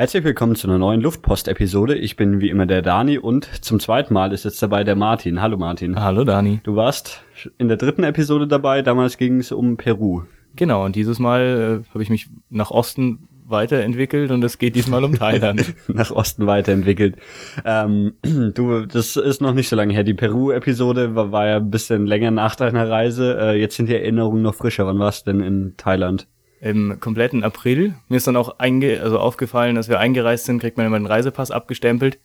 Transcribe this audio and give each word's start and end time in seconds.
Herzlich 0.00 0.22
willkommen 0.22 0.54
zu 0.54 0.68
einer 0.68 0.78
neuen 0.78 1.00
Luftpost-Episode. 1.00 1.96
Ich 1.96 2.14
bin 2.14 2.40
wie 2.40 2.50
immer 2.50 2.66
der 2.66 2.82
Dani 2.82 3.18
und 3.18 3.46
zum 3.64 3.80
zweiten 3.80 4.14
Mal 4.14 4.32
ist 4.32 4.44
jetzt 4.44 4.62
dabei 4.62 4.84
der 4.84 4.94
Martin. 4.94 5.42
Hallo 5.42 5.56
Martin. 5.56 6.00
Hallo 6.00 6.22
Dani. 6.22 6.60
Du 6.62 6.76
warst 6.76 7.24
in 7.58 7.66
der 7.66 7.78
dritten 7.78 8.04
Episode 8.04 8.46
dabei, 8.46 8.82
damals 8.82 9.16
ging 9.16 9.40
es 9.40 9.50
um 9.50 9.76
Peru. 9.76 10.22
Genau, 10.54 10.84
und 10.84 10.94
dieses 10.94 11.18
Mal 11.18 11.82
äh, 11.84 11.90
habe 11.92 12.04
ich 12.04 12.10
mich 12.10 12.30
nach 12.48 12.70
Osten 12.70 13.26
weiterentwickelt 13.44 14.30
und 14.30 14.44
es 14.44 14.58
geht 14.58 14.76
diesmal 14.76 15.02
um 15.02 15.14
Thailand. 15.14 15.74
nach 15.88 16.12
Osten 16.12 16.46
weiterentwickelt. 16.46 17.16
Ähm, 17.64 18.12
du, 18.22 18.86
das 18.86 19.16
ist 19.16 19.40
noch 19.40 19.52
nicht 19.52 19.68
so 19.68 19.74
lange 19.74 19.94
her. 19.94 20.04
Die 20.04 20.14
Peru-Episode 20.14 21.16
war, 21.16 21.32
war 21.32 21.48
ja 21.48 21.56
ein 21.56 21.72
bisschen 21.72 22.06
länger 22.06 22.30
nach 22.30 22.54
deiner 22.54 22.88
Reise. 22.88 23.36
Äh, 23.36 23.60
jetzt 23.60 23.74
sind 23.74 23.88
die 23.88 23.96
Erinnerungen 23.96 24.42
noch 24.42 24.54
frischer. 24.54 24.86
Wann 24.86 25.00
warst 25.00 25.26
du 25.26 25.32
denn 25.32 25.40
in 25.40 25.74
Thailand? 25.76 26.28
Im 26.60 26.98
kompletten 27.00 27.44
April. 27.44 27.94
Mir 28.08 28.16
ist 28.16 28.26
dann 28.26 28.36
auch 28.36 28.58
einge 28.58 29.00
also 29.00 29.18
aufgefallen, 29.18 29.76
dass 29.76 29.88
wir 29.88 29.98
eingereist 29.98 30.46
sind, 30.46 30.60
kriegt 30.60 30.76
man 30.76 30.86
immer 30.86 30.98
den 30.98 31.06
Reisepass 31.06 31.50
abgestempelt. 31.50 32.18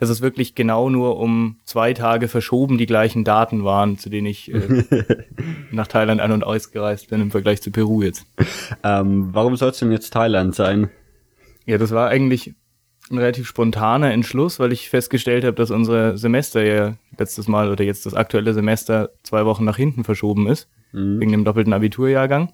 Dass 0.00 0.08
es 0.08 0.20
wirklich 0.20 0.56
genau 0.56 0.90
nur 0.90 1.18
um 1.18 1.58
zwei 1.64 1.94
Tage 1.94 2.26
verschoben 2.26 2.78
die 2.78 2.86
gleichen 2.86 3.22
Daten 3.22 3.62
waren, 3.62 3.96
zu 3.96 4.10
denen 4.10 4.26
ich 4.26 4.52
äh, 4.52 4.84
nach 5.70 5.86
Thailand 5.86 6.20
an- 6.20 6.32
und 6.32 6.42
ausgereist 6.42 7.10
bin 7.10 7.20
im 7.20 7.30
Vergleich 7.30 7.62
zu 7.62 7.70
Peru 7.70 8.02
jetzt. 8.02 8.26
Ähm, 8.82 9.28
warum 9.32 9.54
soll 9.54 9.70
es 9.70 9.78
denn 9.78 9.92
jetzt 9.92 10.12
Thailand 10.12 10.54
sein? 10.56 10.90
Ja, 11.64 11.78
das 11.78 11.92
war 11.92 12.08
eigentlich 12.08 12.54
ein 13.10 13.18
relativ 13.18 13.46
spontaner 13.46 14.12
Entschluss, 14.12 14.58
weil 14.58 14.72
ich 14.72 14.88
festgestellt 14.88 15.44
habe, 15.44 15.54
dass 15.54 15.70
unser 15.70 16.16
Semester 16.16 16.64
ja 16.64 16.96
letztes 17.18 17.48
Mal 17.48 17.70
oder 17.70 17.84
jetzt 17.84 18.06
das 18.06 18.14
aktuelle 18.14 18.54
Semester 18.54 19.10
zwei 19.22 19.44
Wochen 19.44 19.64
nach 19.64 19.76
hinten 19.76 20.04
verschoben 20.04 20.48
ist, 20.48 20.68
mhm. 20.92 21.20
wegen 21.20 21.32
dem 21.32 21.44
doppelten 21.44 21.72
Abiturjahrgang. 21.72 22.52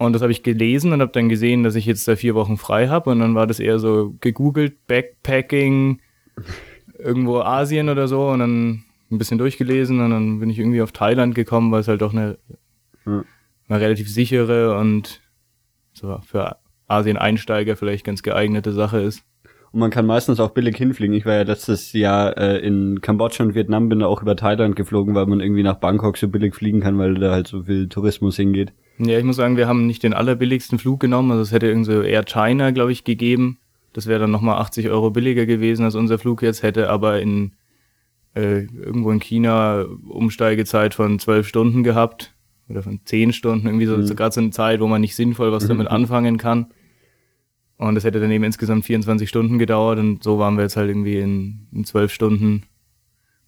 Und 0.00 0.14
das 0.14 0.22
habe 0.22 0.32
ich 0.32 0.42
gelesen 0.42 0.94
und 0.94 1.02
habe 1.02 1.12
dann 1.12 1.28
gesehen, 1.28 1.62
dass 1.62 1.74
ich 1.74 1.84
jetzt 1.84 2.08
da 2.08 2.16
vier 2.16 2.34
Wochen 2.34 2.56
frei 2.56 2.88
habe. 2.88 3.10
Und 3.10 3.20
dann 3.20 3.34
war 3.34 3.46
das 3.46 3.60
eher 3.60 3.78
so 3.78 4.14
gegoogelt, 4.22 4.86
Backpacking, 4.86 6.00
irgendwo 6.98 7.40
Asien 7.40 7.90
oder 7.90 8.08
so. 8.08 8.28
Und 8.30 8.38
dann 8.38 8.84
ein 9.10 9.18
bisschen 9.18 9.36
durchgelesen 9.36 10.00
und 10.00 10.10
dann 10.10 10.40
bin 10.40 10.48
ich 10.48 10.58
irgendwie 10.58 10.80
auf 10.80 10.92
Thailand 10.92 11.34
gekommen, 11.34 11.70
weil 11.70 11.80
es 11.80 11.88
halt 11.88 12.00
doch 12.00 12.14
eine, 12.14 12.38
ja. 13.04 13.24
eine 13.68 13.80
relativ 13.80 14.08
sichere 14.08 14.78
und 14.78 15.20
so 15.92 16.18
für 16.24 16.56
Asien-Einsteiger 16.86 17.76
vielleicht 17.76 18.06
ganz 18.06 18.22
geeignete 18.22 18.72
Sache 18.72 19.00
ist. 19.00 19.22
Und 19.70 19.80
man 19.80 19.90
kann 19.90 20.06
meistens 20.06 20.40
auch 20.40 20.52
billig 20.52 20.76
hinfliegen. 20.76 21.14
Ich 21.14 21.26
war 21.26 21.34
ja 21.34 21.42
letztes 21.42 21.92
Jahr 21.92 22.38
äh, 22.38 22.58
in 22.58 23.02
Kambodscha 23.02 23.44
und 23.44 23.54
Vietnam, 23.54 23.90
bin 23.90 23.98
da 23.98 24.06
auch 24.06 24.22
über 24.22 24.34
Thailand 24.34 24.76
geflogen, 24.76 25.14
weil 25.14 25.26
man 25.26 25.40
irgendwie 25.40 25.62
nach 25.62 25.76
Bangkok 25.76 26.16
so 26.16 26.26
billig 26.28 26.54
fliegen 26.54 26.80
kann, 26.80 26.98
weil 26.98 27.16
da 27.16 27.32
halt 27.32 27.48
so 27.48 27.64
viel 27.64 27.88
Tourismus 27.90 28.36
hingeht. 28.36 28.72
Ja, 29.02 29.18
ich 29.18 29.24
muss 29.24 29.36
sagen, 29.36 29.56
wir 29.56 29.66
haben 29.66 29.86
nicht 29.86 30.02
den 30.02 30.12
allerbilligsten 30.12 30.78
Flug 30.78 31.00
genommen. 31.00 31.30
Also 31.30 31.42
es 31.42 31.52
hätte 31.52 31.66
irgendwie 31.66 31.92
so 31.92 32.02
Air 32.02 32.24
China, 32.24 32.70
glaube 32.70 32.92
ich, 32.92 33.04
gegeben. 33.04 33.58
Das 33.92 34.06
wäre 34.06 34.20
dann 34.20 34.30
nochmal 34.30 34.60
80 34.60 34.90
Euro 34.90 35.10
billiger 35.10 35.46
gewesen, 35.46 35.84
als 35.84 35.94
unser 35.94 36.18
Flug 36.18 36.42
jetzt 36.42 36.62
hätte, 36.62 36.90
aber 36.90 37.20
in 37.20 37.52
äh, 38.34 38.66
irgendwo 38.66 39.10
in 39.10 39.20
China 39.20 39.84
Umsteigezeit 40.08 40.94
von 40.94 41.18
zwölf 41.18 41.48
Stunden 41.48 41.82
gehabt 41.82 42.34
oder 42.68 42.82
von 42.82 43.00
zehn 43.04 43.32
Stunden, 43.32 43.66
irgendwie 43.66 43.86
so, 43.86 43.96
mhm. 43.96 44.06
so 44.06 44.14
gerade 44.14 44.32
so 44.32 44.40
eine 44.40 44.50
Zeit, 44.50 44.80
wo 44.80 44.86
man 44.86 45.00
nicht 45.00 45.16
sinnvoll 45.16 45.50
was 45.50 45.66
damit 45.66 45.88
anfangen 45.88 46.38
kann. 46.38 46.66
Und 47.76 47.94
das 47.94 48.04
hätte 48.04 48.20
dann 48.20 48.30
eben 48.30 48.44
insgesamt 48.44 48.84
24 48.84 49.28
Stunden 49.28 49.58
gedauert 49.58 49.98
und 49.98 50.22
so 50.22 50.38
waren 50.38 50.56
wir 50.56 50.62
jetzt 50.62 50.76
halt 50.76 50.90
irgendwie 50.90 51.18
in, 51.18 51.66
in 51.72 51.84
zwölf 51.84 52.12
Stunden 52.12 52.64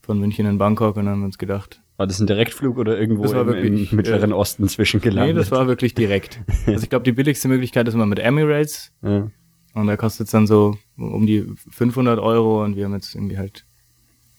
von 0.01 0.19
München 0.19 0.47
in 0.47 0.59
Bangkok 0.59 0.97
und 0.97 1.05
dann 1.05 1.13
haben 1.13 1.21
wir 1.21 1.27
uns 1.27 1.39
gedacht, 1.39 1.83
war 2.03 2.09
das 2.09 2.19
ein 2.19 2.27
Direktflug 2.27 2.79
oder 2.79 2.99
irgendwo 2.99 3.27
im, 3.27 3.47
wirklich, 3.47 3.93
im, 3.93 3.97
Mittleren 3.97 4.33
äh, 4.33 4.35
Osten 4.35 4.67
zwischengelandet? 4.67 5.37
Nee, 5.37 5.39
das 5.41 5.53
war 5.53 5.69
wirklich 5.69 5.95
direkt. 5.95 6.41
also 6.67 6.83
ich 6.83 6.91
glaube, 6.91 7.05
die 7.05 7.13
billigste 7.13 7.47
Möglichkeit 7.47 7.87
ist 7.87 7.95
immer 7.95 8.07
mit 8.07 8.19
Emirates. 8.19 8.93
Ja. 9.03 9.31
Und 9.75 9.87
da 9.87 9.97
kostet 9.97 10.27
es 10.27 10.33
dann 10.33 10.47
so 10.47 10.77
um 10.99 11.25
die 11.25 11.47
500 11.71 12.19
Euro 12.19 12.63
und 12.63 12.77
wir 12.77 12.85
haben 12.85 12.93
jetzt 12.93 13.15
irgendwie 13.15 13.39
halt 13.39 13.65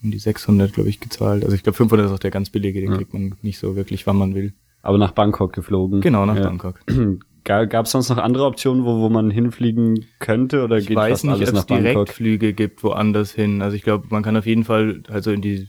um 0.03 0.11
die 0.11 0.19
600, 0.19 0.73
glaube 0.73 0.89
ich, 0.89 1.00
gezahlt. 1.00 1.44
Also 1.44 1.56
ich 1.56 1.64
glaube, 1.64 1.75
500 1.75 2.06
ist 2.06 2.11
auch 2.14 2.19
der 2.19 2.30
ganz 2.30 2.52
billige, 2.52 2.80
den 2.80 2.91
ja. 2.91 2.97
kriegt 2.97 3.14
man 3.14 3.34
nicht 3.41 3.57
so 3.57 3.75
wirklich, 3.75 4.06
wann 4.06 4.18
man 4.18 4.35
will. 4.35 4.53
Aber 4.84 5.00
nach 5.00 5.12
Bangkok 5.12 5.52
geflogen. 5.52 6.02
Genau, 6.02 6.28
nach 6.28 6.35
ja. 6.35 6.44
Bangkok. 6.44 6.81
Gab 7.44 7.85
es 7.85 7.91
sonst 7.91 8.09
noch 8.09 8.19
andere 8.19 8.46
Optionen, 8.46 8.85
wo, 8.85 9.00
wo 9.00 9.09
man 9.09 9.31
hinfliegen 9.31 10.06
könnte 10.19 10.63
oder 10.63 10.78
ich 10.78 10.88
geht 10.88 10.97
weiß 10.97 11.12
fast 11.12 11.23
nicht, 11.23 11.34
alles 11.34 11.53
nach 11.53 11.66
Bangkok? 11.66 11.69
Ich 11.69 11.84
weiß 11.84 11.84
nicht, 11.84 11.96
ob 11.96 12.09
es 12.09 12.16
Direktflüge 12.16 12.53
gibt 12.53 12.84
woanders 12.84 13.31
hin. 13.31 13.63
Also 13.63 13.75
ich 13.75 13.81
glaube, 13.81 14.06
man 14.09 14.22
kann 14.22 14.38
auf 14.38 14.46
jeden 14.46 14.66
Fall 14.66 15.02
also 15.09 15.31
in 15.31 15.41
die 15.41 15.68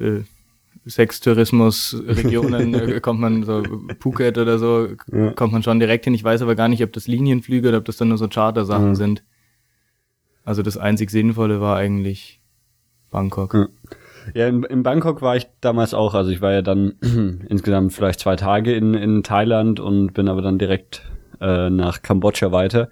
äh, 0.00 0.22
Sextourismus-Regionen 0.86 2.74
äh, 2.74 3.00
kommt 3.02 3.20
man 3.20 3.42
so 3.42 3.62
Phuket 4.00 4.38
oder 4.38 4.58
so, 4.58 4.88
ja. 5.12 5.32
kommt 5.32 5.52
man 5.52 5.62
schon 5.62 5.80
direkt 5.80 6.04
hin. 6.04 6.14
Ich 6.14 6.24
weiß 6.24 6.42
aber 6.42 6.54
gar 6.54 6.68
nicht, 6.68 6.82
ob 6.82 6.92
das 6.92 7.06
Linienflüge 7.06 7.68
oder 7.68 7.78
ob 7.78 7.84
das 7.84 7.96
dann 7.96 8.08
nur 8.08 8.18
so 8.18 8.28
Charter-Sachen 8.28 8.88
ja. 8.88 8.94
sind. 8.94 9.24
Also 10.44 10.62
das 10.62 10.76
einzig 10.76 11.10
Sinnvolle 11.10 11.60
war 11.60 11.76
eigentlich 11.76 12.40
Bangkok. 13.10 13.54
Ja, 13.54 13.68
ja 14.34 14.48
in, 14.48 14.62
in, 14.62 14.82
Bangkok 14.82 15.22
war 15.22 15.36
ich 15.36 15.48
damals 15.60 15.92
auch. 15.92 16.14
Also 16.14 16.30
ich 16.30 16.40
war 16.40 16.52
ja 16.52 16.62
dann 16.62 16.94
insgesamt 17.48 17.92
vielleicht 17.92 18.20
zwei 18.20 18.36
Tage 18.36 18.74
in, 18.74 18.94
in 18.94 19.22
Thailand 19.24 19.80
und 19.80 20.12
bin 20.12 20.28
aber 20.28 20.42
dann 20.42 20.58
direkt 20.58 21.02
äh, 21.40 21.68
nach 21.68 22.02
Kambodscha 22.02 22.52
weiter 22.52 22.88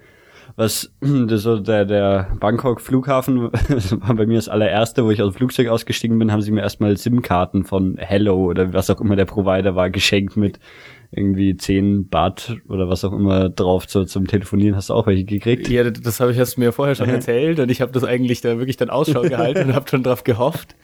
was 0.56 0.92
so 1.00 1.58
der, 1.58 1.84
der 1.84 2.36
Bangkok 2.38 2.80
Flughafen 2.80 3.42
war 3.52 4.14
bei 4.14 4.26
mir 4.26 4.36
das 4.36 4.48
allererste, 4.48 5.04
wo 5.04 5.10
ich 5.10 5.22
aus 5.22 5.32
dem 5.32 5.38
Flugzeug 5.38 5.68
ausgestiegen 5.68 6.18
bin, 6.18 6.32
haben 6.32 6.42
sie 6.42 6.52
mir 6.52 6.60
erstmal 6.60 6.96
SIM-Karten 6.96 7.64
von 7.64 7.96
Hello 7.98 8.44
oder 8.50 8.72
was 8.72 8.90
auch 8.90 9.00
immer 9.00 9.16
der 9.16 9.24
Provider 9.24 9.74
war, 9.74 9.90
geschenkt 9.90 10.36
mit 10.36 10.58
irgendwie 11.10 11.56
10 11.56 12.08
Baht 12.08 12.56
oder 12.68 12.88
was 12.88 13.04
auch 13.04 13.12
immer 13.12 13.48
drauf 13.48 13.86
zu, 13.86 14.04
zum 14.04 14.26
Telefonieren. 14.26 14.74
Hast 14.74 14.90
du 14.90 14.94
auch 14.94 15.06
welche 15.06 15.24
gekriegt? 15.24 15.68
Ja, 15.68 15.88
das 15.88 16.20
habe 16.20 16.32
ich 16.32 16.38
erst 16.38 16.58
mir 16.58 16.72
vorher 16.72 16.94
schon 16.94 17.08
erzählt 17.08 17.60
und 17.60 17.70
ich 17.70 17.80
habe 17.80 17.92
das 17.92 18.04
eigentlich 18.04 18.40
da 18.40 18.58
wirklich 18.58 18.76
dann 18.76 18.90
Ausschau 18.90 19.22
gehalten 19.22 19.64
und 19.68 19.74
habe 19.74 19.88
schon 19.88 20.02
drauf 20.02 20.24
gehofft. 20.24 20.74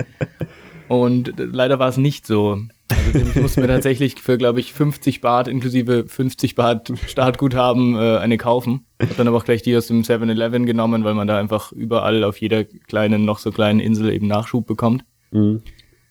Und 0.91 1.35
leider 1.37 1.79
war 1.79 1.89
es 1.89 1.99
nicht 1.99 2.27
so. 2.27 2.59
Also 2.89 3.19
ich 3.21 3.37
musste 3.37 3.61
mir 3.61 3.69
tatsächlich 3.69 4.21
für, 4.21 4.37
glaube 4.37 4.59
ich, 4.59 4.73
50 4.73 5.21
Baht 5.21 5.47
inklusive 5.47 6.09
50 6.09 6.57
Baht 6.57 6.93
Startguthaben 7.07 7.95
äh, 7.95 8.17
eine 8.19 8.39
kaufen. 8.39 8.87
Hab 9.01 9.17
dann 9.17 9.29
aber 9.29 9.37
auch 9.37 9.45
gleich 9.45 9.63
die 9.63 9.77
aus 9.77 9.87
dem 9.87 10.03
7-Eleven 10.03 10.67
genommen, 10.67 11.05
weil 11.05 11.15
man 11.15 11.29
da 11.29 11.39
einfach 11.39 11.71
überall 11.71 12.25
auf 12.25 12.39
jeder 12.39 12.65
kleinen, 12.65 13.25
noch 13.25 13.39
so 13.39 13.53
kleinen 13.53 13.79
Insel 13.79 14.11
eben 14.11 14.27
Nachschub 14.27 14.67
bekommt. 14.67 15.05
Mhm. 15.31 15.63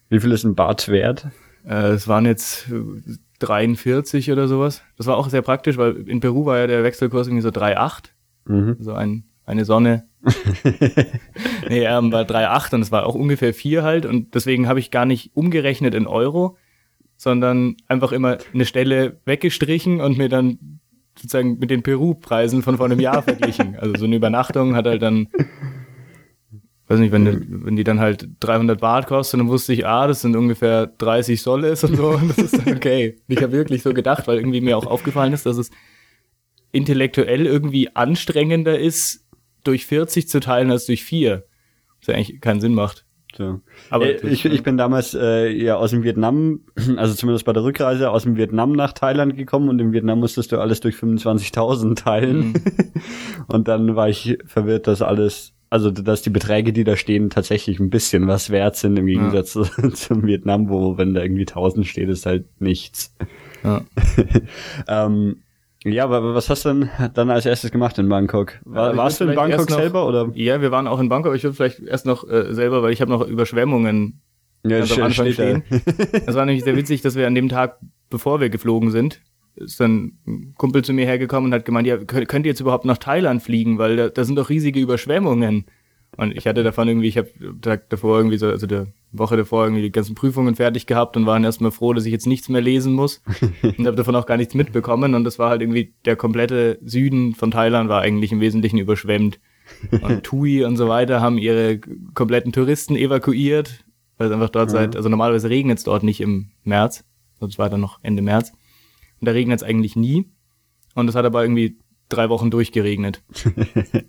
Wie 0.07 0.21
viel 0.21 0.31
ist 0.31 0.45
ein 0.45 0.55
Baht 0.55 0.87
wert? 0.87 1.27
Äh, 1.65 1.89
es 1.89 2.07
waren 2.07 2.25
jetzt 2.25 2.69
43 3.39 4.31
oder 4.31 4.47
sowas. 4.47 4.81
Das 4.95 5.07
war 5.07 5.17
auch 5.17 5.27
sehr 5.27 5.41
praktisch, 5.41 5.75
weil 5.75 6.07
in 6.07 6.21
Peru 6.21 6.45
war 6.45 6.57
ja 6.57 6.67
der 6.67 6.85
Wechselkurs 6.85 7.27
irgendwie 7.27 7.43
so 7.43 7.49
3,8. 7.49 8.11
Mhm. 8.45 8.77
So 8.79 8.93
ein, 8.93 9.25
eine 9.49 9.65
Sonne. 9.65 10.05
nee, 11.69 11.79
er 11.79 11.97
ähm, 11.97 12.11
war 12.11 12.23
3,8 12.23 12.75
und 12.75 12.81
es 12.81 12.91
war 12.91 13.05
auch 13.05 13.15
ungefähr 13.15 13.53
4 13.53 13.83
halt. 13.83 14.05
Und 14.05 14.35
deswegen 14.35 14.67
habe 14.67 14.79
ich 14.79 14.91
gar 14.91 15.05
nicht 15.05 15.31
umgerechnet 15.33 15.95
in 15.95 16.05
Euro, 16.07 16.57
sondern 17.17 17.75
einfach 17.87 18.11
immer 18.11 18.37
eine 18.53 18.65
Stelle 18.65 19.19
weggestrichen 19.25 20.01
und 20.01 20.17
mir 20.17 20.29
dann 20.29 20.79
sozusagen 21.17 21.57
mit 21.57 21.71
den 21.71 21.81
Peru-Preisen 21.81 22.61
von 22.61 22.77
vor 22.77 22.85
einem 22.85 22.99
Jahr 22.99 23.23
verglichen. 23.23 23.75
Also 23.75 23.95
so 23.97 24.05
eine 24.05 24.15
Übernachtung 24.15 24.75
hat 24.75 24.85
halt 24.85 25.01
dann, 25.01 25.27
weiß 26.87 26.99
nicht, 26.99 27.11
wenn, 27.11 27.65
wenn 27.65 27.75
die 27.75 27.83
dann 27.83 27.99
halt 27.99 28.29
300 28.39 28.79
Baht 28.79 29.07
kostet, 29.07 29.39
dann 29.39 29.49
wusste 29.49 29.73
ich, 29.73 29.85
ah, 29.85 30.05
das 30.05 30.21
sind 30.21 30.35
ungefähr 30.35 30.85
30 30.85 31.41
Soles 31.41 31.83
und 31.83 31.95
so. 31.95 32.09
Und 32.09 32.29
das 32.29 32.37
ist 32.37 32.57
dann 32.57 32.75
okay. 32.75 33.17
Ich 33.27 33.41
habe 33.41 33.51
wirklich 33.51 33.81
so 33.81 33.93
gedacht, 33.93 34.27
weil 34.27 34.37
irgendwie 34.37 34.61
mir 34.61 34.77
auch 34.77 34.85
aufgefallen 34.85 35.33
ist, 35.33 35.47
dass 35.47 35.57
es 35.57 35.71
intellektuell 36.71 37.47
irgendwie 37.47 37.95
anstrengender 37.95 38.77
ist, 38.77 39.25
durch 39.63 39.85
40 39.85 40.27
zu 40.27 40.39
teilen 40.39 40.71
als 40.71 40.85
durch 40.85 41.03
4. 41.03 41.43
Was 41.99 42.07
ja 42.07 42.15
eigentlich 42.15 42.41
keinen 42.41 42.61
Sinn 42.61 42.73
macht. 42.73 43.05
So. 43.37 43.61
Aber 43.89 44.05
äh, 44.07 44.27
ich, 44.27 44.45
ich 44.45 44.63
bin 44.63 44.77
damals 44.77 45.13
äh, 45.13 45.49
ja 45.49 45.75
aus 45.75 45.91
dem 45.91 46.03
Vietnam, 46.03 46.61
also 46.97 47.13
zumindest 47.13 47.45
bei 47.45 47.53
der 47.53 47.63
Rückreise 47.63 48.09
aus 48.09 48.23
dem 48.23 48.37
Vietnam 48.37 48.71
nach 48.71 48.93
Thailand 48.93 49.37
gekommen 49.37 49.69
und 49.69 49.79
im 49.79 49.93
Vietnam 49.93 50.19
musstest 50.19 50.51
du 50.51 50.59
alles 50.59 50.79
durch 50.79 50.95
25.000 50.95 51.95
teilen. 51.95 52.39
Mhm. 52.39 52.53
und 53.47 53.67
dann 53.67 53.95
war 53.95 54.09
ich 54.09 54.37
verwirrt, 54.45 54.87
dass 54.87 55.01
alles, 55.01 55.53
also 55.69 55.91
dass 55.91 56.23
die 56.23 56.31
Beträge, 56.31 56.73
die 56.73 56.83
da 56.83 56.95
stehen, 56.95 57.29
tatsächlich 57.29 57.79
ein 57.79 57.91
bisschen 57.91 58.27
was 58.27 58.49
wert 58.49 58.75
sind 58.75 58.97
im 58.97 59.05
Gegensatz 59.05 59.53
ja. 59.53 59.63
zu, 59.63 59.89
zum 59.91 60.25
Vietnam, 60.25 60.69
wo 60.69 60.97
wenn 60.97 61.13
da 61.13 61.21
irgendwie 61.21 61.47
1000 61.47 61.85
steht, 61.85 62.09
ist 62.09 62.25
halt 62.25 62.45
nichts. 62.59 63.15
Ja. 63.63 63.81
ähm, 64.87 65.43
ja, 65.85 66.03
aber 66.03 66.35
was 66.35 66.49
hast 66.49 66.65
du 66.65 66.69
denn 66.69 66.89
dann 67.13 67.29
als 67.29 67.45
erstes 67.45 67.71
gemacht 67.71 67.97
in 67.97 68.09
Bangkok? 68.09 68.59
War, 68.65 68.95
warst 68.97 69.21
du 69.21 69.25
in 69.25 69.35
Bangkok 69.35 69.69
noch, 69.69 69.77
selber 69.77 70.07
oder? 70.07 70.29
Ja, 70.33 70.61
wir 70.61 70.71
waren 70.71 70.87
auch 70.87 70.99
in 70.99 71.09
Bangkok, 71.09 71.35
ich 71.35 71.43
würde 71.43 71.55
vielleicht 71.55 71.79
erst 71.79 72.05
noch 72.05 72.27
äh, 72.29 72.53
selber, 72.53 72.83
weil 72.83 72.91
ich 72.91 73.01
habe 73.01 73.11
noch 73.11 73.25
Überschwemmungen 73.25 74.21
ja, 74.65 74.79
ganz 74.79 74.91
am 74.97 75.03
Anfang 75.03 75.31
stehen. 75.31 75.63
Das 76.25 76.35
war 76.35 76.45
nämlich 76.45 76.63
sehr 76.63 76.75
witzig, 76.75 77.01
dass 77.01 77.15
wir 77.15 77.27
an 77.27 77.35
dem 77.35 77.49
Tag, 77.49 77.79
bevor 78.09 78.41
wir 78.41 78.49
geflogen 78.49 78.91
sind, 78.91 79.21
ist 79.55 79.79
dann 79.79 80.13
ein 80.27 80.53
Kumpel 80.57 80.83
zu 80.83 80.93
mir 80.93 81.05
hergekommen 81.05 81.49
und 81.49 81.53
hat 81.53 81.65
gemeint, 81.65 81.87
ja, 81.87 81.97
könnt 81.97 82.45
ihr 82.45 82.51
jetzt 82.51 82.61
überhaupt 82.61 82.85
nach 82.85 82.97
Thailand 82.97 83.41
fliegen, 83.41 83.77
weil 83.77 83.95
da, 83.95 84.09
da 84.09 84.23
sind 84.23 84.35
doch 84.35 84.49
riesige 84.49 84.79
Überschwemmungen. 84.79 85.65
Und 86.17 86.35
ich 86.35 86.47
hatte 86.47 86.63
davon 86.63 86.87
irgendwie, 86.87 87.07
ich 87.07 87.17
habe 87.17 87.29
Tag 87.61 87.89
davor 87.89 88.17
irgendwie 88.17 88.37
so, 88.37 88.47
also 88.47 88.67
der 88.67 88.87
Woche 89.11 89.37
davor 89.37 89.63
irgendwie 89.63 89.83
die 89.83 89.91
ganzen 89.91 90.15
Prüfungen 90.15 90.55
fertig 90.55 90.85
gehabt 90.85 91.15
und 91.17 91.25
waren 91.25 91.43
erstmal 91.43 91.71
froh, 91.71 91.93
dass 91.93 92.05
ich 92.05 92.11
jetzt 92.11 92.27
nichts 92.27 92.49
mehr 92.49 92.61
lesen 92.61 92.93
muss. 92.93 93.21
Und 93.63 93.87
habe 93.87 93.95
davon 93.95 94.15
auch 94.15 94.25
gar 94.25 94.37
nichts 94.37 94.53
mitbekommen. 94.53 95.15
Und 95.15 95.23
das 95.23 95.39
war 95.39 95.49
halt 95.49 95.61
irgendwie 95.61 95.93
der 96.05 96.15
komplette 96.15 96.77
Süden 96.83 97.33
von 97.35 97.51
Thailand 97.51 97.89
war 97.89 98.01
eigentlich 98.01 98.31
im 98.31 98.41
Wesentlichen 98.41 98.77
überschwemmt. 98.77 99.39
Und 100.01 100.23
Tui 100.23 100.63
und 100.63 100.77
so 100.77 100.87
weiter 100.87 101.21
haben 101.21 101.37
ihre 101.37 101.79
kompletten 102.13 102.51
Touristen 102.51 102.95
evakuiert, 102.95 103.85
weil 104.17 104.27
es 104.27 104.33
einfach 104.33 104.49
dort 104.49 104.69
ja. 104.69 104.79
seit, 104.79 104.95
also 104.95 105.09
normalerweise 105.09 105.49
regnet 105.49 105.79
es 105.79 105.83
dort 105.83 106.03
nicht 106.03 106.21
im 106.21 106.51
März, 106.63 107.05
sonst 107.39 107.57
war 107.57 107.69
dann 107.69 107.81
noch 107.81 107.99
Ende 108.03 108.21
März. 108.21 108.51
Und 109.19 109.27
da 109.27 109.31
regnet 109.31 109.61
es 109.61 109.63
eigentlich 109.63 109.95
nie. 109.95 110.25
Und 110.95 111.07
es 111.07 111.15
hat 111.15 111.25
aber 111.25 111.43
irgendwie 111.43 111.77
drei 112.09 112.29
Wochen 112.29 112.51
durchgeregnet. 112.51 113.23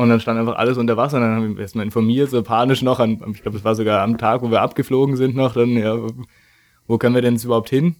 Und 0.00 0.08
dann 0.08 0.18
stand 0.18 0.40
einfach 0.40 0.56
alles 0.56 0.78
unter 0.78 0.96
Wasser. 0.96 1.18
Und 1.18 1.24
dann 1.24 1.36
haben 1.36 1.56
wir 1.56 1.60
erstmal 1.60 1.84
informiert, 1.84 2.30
so 2.30 2.42
panisch 2.42 2.80
noch. 2.80 3.00
An, 3.00 3.22
ich 3.34 3.42
glaube, 3.42 3.58
es 3.58 3.64
war 3.64 3.74
sogar 3.74 4.00
am 4.00 4.16
Tag, 4.16 4.40
wo 4.40 4.50
wir 4.50 4.62
abgeflogen 4.62 5.14
sind 5.14 5.36
noch. 5.36 5.52
Dann, 5.52 5.76
ja, 5.76 5.94
wo 6.86 6.96
können 6.96 7.14
wir 7.14 7.20
denn 7.20 7.34
jetzt 7.34 7.44
überhaupt 7.44 7.68
hin? 7.68 7.96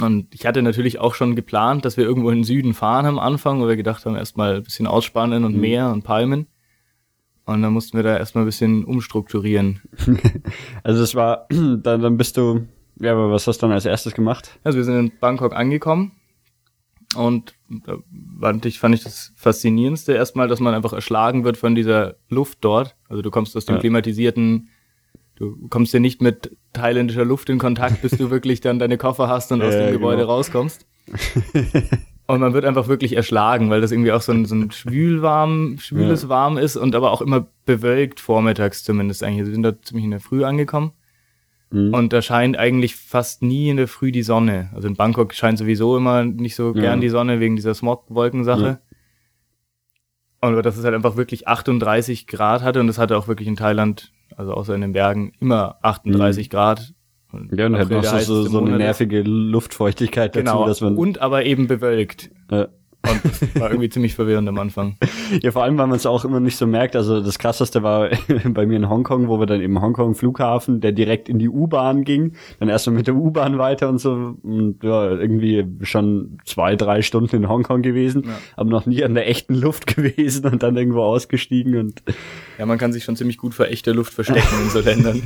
Und 0.00 0.32
ich 0.32 0.46
hatte 0.46 0.62
natürlich 0.62 1.00
auch 1.00 1.16
schon 1.16 1.34
geplant, 1.34 1.84
dass 1.84 1.96
wir 1.96 2.04
irgendwo 2.04 2.30
in 2.30 2.38
den 2.38 2.44
Süden 2.44 2.74
fahren 2.74 3.06
am 3.06 3.18
Anfang, 3.18 3.60
wo 3.60 3.66
wir 3.66 3.74
gedacht 3.74 4.06
haben, 4.06 4.14
erstmal 4.14 4.58
ein 4.58 4.62
bisschen 4.62 4.86
ausspannen 4.86 5.44
und 5.44 5.56
mhm. 5.56 5.60
Meer 5.60 5.90
und 5.90 6.04
Palmen. 6.04 6.46
Und 7.44 7.60
dann 7.60 7.72
mussten 7.72 7.98
wir 7.98 8.04
da 8.04 8.16
erstmal 8.16 8.44
ein 8.44 8.46
bisschen 8.46 8.84
umstrukturieren. 8.84 9.80
also 10.84 11.00
das 11.00 11.16
war, 11.16 11.48
dann, 11.50 11.82
dann 11.82 12.16
bist 12.18 12.36
du, 12.36 12.68
ja, 13.00 13.10
aber 13.10 13.32
was 13.32 13.48
hast 13.48 13.58
du 13.58 13.66
dann 13.66 13.74
als 13.74 13.84
erstes 13.84 14.14
gemacht? 14.14 14.60
Also 14.62 14.78
wir 14.78 14.84
sind 14.84 14.96
in 14.96 15.12
Bangkok 15.18 15.56
angekommen 15.56 16.12
und 17.16 17.54
da 17.68 17.98
fand 18.40 18.66
ich, 18.66 18.78
fand 18.78 18.94
ich 18.94 19.02
das 19.02 19.32
Faszinierendste 19.36 20.12
erstmal, 20.12 20.48
dass 20.48 20.60
man 20.60 20.74
einfach 20.74 20.92
erschlagen 20.92 21.44
wird 21.44 21.56
von 21.56 21.74
dieser 21.74 22.16
Luft 22.28 22.58
dort. 22.60 22.96
Also 23.08 23.22
du 23.22 23.30
kommst 23.30 23.56
aus 23.56 23.64
dem 23.64 23.76
ja. 23.76 23.80
klimatisierten, 23.80 24.68
du 25.34 25.68
kommst 25.68 25.92
ja 25.92 26.00
nicht 26.00 26.22
mit 26.22 26.56
thailändischer 26.72 27.24
Luft 27.24 27.48
in 27.48 27.58
Kontakt, 27.58 28.02
bis 28.02 28.12
du 28.12 28.30
wirklich 28.30 28.60
dann 28.60 28.78
deine 28.78 28.98
Koffer 28.98 29.28
hast 29.28 29.50
und 29.52 29.62
aus 29.62 29.74
dem 29.74 29.92
Gebäude 29.92 30.22
genau. 30.22 30.34
rauskommst. 30.34 30.86
und 32.28 32.40
man 32.40 32.52
wird 32.52 32.64
einfach 32.64 32.86
wirklich 32.86 33.16
erschlagen, 33.16 33.70
weil 33.70 33.80
das 33.80 33.90
irgendwie 33.90 34.12
auch 34.12 34.22
so 34.22 34.30
ein, 34.30 34.44
so 34.44 34.54
ein 34.54 34.70
schwülwarm, 34.70 35.78
schwüles 35.80 36.22
ja. 36.22 36.28
Warm 36.28 36.58
ist 36.58 36.76
und 36.76 36.94
aber 36.94 37.10
auch 37.10 37.22
immer 37.22 37.48
bewölkt 37.66 38.20
vormittags 38.20 38.84
zumindest 38.84 39.24
eigentlich. 39.24 39.46
Wir 39.46 39.52
sind 39.52 39.64
da 39.64 39.80
ziemlich 39.82 40.04
in 40.04 40.12
der 40.12 40.20
Früh 40.20 40.44
angekommen. 40.44 40.92
Mhm. 41.70 41.94
Und 41.94 42.12
da 42.12 42.20
scheint 42.22 42.56
eigentlich 42.56 42.96
fast 42.96 43.42
nie 43.42 43.68
in 43.68 43.76
der 43.76 43.88
Früh 43.88 44.12
die 44.12 44.22
Sonne. 44.22 44.70
Also 44.74 44.88
in 44.88 44.96
Bangkok 44.96 45.34
scheint 45.34 45.58
sowieso 45.58 45.96
immer 45.96 46.24
nicht 46.24 46.56
so 46.56 46.74
ja. 46.74 46.80
gern 46.80 47.00
die 47.00 47.08
Sonne 47.08 47.40
wegen 47.40 47.56
dieser 47.56 47.74
Smog-Wolkensache. 47.74 48.80
Ja. 50.42 50.48
Und 50.48 50.64
das 50.64 50.78
ist 50.78 50.84
halt 50.84 50.94
einfach 50.94 51.16
wirklich 51.16 51.46
38 51.46 52.26
Grad 52.26 52.62
hatte 52.62 52.80
und 52.80 52.86
das 52.86 52.98
hatte 52.98 53.16
auch 53.16 53.28
wirklich 53.28 53.46
in 53.46 53.56
Thailand, 53.56 54.12
also 54.36 54.54
außer 54.54 54.74
in 54.74 54.80
den 54.80 54.92
Bergen, 54.92 55.32
immer 55.38 55.76
38 55.82 56.46
mhm. 56.46 56.50
Grad. 56.50 56.94
Und 57.32 57.56
ja, 57.56 57.66
und 57.66 57.76
halt 57.76 57.90
noch 57.90 58.02
so, 58.02 58.42
so 58.44 58.58
eine 58.58 58.76
nervige 58.76 59.22
Luftfeuchtigkeit 59.22 60.34
dazu, 60.34 60.44
genau. 60.44 60.66
dass 60.66 60.80
man. 60.80 60.96
Und 60.96 61.20
aber 61.20 61.44
eben 61.44 61.68
bewölkt. 61.68 62.30
Ja. 62.50 62.68
Und 63.08 63.24
das 63.24 63.60
war 63.60 63.70
irgendwie 63.70 63.88
ziemlich 63.88 64.14
verwirrend 64.14 64.48
am 64.48 64.58
Anfang. 64.58 64.96
Ja, 65.42 65.52
vor 65.52 65.62
allem, 65.62 65.78
weil 65.78 65.86
man 65.86 65.96
es 65.96 66.06
auch 66.06 66.24
immer 66.24 66.40
nicht 66.40 66.56
so 66.56 66.66
merkt. 66.66 66.96
Also 66.96 67.20
das 67.22 67.38
krasseste 67.38 67.84
war 67.84 68.10
bei 68.48 68.66
mir 68.66 68.76
in 68.76 68.88
Hongkong, 68.88 69.28
wo 69.28 69.38
wir 69.38 69.46
dann 69.46 69.60
im 69.60 69.80
Hongkong 69.80 70.14
Flughafen, 70.14 70.80
der 70.80 70.90
direkt 70.90 71.28
in 71.28 71.38
die 71.38 71.48
U-Bahn 71.48 72.02
ging, 72.02 72.32
dann 72.58 72.68
erstmal 72.68 72.96
mit 72.96 73.06
der 73.06 73.14
U-Bahn 73.14 73.58
weiter 73.58 73.88
und 73.88 73.98
so. 73.98 74.34
Und 74.42 74.82
ja, 74.82 75.12
irgendwie 75.12 75.64
schon 75.82 76.38
zwei, 76.44 76.74
drei 76.74 77.02
Stunden 77.02 77.36
in 77.36 77.48
Hongkong 77.48 77.82
gewesen, 77.82 78.24
ja. 78.26 78.38
aber 78.56 78.70
noch 78.70 78.86
nie 78.86 79.04
an 79.04 79.14
der 79.14 79.28
echten 79.28 79.54
Luft 79.54 79.86
gewesen 79.94 80.46
und 80.46 80.62
dann 80.62 80.76
irgendwo 80.76 81.02
ausgestiegen 81.02 81.76
und. 81.76 82.02
Ja, 82.58 82.66
man 82.66 82.76
kann 82.76 82.92
sich 82.92 83.04
schon 83.04 83.16
ziemlich 83.16 83.38
gut 83.38 83.54
vor 83.54 83.66
echter 83.66 83.94
Luft 83.94 84.12
verstecken 84.12 84.62
in 84.64 84.70
so 84.70 84.80
Ländern. 84.80 85.22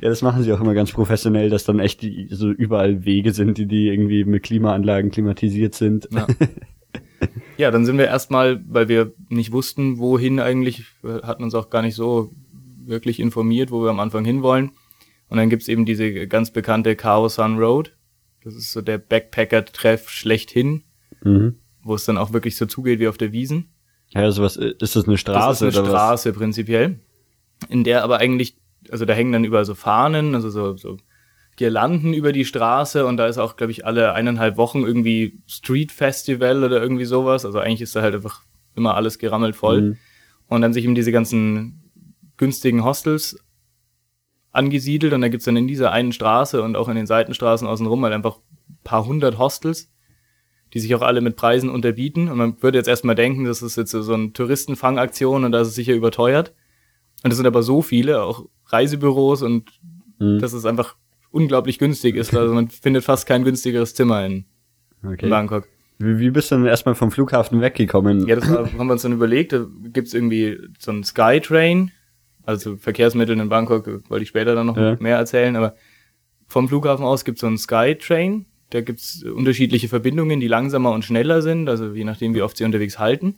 Ja, 0.00 0.08
das 0.08 0.22
machen 0.22 0.42
sie 0.42 0.52
auch 0.52 0.60
immer 0.60 0.74
ganz 0.74 0.92
professionell, 0.92 1.50
dass 1.50 1.64
dann 1.64 1.80
echt 1.80 2.02
die, 2.02 2.28
so 2.30 2.50
überall 2.50 3.04
Wege 3.04 3.32
sind, 3.32 3.58
die, 3.58 3.66
die 3.66 3.88
irgendwie 3.88 4.24
mit 4.24 4.42
Klimaanlagen 4.42 5.10
klimatisiert 5.10 5.74
sind. 5.74 6.08
Ja. 6.12 6.26
Ja, 7.56 7.70
dann 7.70 7.86
sind 7.86 7.96
wir 7.96 8.06
erstmal, 8.06 8.62
weil 8.68 8.88
wir 8.88 9.14
nicht 9.28 9.52
wussten, 9.52 9.98
wohin 9.98 10.40
eigentlich, 10.40 10.84
hatten 11.02 11.42
uns 11.42 11.54
auch 11.54 11.70
gar 11.70 11.82
nicht 11.82 11.94
so 11.94 12.30
wirklich 12.84 13.18
informiert, 13.18 13.70
wo 13.70 13.82
wir 13.82 13.90
am 13.90 14.00
Anfang 14.00 14.24
hinwollen. 14.24 14.72
Und 15.28 15.38
dann 15.38 15.50
gibt's 15.50 15.68
eben 15.68 15.86
diese 15.86 16.28
ganz 16.28 16.50
bekannte 16.52 16.96
Khao 16.96 17.28
Sun 17.28 17.58
Road. 17.58 17.96
Das 18.44 18.54
ist 18.54 18.72
so 18.72 18.80
der 18.80 18.98
Backpacker-Treff 18.98 20.08
schlechthin, 20.08 20.84
mhm. 21.22 21.56
wo 21.82 21.94
es 21.94 22.04
dann 22.04 22.18
auch 22.18 22.32
wirklich 22.32 22.56
so 22.56 22.66
zugeht 22.66 23.00
wie 23.00 23.08
auf 23.08 23.18
der 23.18 23.32
Wiesen. 23.32 23.70
Ja, 24.10 24.20
also 24.20 24.42
was 24.42 24.56
ist 24.56 24.94
das 24.94 25.08
eine 25.08 25.18
Straße? 25.18 25.64
Das 25.64 25.74
ist 25.74 25.78
eine 25.78 25.88
Straße 25.88 26.30
was? 26.30 26.38
prinzipiell, 26.38 27.00
in 27.68 27.82
der 27.82 28.04
aber 28.04 28.18
eigentlich, 28.18 28.56
also 28.90 29.04
da 29.04 29.14
hängen 29.14 29.32
dann 29.32 29.44
überall 29.44 29.64
so 29.64 29.74
Fahnen, 29.74 30.34
also 30.34 30.50
so, 30.50 30.76
so 30.76 30.96
Girlanden 31.56 32.12
über 32.12 32.32
die 32.32 32.44
Straße 32.44 33.06
und 33.06 33.16
da 33.16 33.26
ist 33.26 33.38
auch, 33.38 33.56
glaube 33.56 33.72
ich, 33.72 33.86
alle 33.86 34.12
eineinhalb 34.12 34.56
Wochen 34.56 34.82
irgendwie 34.82 35.40
Street 35.46 35.90
Festival 35.90 36.62
oder 36.62 36.80
irgendwie 36.80 37.06
sowas. 37.06 37.44
Also 37.44 37.58
eigentlich 37.58 37.82
ist 37.82 37.96
da 37.96 38.02
halt 38.02 38.14
einfach 38.14 38.42
immer 38.74 38.94
alles 38.94 39.18
gerammelt 39.18 39.56
voll. 39.56 39.80
Mhm. 39.80 39.96
Und 40.48 40.60
dann 40.60 40.72
sich 40.72 40.84
eben 40.84 40.94
diese 40.94 41.12
ganzen 41.12 41.90
günstigen 42.36 42.84
Hostels 42.84 43.38
angesiedelt 44.52 45.12
und 45.12 45.20
da 45.20 45.28
gibt's 45.28 45.46
dann 45.46 45.56
in 45.56 45.66
dieser 45.66 45.92
einen 45.92 46.12
Straße 46.12 46.62
und 46.62 46.76
auch 46.76 46.88
in 46.88 46.96
den 46.96 47.06
Seitenstraßen 47.06 47.66
außenrum 47.66 48.04
halt 48.04 48.14
einfach 48.14 48.38
paar 48.84 49.06
hundert 49.06 49.38
Hostels, 49.38 49.90
die 50.72 50.80
sich 50.80 50.94
auch 50.94 51.02
alle 51.02 51.20
mit 51.20 51.36
Preisen 51.36 51.70
unterbieten. 51.70 52.28
Und 52.28 52.38
man 52.38 52.62
würde 52.62 52.78
jetzt 52.78 52.88
erstmal 52.88 53.14
denken, 53.14 53.44
das 53.44 53.62
ist 53.62 53.76
jetzt 53.76 53.90
so 53.90 54.14
eine 54.14 54.32
Touristenfangaktion 54.32 55.44
und 55.44 55.52
da 55.52 55.60
ist 55.60 55.68
es 55.68 55.74
sicher 55.74 55.94
überteuert. 55.94 56.54
Und 57.24 57.30
es 57.30 57.36
sind 57.36 57.46
aber 57.46 57.62
so 57.62 57.82
viele, 57.82 58.22
auch 58.22 58.46
Reisebüros 58.66 59.42
und 59.42 59.70
mhm. 60.18 60.38
das 60.38 60.52
ist 60.52 60.66
einfach 60.66 60.96
unglaublich 61.30 61.78
günstig 61.78 62.16
ist. 62.16 62.34
Also 62.34 62.54
man 62.54 62.68
findet 62.68 63.04
fast 63.04 63.26
kein 63.26 63.44
günstigeres 63.44 63.94
Zimmer 63.94 64.24
in, 64.24 64.44
okay. 65.04 65.28
Bangkok. 65.28 65.68
Wie, 65.98 66.18
wie 66.18 66.30
bist 66.30 66.50
du 66.50 66.56
denn 66.56 66.66
erstmal 66.66 66.94
vom 66.94 67.10
Flughafen 67.10 67.60
weggekommen? 67.60 68.26
Ja, 68.26 68.36
das 68.36 68.50
war, 68.50 68.70
haben 68.72 68.86
wir 68.86 68.92
uns 68.92 69.02
dann 69.02 69.12
überlegt. 69.12 69.52
Da 69.52 69.66
gibt's 69.92 70.14
irgendwie 70.14 70.58
so 70.78 70.90
einen 70.90 71.04
Skytrain, 71.04 71.90
also 72.44 72.76
Verkehrsmittel 72.76 73.38
in 73.38 73.48
Bangkok, 73.48 73.86
wollte 74.08 74.22
ich 74.22 74.28
später 74.28 74.54
dann 74.54 74.66
noch 74.66 74.76
ja. 74.76 74.96
mehr 75.00 75.16
erzählen, 75.16 75.56
aber 75.56 75.74
vom 76.46 76.68
Flughafen 76.68 77.04
aus 77.04 77.24
gibt's 77.24 77.40
so 77.40 77.46
einen 77.46 77.58
Skytrain. 77.58 78.46
Da 78.70 78.80
gibt's 78.80 79.22
unterschiedliche 79.22 79.88
Verbindungen, 79.88 80.40
die 80.40 80.48
langsamer 80.48 80.90
und 80.92 81.04
schneller 81.04 81.40
sind, 81.40 81.68
also 81.68 81.92
je 81.92 82.04
nachdem, 82.04 82.34
wie 82.34 82.42
oft 82.42 82.56
sie 82.56 82.64
unterwegs 82.64 82.98
halten. 82.98 83.36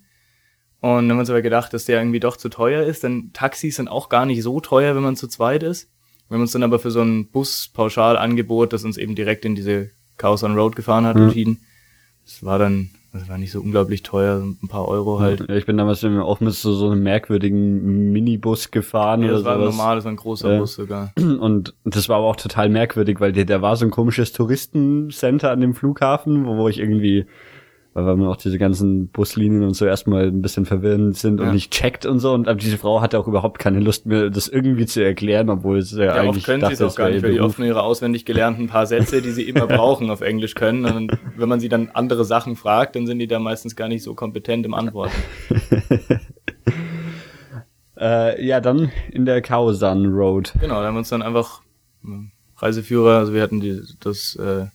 Und 0.80 0.90
dann 0.90 1.10
haben 1.10 1.16
wir 1.16 1.20
uns 1.20 1.30
aber 1.30 1.42
gedacht, 1.42 1.74
dass 1.74 1.86
der 1.86 1.98
irgendwie 1.98 2.20
doch 2.20 2.36
zu 2.36 2.48
teuer 2.48 2.84
ist, 2.84 3.02
denn 3.02 3.30
Taxis 3.32 3.76
sind 3.76 3.88
auch 3.88 4.08
gar 4.08 4.26
nicht 4.26 4.42
so 4.42 4.60
teuer, 4.60 4.94
wenn 4.94 5.02
man 5.02 5.16
zu 5.16 5.26
zweit 5.26 5.62
ist. 5.62 5.90
Wir 6.28 6.34
haben 6.34 6.42
uns 6.42 6.52
dann 6.52 6.62
aber 6.62 6.78
für 6.78 6.90
so 6.90 7.00
ein 7.00 7.28
Bus-Pauschalangebot, 7.30 8.72
das 8.72 8.84
uns 8.84 8.96
eben 8.96 9.14
direkt 9.14 9.44
in 9.44 9.54
diese 9.54 9.90
Chaos 10.18 10.44
on 10.44 10.56
Road 10.56 10.76
gefahren 10.76 11.06
hat, 11.06 11.16
mhm. 11.16 11.24
entschieden. 11.24 11.60
Das 12.24 12.44
war 12.44 12.58
dann, 12.58 12.90
das 13.12 13.28
war 13.28 13.38
nicht 13.38 13.50
so 13.50 13.60
unglaublich 13.60 14.02
teuer, 14.02 14.40
ein 14.40 14.68
paar 14.68 14.86
Euro 14.86 15.18
halt. 15.18 15.48
Ja, 15.48 15.56
ich 15.56 15.64
bin 15.64 15.78
damals 15.78 16.04
auch 16.04 16.40
mit 16.40 16.52
so, 16.52 16.74
so 16.74 16.90
einem 16.90 17.02
merkwürdigen 17.02 18.12
Minibus 18.12 18.70
gefahren 18.70 19.22
ja, 19.22 19.32
das 19.32 19.40
oder 19.40 19.50
war 19.50 19.58
sowas. 19.58 19.76
normal, 19.76 19.96
das 19.96 20.04
war 20.04 20.12
ein 20.12 20.16
großer 20.16 20.52
ja. 20.52 20.58
Bus 20.58 20.74
sogar. 20.74 21.12
Und 21.16 21.74
das 21.84 22.08
war 22.08 22.18
aber 22.18 22.26
auch 22.26 22.36
total 22.36 22.68
merkwürdig, 22.68 23.18
weil 23.20 23.32
der, 23.32 23.46
der 23.46 23.62
war 23.62 23.74
so 23.76 23.86
ein 23.86 23.90
komisches 23.90 24.32
Touristencenter 24.32 25.50
an 25.50 25.62
dem 25.62 25.74
Flughafen, 25.74 26.44
wo, 26.44 26.58
wo 26.58 26.68
ich 26.68 26.78
irgendwie 26.78 27.26
weil 28.04 28.16
man 28.16 28.28
auch 28.28 28.36
diese 28.36 28.58
ganzen 28.58 29.08
Buslinien 29.08 29.62
und 29.64 29.74
so 29.74 29.86
erstmal 29.86 30.26
ein 30.26 30.42
bisschen 30.42 30.66
verwirrend 30.66 31.16
sind 31.16 31.40
ja. 31.40 31.46
und 31.46 31.54
nicht 31.54 31.72
checkt 31.72 32.06
und 32.06 32.18
so. 32.18 32.32
Und 32.32 32.48
aber 32.48 32.58
diese 32.58 32.78
Frau 32.78 33.00
hatte 33.00 33.18
auch 33.18 33.28
überhaupt 33.28 33.58
keine 33.58 33.80
Lust 33.80 34.06
mehr, 34.06 34.30
das 34.30 34.48
irgendwie 34.48 34.86
zu 34.86 35.04
erklären, 35.04 35.50
obwohl 35.50 35.78
es 35.78 35.92
ja, 35.92 36.04
ja 36.04 36.14
eigentlich. 36.14 36.38
Oft 36.38 36.46
können 36.46 36.60
dachte, 36.60 36.76
sie 36.76 36.84
es 36.84 36.92
auch 36.92 36.96
gar 36.96 37.10
nicht, 37.10 37.22
weil 37.22 37.32
die 37.32 37.40
oft 37.40 37.58
nur 37.58 37.68
ihre 37.68 37.82
auswendig 37.82 38.24
gelernten 38.24 38.66
paar 38.66 38.86
Sätze, 38.86 39.22
die 39.22 39.30
sie 39.30 39.42
immer 39.42 39.66
brauchen, 39.68 40.10
auf 40.10 40.20
Englisch 40.20 40.54
können. 40.54 40.84
Und 40.84 41.18
wenn 41.36 41.48
man 41.48 41.60
sie 41.60 41.68
dann 41.68 41.90
andere 41.92 42.24
Sachen 42.24 42.56
fragt, 42.56 42.96
dann 42.96 43.06
sind 43.06 43.18
die 43.18 43.26
da 43.26 43.38
meistens 43.38 43.76
gar 43.76 43.88
nicht 43.88 44.02
so 44.02 44.14
kompetent 44.14 44.66
im 44.66 44.74
Antworten. 44.74 45.16
äh, 47.98 48.44
ja, 48.44 48.60
dann 48.60 48.90
in 49.10 49.24
der 49.24 49.42
Kausan 49.42 50.06
Road. 50.06 50.54
Genau, 50.60 50.80
da 50.80 50.86
haben 50.86 50.94
wir 50.94 51.00
uns 51.00 51.08
dann 51.08 51.22
einfach 51.22 51.62
Reiseführer, 52.56 53.18
also 53.18 53.32
wir 53.34 53.42
hatten 53.42 53.60
die, 53.60 53.80
das 54.00 54.36
äh, 54.36 54.66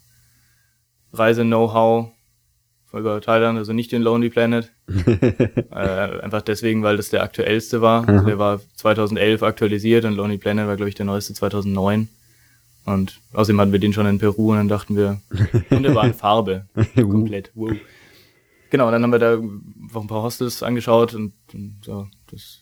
Reise-Know-how 1.14 2.12
über 3.00 3.20
Thailand, 3.22 3.58
also 3.58 3.74
nicht 3.74 3.92
den 3.92 4.02
Lonely 4.02 4.30
Planet. 4.30 4.72
äh, 4.88 5.74
einfach 5.74 6.42
deswegen, 6.42 6.84
weil 6.84 6.98
das 6.98 7.10
der 7.10 7.24
aktuellste 7.24 7.82
war. 7.82 8.08
Also 8.08 8.26
der 8.26 8.40
war 8.40 8.62
2011 8.76 9.44
aktualisiert 9.44 10.06
und 10.06 10.16
Lonely 10.16 10.38
Planet 10.38 10.68
war, 10.68 10.76
glaube 10.76 10.90
ich, 10.90 10.96
der 10.96 11.06
neueste 11.06 11.34
2009. 11.34 12.08
Und 12.86 13.20
außerdem 13.34 13.60
hatten 13.62 13.72
wir 13.72 13.80
den 13.80 13.94
schon 13.94 14.06
in 14.06 14.20
Peru 14.20 14.52
und 14.52 14.58
dann 14.58 14.68
dachten 14.68 14.96
wir, 14.96 15.22
und 15.70 15.84
der 15.84 15.96
war 15.96 16.06
in 16.06 16.14
Farbe. 16.14 16.68
komplett. 16.96 17.52
Wow. 17.56 17.72
Genau, 18.70 18.92
dann 18.92 19.04
haben 19.04 19.12
wir 19.12 19.20
da 19.20 19.38
auch 19.38 20.02
ein 20.02 20.08
paar 20.08 20.24
Hostels 20.24 20.64
angeschaut 20.64 21.14
und, 21.14 21.34
und 21.54 21.78
so 21.84 22.08
das 22.30 22.60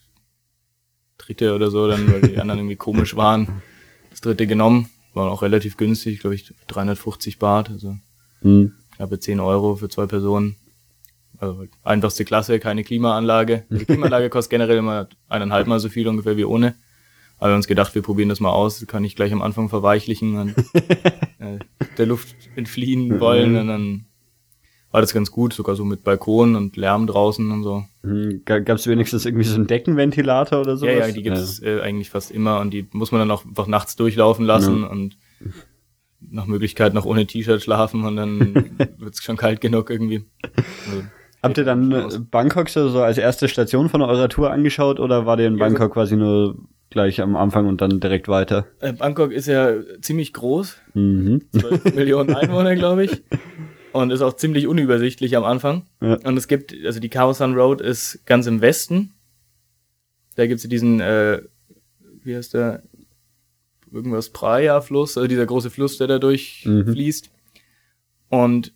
dritte 1.17 1.55
oder 1.55 1.71
so, 1.71 1.87
dann, 1.87 2.11
weil 2.11 2.21
die 2.21 2.37
anderen 2.37 2.59
irgendwie 2.59 2.75
komisch 2.75 3.15
waren, 3.15 3.61
das 4.09 4.21
dritte 4.21 4.47
genommen. 4.47 4.89
War 5.13 5.29
auch 5.29 5.41
relativ 5.41 5.75
günstig, 5.75 6.19
glaube 6.19 6.35
ich, 6.35 6.53
350 6.67 7.39
Baht, 7.39 7.69
also 7.69 7.97
mhm 8.41 8.73
knappe 9.01 9.19
10 9.19 9.39
Euro 9.39 9.75
für 9.75 9.89
zwei 9.89 10.05
Personen. 10.05 10.57
Also 11.39 11.65
einfachste 11.83 12.23
Klasse, 12.23 12.59
keine 12.59 12.83
Klimaanlage. 12.83 13.65
Die 13.71 13.85
Klimaanlage 13.85 14.29
kostet 14.29 14.51
generell 14.51 14.77
immer 14.77 15.07
eineinhalb 15.27 15.65
Mal 15.65 15.79
so 15.79 15.89
viel 15.89 16.07
ungefähr 16.07 16.37
wie 16.37 16.45
ohne. 16.45 16.75
Aber 17.39 17.47
wir 17.47 17.53
haben 17.53 17.59
uns 17.59 17.67
gedacht, 17.67 17.95
wir 17.95 18.03
probieren 18.03 18.29
das 18.29 18.39
mal 18.39 18.51
aus. 18.51 18.85
Kann 18.85 19.03
ich 19.03 19.15
gleich 19.15 19.33
am 19.33 19.41
Anfang 19.41 19.69
verweichlichen 19.69 20.37
und 20.37 20.55
äh, 21.39 21.57
der 21.97 22.05
Luft 22.05 22.35
entfliehen 22.55 23.19
wollen. 23.19 23.55
Und 23.55 23.67
dann 23.67 24.05
war 24.91 25.01
das 25.01 25.15
ganz 25.15 25.31
gut, 25.31 25.53
sogar 25.53 25.75
so 25.75 25.83
mit 25.83 26.03
Balkon 26.03 26.55
und 26.55 26.77
Lärm 26.77 27.07
draußen 27.07 27.49
und 27.49 27.63
so. 27.63 27.83
Mhm. 28.03 28.43
Gab 28.45 28.69
es 28.69 28.85
wenigstens 28.85 29.25
irgendwie 29.25 29.45
so 29.45 29.55
einen 29.55 29.65
Deckenventilator 29.65 30.59
oder 30.59 30.77
sowas? 30.77 30.93
Ja, 30.93 31.07
ja, 31.07 31.11
die 31.11 31.23
gibt 31.23 31.37
es 31.37 31.59
ja. 31.59 31.77
äh, 31.77 31.81
eigentlich 31.81 32.11
fast 32.11 32.29
immer 32.29 32.59
und 32.59 32.71
die 32.71 32.87
muss 32.91 33.11
man 33.11 33.19
dann 33.19 33.31
auch 33.31 33.45
einfach 33.45 33.65
nachts 33.65 33.95
durchlaufen 33.95 34.45
lassen 34.45 34.83
ja. 34.83 34.89
und 34.89 35.17
nach 36.29 36.45
Möglichkeit 36.45 36.93
noch 36.93 37.05
ohne 37.05 37.25
T-Shirt 37.25 37.61
schlafen 37.61 38.05
und 38.05 38.15
dann 38.15 38.55
wird 38.97 39.13
es 39.13 39.23
schon 39.23 39.37
kalt 39.37 39.61
genug 39.61 39.89
irgendwie. 39.89 40.25
Also, 40.87 41.03
Habt 41.43 41.57
ihr 41.57 41.63
dann 41.63 42.27
Bangkok 42.29 42.69
so 42.69 43.01
als 43.01 43.17
erste 43.17 43.47
Station 43.47 43.89
von 43.89 44.03
eurer 44.03 44.29
Tour 44.29 44.51
angeschaut 44.51 44.99
oder 44.99 45.25
war 45.25 45.37
der 45.37 45.47
in 45.47 45.57
Bangkok 45.57 45.93
quasi 45.93 46.15
nur 46.15 46.55
gleich 46.91 47.19
am 47.19 47.35
Anfang 47.35 47.65
und 47.65 47.81
dann 47.81 47.99
direkt 47.99 48.27
weiter? 48.27 48.67
Äh, 48.79 48.93
Bangkok 48.93 49.31
ist 49.31 49.47
ja 49.47 49.73
ziemlich 50.01 50.33
groß. 50.33 50.77
Mhm. 50.93 51.41
12 51.51 51.83
Millionen 51.95 52.35
Einwohner, 52.35 52.75
glaube 52.75 53.05
ich. 53.05 53.23
Und 53.91 54.11
ist 54.11 54.21
auch 54.21 54.35
ziemlich 54.35 54.67
unübersichtlich 54.67 55.35
am 55.35 55.43
Anfang. 55.43 55.87
Ja. 55.99 56.19
Und 56.23 56.37
es 56.37 56.47
gibt, 56.47 56.75
also 56.85 56.99
die 56.99 57.09
Khao 57.09 57.33
San 57.33 57.55
Road 57.55 57.81
ist 57.81 58.23
ganz 58.25 58.45
im 58.45 58.61
Westen. 58.61 59.13
Da 60.35 60.45
gibt's 60.45 60.67
diesen, 60.67 60.99
äh, 60.99 61.41
wie 62.23 62.35
heißt 62.35 62.53
der? 62.53 62.83
Irgendwas 63.91 64.29
Praia-Fluss, 64.29 65.17
also 65.17 65.27
dieser 65.27 65.45
große 65.45 65.69
Fluss, 65.69 65.97
der 65.97 66.07
da 66.07 66.19
durchfließt. 66.19 67.29
Mhm. 67.29 68.37
Und 68.37 68.73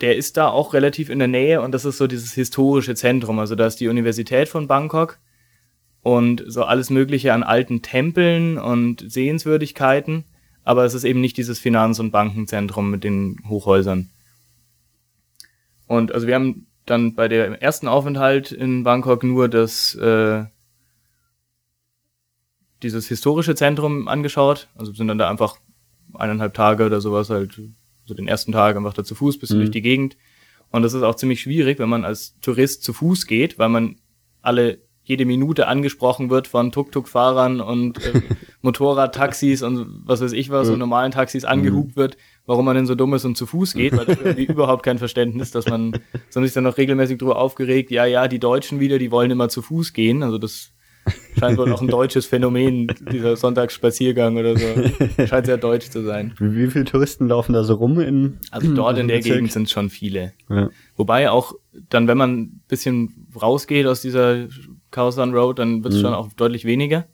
der 0.00 0.16
ist 0.16 0.36
da 0.36 0.48
auch 0.48 0.72
relativ 0.72 1.10
in 1.10 1.18
der 1.18 1.28
Nähe 1.28 1.60
und 1.60 1.72
das 1.72 1.84
ist 1.84 1.98
so 1.98 2.06
dieses 2.06 2.32
historische 2.32 2.94
Zentrum. 2.94 3.38
Also 3.38 3.54
da 3.54 3.66
ist 3.66 3.80
die 3.80 3.88
Universität 3.88 4.48
von 4.48 4.66
Bangkok 4.66 5.18
und 6.02 6.42
so 6.46 6.64
alles 6.64 6.88
Mögliche 6.90 7.34
an 7.34 7.42
alten 7.42 7.82
Tempeln 7.82 8.56
und 8.56 9.04
Sehenswürdigkeiten. 9.06 10.24
Aber 10.64 10.84
es 10.84 10.94
ist 10.94 11.04
eben 11.04 11.20
nicht 11.20 11.36
dieses 11.36 11.58
Finanz- 11.58 11.98
und 11.98 12.10
Bankenzentrum 12.10 12.90
mit 12.90 13.04
den 13.04 13.36
Hochhäusern. 13.48 14.10
Und 15.86 16.12
also 16.12 16.26
wir 16.26 16.34
haben 16.34 16.66
dann 16.86 17.14
bei 17.14 17.28
der 17.28 17.60
ersten 17.60 17.88
Aufenthalt 17.88 18.52
in 18.52 18.84
Bangkok 18.84 19.22
nur 19.22 19.48
das 19.48 19.94
äh, 19.96 20.44
dieses 22.82 23.08
historische 23.08 23.54
Zentrum 23.54 24.08
angeschaut. 24.08 24.68
Also 24.74 24.92
sind 24.92 25.08
dann 25.08 25.18
da 25.18 25.28
einfach 25.28 25.56
eineinhalb 26.14 26.54
Tage 26.54 26.86
oder 26.86 27.00
sowas 27.00 27.30
halt 27.30 27.60
so 28.04 28.14
den 28.14 28.28
ersten 28.28 28.52
Tag 28.52 28.76
einfach 28.76 28.94
da 28.94 29.04
zu 29.04 29.14
Fuß 29.14 29.38
bis 29.38 29.50
mhm. 29.50 29.58
durch 29.58 29.70
die 29.70 29.82
Gegend. 29.82 30.16
Und 30.70 30.82
das 30.82 30.94
ist 30.94 31.02
auch 31.02 31.14
ziemlich 31.14 31.40
schwierig, 31.40 31.78
wenn 31.78 31.88
man 31.88 32.04
als 32.04 32.38
Tourist 32.40 32.82
zu 32.84 32.92
Fuß 32.92 33.26
geht, 33.26 33.58
weil 33.58 33.68
man 33.68 33.96
alle 34.40 34.78
jede 35.02 35.24
Minute 35.24 35.66
angesprochen 35.66 36.30
wird 36.30 36.46
von 36.46 36.70
Tuk-Tuk-Fahrern 36.70 37.60
und 37.60 38.04
äh, 38.04 38.22
Motorradtaxis 38.62 39.62
und 39.62 40.02
was 40.04 40.20
weiß 40.20 40.32
ich 40.32 40.50
was 40.50 40.68
und 40.68 40.78
normalen 40.78 41.10
Taxis 41.10 41.44
angehupt 41.44 41.96
mhm. 41.96 42.00
wird, 42.00 42.16
warum 42.46 42.66
man 42.66 42.76
denn 42.76 42.86
so 42.86 42.94
dumm 42.94 43.14
ist 43.14 43.24
und 43.24 43.36
zu 43.36 43.46
Fuß 43.46 43.72
geht, 43.72 43.96
weil 43.96 44.04
das 44.04 44.18
irgendwie 44.18 44.44
überhaupt 44.52 44.84
kein 44.84 44.98
Verständnis, 44.98 45.50
dass 45.50 45.66
man, 45.66 45.92
sondern 46.28 46.46
sich 46.46 46.54
dann 46.54 46.64
noch 46.64 46.76
regelmäßig 46.76 47.18
drüber 47.18 47.36
aufgeregt, 47.36 47.90
ja, 47.90 48.04
ja, 48.04 48.28
die 48.28 48.38
Deutschen 48.38 48.78
wieder, 48.78 48.98
die 48.98 49.10
wollen 49.10 49.30
immer 49.30 49.48
zu 49.48 49.62
Fuß 49.62 49.94
gehen, 49.94 50.22
also 50.22 50.38
das 50.38 50.72
Scheint 51.38 51.58
wohl 51.58 51.72
auch 51.72 51.80
ein 51.80 51.88
deutsches 51.88 52.26
Phänomen, 52.26 52.88
dieser 53.12 53.36
Sonntagsspaziergang 53.36 54.36
oder 54.36 54.56
so. 54.56 54.66
Scheint 55.26 55.46
sehr 55.46 55.56
deutsch 55.56 55.90
zu 55.90 56.02
sein. 56.02 56.34
Wie, 56.38 56.56
wie 56.56 56.70
viele 56.70 56.84
Touristen 56.84 57.28
laufen 57.28 57.52
da 57.52 57.64
so 57.64 57.74
rum 57.74 58.00
in? 58.00 58.38
Also 58.50 58.74
dort 58.74 58.98
in 58.98 59.08
der 59.08 59.16
Bezirk? 59.16 59.36
Gegend 59.36 59.52
sind 59.52 59.70
schon 59.70 59.90
viele. 59.90 60.32
Ja. 60.48 60.70
Wobei 60.96 61.30
auch 61.30 61.54
dann, 61.88 62.08
wenn 62.08 62.18
man 62.18 62.40
ein 62.40 62.62
bisschen 62.68 63.28
rausgeht 63.40 63.86
aus 63.86 64.02
dieser 64.02 64.48
Kaosan 64.90 65.34
Road, 65.34 65.58
dann 65.58 65.84
wird 65.84 65.94
es 65.94 66.00
mhm. 66.00 66.04
schon 66.04 66.14
auch 66.14 66.32
deutlich 66.32 66.64
weniger. 66.64 67.06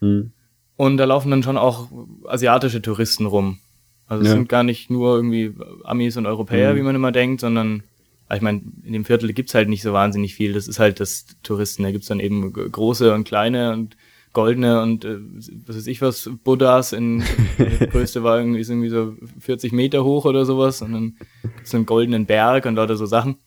Mhm. 0.00 0.32
Und 0.76 0.96
da 0.96 1.04
laufen 1.04 1.30
dann 1.30 1.42
schon 1.42 1.58
auch 1.58 1.88
asiatische 2.26 2.80
Touristen 2.80 3.26
rum. 3.26 3.58
Also 4.06 4.22
es 4.22 4.28
ja. 4.28 4.34
sind 4.34 4.48
gar 4.48 4.62
nicht 4.62 4.90
nur 4.90 5.14
irgendwie 5.14 5.54
Amis 5.84 6.16
und 6.16 6.26
Europäer, 6.26 6.72
mhm. 6.72 6.78
wie 6.78 6.82
man 6.82 6.94
immer 6.96 7.12
denkt, 7.12 7.40
sondern 7.40 7.82
aber 8.30 8.36
ich 8.36 8.42
meine, 8.42 8.62
in 8.84 8.92
dem 8.92 9.04
Viertel 9.04 9.32
gibt's 9.32 9.56
halt 9.56 9.68
nicht 9.68 9.82
so 9.82 9.92
wahnsinnig 9.92 10.36
viel. 10.36 10.52
Das 10.52 10.68
ist 10.68 10.78
halt 10.78 11.00
das 11.00 11.26
Touristen. 11.42 11.82
Da 11.82 11.90
gibt's 11.90 12.06
dann 12.06 12.20
eben 12.20 12.52
große 12.52 13.12
und 13.12 13.24
kleine 13.24 13.72
und 13.72 13.96
goldene 14.32 14.80
und 14.80 15.04
äh, 15.04 15.18
was 15.66 15.76
weiß 15.76 15.88
ich 15.88 16.00
was, 16.00 16.30
Buddhas 16.44 16.92
in 16.92 17.24
der 17.58 17.88
größte 17.88 18.22
war 18.22 18.38
irgendwie, 18.38 18.60
ist 18.60 18.70
irgendwie 18.70 18.88
so 18.88 19.16
40 19.40 19.72
Meter 19.72 20.04
hoch 20.04 20.26
oder 20.26 20.44
sowas 20.44 20.80
und 20.80 20.92
dann 20.92 21.16
gibt's 21.42 21.74
einen 21.74 21.86
goldenen 21.86 22.26
Berg 22.26 22.66
und 22.66 22.76
lauter 22.76 22.96
so 22.96 23.04
Sachen. 23.04 23.38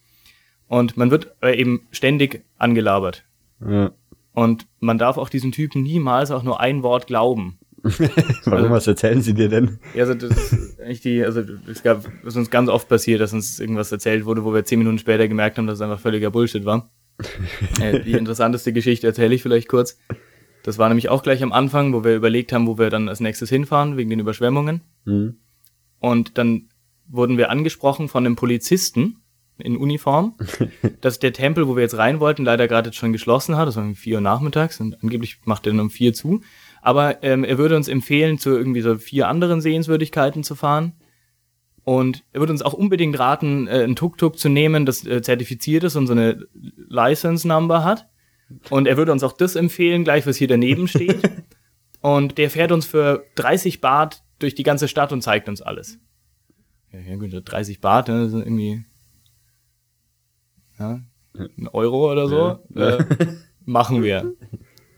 Und 0.67 0.97
man 0.97 1.11
wird 1.11 1.33
eben 1.41 1.87
ständig 1.91 2.43
angelabert. 2.57 3.23
Ja. 3.65 3.91
Und 4.33 4.67
man 4.81 4.97
darf 4.97 5.17
auch 5.17 5.29
diesen 5.29 5.53
Typen 5.53 5.81
niemals 5.81 6.29
auch 6.29 6.43
nur 6.43 6.59
ein 6.59 6.83
Wort 6.83 7.07
glauben. 7.07 7.57
Warum, 8.45 8.53
also, 8.53 8.69
was 8.69 8.87
erzählen 8.87 9.21
sie 9.21 9.33
dir 9.33 9.49
denn? 9.49 9.77
Ja, 9.93 10.05
also 10.05 10.13
das 10.13 10.53
ist 10.53 10.79
eigentlich 10.79 11.01
die, 11.01 11.23
also 11.23 11.43
es 11.69 11.83
gab, 11.83 12.05
ist 12.25 12.37
uns 12.37 12.49
ganz 12.49 12.69
oft 12.69 12.87
passiert, 12.87 13.19
dass 13.19 13.33
uns 13.33 13.59
irgendwas 13.59 13.91
erzählt 13.91 14.23
wurde, 14.23 14.45
wo 14.45 14.53
wir 14.53 14.63
zehn 14.63 14.79
Minuten 14.79 14.99
später 14.99 15.27
gemerkt 15.27 15.57
haben, 15.57 15.67
dass 15.67 15.79
es 15.79 15.81
einfach 15.81 15.99
völliger 15.99 16.31
Bullshit 16.31 16.63
war. 16.63 16.89
äh, 17.81 17.99
die 17.99 18.13
interessanteste 18.13 18.71
Geschichte 18.71 19.07
erzähle 19.07 19.35
ich 19.35 19.41
vielleicht 19.41 19.67
kurz. 19.67 19.97
Das 20.63 20.77
war 20.77 20.87
nämlich 20.87 21.09
auch 21.09 21.23
gleich 21.23 21.43
am 21.43 21.51
Anfang, 21.51 21.93
wo 21.93 22.05
wir 22.05 22.15
überlegt 22.15 22.53
haben, 22.53 22.67
wo 22.67 22.77
wir 22.77 22.89
dann 22.89 23.09
als 23.09 23.19
nächstes 23.19 23.49
hinfahren, 23.49 23.97
wegen 23.97 24.09
den 24.09 24.19
Überschwemmungen. 24.19 24.81
Mhm. 25.03 25.35
Und 25.99 26.37
dann 26.37 26.69
wurden 27.07 27.37
wir 27.37 27.49
angesprochen 27.49 28.07
von 28.07 28.25
einem 28.25 28.37
Polizisten 28.37 29.17
in 29.57 29.75
Uniform, 29.75 30.35
dass 31.01 31.19
der 31.19 31.33
Tempel, 31.33 31.67
wo 31.67 31.75
wir 31.75 31.83
jetzt 31.83 31.97
rein 31.97 32.21
wollten, 32.21 32.45
leider 32.45 32.69
gerade 32.69 32.89
jetzt 32.89 32.97
schon 32.97 33.11
geschlossen 33.11 33.57
hat. 33.57 33.67
Das 33.67 33.75
war 33.75 33.83
um 33.83 33.95
vier 33.95 34.15
Uhr 34.15 34.21
nachmittags 34.21 34.79
und 34.79 35.03
angeblich 35.03 35.39
macht 35.43 35.67
er 35.67 35.73
dann 35.73 35.81
um 35.81 35.89
vier 35.89 36.13
zu. 36.13 36.41
Aber 36.83 37.23
ähm, 37.23 37.45
er 37.45 37.57
würde 37.57 37.77
uns 37.77 37.87
empfehlen, 37.87 38.37
zu 38.37 38.49
irgendwie 38.49 38.81
so 38.81 38.97
vier 38.97 39.29
anderen 39.29 39.61
Sehenswürdigkeiten 39.61 40.43
zu 40.43 40.53
fahren. 40.53 40.91
Und 41.85 42.25
er 42.33 42.41
würde 42.41 42.51
uns 42.51 42.61
auch 42.61 42.73
unbedingt 42.73 43.17
raten, 43.17 43.67
äh, 43.67 43.83
ein 43.83 43.95
Tuk-Tuk 43.95 44.37
zu 44.37 44.49
nehmen, 44.49 44.85
das 44.85 45.05
äh, 45.05 45.21
zertifiziert 45.21 45.85
ist 45.85 45.95
und 45.95 46.07
so 46.07 46.13
eine 46.13 46.45
License 46.89 47.47
Number 47.47 47.85
hat. 47.85 48.09
Und 48.69 48.85
er 48.85 48.97
würde 48.97 49.13
uns 49.13 49.23
auch 49.23 49.31
das 49.31 49.55
empfehlen, 49.55 50.03
gleich 50.03 50.27
was 50.27 50.35
hier 50.35 50.49
daneben 50.49 50.89
steht. 50.89 51.21
und 52.01 52.37
der 52.37 52.49
fährt 52.49 52.73
uns 52.73 52.85
für 52.85 53.25
30 53.35 53.79
Baht 53.79 54.21
durch 54.39 54.53
die 54.53 54.63
ganze 54.63 54.89
Stadt 54.89 55.13
und 55.13 55.21
zeigt 55.21 55.47
uns 55.47 55.61
alles. 55.61 55.99
Ja, 56.91 56.99
ja 56.99 57.15
gut, 57.15 57.31
30 57.33 57.79
Baht, 57.79 58.09
ne, 58.09 58.23
das 58.23 58.31
sind 58.31 58.41
irgendwie 58.41 58.83
ja, 60.77 60.99
ein 61.33 61.67
Euro 61.69 62.11
oder 62.11 62.27
so. 62.27 62.59
Ja. 62.75 62.97
Äh, 62.97 63.05
machen 63.65 64.03
wir. 64.03 64.33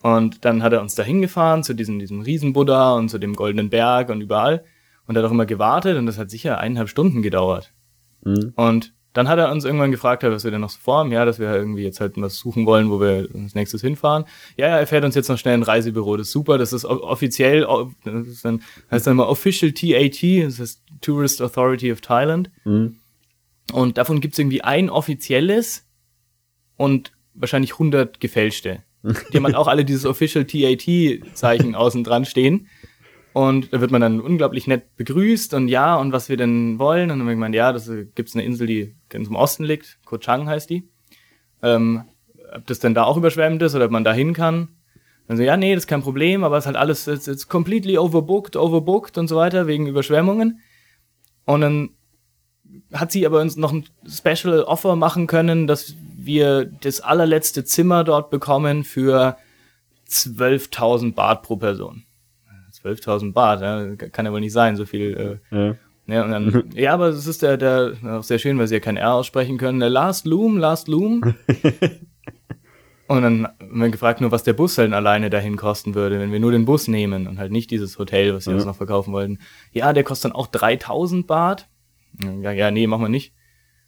Und 0.05 0.45
dann 0.45 0.61
hat 0.61 0.71
er 0.71 0.81
uns 0.81 0.93
da 0.93 1.01
hingefahren 1.01 1.63
zu 1.63 1.73
diesem, 1.73 1.97
diesem 1.97 2.21
Riesenbuddha 2.21 2.93
und 2.93 3.09
zu 3.09 3.17
dem 3.17 3.33
goldenen 3.33 3.71
Berg 3.71 4.09
und 4.09 4.21
überall. 4.21 4.63
Und 5.07 5.15
er 5.15 5.23
hat 5.23 5.27
auch 5.27 5.33
immer 5.33 5.47
gewartet 5.47 5.97
und 5.97 6.05
das 6.05 6.19
hat 6.19 6.29
sicher 6.29 6.59
eineinhalb 6.59 6.89
Stunden 6.89 7.23
gedauert. 7.23 7.73
Mhm. 8.23 8.53
Und 8.55 8.93
dann 9.13 9.27
hat 9.27 9.39
er 9.39 9.51
uns 9.51 9.65
irgendwann 9.65 9.89
gefragt, 9.89 10.21
was 10.21 10.43
wir 10.43 10.51
denn 10.51 10.61
noch 10.61 10.69
so 10.69 10.77
vorhaben. 10.79 11.11
Ja, 11.11 11.25
dass 11.25 11.39
wir 11.39 11.51
irgendwie 11.51 11.81
jetzt 11.81 12.01
halt 12.01 12.13
was 12.17 12.37
suchen 12.37 12.67
wollen, 12.67 12.91
wo 12.91 13.01
wir 13.01 13.27
als 13.33 13.55
nächstes 13.55 13.81
hinfahren. 13.81 14.25
Ja, 14.57 14.67
ja, 14.67 14.77
er 14.77 14.85
fährt 14.85 15.03
uns 15.05 15.15
jetzt 15.15 15.27
noch 15.27 15.39
schnell 15.39 15.55
ein 15.55 15.63
Reisebüro. 15.63 16.17
Das 16.17 16.27
ist 16.27 16.33
super. 16.33 16.59
Das 16.59 16.71
ist 16.71 16.85
offiziell, 16.85 17.65
das 18.03 18.27
ist 18.27 18.45
dann, 18.45 18.61
heißt 18.91 19.07
dann 19.07 19.13
immer 19.13 19.27
Official 19.27 19.71
TAT, 19.71 20.21
das 20.45 20.59
heißt 20.59 20.83
Tourist 21.01 21.41
Authority 21.41 21.91
of 21.91 22.01
Thailand. 22.01 22.51
Mhm. 22.63 22.97
Und 23.73 23.97
davon 23.97 24.21
gibt's 24.21 24.37
irgendwie 24.37 24.61
ein 24.61 24.91
offizielles 24.91 25.87
und 26.77 27.11
wahrscheinlich 27.33 27.71
100 27.71 28.19
gefälschte. 28.19 28.83
Die 29.31 29.37
haben 29.37 29.45
halt 29.45 29.55
auch 29.55 29.67
alle 29.67 29.85
dieses 29.85 30.05
Official 30.05 30.45
TAT-Zeichen 30.45 31.75
außen 31.75 32.03
dran 32.03 32.25
stehen. 32.25 32.67
Und 33.33 33.73
da 33.73 33.81
wird 33.81 33.91
man 33.91 33.99
dann 33.99 34.21
unglaublich 34.21 34.65
nett 34.65 34.95
begrüßt 34.95 35.53
und 35.55 35.67
ja, 35.67 35.97
und 35.97 36.13
was 36.13 36.29
wir 36.29 36.37
denn 36.37 36.79
wollen. 36.79 37.11
Und 37.11 37.19
dann 37.19 37.27
wir 37.27 37.33
gemeint, 37.33 37.53
ja, 37.53 37.73
das 37.73 37.91
gibt's 38.15 38.33
eine 38.33 38.45
Insel, 38.45 38.65
die 38.65 38.95
ganz 39.09 39.27
im 39.27 39.35
Osten 39.35 39.65
liegt. 39.65 39.99
Koh 40.05 40.17
Chang 40.17 40.47
heißt 40.47 40.69
die. 40.69 40.87
Ähm, 41.61 42.05
ob 42.55 42.65
das 42.65 42.79
denn 42.79 42.93
da 42.93 43.03
auch 43.03 43.17
überschwemmt 43.17 43.61
ist 43.61 43.75
oder 43.75 43.85
ob 43.85 43.91
man 43.91 44.05
da 44.05 44.13
hin 44.13 44.33
kann. 44.33 44.69
Dann 45.27 45.37
so, 45.37 45.43
ja, 45.43 45.57
nee, 45.57 45.73
das 45.73 45.83
ist 45.83 45.87
kein 45.87 46.01
Problem, 46.01 46.43
aber 46.43 46.57
es 46.57 46.63
ist 46.63 46.67
halt 46.67 46.77
alles, 46.77 47.07
it's, 47.07 47.27
it's 47.27 47.47
completely 47.47 47.97
overbooked, 47.97 48.55
overbooked 48.55 49.17
und 49.17 49.27
so 49.27 49.35
weiter 49.35 49.67
wegen 49.67 49.87
Überschwemmungen. 49.87 50.61
Und 51.45 51.61
dann 51.61 51.89
hat 52.93 53.11
sie 53.11 53.25
aber 53.25 53.41
uns 53.41 53.57
noch 53.57 53.73
ein 53.73 53.85
Special 54.07 54.63
Offer 54.63 54.95
machen 54.95 55.27
können, 55.27 55.67
dass 55.67 55.95
wir 56.25 56.65
das 56.65 57.01
allerletzte 57.01 57.63
Zimmer 57.63 58.03
dort 58.03 58.29
bekommen 58.29 58.83
für 58.83 59.37
12.000 60.09 61.13
Baht 61.13 61.43
pro 61.43 61.57
Person. 61.57 62.03
12.000 62.83 63.33
Baht, 63.33 63.61
ja, 63.61 63.95
kann 63.95 64.25
ja 64.25 64.31
wohl 64.31 64.41
nicht 64.41 64.53
sein, 64.53 64.75
so 64.75 64.85
viel. 64.85 65.39
Äh, 65.51 65.55
ja. 65.55 65.75
Ja, 66.07 66.23
und 66.23 66.31
dann, 66.31 66.69
ja, 66.75 66.93
aber 66.93 67.07
es 67.07 67.25
ist 67.25 67.41
der, 67.41 67.57
der, 67.57 67.93
auch 68.07 68.23
sehr 68.23 68.37
schön, 68.37 68.59
weil 68.59 68.67
sie 68.67 68.75
ja 68.75 68.79
kein 68.79 68.97
R 68.97 69.13
aussprechen 69.13 69.57
können. 69.57 69.79
Der 69.79 69.89
Last 69.89 70.25
Loom, 70.25 70.57
Last 70.57 70.87
Loom. 70.87 71.21
und 73.07 73.21
dann 73.21 73.47
haben 73.47 73.81
wir 73.81 73.89
gefragt, 73.89 74.21
nur 74.21 74.31
was 74.31 74.43
der 74.43 74.53
Bus 74.53 74.77
halt 74.77 74.93
alleine 74.93 75.29
dahin 75.29 75.57
kosten 75.57 75.95
würde, 75.95 76.19
wenn 76.19 76.31
wir 76.31 76.39
nur 76.39 76.51
den 76.51 76.65
Bus 76.65 76.87
nehmen 76.87 77.27
und 77.27 77.39
halt 77.39 77.51
nicht 77.51 77.71
dieses 77.71 77.97
Hotel, 77.97 78.35
was 78.35 78.43
sie 78.43 78.51
ja. 78.51 78.55
uns 78.55 78.65
noch 78.65 78.75
verkaufen 78.75 79.13
wollten. 79.13 79.39
Ja, 79.71 79.93
der 79.93 80.03
kostet 80.03 80.31
dann 80.31 80.37
auch 80.37 80.47
3000 80.47 81.25
Baht. 81.25 81.69
Ja, 82.41 82.51
ja, 82.51 82.71
nee, 82.71 82.87
machen 82.87 83.01
wir 83.01 83.09
nicht. 83.09 83.33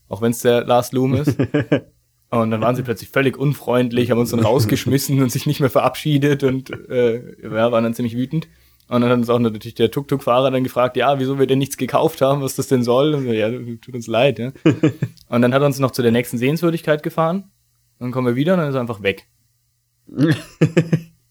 auch 0.09 0.21
wenn 0.21 0.31
es 0.31 0.39
der 0.39 0.65
Last 0.65 0.93
Loom 0.93 1.13
ist. 1.13 1.37
Und 2.29 2.51
dann 2.51 2.59
waren 2.59 2.75
sie 2.75 2.83
plötzlich 2.83 3.09
völlig 3.09 3.37
unfreundlich, 3.37 4.11
haben 4.11 4.19
uns 4.19 4.31
dann 4.31 4.41
rausgeschmissen 4.41 5.21
und 5.21 5.31
sich 5.31 5.45
nicht 5.45 5.61
mehr 5.61 5.69
verabschiedet 5.69 6.43
und 6.43 6.71
äh, 6.89 7.41
ja, 7.41 7.71
waren 7.71 7.83
dann 7.83 7.93
ziemlich 7.93 8.17
wütend. 8.17 8.47
Und 8.89 9.01
dann 9.01 9.09
hat 9.09 9.17
uns 9.17 9.29
auch 9.29 9.39
natürlich 9.39 9.75
der 9.75 9.91
Tuk-Tuk-Fahrer 9.91 10.51
dann 10.51 10.63
gefragt, 10.63 10.95
ja, 10.97 11.19
wieso 11.19 11.39
wir 11.39 11.47
denn 11.47 11.59
nichts 11.59 11.77
gekauft 11.77 12.21
haben, 12.21 12.41
was 12.41 12.55
das 12.55 12.67
denn 12.67 12.83
soll. 12.83 13.13
Und 13.13 13.25
so, 13.25 13.31
ja, 13.31 13.49
tut 13.49 13.93
uns 13.93 14.07
leid, 14.07 14.39
ja. 14.39 14.51
und 15.29 15.41
dann 15.41 15.53
hat 15.53 15.61
er 15.61 15.65
uns 15.65 15.79
noch 15.79 15.91
zu 15.91 16.01
der 16.01 16.11
nächsten 16.11 16.37
Sehenswürdigkeit 16.37 17.03
gefahren. 17.03 17.51
Dann 17.99 18.11
kommen 18.11 18.27
wir 18.27 18.35
wieder 18.35 18.53
und 18.53 18.59
dann 18.59 18.69
ist 18.69 18.75
er 18.75 18.81
einfach 18.81 19.03
weg. 19.03 19.27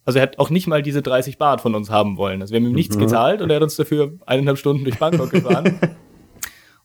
also 0.05 0.19
er 0.19 0.23
hat 0.23 0.39
auch 0.39 0.51
nicht 0.51 0.67
mal 0.67 0.83
diese 0.83 1.01
30 1.01 1.39
Bart 1.39 1.63
von 1.63 1.75
uns 1.75 1.91
haben 1.91 2.17
wollen. 2.19 2.43
Also 2.43 2.53
wir 2.53 2.61
haben 2.61 2.67
ihm 2.67 2.75
nichts 2.75 2.97
mhm. 2.97 3.01
gezahlt 3.01 3.41
und 3.41 3.51
er 3.51 3.57
hat 3.57 3.63
uns 3.63 3.77
dafür 3.77 4.15
eineinhalb 4.27 4.59
Stunden 4.59 4.85
durch 4.85 4.99
Bangkok 4.99 5.31
gefahren. 5.31 5.79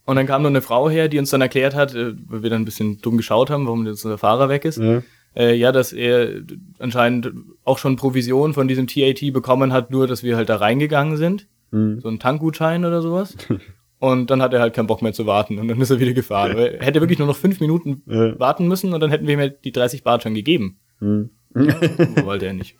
Und 0.05 0.15
dann 0.15 0.25
kam 0.25 0.41
noch 0.41 0.49
eine 0.49 0.61
Frau 0.61 0.89
her, 0.89 1.07
die 1.07 1.19
uns 1.19 1.29
dann 1.29 1.41
erklärt 1.41 1.75
hat, 1.75 1.93
äh, 1.95 2.13
weil 2.27 2.43
wir 2.43 2.49
dann 2.49 2.63
ein 2.63 2.65
bisschen 2.65 3.01
dumm 3.01 3.17
geschaut 3.17 3.49
haben, 3.49 3.65
warum 3.65 3.85
jetzt 3.85 4.03
unser 4.03 4.17
Fahrer 4.17 4.49
weg 4.49 4.65
ist. 4.65 4.77
Ja. 4.77 5.01
Äh, 5.35 5.55
ja, 5.55 5.71
dass 5.71 5.93
er 5.93 6.41
anscheinend 6.79 7.31
auch 7.63 7.77
schon 7.77 7.95
Provision 7.95 8.53
von 8.53 8.67
diesem 8.67 8.87
TAT 8.87 9.31
bekommen 9.31 9.71
hat, 9.71 9.91
nur 9.91 10.07
dass 10.07 10.23
wir 10.23 10.35
halt 10.35 10.49
da 10.49 10.57
reingegangen 10.57 11.17
sind. 11.17 11.47
Mhm. 11.71 12.01
So 12.01 12.09
ein 12.09 12.19
Tankgutschein 12.19 12.83
oder 12.83 13.01
sowas. 13.01 13.37
Und 13.99 14.31
dann 14.31 14.41
hat 14.41 14.51
er 14.51 14.61
halt 14.61 14.73
keinen 14.73 14.87
Bock 14.87 15.03
mehr 15.03 15.13
zu 15.13 15.27
warten 15.27 15.59
und 15.59 15.67
dann 15.67 15.79
ist 15.79 15.91
er 15.91 15.99
wieder 15.99 16.13
gefahren. 16.13 16.57
er 16.57 16.83
hätte 16.83 17.01
wirklich 17.01 17.19
nur 17.19 17.27
noch 17.27 17.35
fünf 17.35 17.59
Minuten 17.59 18.01
ja. 18.07 18.37
warten 18.39 18.67
müssen 18.67 18.95
und 18.95 18.99
dann 18.99 19.11
hätten 19.11 19.27
wir 19.27 19.35
ihm 19.35 19.39
halt 19.39 19.63
die 19.63 19.71
30 19.71 20.03
Bart 20.03 20.23
schon 20.23 20.33
gegeben. 20.33 20.79
Mhm. 20.99 21.29
Ja, 21.55 21.75
wollte 22.25 22.47
er 22.47 22.53
nicht. 22.53 22.77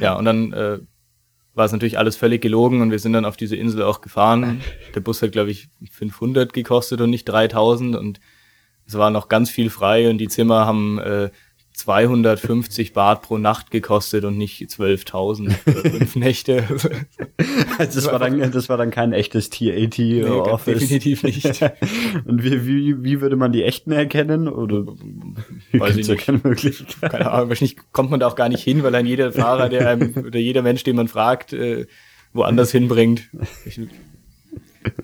Ja, 0.00 0.18
und 0.18 0.26
dann 0.26 0.52
äh, 0.52 0.80
war 1.58 1.66
es 1.66 1.72
natürlich 1.72 1.98
alles 1.98 2.16
völlig 2.16 2.40
gelogen 2.40 2.80
und 2.80 2.92
wir 2.92 3.00
sind 3.00 3.12
dann 3.12 3.24
auf 3.24 3.36
diese 3.36 3.56
Insel 3.56 3.82
auch 3.82 4.00
gefahren. 4.00 4.62
Der 4.94 5.00
Bus 5.00 5.20
hat, 5.20 5.32
glaube 5.32 5.50
ich, 5.50 5.68
500 5.90 6.52
gekostet 6.52 7.00
und 7.00 7.10
nicht 7.10 7.24
3000 7.24 7.96
und 7.96 8.20
es 8.86 8.94
war 8.94 9.10
noch 9.10 9.28
ganz 9.28 9.50
viel 9.50 9.68
frei 9.68 10.08
und 10.08 10.18
die 10.18 10.28
Zimmer 10.28 10.64
haben 10.64 10.98
äh, 10.98 11.30
250 11.78 12.92
Baht 12.92 13.22
pro 13.22 13.38
Nacht 13.38 13.70
gekostet 13.70 14.24
und 14.24 14.36
nicht 14.36 14.60
12.000 14.60 15.50
für 15.50 15.72
fünf 15.72 16.16
Nächte. 16.16 16.64
das, 17.78 18.06
war 18.06 18.18
dann, 18.18 18.50
das 18.50 18.68
war 18.68 18.76
dann 18.76 18.90
kein 18.90 19.12
echtes 19.12 19.48
TAT 19.48 19.98
nee, 19.98 20.24
Office. 20.24 20.80
Definitiv 20.80 21.22
nicht. 21.22 21.44
und 22.24 22.42
wie, 22.42 22.66
wie, 22.66 23.04
wie 23.04 23.20
würde 23.20 23.36
man 23.36 23.52
die 23.52 23.62
echten 23.62 23.92
erkennen? 23.92 24.48
Oder 24.48 24.86
weiß 25.72 25.96
ich 25.96 26.08
nicht. 26.08 26.26
Keine 26.26 26.40
Möglichkeit? 26.42 27.12
Keine 27.12 27.30
Ahnung, 27.30 27.48
wahrscheinlich 27.50 27.76
kommt 27.92 28.10
man 28.10 28.18
da 28.18 28.26
auch 28.26 28.36
gar 28.36 28.48
nicht 28.48 28.64
hin, 28.64 28.82
weil 28.82 28.94
ein 28.96 29.06
jeder 29.06 29.32
Fahrer, 29.32 29.68
der 29.68 29.88
einem, 29.88 30.14
oder 30.26 30.40
jeder 30.40 30.62
Mensch, 30.62 30.82
den 30.82 30.96
man 30.96 31.06
fragt, 31.06 31.52
äh, 31.52 31.86
woanders 32.32 32.72
hinbringt. 32.72 33.30
Ich, 33.64 33.80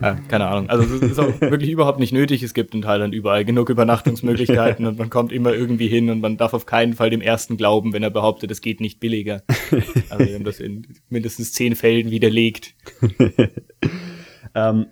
ja, 0.01 0.17
keine 0.27 0.47
Ahnung. 0.47 0.69
Also 0.69 0.83
es 0.83 1.01
ist 1.01 1.19
auch 1.19 1.41
wirklich 1.41 1.69
überhaupt 1.69 1.99
nicht 1.99 2.13
nötig. 2.13 2.43
Es 2.43 2.53
gibt 2.53 2.73
in 2.73 2.81
Thailand 2.81 3.13
überall 3.13 3.45
genug 3.45 3.69
Übernachtungsmöglichkeiten 3.69 4.85
und 4.85 4.97
man 4.97 5.09
kommt 5.09 5.31
immer 5.31 5.53
irgendwie 5.53 5.87
hin 5.87 6.09
und 6.09 6.21
man 6.21 6.37
darf 6.37 6.53
auf 6.53 6.65
keinen 6.65 6.93
Fall 6.93 7.09
dem 7.09 7.21
ersten 7.21 7.57
glauben, 7.57 7.93
wenn 7.93 8.03
er 8.03 8.09
behauptet, 8.09 8.51
es 8.51 8.61
geht 8.61 8.81
nicht 8.81 8.99
billiger. 8.99 9.43
Also 10.09 10.25
wir 10.25 10.35
haben 10.35 10.43
das 10.43 10.59
in 10.59 10.87
mindestens 11.09 11.53
zehn 11.53 11.75
Fällen 11.75 12.11
widerlegt. 12.11 12.75
ähm, 14.55 14.87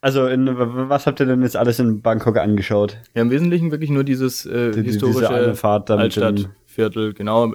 also 0.00 0.26
in, 0.26 0.48
was 0.56 1.06
habt 1.06 1.20
ihr 1.20 1.26
denn 1.26 1.42
jetzt 1.42 1.56
alles 1.56 1.78
in 1.78 2.02
Bangkok 2.02 2.36
angeschaut? 2.36 2.98
Ja, 3.14 3.22
im 3.22 3.30
Wesentlichen 3.30 3.70
wirklich 3.70 3.90
nur 3.90 4.04
dieses 4.04 4.44
äh, 4.46 4.72
die, 4.72 4.82
historische 4.82 5.28
Altstadtviertel, 5.28 7.14
genau. 7.14 7.54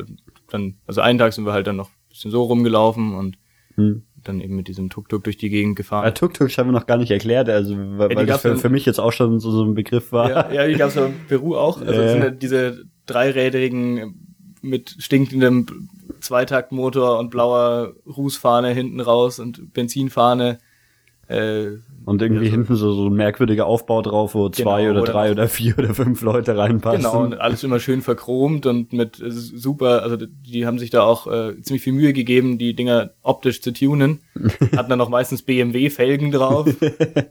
Dann, 0.50 0.76
also 0.88 1.02
einen 1.02 1.20
Tag 1.20 1.34
sind 1.34 1.46
wir 1.46 1.54
halt 1.54 1.68
dann 1.68 1.76
noch 1.76 1.90
ein 1.90 2.10
bisschen 2.10 2.32
so 2.32 2.44
rumgelaufen 2.44 3.16
und 3.16 3.38
hm 3.76 4.07
dann 4.27 4.41
eben 4.41 4.55
mit 4.55 4.67
diesem 4.67 4.89
Tuk-Tuk 4.89 5.24
durch 5.24 5.38
die 5.38 5.50
Gegend 5.50 5.75
gefahren. 5.75 6.05
Ja, 6.05 6.12
Tuk-Tuk 6.12 6.50
haben 6.57 6.67
wir 6.67 6.74
noch 6.74 6.86
gar 6.86 6.98
nicht 6.98 7.12
erklärt, 7.12 7.50
also 7.50 7.75
weil 7.75 8.12
ja, 8.12 8.24
das 8.25 8.41
für, 8.41 8.57
für, 8.57 8.69
mich 8.69 8.86
jetzt 8.86 9.00
auch 9.00 9.12
schon 9.12 9.39
so, 9.39 9.51
so 9.51 9.63
ein 9.63 9.74
Begriff 9.74 10.12
war. 10.12 10.29
Ja, 10.29 10.51
ja 10.51 10.67
die 10.67 10.75
gab 10.75 10.89
es 10.89 10.96
ja 10.96 11.05
in 11.05 11.15
Peru 11.27 11.55
auch. 11.55 11.81
Also 11.81 12.01
äh. 12.01 12.12
sind 12.12 12.24
ja 12.24 12.29
diese 12.29 12.86
dreirädrigen 13.05 14.27
mit 14.62 14.96
stinkendem 15.00 15.65
Zweitaktmotor 16.19 17.19
und 17.19 17.29
blauer 17.29 17.93
Rußfahne 18.05 18.69
hinten 18.69 19.00
raus 19.00 19.39
und 19.39 19.74
Benzinfahne. 19.74 20.60
Äh, 21.27 21.77
und 22.08 22.22
irgendwie 22.22 22.46
ja, 22.46 22.52
hinten 22.52 22.76
so, 22.76 22.94
so 22.94 23.10
ein 23.10 23.16
merkwürdiger 23.16 23.66
Aufbau 23.66 24.02
drauf, 24.02 24.34
wo 24.34 24.48
zwei 24.48 24.84
genau, 24.84 25.02
oder 25.02 25.12
drei 25.12 25.30
oder 25.30 25.50
vier 25.50 25.78
oder 25.78 25.94
fünf 25.94 26.22
Leute 26.22 26.56
reinpassen. 26.56 27.02
Genau, 27.02 27.22
und 27.22 27.42
alles 27.42 27.66
immer 27.66 27.82
schön 27.82 28.02
verchromt 28.02 28.66
und 28.66 28.94
mit 28.94 29.20
äh, 29.20 29.30
super, 29.30 30.04
also 30.04 30.16
die 30.16 30.66
haben 30.66 30.80
sich 30.80 30.90
da 30.90 31.04
auch 31.04 31.28
äh, 31.28 31.62
ziemlich 31.62 31.84
viel 31.84 31.92
Mühe 31.92 32.14
gegeben, 32.14 32.58
die 32.60 32.74
Dinger 32.78 33.10
optisch 33.24 33.62
zu 33.62 33.74
tunen. 33.74 34.22
Hatten 34.78 34.89
dann 34.89 35.02
auch 35.02 35.10
meistens 35.10 35.41
BMW-Felgen 35.41 36.32
drauf 36.32 36.70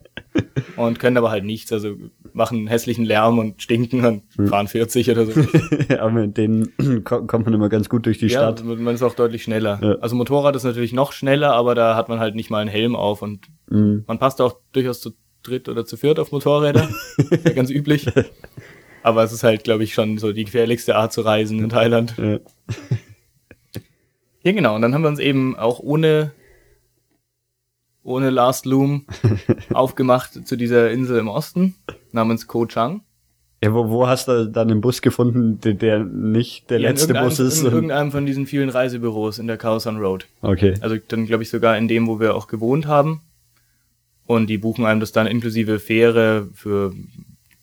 und 0.76 0.98
können 0.98 1.16
aber 1.16 1.30
halt 1.30 1.46
nichts, 1.46 1.72
also 1.72 1.94
machen 2.34 2.66
hässlichen 2.66 3.06
Lärm 3.06 3.38
und 3.38 3.62
stinken 3.62 4.04
und 4.04 4.24
hm. 4.36 4.48
fahren 4.48 4.68
40 4.68 5.10
oder 5.10 5.24
so. 5.24 5.40
aber 5.98 6.10
mit 6.10 6.36
denen 6.36 6.74
kommt 7.04 7.46
man 7.46 7.54
immer 7.54 7.70
ganz 7.70 7.88
gut 7.88 8.04
durch 8.04 8.18
die 8.18 8.26
ja, 8.26 8.40
Stadt. 8.40 8.62
man 8.62 8.94
ist 8.94 9.02
auch 9.02 9.14
deutlich 9.14 9.42
schneller. 9.42 9.80
Ja. 9.82 9.94
Also 10.00 10.16
Motorrad 10.16 10.54
ist 10.54 10.64
natürlich 10.64 10.92
noch 10.92 11.12
schneller, 11.12 11.54
aber 11.54 11.74
da 11.74 11.96
hat 11.96 12.10
man 12.10 12.20
halt 12.20 12.34
nicht 12.34 12.50
mal 12.50 12.58
einen 12.58 12.68
Helm 12.68 12.94
auf 12.94 13.22
und 13.22 13.48
Mhm. 13.68 14.04
Man 14.06 14.18
passt 14.18 14.40
auch 14.40 14.60
durchaus 14.72 15.00
zu 15.00 15.12
dritt 15.42 15.68
oder 15.68 15.84
zu 15.84 15.96
viert 15.96 16.18
auf 16.18 16.32
Motorräder. 16.32 16.88
ja 17.44 17.52
ganz 17.52 17.70
üblich. 17.70 18.06
Aber 19.02 19.22
es 19.22 19.32
ist 19.32 19.44
halt, 19.44 19.64
glaube 19.64 19.84
ich, 19.84 19.94
schon 19.94 20.18
so 20.18 20.32
die 20.32 20.44
gefährlichste 20.44 20.96
Art 20.96 21.12
zu 21.12 21.20
reisen 21.20 21.60
in 21.60 21.68
Thailand. 21.68 22.14
Ja. 22.18 22.38
ja, 24.42 24.52
genau. 24.52 24.74
Und 24.74 24.82
dann 24.82 24.94
haben 24.94 25.02
wir 25.02 25.08
uns 25.08 25.20
eben 25.20 25.56
auch 25.56 25.78
ohne, 25.78 26.32
ohne 28.02 28.30
Last 28.30 28.66
Loom 28.66 29.06
aufgemacht 29.72 30.46
zu 30.46 30.56
dieser 30.56 30.90
Insel 30.90 31.18
im 31.18 31.28
Osten 31.28 31.76
namens 32.10 32.48
Ko 32.48 32.66
Chang. 32.66 33.02
Ja, 33.62 33.72
wo, 33.72 33.88
wo 33.88 34.06
hast 34.06 34.28
du 34.28 34.48
dann 34.48 34.70
einen 34.70 34.80
Bus 34.80 35.00
gefunden, 35.00 35.60
der, 35.60 35.74
der 35.74 36.00
nicht 36.00 36.68
der 36.68 36.80
ja, 36.80 36.90
letzte 36.90 37.14
Bus 37.14 37.38
ist? 37.38 37.62
In 37.62 37.72
irgendeinem 37.72 38.10
von 38.10 38.26
diesen 38.26 38.46
vielen 38.46 38.68
Reisebüros 38.68 39.38
in 39.38 39.46
der 39.46 39.56
Khao 39.56 39.78
San 39.78 39.96
Road. 39.96 40.26
Okay. 40.42 40.74
Also 40.80 40.96
dann, 41.08 41.26
glaube 41.26 41.42
ich, 41.42 41.50
sogar 41.50 41.78
in 41.78 41.88
dem, 41.88 42.06
wo 42.06 42.20
wir 42.20 42.34
auch 42.34 42.48
gewohnt 42.48 42.86
haben. 42.86 43.22
Und 44.26 44.48
die 44.48 44.58
buchen 44.58 44.84
einem 44.84 45.00
das 45.00 45.12
dann 45.12 45.26
inklusive 45.26 45.78
Fähre 45.78 46.48
für 46.52 46.92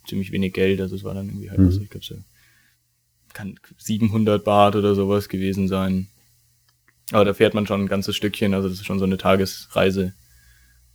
ziemlich 0.07 0.31
wenig 0.31 0.53
Geld. 0.53 0.79
Also 0.81 0.95
es 0.95 1.03
war 1.03 1.13
dann 1.13 1.27
irgendwie 1.27 1.49
halt, 1.49 1.59
mhm. 1.59 1.65
also 1.65 1.81
ich 1.81 1.89
glaube, 1.89 2.05
so 2.05 2.15
kann 3.33 3.55
700 3.77 4.43
Baht 4.43 4.75
oder 4.75 4.95
sowas 4.95 5.27
gewesen 5.27 5.67
sein. 5.67 6.07
Aber 7.11 7.25
da 7.25 7.33
fährt 7.33 7.53
man 7.53 7.67
schon 7.67 7.81
ein 7.81 7.87
ganzes 7.87 8.15
Stückchen, 8.15 8.53
also 8.53 8.69
das 8.69 8.79
ist 8.79 8.85
schon 8.85 8.99
so 8.99 9.05
eine 9.05 9.17
Tagesreise. 9.17 10.13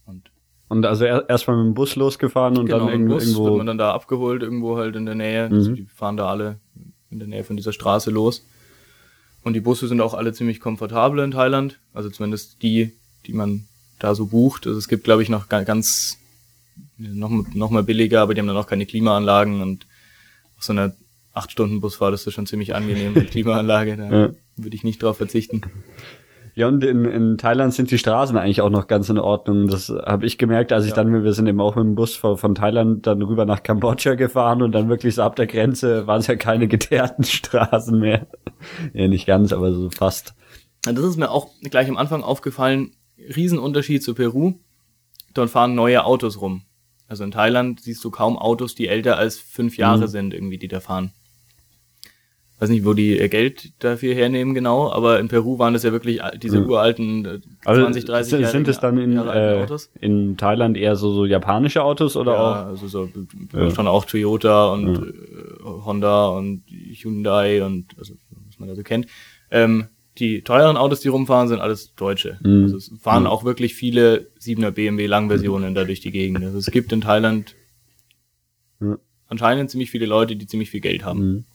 Und, 0.06 0.30
und 0.68 0.86
also 0.86 1.04
erstmal 1.04 1.58
mit 1.58 1.66
dem 1.66 1.74
Bus 1.74 1.96
losgefahren 1.96 2.56
und 2.56 2.66
genau, 2.66 2.80
dann 2.80 2.88
irgendwo, 2.88 3.14
Bus 3.14 3.24
irgendwo 3.24 3.44
wird 3.44 3.56
man 3.58 3.66
dann 3.66 3.78
da 3.78 3.92
abgeholt, 3.92 4.42
irgendwo 4.42 4.78
halt 4.78 4.96
in 4.96 5.04
der 5.04 5.14
Nähe. 5.14 5.48
Mhm. 5.48 5.54
Also 5.54 5.72
die 5.72 5.84
fahren 5.84 6.16
da 6.16 6.28
alle 6.28 6.60
in 7.10 7.18
der 7.18 7.28
Nähe 7.28 7.44
von 7.44 7.56
dieser 7.56 7.72
Straße 7.72 8.10
los. 8.10 8.46
Und 9.42 9.52
die 9.54 9.60
Busse 9.60 9.86
sind 9.88 10.00
auch 10.00 10.14
alle 10.14 10.32
ziemlich 10.32 10.60
komfortabel 10.60 11.20
in 11.20 11.30
Thailand. 11.30 11.78
Also 11.92 12.10
zumindest 12.10 12.62
die, 12.62 12.92
die 13.26 13.32
man 13.32 13.67
da 13.98 14.14
so 14.14 14.26
bucht. 14.26 14.66
Also 14.66 14.78
es 14.78 14.88
gibt, 14.88 15.04
glaube 15.04 15.22
ich, 15.22 15.28
noch 15.28 15.48
ganz 15.48 16.18
noch, 16.98 17.30
noch 17.54 17.70
mal 17.70 17.82
billiger, 17.82 18.20
aber 18.22 18.34
die 18.34 18.40
haben 18.40 18.48
dann 18.48 18.56
auch 18.56 18.66
keine 18.66 18.86
Klimaanlagen 18.86 19.60
und 19.60 19.86
auf 20.56 20.64
so 20.64 20.72
einer 20.72 20.92
acht 21.32 21.52
Stunden 21.52 21.80
Busfahrt 21.80 22.14
ist 22.14 22.26
das 22.26 22.34
schon 22.34 22.46
ziemlich 22.46 22.74
angenehm 22.74 23.14
mit 23.14 23.30
Klimaanlage. 23.30 23.96
Da 23.96 24.10
ja. 24.10 24.30
würde 24.56 24.76
ich 24.76 24.84
nicht 24.84 25.02
drauf 25.02 25.16
verzichten. 25.16 25.62
Ja, 26.54 26.66
und 26.66 26.82
in, 26.82 27.04
in 27.04 27.38
Thailand 27.38 27.72
sind 27.72 27.92
die 27.92 27.98
Straßen 27.98 28.36
eigentlich 28.36 28.62
auch 28.62 28.70
noch 28.70 28.88
ganz 28.88 29.08
in 29.08 29.18
Ordnung. 29.18 29.68
Das 29.68 29.90
habe 29.90 30.26
ich 30.26 30.38
gemerkt, 30.38 30.72
als 30.72 30.86
ich 30.86 30.90
ja. 30.90 30.96
dann, 30.96 31.22
wir 31.22 31.32
sind 31.32 31.46
eben 31.46 31.60
auch 31.60 31.76
mit 31.76 31.84
dem 31.84 31.94
Bus 31.94 32.16
von, 32.16 32.36
von, 32.36 32.56
Thailand 32.56 33.06
dann 33.06 33.22
rüber 33.22 33.44
nach 33.44 33.62
Kambodscha 33.62 34.16
gefahren 34.16 34.60
und 34.62 34.72
dann 34.72 34.88
wirklich 34.88 35.14
so 35.14 35.22
ab 35.22 35.36
der 35.36 35.46
Grenze 35.46 36.08
waren 36.08 36.18
es 36.18 36.26
ja 36.26 36.34
keine 36.34 36.66
geteerten 36.66 37.22
Straßen 37.22 37.96
mehr. 37.96 38.26
ja, 38.92 39.06
nicht 39.06 39.26
ganz, 39.26 39.52
aber 39.52 39.72
so 39.72 39.88
fast. 39.90 40.34
Das 40.82 40.98
ist 40.98 41.16
mir 41.16 41.30
auch 41.30 41.48
gleich 41.62 41.88
am 41.88 41.96
Anfang 41.96 42.24
aufgefallen, 42.24 42.90
Riesenunterschied 43.18 44.02
zu 44.02 44.14
Peru. 44.14 44.54
Dort 45.34 45.50
fahren 45.50 45.74
neue 45.74 46.04
Autos 46.04 46.40
rum. 46.40 46.62
Also 47.08 47.24
in 47.24 47.30
Thailand 47.30 47.80
siehst 47.80 48.04
du 48.04 48.10
kaum 48.10 48.38
Autos, 48.38 48.74
die 48.74 48.88
älter 48.88 49.16
als 49.16 49.38
fünf 49.38 49.76
Jahre 49.76 50.02
mhm. 50.02 50.08
sind, 50.08 50.34
irgendwie, 50.34 50.58
die 50.58 50.68
da 50.68 50.80
fahren. 50.80 51.12
Weiß 52.60 52.70
nicht, 52.70 52.84
wo 52.84 52.92
die 52.92 53.16
ihr 53.16 53.28
Geld 53.28 53.72
dafür 53.78 54.14
hernehmen 54.14 54.52
genau, 54.52 54.90
aber 54.90 55.20
in 55.20 55.28
Peru 55.28 55.60
waren 55.60 55.74
das 55.74 55.84
ja 55.84 55.92
wirklich 55.92 56.20
diese 56.42 56.60
mhm. 56.60 56.68
uralten 56.68 57.42
20, 57.62 58.04
30 58.04 58.32
Jahre. 58.40 58.50
Sind 58.50 58.66
es 58.66 58.80
dann 58.80 58.98
in, 58.98 59.16
äh, 59.16 59.66
in 60.00 60.36
Thailand 60.36 60.76
eher 60.76 60.96
so, 60.96 61.12
so 61.12 61.24
japanische 61.24 61.84
Autos 61.84 62.16
oder 62.16 62.32
ja, 62.32 62.40
auch? 62.40 62.66
also 62.66 62.88
so 62.88 63.08
ja. 63.52 63.70
schon 63.70 63.86
auch 63.86 64.04
Toyota 64.04 64.72
und 64.72 64.96
ja. 64.96 65.02
Äh, 65.02 65.84
Honda 65.84 66.28
und 66.28 66.64
Hyundai 66.68 67.64
und 67.64 67.96
also 67.96 68.14
was 68.48 68.58
man 68.58 68.68
da 68.68 68.74
so 68.74 68.82
kennt. 68.82 69.06
Ähm, 69.52 69.86
die 70.18 70.42
teuren 70.42 70.76
Autos, 70.76 71.00
die 71.00 71.08
rumfahren, 71.08 71.48
sind 71.48 71.60
alles 71.60 71.94
deutsche. 71.94 72.38
Mhm. 72.42 72.64
Also 72.64 72.76
es 72.76 72.92
fahren 73.00 73.24
mhm. 73.24 73.28
auch 73.28 73.44
wirklich 73.44 73.74
viele 73.74 74.28
7er 74.40 74.70
BMW 74.70 75.06
Langversionen 75.06 75.74
da 75.74 75.84
durch 75.84 76.00
die 76.00 76.10
Gegend. 76.10 76.44
Also 76.44 76.58
es 76.58 76.70
gibt 76.70 76.92
in 76.92 77.00
Thailand 77.00 77.54
ja. 78.80 78.98
anscheinend 79.28 79.70
ziemlich 79.70 79.90
viele 79.90 80.06
Leute, 80.06 80.36
die 80.36 80.46
ziemlich 80.46 80.70
viel 80.70 80.80
Geld 80.80 81.04
haben. 81.04 81.46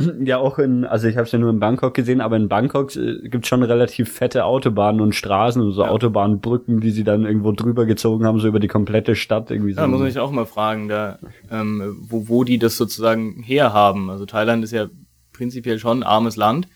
ja 0.24 0.38
auch 0.38 0.58
in, 0.58 0.84
also 0.84 1.08
ich 1.08 1.16
habe 1.16 1.26
es 1.26 1.32
ja 1.32 1.38
nur 1.38 1.50
in 1.50 1.60
Bangkok 1.60 1.94
gesehen, 1.94 2.20
aber 2.20 2.36
in 2.36 2.48
Bangkok 2.48 2.94
äh, 2.96 3.28
gibt 3.28 3.46
schon 3.46 3.62
relativ 3.62 4.12
fette 4.12 4.44
Autobahnen 4.44 5.00
und 5.00 5.14
Straßen, 5.14 5.72
so 5.72 5.82
ja. 5.82 5.88
Autobahnbrücken, 5.88 6.80
die 6.80 6.90
sie 6.90 7.04
dann 7.04 7.24
irgendwo 7.24 7.52
drüber 7.52 7.86
gezogen 7.86 8.24
haben, 8.24 8.38
so 8.40 8.48
über 8.48 8.60
die 8.60 8.68
komplette 8.68 9.16
Stadt 9.16 9.50
irgendwie. 9.50 9.72
So. 9.72 9.80
Ja, 9.80 9.86
muss 9.86 10.00
man 10.00 10.08
sich 10.08 10.20
auch 10.20 10.30
mal 10.30 10.46
fragen, 10.46 10.88
da, 10.88 11.18
ähm, 11.50 11.96
wo, 12.00 12.28
wo 12.28 12.44
die 12.44 12.58
das 12.58 12.76
sozusagen 12.76 13.42
herhaben. 13.42 14.10
Also 14.10 14.26
Thailand 14.26 14.64
ist 14.64 14.72
ja 14.72 14.86
prinzipiell 15.32 15.78
schon 15.78 16.00
ein 16.00 16.02
armes 16.02 16.36
Land. 16.36 16.68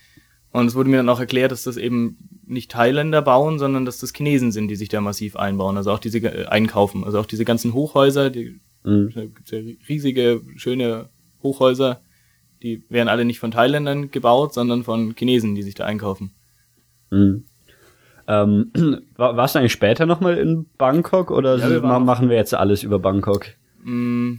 Und 0.55 0.67
es 0.67 0.77
wurde 0.77 0.89
mir 0.89 0.99
dann 0.99 1.09
auch 1.09 1.19
erklärt, 1.19 1.51
dass 1.51 1.65
das 1.65 1.77
eben 1.77 2.17
nicht 2.47 2.71
Thailänder 2.71 3.23
bauen, 3.23 3.59
sondern 3.59 3.85
dass 3.85 3.99
das 3.99 4.13
Chinesen 4.13 4.53
sind, 4.53 4.69
die 4.69 4.77
sich 4.77 4.89
da 4.89 5.01
massiv 5.01 5.35
einbauen, 5.35 5.77
also 5.77 5.91
auch 5.91 5.99
diese 5.99 6.19
äh, 6.19 6.47
einkaufen, 6.47 7.03
also 7.03 7.19
auch 7.19 7.27
diese 7.27 7.45
ganzen 7.45 7.75
Hochhäuser, 7.75 8.31
die 8.31 8.61
mhm. 8.85 9.33
riesige, 9.89 10.43
schöne 10.55 11.09
Hochhäuser, 11.43 12.03
die 12.63 12.85
werden 12.89 13.09
alle 13.09 13.25
nicht 13.25 13.41
von 13.41 13.51
Thailändern 13.51 14.13
gebaut, 14.13 14.55
sondern 14.55 14.85
von 14.85 15.17
Chinesen, 15.19 15.57
die 15.57 15.65
sich 15.65 15.75
da 15.75 15.87
einkaufen. 15.87 16.31
Mhm. 17.11 17.47
Ähm, 18.29 18.71
war, 19.17 19.37
warst 19.37 19.57
du 19.57 19.59
eigentlich 19.59 19.73
später 19.73 20.07
nochmal 20.07 20.39
in 20.39 20.67
Bangkok 20.79 21.33
oder 21.33 21.57
ja, 21.57 21.69
wir 21.69 21.81
machen 21.81 22.29
wir 22.29 22.37
jetzt 22.37 22.55
alles 22.55 22.85
über 22.85 23.01
Bangkok? 23.01 23.47
Mm, 23.83 24.35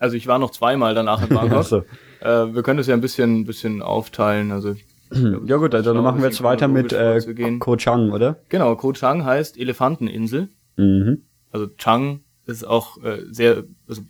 also 0.00 0.16
ich 0.16 0.26
war 0.26 0.40
noch 0.40 0.50
zweimal 0.50 0.96
danach 0.96 1.22
in 1.22 1.28
Bangkok. 1.36 1.62
so. 1.62 1.84
äh, 2.22 2.52
wir 2.52 2.64
können 2.64 2.78
das 2.78 2.88
ja 2.88 2.94
ein 2.94 3.00
bisschen, 3.00 3.44
bisschen 3.44 3.82
aufteilen. 3.82 4.50
Also 4.50 4.74
ja 5.46 5.56
gut, 5.56 5.74
also 5.74 5.92
dann 5.92 6.02
machen 6.02 6.20
wir 6.20 6.28
jetzt 6.28 6.42
weiter 6.42 6.68
mit 6.68 6.92
äh, 6.92 7.20
Ko 7.58 7.76
Chang, 7.76 8.12
oder? 8.12 8.38
Genau, 8.48 8.74
Ko 8.76 8.92
Chang 8.92 9.24
heißt 9.24 9.58
Elefanteninsel. 9.58 10.48
Mhm. 10.76 11.22
Also 11.50 11.68
Chang 11.76 12.20
ist 12.46 12.66
auch 12.66 13.02
äh, 13.02 13.22
sehr, 13.30 13.64
also 13.88 14.02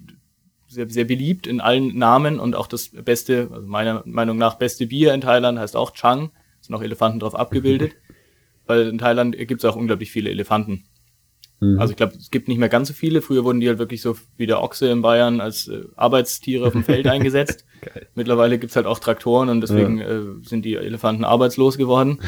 sehr, 0.68 0.88
sehr 0.88 1.04
beliebt 1.04 1.46
in 1.46 1.60
allen 1.60 1.98
Namen 1.98 2.40
und 2.40 2.56
auch 2.56 2.66
das 2.66 2.90
beste, 2.90 3.48
also 3.52 3.66
meiner 3.66 4.02
Meinung 4.06 4.38
nach 4.38 4.54
beste 4.54 4.86
Bier 4.86 5.12
in 5.12 5.20
Thailand 5.20 5.58
heißt 5.58 5.76
auch 5.76 5.92
Chang. 5.92 6.30
Sind 6.60 6.74
auch 6.74 6.82
Elefanten 6.82 7.20
drauf 7.20 7.34
abgebildet. 7.34 7.92
Weil 8.66 8.88
in 8.88 8.98
Thailand 8.98 9.36
gibt 9.36 9.62
es 9.62 9.64
auch 9.64 9.76
unglaublich 9.76 10.10
viele 10.12 10.30
Elefanten. 10.30 10.84
Mhm. 11.62 11.78
Also 11.78 11.92
ich 11.92 11.96
glaube, 11.96 12.14
es 12.18 12.30
gibt 12.30 12.48
nicht 12.48 12.58
mehr 12.58 12.68
ganz 12.68 12.88
so 12.88 12.94
viele. 12.94 13.22
Früher 13.22 13.44
wurden 13.44 13.60
die 13.60 13.68
halt 13.68 13.78
wirklich 13.78 14.02
so 14.02 14.16
wie 14.36 14.46
der 14.46 14.60
Ochse 14.60 14.88
in 14.88 15.00
Bayern 15.00 15.40
als 15.40 15.68
äh, 15.68 15.84
Arbeitstiere 15.96 16.66
auf 16.66 16.72
dem 16.72 16.82
Feld 16.82 17.06
eingesetzt. 17.06 17.64
Mittlerweile 18.14 18.58
gibt's 18.58 18.76
halt 18.76 18.86
auch 18.86 18.98
Traktoren 18.98 19.48
und 19.48 19.60
deswegen 19.60 19.98
ja. 19.98 20.06
äh, 20.06 20.22
sind 20.42 20.64
die 20.64 20.74
Elefanten 20.74 21.24
arbeitslos 21.24 21.78
geworden. 21.78 22.18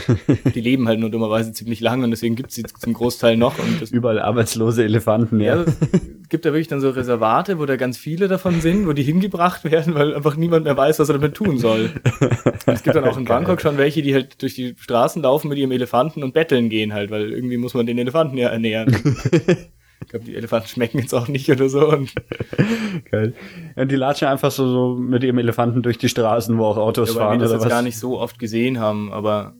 die 0.54 0.60
leben 0.60 0.88
halt 0.88 1.00
nur 1.00 1.10
dummerweise 1.10 1.52
ziemlich 1.52 1.80
lang 1.80 2.02
und 2.02 2.10
deswegen 2.10 2.36
gibt's 2.36 2.54
sie 2.54 2.62
zum 2.64 2.92
Großteil 2.92 3.36
noch. 3.36 3.58
Und 3.58 3.80
das, 3.80 3.90
Überall 3.90 4.20
arbeitslose 4.20 4.84
Elefanten, 4.84 5.40
ja. 5.40 5.56
ja 5.56 5.64
es 6.22 6.28
gibt 6.28 6.44
da 6.44 6.52
wirklich 6.52 6.68
dann 6.68 6.80
so 6.80 6.90
Reservate, 6.90 7.58
wo 7.58 7.66
da 7.66 7.76
ganz 7.76 7.98
viele 7.98 8.28
davon 8.28 8.60
sind, 8.60 8.86
wo 8.86 8.92
die 8.92 9.02
hingebracht 9.02 9.64
werden, 9.64 9.94
weil 9.94 10.14
einfach 10.14 10.36
niemand 10.36 10.64
mehr 10.64 10.76
weiß, 10.76 10.98
was 10.98 11.08
er 11.08 11.14
damit 11.18 11.34
tun 11.34 11.58
soll. 11.58 11.90
Es 12.66 12.82
gibt 12.82 12.96
dann 12.96 13.04
auch 13.04 13.18
in. 13.18 13.24
Bangkok 13.24 13.60
schon 13.60 13.78
welche, 13.78 14.02
die 14.02 14.14
halt 14.14 14.40
durch 14.42 14.54
die 14.54 14.74
Straßen 14.78 15.22
laufen 15.22 15.48
mit 15.48 15.58
ihrem 15.58 15.70
Elefanten 15.70 16.22
und 16.22 16.34
betteln 16.34 16.68
gehen 16.68 16.92
halt, 16.92 17.10
weil 17.10 17.30
irgendwie 17.30 17.56
muss 17.56 17.74
man 17.74 17.86
den 17.86 17.98
Elefanten 17.98 18.38
ja 18.38 18.48
ernähren. 18.48 18.94
Ich 20.00 20.08
glaube, 20.08 20.26
die 20.26 20.36
Elefanten 20.36 20.68
schmecken 20.68 20.98
jetzt 20.98 21.14
auch 21.14 21.28
nicht 21.28 21.50
oder 21.50 21.68
so. 21.68 21.88
Und 21.88 22.12
Geil. 23.10 23.32
Ja, 23.74 23.84
die 23.86 23.96
latschen 23.96 24.28
einfach 24.28 24.50
so, 24.50 24.68
so 24.68 24.94
mit 24.96 25.24
ihrem 25.24 25.38
Elefanten 25.38 25.82
durch 25.82 25.96
die 25.96 26.10
Straßen, 26.10 26.58
wo 26.58 26.64
auch 26.64 26.76
Autos 26.76 27.14
ja, 27.14 27.20
fahren. 27.20 27.38
Wir 27.38 27.44
das 27.44 27.52
oder 27.52 27.60
was? 27.62 27.68
gar 27.68 27.82
nicht 27.82 27.98
so 27.98 28.20
oft 28.20 28.38
gesehen 28.38 28.78
haben, 28.78 29.12
aber 29.12 29.54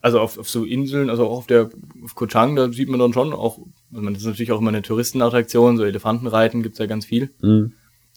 also 0.00 0.20
auf, 0.20 0.38
auf 0.38 0.48
so 0.48 0.64
Inseln, 0.64 1.10
also 1.10 1.26
auch 1.26 1.38
auf 1.38 1.46
der 1.46 1.70
auf 2.04 2.14
Koh 2.14 2.26
Chang, 2.26 2.56
da 2.56 2.70
sieht 2.72 2.88
man 2.88 3.00
dann 3.00 3.12
schon 3.12 3.32
auch, 3.32 3.58
also 3.92 4.08
das 4.08 4.18
ist 4.18 4.26
natürlich 4.26 4.52
auch 4.52 4.60
immer 4.60 4.68
eine 4.68 4.82
Touristenattraktion, 4.82 5.76
so 5.76 5.84
Elefantenreiten 5.84 6.62
gibt's 6.62 6.78
ja 6.78 6.86
ganz 6.86 7.04
viel. 7.04 7.30
Mhm. 7.40 7.72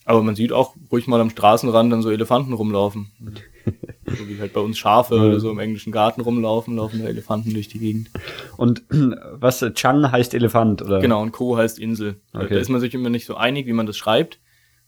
Aber 0.06 0.24
man 0.24 0.36
sieht 0.36 0.52
auch 0.52 0.76
ruhig 0.92 1.08
mal 1.08 1.22
am 1.22 1.30
Straßenrand 1.30 1.92
dann 1.92 2.02
so 2.02 2.10
Elefanten 2.10 2.54
rumlaufen. 2.54 3.12
so 4.06 4.28
wie 4.28 4.40
halt 4.40 4.54
bei 4.54 4.62
uns 4.62 4.78
Schafe 4.78 5.16
oder 5.16 5.40
so 5.40 5.52
im 5.52 5.60
englischen 5.60 5.92
Garten 5.92 6.22
rumlaufen, 6.22 6.76
laufen 6.76 7.02
da 7.02 7.08
Elefanten 7.08 7.54
durch 7.54 7.68
die 7.68 7.80
Gegend. 7.80 8.10
Und 8.58 8.84
was 8.90 9.60
Chang 9.74 10.12
heißt 10.12 10.34
Elefant, 10.34 10.82
oder? 10.82 11.00
Genau, 11.00 11.22
und 11.22 11.32
Ko 11.32 11.58
heißt 11.58 11.80
Insel. 11.80 12.20
Okay. 12.34 12.56
Da 12.56 12.60
ist 12.60 12.70
man 12.70 12.82
sich 12.82 12.94
immer 12.94 13.10
nicht 13.10 13.26
so 13.26 13.36
einig, 13.36 13.68
wie 13.68 13.74
man 13.74 13.86
das 13.86 13.98
schreibt. 13.98 14.40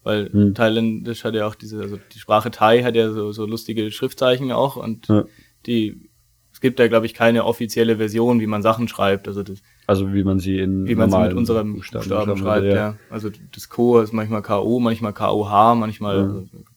Weil 0.03 0.29
hm. 0.31 0.53
Thailändisch 0.53 1.23
hat 1.23 1.33
ja 1.33 1.47
auch 1.47 1.55
diese, 1.55 1.79
also 1.79 1.97
die 2.13 2.19
Sprache 2.19 2.51
Thai 2.51 2.83
hat 2.83 2.95
ja 2.95 3.11
so, 3.11 3.31
so 3.31 3.45
lustige 3.45 3.89
Schriftzeichen 3.89 4.51
auch 4.51 4.75
und 4.75 5.07
ja. 5.07 5.23
die, 5.65 6.09
es 6.51 6.59
gibt 6.59 6.77
da 6.77 6.89
glaube 6.89 7.05
ich 7.05 7.13
keine 7.13 7.45
offizielle 7.45 7.97
Version, 7.97 8.41
wie 8.41 8.47
man 8.47 8.61
Sachen 8.61 8.89
schreibt. 8.89 9.29
Also 9.29 9.43
das, 9.43 9.61
also 9.85 10.13
wie 10.13 10.23
man 10.23 10.39
sie 10.39 10.59
in 10.59 10.87
wie 10.87 10.95
man 10.95 11.09
sie 11.09 11.19
mit 11.19 11.33
unserem 11.33 11.73
Buchstaben, 11.73 12.07
Buchstaben 12.07 12.37
schreibt, 12.37 12.65
ja. 12.65 12.75
ja. 12.75 12.95
Also 13.09 13.29
das 13.53 13.69
Ko 13.69 13.99
ist 13.99 14.13
manchmal 14.13 14.41
KO, 14.41 14.79
manchmal 14.79 15.13
KOH, 15.13 15.75
manchmal 15.75 16.17
ja. 16.17 16.23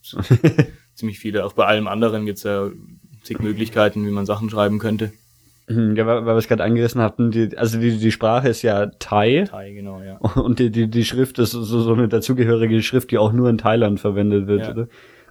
also, 0.02 0.36
ziemlich 0.94 1.18
viele. 1.18 1.44
Auch 1.44 1.52
bei 1.52 1.66
allem 1.66 1.86
anderen 1.86 2.26
gibt's 2.26 2.42
ja 2.42 2.70
zig 3.22 3.40
Möglichkeiten, 3.40 4.06
wie 4.06 4.10
man 4.10 4.26
Sachen 4.26 4.50
schreiben 4.50 4.78
könnte. 4.78 5.12
Mhm, 5.68 5.96
ja, 5.96 6.06
weil, 6.06 6.24
weil 6.26 6.34
wir 6.34 6.38
es 6.38 6.48
gerade 6.48 6.62
angerissen 6.62 7.00
hatten, 7.00 7.30
die, 7.30 7.56
also 7.56 7.78
die, 7.78 7.98
die 7.98 8.12
Sprache 8.12 8.48
ist 8.48 8.62
ja 8.62 8.86
Thai. 8.86 9.44
Thai, 9.48 9.72
genau, 9.72 10.00
ja. 10.00 10.16
Und 10.40 10.58
die, 10.58 10.70
die, 10.70 10.88
die 10.88 11.04
Schrift 11.04 11.38
ist 11.38 11.52
so, 11.52 11.62
so 11.62 11.92
eine 11.92 12.08
dazugehörige 12.08 12.82
Schrift, 12.82 13.10
die 13.10 13.18
auch 13.18 13.32
nur 13.32 13.50
in 13.50 13.58
Thailand 13.58 13.98
verwendet 14.00 14.46
wird, 14.46 14.62
ja. 14.62 14.70
oder? 14.70 14.88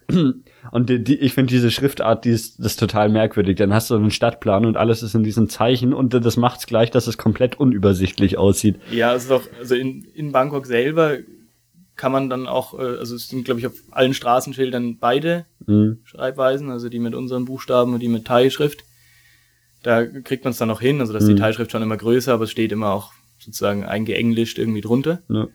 Und 0.72 0.90
die, 0.90 1.04
die, 1.04 1.16
ich 1.16 1.34
finde 1.34 1.52
diese 1.54 1.72
Schriftart, 1.72 2.26
die 2.26 2.32
ist, 2.32 2.60
das 2.60 2.74
ist 2.74 2.80
total 2.80 3.10
merkwürdig. 3.10 3.58
Dann 3.58 3.74
hast 3.74 3.90
du 3.90 3.96
einen 3.96 4.12
Stadtplan 4.12 4.66
und 4.66 4.78
alles 4.78 5.04
ist 5.04 5.14
in 5.14 5.24
diesen 5.24 5.48
Zeichen 5.48 5.94
und 5.94 6.14
das 6.14 6.38
macht's 6.38 6.66
gleich, 6.66 6.92
dass 6.92 7.08
es 7.08 7.18
komplett 7.18 7.60
unübersichtlich 7.60 8.38
aussieht. 8.38 8.78
Ja, 8.92 9.14
es 9.14 9.24
ist 9.24 9.32
doch, 9.32 9.44
also 9.60 9.76
in, 9.76 10.04
in 10.14 10.32
Bangkok 10.32 10.66
selber 10.66 11.18
kann 11.96 12.12
man 12.12 12.30
dann 12.30 12.48
auch, 12.48 12.78
äh, 12.78 12.98
also 12.98 13.16
es 13.16 13.28
sind, 13.28 13.46
glaube 13.46 13.60
ich, 13.60 13.68
auf 13.68 13.74
allen 13.92 14.14
Straßenschildern 14.14 14.98
beide 14.98 15.46
mhm. 15.66 16.00
Schreibweisen, 16.04 16.70
also 16.70 16.90
die 16.90 17.00
mit 17.00 17.16
unseren 17.16 17.46
Buchstaben 17.46 17.94
und 17.94 18.02
die 18.02 18.10
mit 18.10 18.26
Thai-Schrift. 18.26 18.84
Da 19.84 20.06
kriegt 20.06 20.44
man 20.44 20.52
es 20.52 20.58
dann 20.58 20.72
auch 20.72 20.82
hin, 20.82 21.00
also 21.00 21.14
dass 21.14 21.24
mhm. 21.26 21.30
die 21.30 21.36
Thai-Schrift 21.36 21.72
schon 21.72 21.84
immer 21.84 21.98
größer, 21.98 22.34
aber 22.34 22.46
es 22.46 22.52
steht 22.52 22.72
immer 22.72 22.92
auch 22.92 23.14
sozusagen 23.40 23.86
eingeenglischt 23.86 24.58
irgendwie 24.58 24.82
drunter. 24.82 25.22
Ja. 25.30 25.48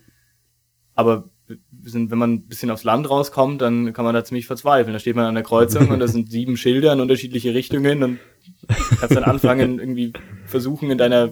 Aber 0.95 1.29
sind, 1.83 2.11
wenn 2.11 2.17
man 2.17 2.33
ein 2.33 2.47
bisschen 2.47 2.71
aufs 2.71 2.83
Land 2.83 3.09
rauskommt, 3.09 3.61
dann 3.61 3.93
kann 3.93 4.05
man 4.05 4.13
da 4.13 4.23
ziemlich 4.23 4.47
verzweifeln. 4.47 4.93
Da 4.93 4.99
steht 4.99 5.15
man 5.15 5.25
an 5.25 5.35
der 5.35 5.43
Kreuzung 5.43 5.89
und 5.89 5.99
da 5.99 6.07
sind 6.07 6.29
sieben 6.29 6.57
Schilder 6.57 6.93
in 6.93 6.99
unterschiedliche 6.99 7.53
Richtungen 7.53 8.03
und 8.03 8.19
kannst 8.99 9.15
dann 9.15 9.23
anfangen, 9.23 9.79
irgendwie 9.79 10.13
versuchen, 10.45 10.91
in 10.91 10.97
deiner 10.97 11.29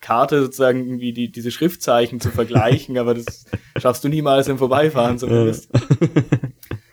Karte 0.00 0.42
sozusagen 0.42 0.86
irgendwie 0.86 1.12
die, 1.12 1.30
diese 1.30 1.50
Schriftzeichen 1.50 2.20
zu 2.20 2.30
vergleichen, 2.30 2.98
aber 2.98 3.14
das 3.14 3.46
schaffst 3.78 4.04
du 4.04 4.08
niemals 4.08 4.48
im 4.48 4.58
Vorbeifahren 4.58 5.18
zumindest. 5.18 5.70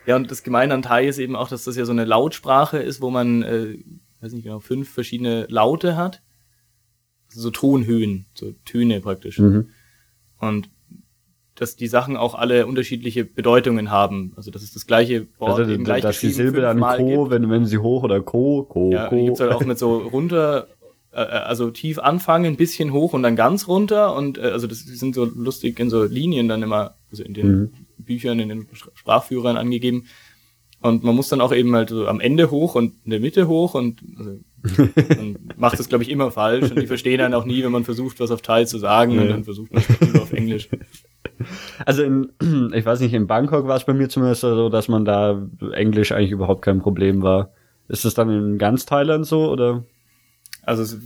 Ja, 0.06 0.16
und 0.16 0.30
das 0.30 0.42
Gemeine 0.42 0.74
an 0.74 0.82
Thai 0.82 1.06
ist 1.06 1.18
eben 1.18 1.36
auch, 1.36 1.48
dass 1.48 1.64
das 1.64 1.76
ja 1.76 1.84
so 1.84 1.92
eine 1.92 2.04
Lautsprache 2.04 2.78
ist, 2.78 3.00
wo 3.00 3.10
man, 3.10 3.42
äh, 3.42 3.78
weiß 4.20 4.32
nicht 4.32 4.44
genau, 4.44 4.60
fünf 4.60 4.88
verschiedene 4.90 5.46
Laute 5.48 5.96
hat. 5.96 6.22
Also 7.28 7.40
so 7.40 7.50
Tonhöhen, 7.50 8.26
so 8.34 8.52
Töne 8.64 9.00
praktisch. 9.00 9.38
Mhm. 9.38 9.70
Und 10.38 10.70
dass 11.54 11.76
die 11.76 11.86
Sachen 11.86 12.16
auch 12.16 12.34
alle 12.34 12.66
unterschiedliche 12.66 13.24
Bedeutungen 13.24 13.90
haben. 13.90 14.32
Also 14.36 14.50
das 14.50 14.62
ist 14.62 14.74
das 14.74 14.86
gleiche 14.86 15.28
Wort 15.38 15.60
also, 15.60 15.70
eben 15.70 15.84
gleich 15.84 16.02
dass 16.02 16.18
die 16.18 16.30
Silbe 16.30 16.60
dann 16.60 16.80
Co, 16.80 17.30
wenn, 17.30 17.48
wenn 17.48 17.64
sie 17.66 17.78
hoch 17.78 18.02
oder 18.02 18.20
Co, 18.20 18.64
Co, 18.64 18.90
ja, 18.90 19.08
Co. 19.08 19.24
gibt's 19.24 19.40
halt 19.40 19.52
auch 19.52 19.64
mit 19.64 19.78
so 19.78 19.98
runter, 19.98 20.66
äh, 21.12 21.22
äh, 21.22 21.24
also 21.24 21.70
tief 21.70 21.98
anfangen, 22.00 22.46
ein 22.46 22.56
bisschen 22.56 22.92
hoch 22.92 23.12
und 23.12 23.22
dann 23.22 23.36
ganz 23.36 23.68
runter 23.68 24.16
und 24.16 24.38
äh, 24.38 24.42
also 24.42 24.66
das 24.66 24.80
sind 24.80 25.14
so 25.14 25.24
lustig 25.24 25.78
in 25.78 25.90
so 25.90 26.02
Linien 26.02 26.48
dann 26.48 26.62
immer, 26.62 26.96
also 27.10 27.22
in 27.22 27.34
den 27.34 27.46
mhm. 27.46 27.70
Büchern, 27.98 28.40
in 28.40 28.48
den 28.48 28.66
Sprachführern 28.94 29.56
angegeben. 29.56 30.06
Und 30.80 31.02
man 31.02 31.14
muss 31.14 31.30
dann 31.30 31.40
auch 31.40 31.54
eben 31.54 31.74
halt 31.74 31.88
so 31.88 32.08
am 32.08 32.20
Ende 32.20 32.50
hoch 32.50 32.74
und 32.74 32.92
in 33.04 33.10
der 33.12 33.20
Mitte 33.20 33.48
hoch 33.48 33.74
und 33.74 34.02
also, 34.18 34.38
man 35.16 35.38
macht 35.56 35.78
das, 35.78 35.88
glaube 35.88 36.04
ich, 36.04 36.10
immer 36.10 36.30
falsch 36.30 36.70
und 36.70 36.80
die 36.80 36.86
verstehen 36.86 37.18
dann 37.18 37.32
auch 37.32 37.44
nie, 37.44 37.62
wenn 37.62 37.72
man 37.72 37.84
versucht, 37.84 38.20
was 38.20 38.30
auf 38.30 38.42
Teil 38.42 38.66
zu 38.66 38.78
sagen 38.78 39.12
ja. 39.12 39.22
und 39.22 39.28
dann 39.28 39.44
versucht 39.44 39.72
man 39.72 39.82
es 40.00 40.20
auf 40.20 40.32
Englisch. 40.32 40.68
Also 41.84 42.02
in, 42.02 42.32
ich 42.74 42.84
weiß 42.84 43.00
nicht, 43.00 43.14
in 43.14 43.26
Bangkok 43.26 43.66
war 43.66 43.76
es 43.76 43.84
bei 43.84 43.94
mir 43.94 44.08
zumindest 44.08 44.42
so, 44.42 44.68
dass 44.68 44.88
man 44.88 45.04
da 45.04 45.46
Englisch 45.72 46.12
eigentlich 46.12 46.30
überhaupt 46.30 46.62
kein 46.62 46.80
Problem 46.80 47.22
war. 47.22 47.50
Ist 47.88 48.04
es 48.04 48.14
dann 48.14 48.30
in 48.30 48.58
ganz 48.58 48.86
Thailand 48.86 49.26
so 49.26 49.50
oder? 49.50 49.84
Also 50.62 50.82
es 50.82 50.98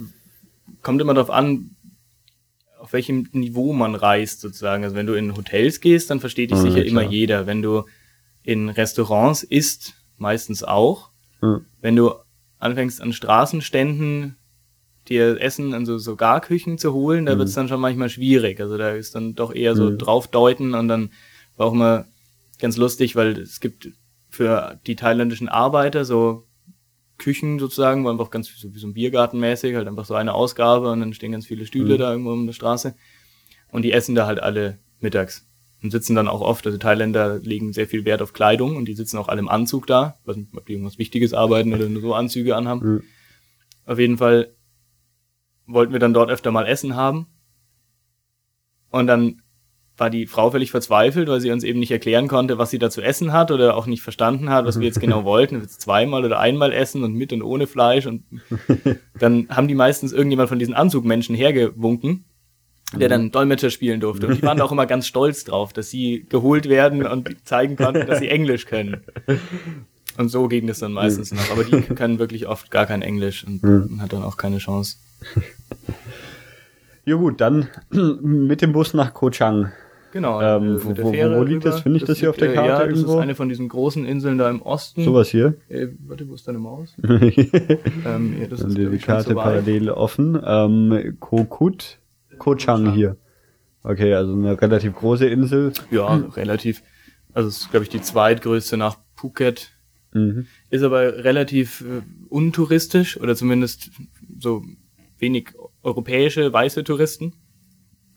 kommt 0.82 1.00
immer 1.00 1.14
darauf 1.14 1.30
an, 1.30 1.70
auf 2.78 2.92
welchem 2.92 3.28
Niveau 3.32 3.72
man 3.72 3.94
reist 3.94 4.40
sozusagen. 4.40 4.84
Also 4.84 4.96
wenn 4.96 5.06
du 5.06 5.14
in 5.14 5.36
Hotels 5.36 5.80
gehst, 5.80 6.10
dann 6.10 6.20
versteht 6.20 6.50
dich 6.50 6.58
ja, 6.58 6.62
sicher 6.62 6.82
klar. 6.82 6.86
immer 6.86 7.02
jeder. 7.02 7.46
Wenn 7.46 7.62
du 7.62 7.84
in 8.42 8.68
Restaurants 8.68 9.42
isst, 9.42 9.94
meistens 10.16 10.62
auch. 10.62 11.10
Ja. 11.42 11.60
Wenn 11.80 11.96
du 11.96 12.14
anfängst 12.58 13.02
an 13.02 13.12
Straßenständen 13.12 14.37
dir 15.10 15.40
Essen 15.40 15.72
in 15.72 15.86
so, 15.86 15.98
so 15.98 16.16
Garküchen 16.16 16.78
zu 16.78 16.92
holen, 16.92 17.26
da 17.26 17.34
mhm. 17.34 17.40
wird's 17.40 17.54
dann 17.54 17.68
schon 17.68 17.80
manchmal 17.80 18.08
schwierig. 18.08 18.60
Also 18.60 18.76
da 18.76 18.90
ist 18.90 19.14
dann 19.14 19.34
doch 19.34 19.54
eher 19.54 19.74
so 19.74 19.90
mhm. 19.90 19.98
draufdeuten 19.98 20.74
und 20.74 20.88
dann 20.88 21.10
war 21.56 21.66
auch 21.66 21.72
immer 21.72 22.06
ganz 22.60 22.76
lustig, 22.76 23.16
weil 23.16 23.38
es 23.38 23.60
gibt 23.60 23.90
für 24.28 24.78
die 24.86 24.96
thailändischen 24.96 25.48
Arbeiter 25.48 26.04
so 26.04 26.46
Küchen 27.18 27.58
sozusagen, 27.58 28.04
wo 28.04 28.08
einfach 28.08 28.30
ganz 28.30 28.48
so 28.56 28.72
wie 28.74 28.78
so 28.78 28.86
ein 28.86 28.94
Biergarten 28.94 29.40
mäßig, 29.40 29.74
halt 29.74 29.88
einfach 29.88 30.04
so 30.04 30.14
eine 30.14 30.34
Ausgabe 30.34 30.90
und 30.90 31.00
dann 31.00 31.12
stehen 31.12 31.32
ganz 31.32 31.46
viele 31.46 31.66
Stühle 31.66 31.94
mhm. 31.94 31.98
da 31.98 32.10
irgendwo 32.12 32.32
um 32.32 32.46
die 32.46 32.52
Straße. 32.52 32.94
Und 33.70 33.82
die 33.82 33.92
essen 33.92 34.14
da 34.14 34.26
halt 34.26 34.40
alle 34.40 34.78
mittags. 35.00 35.46
und 35.82 35.90
sitzen 35.90 36.14
dann 36.14 36.28
auch 36.28 36.40
oft, 36.40 36.66
also 36.66 36.78
Thailänder 36.78 37.38
legen 37.38 37.72
sehr 37.72 37.86
viel 37.86 38.04
Wert 38.04 38.22
auf 38.22 38.32
Kleidung 38.32 38.76
und 38.76 38.86
die 38.86 38.94
sitzen 38.94 39.18
auch 39.18 39.28
alle 39.28 39.40
im 39.40 39.48
Anzug 39.48 39.86
da, 39.86 40.18
weiß 40.24 40.36
nicht, 40.36 40.48
ob 40.56 40.66
die 40.66 40.72
irgendwas 40.72 40.98
Wichtiges 40.98 41.34
arbeiten 41.34 41.74
oder 41.74 41.88
nur 41.88 42.02
so 42.02 42.14
Anzüge 42.14 42.56
anhaben. 42.56 42.94
Mhm. 42.94 43.02
Auf 43.86 43.98
jeden 43.98 44.18
Fall 44.18 44.54
wollten 45.68 45.92
wir 45.92 46.00
dann 46.00 46.14
dort 46.14 46.30
öfter 46.30 46.50
mal 46.50 46.66
Essen 46.66 46.96
haben. 46.96 47.26
Und 48.90 49.06
dann 49.06 49.42
war 49.96 50.10
die 50.10 50.26
Frau 50.26 50.50
völlig 50.50 50.70
verzweifelt, 50.70 51.28
weil 51.28 51.40
sie 51.40 51.50
uns 51.50 51.64
eben 51.64 51.80
nicht 51.80 51.90
erklären 51.90 52.28
konnte, 52.28 52.58
was 52.58 52.70
sie 52.70 52.78
da 52.78 52.88
zu 52.88 53.02
essen 53.02 53.32
hat 53.32 53.50
oder 53.50 53.76
auch 53.76 53.86
nicht 53.86 54.02
verstanden 54.02 54.48
hat, 54.48 54.64
was 54.64 54.78
wir 54.78 54.86
jetzt 54.86 55.00
genau 55.00 55.24
wollten. 55.26 55.60
Jetzt 55.60 55.80
zweimal 55.80 56.24
oder 56.24 56.38
einmal 56.38 56.72
essen 56.72 57.04
und 57.04 57.14
mit 57.14 57.32
und 57.32 57.42
ohne 57.42 57.66
Fleisch. 57.66 58.06
Und 58.06 58.24
dann 59.18 59.48
haben 59.50 59.68
die 59.68 59.74
meistens 59.74 60.12
irgendjemand 60.12 60.48
von 60.48 60.58
diesen 60.58 60.74
Anzugmenschen 60.74 61.34
hergewunken 61.34 62.24
der 62.96 63.08
dann 63.08 63.30
Dolmetscher 63.30 63.70
spielen 63.70 64.00
durfte. 64.00 64.26
Und 64.26 64.38
die 64.38 64.42
waren 64.42 64.60
auch 64.60 64.72
immer 64.72 64.86
ganz 64.86 65.06
stolz 65.06 65.44
drauf, 65.44 65.72
dass 65.72 65.90
sie 65.90 66.24
geholt 66.28 66.68
werden 66.68 67.06
und 67.06 67.46
zeigen 67.46 67.76
konnten, 67.76 68.06
dass 68.06 68.20
sie 68.20 68.28
Englisch 68.30 68.66
können. 68.66 69.02
Und 70.18 70.28
so 70.28 70.48
ging 70.48 70.66
das 70.66 70.80
dann 70.80 70.92
meistens 70.92 71.32
noch. 71.32 71.50
Aber 71.50 71.64
die 71.64 71.80
können 71.94 72.18
wirklich 72.18 72.46
oft 72.46 72.70
gar 72.70 72.86
kein 72.86 73.02
Englisch 73.02 73.46
und 73.46 73.62
man 73.62 74.02
hat 74.02 74.12
dann 74.12 74.22
auch 74.22 74.36
keine 74.36 74.58
Chance. 74.58 74.96
Ja 77.04 77.16
gut, 77.16 77.40
dann 77.40 77.68
mit 77.90 78.60
dem 78.60 78.72
Bus 78.72 78.92
nach 78.92 79.14
Koh 79.14 79.30
Chang. 79.30 79.72
Genau. 80.12 80.42
Ähm, 80.42 80.78
wo, 80.84 80.90
wo, 80.90 81.12
wo, 81.12 81.42
liegt 81.42 81.64
das? 81.64 81.80
Finde 81.80 81.96
ich 81.96 82.02
das, 82.02 82.08
das 82.08 82.18
hier 82.18 82.28
auf 82.28 82.36
der 82.36 82.52
Karte 82.52 82.68
ja, 82.68 82.78
das 82.80 82.88
irgendwo? 82.88 83.14
ist 83.14 83.22
eine 83.22 83.34
von 83.34 83.48
diesen 83.48 83.70
großen 83.70 84.04
Inseln 84.04 84.36
da 84.36 84.50
im 84.50 84.60
Osten. 84.60 85.04
Sowas 85.04 85.30
hier? 85.30 85.54
Äh, 85.70 85.88
warte, 86.06 86.28
wo 86.28 86.34
ist 86.34 86.46
deine 86.46 86.58
Maus? 86.58 86.94
ähm, 87.02 88.36
ja, 88.38 88.46
das 88.46 88.60
ist, 88.60 88.76
die 88.76 88.98
Karte 88.98 89.30
so 89.30 89.34
parallel 89.36 89.88
offen. 89.88 90.38
Ähm, 90.44 91.16
Kokut 91.18 91.98
Koh 92.36 92.56
Chang 92.56 92.92
hier. 92.92 93.16
Okay, 93.82 94.12
also 94.12 94.34
eine 94.34 94.60
relativ 94.60 94.94
große 94.94 95.26
Insel. 95.26 95.72
Ja, 95.90 96.14
relativ. 96.36 96.82
Also 97.32 97.48
es 97.48 97.60
ist, 97.62 97.70
glaube 97.70 97.84
ich, 97.84 97.90
die 97.90 98.02
zweitgrößte 98.02 98.76
nach 98.76 98.98
Phuket. 99.16 99.72
Mhm. 100.12 100.46
Ist 100.70 100.82
aber 100.82 101.24
relativ 101.24 101.82
äh, 101.82 102.02
untouristisch 102.28 103.20
oder 103.20 103.36
zumindest 103.36 103.90
so 104.38 104.64
wenig 105.18 105.52
europäische 105.82 106.52
weiße 106.52 106.84
Touristen. 106.84 107.34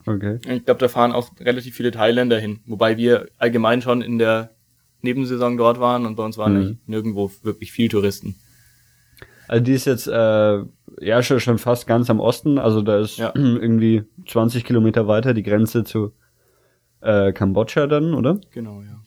Okay. 0.05 0.39
Ich 0.47 0.65
glaube, 0.65 0.79
da 0.79 0.87
fahren 0.87 1.11
auch 1.11 1.31
relativ 1.39 1.75
viele 1.75 1.91
Thailänder 1.91 2.39
hin, 2.39 2.59
wobei 2.65 2.97
wir 2.97 3.27
allgemein 3.37 3.81
schon 3.81 4.01
in 4.01 4.17
der 4.17 4.55
Nebensaison 5.01 5.57
dort 5.57 5.79
waren 5.79 6.05
und 6.05 6.15
bei 6.15 6.23
uns 6.23 6.37
waren 6.37 6.59
mhm. 6.59 6.77
nirgendwo 6.85 7.31
wirklich 7.43 7.71
viel 7.71 7.89
Touristen. 7.89 8.35
Also 9.47 9.63
die 9.63 9.73
ist 9.73 9.85
jetzt 9.85 10.07
äh, 10.07 10.63
ja 11.01 11.23
schon, 11.23 11.39
schon 11.39 11.57
fast 11.57 11.87
ganz 11.87 12.09
am 12.09 12.19
Osten, 12.19 12.57
also 12.57 12.81
da 12.81 12.99
ist 12.99 13.17
ja. 13.17 13.31
irgendwie 13.35 14.03
20 14.27 14.63
Kilometer 14.63 15.07
weiter 15.07 15.33
die 15.33 15.43
Grenze 15.43 15.83
zu 15.83 16.13
äh, 17.01 17.33
Kambodscha 17.33 17.87
dann, 17.87 18.13
oder? 18.13 18.39
Genau, 18.51 18.81
ja. 18.81 19.01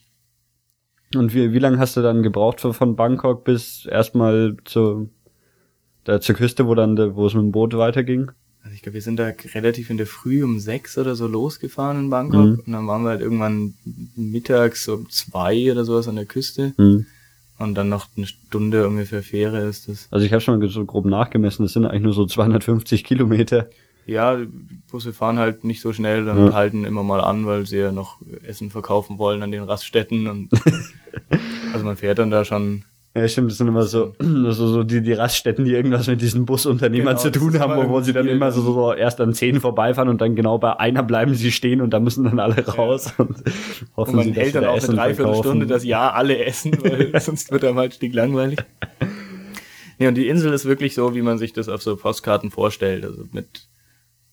Und 1.16 1.34
wie, 1.34 1.52
wie 1.52 1.58
lange 1.58 1.78
hast 1.78 1.96
du 1.96 2.02
dann 2.02 2.22
gebraucht 2.22 2.60
von 2.60 2.96
Bangkok 2.96 3.44
bis 3.44 3.86
erstmal 3.86 4.56
zur, 4.64 5.08
da 6.04 6.20
zur 6.20 6.34
Küste, 6.34 6.66
wo 6.66 6.74
dann 6.74 6.96
wo 7.14 7.26
es 7.26 7.34
mit 7.34 7.42
dem 7.42 7.52
Boot 7.52 7.76
weiterging? 7.76 8.30
Also 8.62 8.74
ich 8.74 8.82
glaube, 8.82 8.94
wir 8.94 9.02
sind 9.02 9.18
da 9.18 9.30
relativ 9.54 9.90
in 9.90 9.98
der 9.98 10.06
Früh 10.06 10.42
um 10.42 10.58
sechs 10.58 10.96
oder 10.96 11.14
so 11.14 11.26
losgefahren 11.26 11.98
in 11.98 12.10
Bangkok 12.10 12.46
mhm. 12.46 12.62
und 12.66 12.72
dann 12.72 12.86
waren 12.86 13.02
wir 13.02 13.10
halt 13.10 13.20
irgendwann 13.20 13.74
mittags 14.16 14.88
um 14.88 15.10
zwei 15.10 15.70
oder 15.70 15.84
sowas 15.84 16.08
an 16.08 16.16
der 16.16 16.24
Küste. 16.24 16.72
Mhm. 16.78 17.06
Und 17.58 17.74
dann 17.76 17.88
noch 17.88 18.08
eine 18.16 18.26
Stunde 18.26 18.88
ungefähr 18.88 19.22
Fähre 19.22 19.60
ist 19.60 19.88
das. 19.88 20.08
Also 20.10 20.26
ich 20.26 20.32
habe 20.32 20.40
schon 20.40 20.58
mal 20.58 20.68
so 20.68 20.84
grob 20.84 21.04
nachgemessen, 21.04 21.64
das 21.64 21.74
sind 21.74 21.84
eigentlich 21.84 22.02
nur 22.02 22.14
so 22.14 22.26
250 22.26 23.04
Kilometer. 23.04 23.68
Ja, 24.06 24.38
Busse 24.90 25.12
fahren 25.12 25.38
halt 25.38 25.64
nicht 25.64 25.80
so 25.80 25.92
schnell 25.92 26.28
und 26.28 26.46
ja. 26.46 26.52
halten 26.52 26.84
immer 26.84 27.02
mal 27.02 27.20
an, 27.20 27.46
weil 27.46 27.66
sie 27.66 27.78
ja 27.78 27.92
noch 27.92 28.18
Essen 28.46 28.70
verkaufen 28.70 29.18
wollen 29.18 29.42
an 29.42 29.50
den 29.50 29.62
Raststätten. 29.62 30.26
Und 30.26 30.50
also 31.72 31.84
man 31.84 31.96
fährt 31.96 32.18
dann 32.18 32.30
da 32.30 32.44
schon 32.44 32.84
ja, 33.16 33.28
stimmt, 33.28 33.52
das 33.52 33.58
sind 33.58 33.68
immer 33.68 33.84
so, 33.84 34.12
so, 34.18 34.52
so 34.52 34.82
die, 34.82 35.00
die 35.00 35.12
Raststätten, 35.12 35.64
die 35.64 35.72
irgendwas 35.72 36.08
mit 36.08 36.20
diesen 36.20 36.46
Busunternehmern 36.46 37.14
genau, 37.14 37.20
zu 37.20 37.30
tun 37.30 37.60
haben, 37.60 37.88
wo, 37.88 38.00
sie 38.00 38.12
dann 38.12 38.26
immer 38.26 38.50
so, 38.50 38.60
so 38.60 38.92
erst 38.92 39.20
an 39.20 39.34
zehn 39.34 39.60
vorbeifahren 39.60 40.08
und 40.08 40.20
dann 40.20 40.34
genau 40.34 40.58
bei 40.58 40.80
einer 40.80 41.04
bleiben 41.04 41.34
sie 41.34 41.52
stehen 41.52 41.80
und 41.80 41.90
da 41.90 42.00
müssen 42.00 42.24
dann 42.24 42.40
alle 42.40 42.66
raus 42.66 43.12
ja. 43.16 43.24
und 43.24 43.36
hoffen 43.96 44.10
und 44.10 44.16
man 44.16 44.24
sie, 44.24 44.32
hält 44.32 44.56
dann 44.56 44.64
auch 44.64 44.82
eine 44.82 44.96
Dreiviertelstunde 44.96 45.66
das 45.66 45.84
Jahr 45.84 46.14
alle 46.14 46.44
essen, 46.44 46.76
weil 46.82 47.20
sonst 47.20 47.52
wird 47.52 47.64
einem 47.64 47.78
halt 47.78 47.94
stinklangweilig. 47.94 48.58
Nee, 50.00 50.08
und 50.08 50.16
die 50.16 50.26
Insel 50.26 50.52
ist 50.52 50.64
wirklich 50.64 50.94
so, 50.94 51.14
wie 51.14 51.22
man 51.22 51.38
sich 51.38 51.52
das 51.52 51.68
auf 51.68 51.82
so 51.82 51.94
Postkarten 51.94 52.50
vorstellt, 52.50 53.04
also 53.04 53.22
mit 53.30 53.68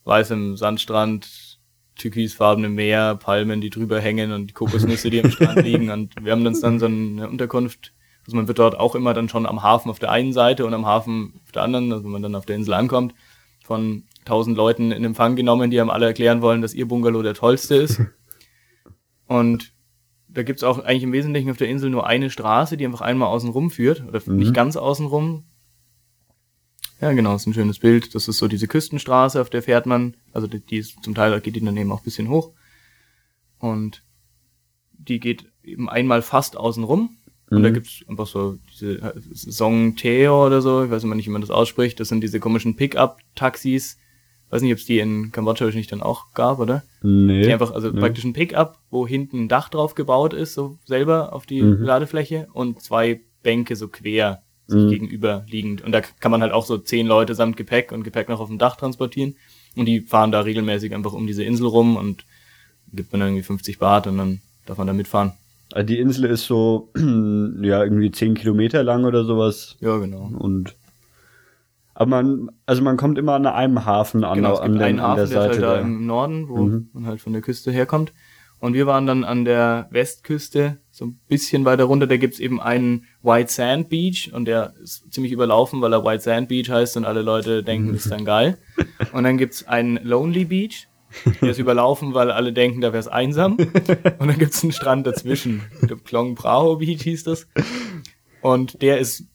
weißem 0.03 0.57
Sandstrand, 0.57 1.59
türkisfarbenem 1.95 2.73
Meer, 2.73 3.15
Palmen, 3.15 3.61
die 3.61 3.69
drüber 3.69 3.99
hängen 3.99 4.31
und 4.31 4.53
Kokosnüsse, 4.53 5.09
die 5.09 5.23
am 5.23 5.31
Strand 5.31 5.61
liegen 5.63 5.89
und 5.89 6.13
wir 6.23 6.31
haben 6.31 6.45
uns 6.45 6.61
dann 6.61 6.79
so 6.79 6.87
eine 6.87 7.29
Unterkunft 7.29 7.93
also 8.25 8.37
man 8.37 8.47
wird 8.47 8.59
dort 8.59 8.79
auch 8.79 8.95
immer 8.95 9.13
dann 9.13 9.29
schon 9.29 9.45
am 9.45 9.63
Hafen 9.63 9.89
auf 9.89 9.99
der 9.99 10.11
einen 10.11 10.33
Seite 10.33 10.65
und 10.65 10.73
am 10.73 10.85
Hafen 10.85 11.41
auf 11.43 11.51
der 11.51 11.63
anderen, 11.63 11.91
also 11.91 12.03
wenn 12.03 12.11
man 12.11 12.21
dann 12.21 12.35
auf 12.35 12.45
der 12.45 12.55
Insel 12.55 12.73
ankommt, 12.73 13.15
von 13.63 14.03
tausend 14.25 14.57
Leuten 14.57 14.91
in 14.91 15.03
Empfang 15.03 15.35
genommen, 15.35 15.71
die 15.71 15.79
einem 15.79 15.89
alle 15.89 16.05
erklären 16.05 16.41
wollen, 16.41 16.61
dass 16.61 16.73
ihr 16.73 16.87
Bungalow 16.87 17.23
der 17.23 17.33
tollste 17.33 17.75
ist. 17.75 18.01
Und 19.27 19.73
da 20.27 20.43
gibt's 20.43 20.63
auch 20.63 20.79
eigentlich 20.79 21.03
im 21.03 21.13
Wesentlichen 21.13 21.49
auf 21.49 21.57
der 21.57 21.67
Insel 21.67 21.89
nur 21.89 22.05
eine 22.05 22.29
Straße, 22.29 22.77
die 22.77 22.85
einfach 22.85 23.01
einmal 23.01 23.29
außen 23.29 23.49
rum 23.49 23.71
führt, 23.71 24.03
oder 24.07 24.21
mhm. 24.25 24.37
nicht 24.37 24.53
ganz 24.53 24.77
außen 24.77 25.05
rum. 25.07 25.45
Ja, 27.01 27.11
genau, 27.13 27.35
ist 27.35 27.47
ein 27.47 27.53
schönes 27.53 27.79
Bild. 27.79 28.13
Das 28.13 28.27
ist 28.27 28.37
so 28.37 28.47
diese 28.47 28.67
Küstenstraße, 28.67 29.41
auf 29.41 29.49
der 29.49 29.63
fährt 29.63 29.85
man, 29.85 30.15
also 30.33 30.47
die, 30.47 30.59
die 30.59 30.77
ist 30.77 31.03
zum 31.03 31.15
Teil 31.15 31.39
geht 31.41 31.55
die 31.55 31.65
dann 31.65 31.77
eben 31.77 31.91
auch 31.91 32.01
bisschen 32.01 32.29
hoch. 32.29 32.51
Und 33.59 34.03
die 34.93 35.19
geht 35.19 35.45
eben 35.63 35.89
einmal 35.89 36.21
fast 36.21 36.55
außen 36.55 36.83
rum 36.83 37.17
und 37.51 37.59
mhm. 37.59 37.63
da 37.63 37.69
gibt's 37.69 38.03
einfach 38.07 38.27
so 38.27 38.57
diese 38.71 38.93
äh, 38.99 39.13
Song 39.33 39.97
Theo 39.97 40.45
oder 40.45 40.61
so, 40.61 40.85
ich 40.85 40.89
weiß 40.89 41.03
immer 41.03 41.15
nicht, 41.15 41.27
wie 41.27 41.31
man 41.31 41.41
das 41.41 41.51
ausspricht. 41.51 41.99
Das 41.99 42.07
sind 42.07 42.21
diese 42.21 42.39
komischen 42.39 42.77
Pickup-Taxis. 42.77 43.97
Weiß 44.49 44.61
nicht, 44.61 44.71
ob 44.71 44.79
es 44.79 44.85
die 44.85 44.99
in 44.99 45.31
Kambodscha 45.33 45.65
nicht 45.65 45.91
dann 45.91 46.01
auch 46.01 46.33
gab, 46.33 46.59
oder? 46.59 46.83
Nee. 47.01 47.43
Die 47.43 47.51
einfach, 47.51 47.71
also 47.71 47.89
nee. 47.91 47.99
praktisch 47.99 48.23
ein 48.23 48.33
Pickup, 48.33 48.79
wo 48.89 49.05
hinten 49.05 49.43
ein 49.43 49.47
Dach 49.49 49.67
drauf 49.67 49.95
gebaut 49.95 50.33
ist, 50.33 50.53
so 50.53 50.77
selber 50.85 51.33
auf 51.33 51.45
die 51.45 51.61
mhm. 51.61 51.83
Ladefläche 51.83 52.47
und 52.53 52.81
zwei 52.81 53.19
Bänke 53.43 53.75
so 53.75 53.89
quer 53.89 54.43
sich 54.71 54.83
mhm. 54.83 54.89
gegenüber 54.89 55.45
liegend. 55.47 55.81
Und 55.81 55.91
da 55.91 56.01
kann 56.01 56.31
man 56.31 56.41
halt 56.41 56.51
auch 56.51 56.65
so 56.65 56.77
zehn 56.77 57.07
Leute 57.07 57.35
samt 57.35 57.57
Gepäck 57.57 57.91
und 57.91 58.03
Gepäck 58.03 58.29
noch 58.29 58.39
auf 58.39 58.47
dem 58.47 58.57
Dach 58.57 58.75
transportieren. 58.75 59.35
Und 59.75 59.85
die 59.85 60.01
fahren 60.01 60.31
da 60.31 60.41
regelmäßig 60.41 60.93
einfach 60.93 61.13
um 61.13 61.27
diese 61.27 61.43
Insel 61.43 61.67
rum 61.67 61.95
und 61.95 62.25
gibt 62.93 63.11
man 63.11 63.21
irgendwie 63.21 63.43
50 63.43 63.79
Bart 63.79 64.07
und 64.07 64.17
dann 64.17 64.41
darf 64.65 64.77
man 64.77 64.87
da 64.87 64.93
mitfahren. 64.93 65.33
Also 65.71 65.85
die 65.85 65.99
Insel 65.99 66.25
ist 66.25 66.45
so, 66.45 66.89
ja, 66.95 67.83
irgendwie 67.83 68.11
zehn 68.11 68.33
Kilometer 68.33 68.83
lang 68.83 69.05
oder 69.05 69.23
sowas. 69.23 69.77
Ja, 69.79 69.97
genau. 69.97 70.29
Und 70.37 70.75
aber 71.93 72.09
man, 72.09 72.49
also 72.65 72.81
man 72.81 72.97
kommt 72.97 73.17
immer 73.17 73.33
an 73.33 73.45
einem 73.45 73.85
Hafen 73.85 74.23
an, 74.23 74.37
genau, 74.37 74.53
es 74.53 74.59
an, 74.59 74.73
den, 74.73 74.81
einen 74.81 75.01
Hafen, 75.01 75.17
der 75.17 75.27
Seite. 75.27 75.39
Der 75.41 75.51
ist 75.51 75.57
halt 75.57 75.63
da, 75.63 75.75
da 75.75 75.81
im 75.81 76.05
Norden, 76.05 76.49
wo 76.49 76.57
mhm. 76.57 76.89
man 76.93 77.05
halt 77.05 77.21
von 77.21 77.33
der 77.33 77.41
Küste 77.41 77.71
herkommt. 77.71 78.11
Und 78.59 78.73
wir 78.73 78.87
waren 78.87 79.07
dann 79.07 79.23
an 79.23 79.45
der 79.45 79.87
Westküste, 79.91 80.77
so 81.01 81.07
ein 81.07 81.19
bisschen 81.27 81.65
weiter 81.65 81.85
runter, 81.85 82.05
da 82.05 82.15
gibt's 82.17 82.37
eben 82.39 82.61
einen 82.61 83.07
White 83.23 83.51
Sand 83.51 83.89
Beach 83.89 84.29
und 84.33 84.45
der 84.45 84.75
ist 84.83 85.11
ziemlich 85.11 85.33
überlaufen, 85.33 85.81
weil 85.81 85.91
er 85.93 86.05
White 86.05 86.21
Sand 86.21 86.47
Beach 86.47 86.69
heißt 86.69 86.95
und 86.95 87.05
alle 87.05 87.23
Leute 87.23 87.63
denken, 87.63 87.93
das 87.93 88.03
ist 88.03 88.11
dann 88.11 88.23
geil. 88.23 88.59
Und 89.11 89.23
dann 89.23 89.39
gibt's 89.39 89.67
einen 89.67 89.97
Lonely 90.03 90.45
Beach, 90.45 90.87
der 91.41 91.49
ist 91.49 91.57
überlaufen, 91.57 92.13
weil 92.13 92.29
alle 92.29 92.53
denken, 92.53 92.81
da 92.81 92.93
wäre 92.93 92.99
es 92.99 93.07
einsam. 93.07 93.57
Und 93.57 94.27
dann 94.27 94.37
gibt 94.37 94.53
es 94.53 94.61
einen 94.61 94.73
Strand 94.73 95.07
dazwischen. 95.07 95.63
Der 95.81 95.97
Klong 95.97 96.35
Praho 96.35 96.75
Beach 96.75 97.01
hieß 97.01 97.23
das. 97.23 97.47
Und 98.41 98.79
der 98.83 98.99
ist 98.99 99.25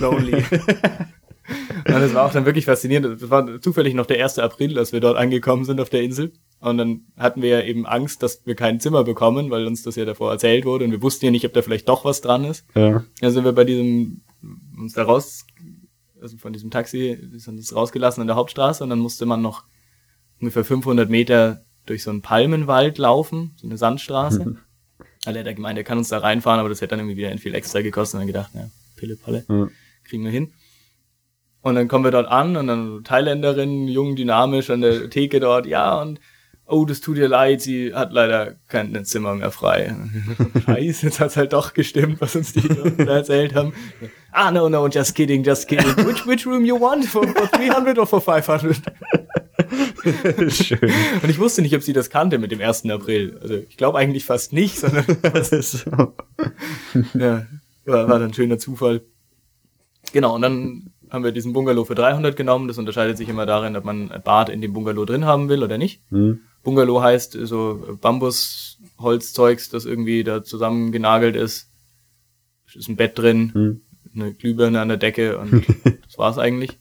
lonely. 0.00 0.44
Und 1.86 1.94
das 1.94 2.12
war 2.12 2.26
auch 2.26 2.32
dann 2.32 2.44
wirklich 2.44 2.64
faszinierend. 2.64 3.22
Das 3.22 3.30
war 3.30 3.60
zufällig 3.60 3.94
noch 3.94 4.06
der 4.06 4.22
1. 4.22 4.40
April, 4.40 4.78
als 4.78 4.92
wir 4.92 5.00
dort 5.00 5.16
angekommen 5.16 5.64
sind 5.64 5.80
auf 5.80 5.90
der 5.90 6.02
Insel. 6.02 6.32
Und 6.64 6.78
dann 6.78 7.02
hatten 7.18 7.42
wir 7.42 7.50
ja 7.50 7.60
eben 7.60 7.84
Angst, 7.84 8.22
dass 8.22 8.46
wir 8.46 8.54
kein 8.54 8.80
Zimmer 8.80 9.04
bekommen, 9.04 9.50
weil 9.50 9.66
uns 9.66 9.82
das 9.82 9.96
ja 9.96 10.06
davor 10.06 10.32
erzählt 10.32 10.64
wurde. 10.64 10.86
Und 10.86 10.92
wir 10.92 11.02
wussten 11.02 11.26
ja 11.26 11.30
nicht, 11.30 11.44
ob 11.44 11.52
da 11.52 11.60
vielleicht 11.60 11.90
doch 11.90 12.06
was 12.06 12.22
dran 12.22 12.42
ist. 12.44 12.64
Ja. 12.74 13.04
Dann 13.20 13.32
sind 13.32 13.44
wir 13.44 13.52
bei 13.52 13.64
diesem, 13.64 14.22
uns 14.78 14.94
da 14.94 15.02
raus, 15.02 15.44
also 16.22 16.38
von 16.38 16.54
diesem 16.54 16.70
Taxi, 16.70 17.18
sind 17.34 17.58
uns 17.58 17.76
rausgelassen 17.76 18.22
an 18.22 18.28
der 18.28 18.36
Hauptstraße. 18.36 18.82
Und 18.82 18.88
dann 18.88 18.98
musste 18.98 19.26
man 19.26 19.42
noch 19.42 19.64
ungefähr 20.40 20.64
500 20.64 21.10
Meter 21.10 21.66
durch 21.84 22.02
so 22.02 22.10
einen 22.10 22.22
Palmenwald 22.22 22.96
laufen, 22.96 23.52
so 23.56 23.66
eine 23.66 23.76
Sandstraße. 23.76 24.46
Mhm. 24.46 24.58
Alle 25.26 25.40
hat 25.40 25.46
er 25.46 25.52
gemeint, 25.52 25.76
er 25.76 25.84
kann 25.84 25.98
uns 25.98 26.08
da 26.08 26.16
reinfahren, 26.16 26.60
aber 26.60 26.70
das 26.70 26.80
hätte 26.80 26.96
dann 26.96 27.00
irgendwie 27.00 27.18
wieder 27.18 27.28
ein 27.28 27.36
viel 27.36 27.54
extra 27.54 27.82
gekostet. 27.82 28.14
Und 28.14 28.20
dann 28.20 28.26
gedacht, 28.28 28.52
ja, 28.54 28.70
Pille, 28.96 29.16
Palle, 29.16 29.44
mhm. 29.48 29.70
kriegen 30.04 30.24
wir 30.24 30.30
hin. 30.30 30.54
Und 31.60 31.74
dann 31.74 31.88
kommen 31.88 32.04
wir 32.04 32.10
dort 32.10 32.28
an 32.28 32.56
und 32.56 32.68
dann 32.68 33.04
Thailänderin, 33.04 33.86
jung, 33.86 34.16
dynamisch 34.16 34.70
an 34.70 34.80
der 34.80 35.10
Theke 35.10 35.40
dort, 35.40 35.66
ja, 35.66 36.00
und 36.00 36.20
oh, 36.66 36.84
das 36.84 37.00
tut 37.00 37.18
ihr 37.18 37.28
leid, 37.28 37.60
sie 37.60 37.94
hat 37.94 38.12
leider 38.12 38.56
kein 38.68 39.04
Zimmer 39.04 39.34
mehr 39.34 39.50
frei. 39.50 39.94
Scheiße, 40.66 41.06
jetzt 41.06 41.20
hat's 41.20 41.36
halt 41.36 41.52
doch 41.52 41.74
gestimmt, 41.74 42.20
was 42.20 42.36
uns 42.36 42.52
die 42.52 42.66
da 42.98 43.16
erzählt 43.16 43.54
haben. 43.54 43.72
Ah, 44.32 44.50
no, 44.50 44.68
no, 44.68 44.88
just 44.88 45.14
kidding, 45.14 45.44
just 45.44 45.68
kidding. 45.68 45.96
Which, 46.06 46.26
which 46.26 46.46
room 46.46 46.64
you 46.64 46.80
want? 46.80 47.04
For, 47.04 47.26
for 47.26 47.46
300 47.48 47.98
or 47.98 48.06
for 48.06 48.20
500? 48.20 48.76
Schön. 50.50 50.92
Und 51.22 51.30
ich 51.30 51.38
wusste 51.38 51.62
nicht, 51.62 51.74
ob 51.74 51.82
sie 51.82 51.92
das 51.92 52.10
kannte 52.10 52.38
mit 52.38 52.50
dem 52.50 52.60
1. 52.60 52.90
April. 52.90 53.38
Also 53.40 53.54
ich 53.54 53.76
glaube 53.76 53.98
eigentlich 53.98 54.24
fast 54.24 54.52
nicht, 54.52 54.78
sondern 54.78 55.04
das 55.22 55.52
ist 55.52 55.70
so. 55.72 56.14
ja, 57.14 57.46
war, 57.84 58.08
war 58.08 58.18
dann 58.18 58.24
ein 58.24 58.34
schöner 58.34 58.58
Zufall. 58.58 59.02
Genau, 60.12 60.34
und 60.34 60.42
dann 60.42 60.90
haben 61.10 61.24
wir 61.24 61.32
diesen 61.32 61.52
Bungalow 61.52 61.84
für 61.84 61.94
300 61.94 62.36
genommen. 62.36 62.68
Das 62.68 62.78
unterscheidet 62.78 63.16
sich 63.16 63.28
immer 63.28 63.46
darin, 63.46 63.76
ob 63.76 63.84
man 63.84 64.10
ein 64.10 64.22
Bad 64.22 64.48
in 64.48 64.60
dem 64.60 64.72
Bungalow 64.72 65.04
drin 65.04 65.24
haben 65.24 65.48
will 65.48 65.62
oder 65.62 65.78
nicht. 65.78 66.02
Mhm. 66.10 66.40
Bungalow 66.64 67.00
heißt 67.02 67.38
so 67.42 67.96
Bambusholzzeugs, 68.00 69.68
das 69.68 69.84
irgendwie 69.84 70.24
da 70.24 70.42
zusammengenagelt 70.42 71.36
ist. 71.36 71.70
Ist 72.74 72.88
ein 72.88 72.96
Bett 72.96 73.16
drin, 73.16 73.52
mhm. 73.54 73.80
eine 74.14 74.34
Glühbirne 74.34 74.80
an 74.80 74.88
der 74.88 74.96
Decke 74.96 75.38
und 75.38 75.64
das 75.84 76.18
war's 76.18 76.38
eigentlich. 76.38 76.78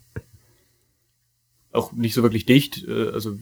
Auch 1.71 1.91
nicht 1.91 2.15
so 2.15 2.23
wirklich 2.23 2.47
dicht, 2.47 2.83
äh, 2.87 3.09
also 3.09 3.37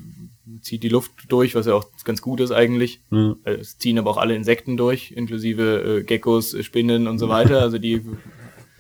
zieht 0.62 0.84
die 0.84 0.90
Luft 0.90 1.12
durch, 1.30 1.56
was 1.56 1.66
ja 1.66 1.74
auch 1.74 1.86
ganz 2.04 2.22
gut 2.22 2.42
ist 2.42 2.52
eigentlich. 2.52 3.00
Mhm. 3.10 3.38
Es 3.46 3.78
ziehen 3.78 3.98
aber 3.98 4.10
auch 4.10 4.18
alle 4.18 4.36
Insekten 4.36 4.76
durch, 4.76 5.12
inklusive 5.12 6.00
äh, 6.00 6.04
Geckos, 6.04 6.58
Spinnen 6.62 7.08
und 7.08 7.20
so 7.20 7.30
weiter. 7.30 7.62
Also 7.62 7.78
die 7.78 8.02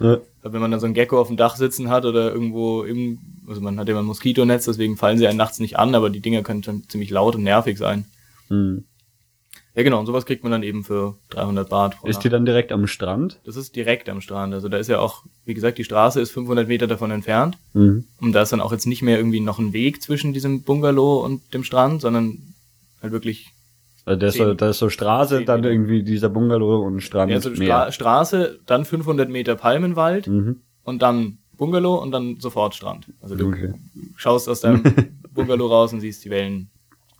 ja. 0.01 0.19
Wenn 0.41 0.61
man 0.61 0.71
dann 0.71 0.79
so 0.79 0.87
ein 0.87 0.95
Gecko 0.95 1.19
auf 1.19 1.27
dem 1.27 1.37
Dach 1.37 1.55
sitzen 1.55 1.89
hat 1.89 2.05
oder 2.05 2.33
irgendwo 2.33 2.83
im, 2.83 3.19
also 3.51 3.61
man 3.61 3.79
hat 3.79 3.87
ja 3.87 3.93
immer 3.93 4.01
ein 4.01 4.07
Moskitonetz, 4.07 4.65
deswegen 4.65 4.97
fallen 4.97 5.17
sie 5.17 5.27
einen 5.27 5.37
nachts 5.37 5.59
nicht 5.59 5.77
an, 5.77 5.93
aber 5.93 6.09
die 6.09 6.21
Dinger 6.21 6.41
können 6.41 6.63
schon 6.63 6.83
ziemlich 6.89 7.09
laut 7.09 7.35
und 7.35 7.43
nervig 7.43 7.77
sein. 7.77 8.05
Mhm. 8.49 8.85
Ja, 9.73 9.83
genau, 9.83 9.99
und 9.99 10.05
sowas 10.05 10.25
kriegt 10.25 10.43
man 10.43 10.51
dann 10.51 10.63
eben 10.63 10.83
für 10.83 11.15
300 11.29 11.69
Baht. 11.69 11.95
Ist 12.03 12.15
Nacht. 12.15 12.23
die 12.25 12.29
dann 12.29 12.45
direkt 12.45 12.73
am 12.73 12.87
Strand? 12.87 13.39
Das 13.45 13.55
ist 13.55 13.75
direkt 13.75 14.09
am 14.09 14.19
Strand. 14.19 14.53
Also 14.53 14.67
da 14.67 14.77
ist 14.77 14.89
ja 14.89 14.99
auch, 14.99 15.23
wie 15.45 15.53
gesagt, 15.53 15.77
die 15.77 15.85
Straße 15.85 16.19
ist 16.19 16.31
500 16.31 16.67
Meter 16.67 16.87
davon 16.87 17.11
entfernt. 17.11 17.57
Mhm. 17.73 18.05
Und 18.19 18.33
da 18.33 18.41
ist 18.41 18.51
dann 18.51 18.59
auch 18.59 18.73
jetzt 18.73 18.85
nicht 18.85 19.01
mehr 19.01 19.17
irgendwie 19.17 19.39
noch 19.39 19.59
ein 19.59 19.71
Weg 19.71 20.01
zwischen 20.01 20.33
diesem 20.33 20.63
Bungalow 20.63 21.23
und 21.23 21.53
dem 21.53 21.63
Strand, 21.63 22.01
sondern 22.01 22.53
halt 23.01 23.13
wirklich 23.13 23.51
also 24.03 24.19
da 24.19 24.27
ist, 24.27 24.37
so, 24.37 24.53
da 24.53 24.69
ist 24.69 24.79
so 24.79 24.89
Straße, 24.89 25.45
dann 25.45 25.63
irgendwie 25.63 26.03
dieser 26.03 26.29
Bungalow 26.29 26.85
und 26.85 27.01
Strand. 27.01 27.29
Ja, 27.29 27.37
also 27.37 27.55
Stra 27.55 27.91
Straße, 27.91 28.59
dann 28.65 28.83
500 28.83 29.29
Meter 29.29 29.55
Palmenwald 29.55 30.27
mhm. 30.27 30.61
und 30.83 31.01
dann 31.01 31.37
Bungalow 31.61 31.97
und 31.97 32.11
dann 32.11 32.39
sofort 32.39 32.73
Strand. 32.73 33.05
Also 33.21 33.35
du 33.35 33.49
okay. 33.49 33.71
schaust 34.15 34.49
aus 34.49 34.61
deinem 34.61 34.81
Bungalow 35.31 35.67
raus 35.67 35.93
und 35.93 36.01
siehst 36.01 36.25
die 36.25 36.31
Wellen. 36.31 36.71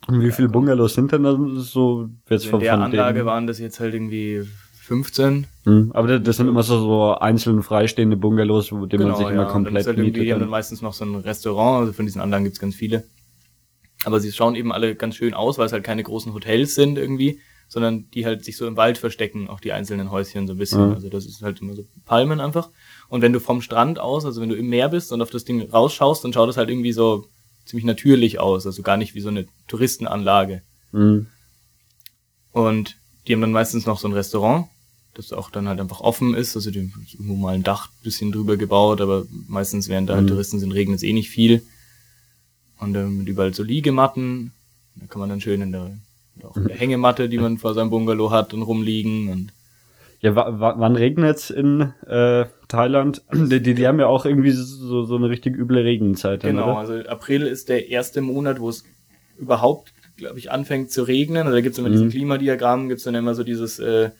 Und 0.08 0.20
wie 0.20 0.32
viele 0.32 0.48
Bungalows 0.48 0.94
sind 0.94 1.12
denn 1.12 1.22
da 1.22 1.38
so 1.60 2.08
jetzt 2.28 2.46
also 2.46 2.50
von, 2.50 2.60
In 2.60 2.64
der 2.64 2.72
von 2.72 2.82
Anlage 2.82 3.18
denen? 3.20 3.26
waren 3.26 3.46
das 3.46 3.60
jetzt 3.60 3.78
halt 3.78 3.94
irgendwie 3.94 4.42
15. 4.80 5.46
Mhm. 5.64 5.92
Aber 5.94 6.08
das, 6.08 6.24
das 6.24 6.36
sind 6.38 6.48
immer 6.48 6.64
so, 6.64 6.80
so 6.80 7.14
einzeln 7.14 7.62
freistehende 7.62 8.16
Bungalows, 8.16 8.72
wo 8.72 8.84
genau, 8.88 9.06
man 9.06 9.16
sich 9.16 9.26
ja, 9.26 9.30
immer 9.30 9.44
komplett 9.44 9.86
halt 9.86 9.96
mietet. 9.96 10.24
Die 10.24 10.32
haben 10.32 10.40
dann 10.40 10.48
meistens 10.48 10.82
noch 10.82 10.92
so 10.92 11.04
ein 11.04 11.14
Restaurant, 11.14 11.82
also 11.82 11.92
von 11.92 12.04
diesen 12.04 12.20
Anlagen 12.20 12.42
gibt's 12.42 12.58
ganz 12.58 12.74
viele. 12.74 13.04
Aber 14.04 14.18
sie 14.18 14.32
schauen 14.32 14.56
eben 14.56 14.72
alle 14.72 14.96
ganz 14.96 15.14
schön 15.14 15.34
aus, 15.34 15.56
weil 15.56 15.66
es 15.66 15.72
halt 15.72 15.84
keine 15.84 16.02
großen 16.02 16.34
Hotels 16.34 16.74
sind 16.74 16.98
irgendwie, 16.98 17.38
sondern 17.68 18.10
die 18.10 18.26
halt 18.26 18.44
sich 18.44 18.56
so 18.56 18.66
im 18.66 18.76
Wald 18.76 18.98
verstecken, 18.98 19.48
auch 19.48 19.60
die 19.60 19.70
einzelnen 19.70 20.10
Häuschen 20.10 20.48
so 20.48 20.54
ein 20.54 20.58
bisschen. 20.58 20.88
Mhm. 20.88 20.94
Also 20.94 21.08
das 21.10 21.26
ist 21.26 21.42
halt 21.42 21.60
immer 21.60 21.74
so 21.74 21.84
Palmen 22.06 22.40
einfach. 22.40 22.70
Und 23.12 23.20
wenn 23.20 23.34
du 23.34 23.40
vom 23.40 23.60
Strand 23.60 23.98
aus, 23.98 24.24
also 24.24 24.40
wenn 24.40 24.48
du 24.48 24.54
im 24.54 24.70
Meer 24.70 24.88
bist 24.88 25.12
und 25.12 25.20
auf 25.20 25.28
das 25.28 25.44
Ding 25.44 25.68
rausschaust, 25.68 26.24
dann 26.24 26.32
schaut 26.32 26.48
das 26.48 26.56
halt 26.56 26.70
irgendwie 26.70 26.94
so 26.94 27.26
ziemlich 27.66 27.84
natürlich 27.84 28.40
aus, 28.40 28.64
also 28.64 28.80
gar 28.80 28.96
nicht 28.96 29.14
wie 29.14 29.20
so 29.20 29.28
eine 29.28 29.46
Touristenanlage. 29.68 30.62
Mhm. 30.92 31.26
Und 32.52 32.96
die 33.26 33.34
haben 33.34 33.42
dann 33.42 33.52
meistens 33.52 33.84
noch 33.84 33.98
so 33.98 34.08
ein 34.08 34.14
Restaurant, 34.14 34.68
das 35.12 35.34
auch 35.34 35.50
dann 35.50 35.68
halt 35.68 35.78
einfach 35.78 36.00
offen 36.00 36.32
ist, 36.32 36.56
also 36.56 36.70
die 36.70 36.78
haben 36.78 37.06
irgendwo 37.12 37.36
mal 37.36 37.54
ein 37.54 37.62
Dach 37.62 37.90
bisschen 38.02 38.32
drüber 38.32 38.56
gebaut, 38.56 39.02
aber 39.02 39.26
meistens 39.46 39.90
während 39.90 40.08
da 40.08 40.14
halt 40.14 40.24
mhm. 40.24 40.28
Touristen 40.28 40.58
sind, 40.58 40.72
regnet 40.72 40.96
es 40.96 41.02
eh 41.02 41.12
nicht 41.12 41.28
viel. 41.28 41.62
Und 42.78 42.94
äh, 42.94 43.04
mit 43.04 43.28
überall 43.28 43.52
so 43.52 43.62
Liegematten. 43.62 44.52
Da 44.94 45.04
kann 45.04 45.20
man 45.20 45.28
dann 45.28 45.42
schön 45.42 45.60
in 45.60 45.72
der, 45.72 45.98
auch 46.44 46.56
in 46.56 46.66
der 46.66 46.76
Hängematte, 46.78 47.28
die 47.28 47.36
man 47.36 47.58
vor 47.58 47.74
seinem 47.74 47.90
Bungalow 47.90 48.30
hat, 48.30 48.54
und 48.54 48.62
rumliegen 48.62 49.28
und 49.28 49.52
ja, 50.22 50.36
wann 50.36 50.94
regnet's 50.94 51.50
in 51.50 51.92
äh, 52.06 52.46
Thailand? 52.68 53.22
Die, 53.34 53.60
die, 53.60 53.74
die 53.74 53.86
haben 53.88 53.98
ja 53.98 54.06
auch 54.06 54.24
irgendwie 54.24 54.52
so, 54.52 55.04
so 55.04 55.16
eine 55.16 55.28
richtig 55.28 55.56
üble 55.56 55.82
Regenzeit. 55.82 56.42
Genau, 56.42 56.64
oder? 56.64 56.78
also 56.78 56.94
April 57.08 57.42
ist 57.42 57.68
der 57.68 57.88
erste 57.88 58.20
Monat, 58.20 58.60
wo 58.60 58.68
es 58.68 58.84
überhaupt, 59.36 59.92
glaube 60.16 60.38
ich, 60.38 60.52
anfängt 60.52 60.92
zu 60.92 61.02
regnen. 61.02 61.42
Also 61.46 61.56
da 61.56 61.60
gibt's 61.60 61.78
immer 61.78 61.88
mhm. 61.88 61.94
diesen 61.94 62.10
Klimadiagramm, 62.10 62.88
gibt's 62.88 63.02
dann 63.02 63.16
immer 63.16 63.34
so 63.34 63.42
dieses, 63.42 63.80
äh, 63.80 64.10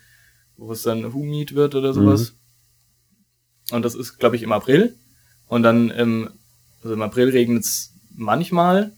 wo 0.57 0.73
es 0.73 0.83
dann 0.83 1.15
humid 1.15 1.55
wird 1.55 1.77
oder 1.77 1.93
sowas. 1.93 2.33
Mhm. 3.71 3.77
Und 3.77 3.85
das 3.85 3.95
ist, 3.95 4.19
glaube 4.19 4.35
ich, 4.35 4.43
im 4.43 4.51
April. 4.51 4.97
Und 5.47 5.63
dann, 5.63 5.93
ähm, 5.97 6.31
also 6.83 6.95
im 6.95 7.03
April 7.03 7.31
regnet's 7.31 7.95
manchmal. 8.17 8.93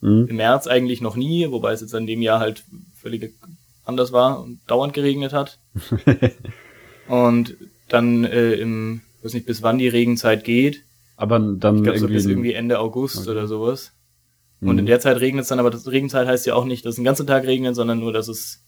Mhm. 0.00 0.28
Im 0.28 0.36
März 0.36 0.68
eigentlich 0.68 1.00
noch 1.00 1.16
nie, 1.16 1.50
wobei 1.50 1.72
es 1.72 1.80
jetzt 1.80 1.94
in 1.94 2.06
dem 2.06 2.22
Jahr 2.22 2.38
halt 2.38 2.62
völlig 2.94 3.34
anders 3.86 4.12
war 4.12 4.42
und 4.42 4.60
dauernd 4.66 4.92
geregnet 4.92 5.32
hat. 5.32 5.58
und 7.08 7.56
dann 7.88 8.24
äh, 8.24 8.54
im, 8.54 9.00
weiß 9.22 9.34
nicht, 9.34 9.46
bis 9.46 9.62
wann 9.62 9.78
die 9.78 9.88
Regenzeit 9.88 10.44
geht. 10.44 10.82
Aber 11.16 11.38
dann 11.38 11.76
ich 11.76 11.82
glaub, 11.82 11.94
irgendwie, 11.94 11.98
so 11.98 12.08
bis 12.08 12.26
irgendwie 12.26 12.52
Ende 12.52 12.78
August 12.78 13.20
okay. 13.20 13.30
oder 13.30 13.46
sowas. 13.46 13.92
Und 14.60 14.74
mhm. 14.74 14.80
in 14.80 14.86
der 14.86 15.00
Zeit 15.00 15.20
regnet 15.20 15.42
es 15.42 15.48
dann, 15.48 15.60
aber 15.60 15.70
das 15.70 15.86
Regenzeit 15.90 16.26
heißt 16.26 16.46
ja 16.46 16.54
auch 16.54 16.64
nicht, 16.64 16.84
dass 16.84 16.90
es 16.90 16.96
den 16.96 17.04
ganzen 17.04 17.26
Tag 17.26 17.44
regnet, 17.44 17.74
sondern 17.74 18.00
nur, 18.00 18.12
dass 18.12 18.28
es 18.28 18.64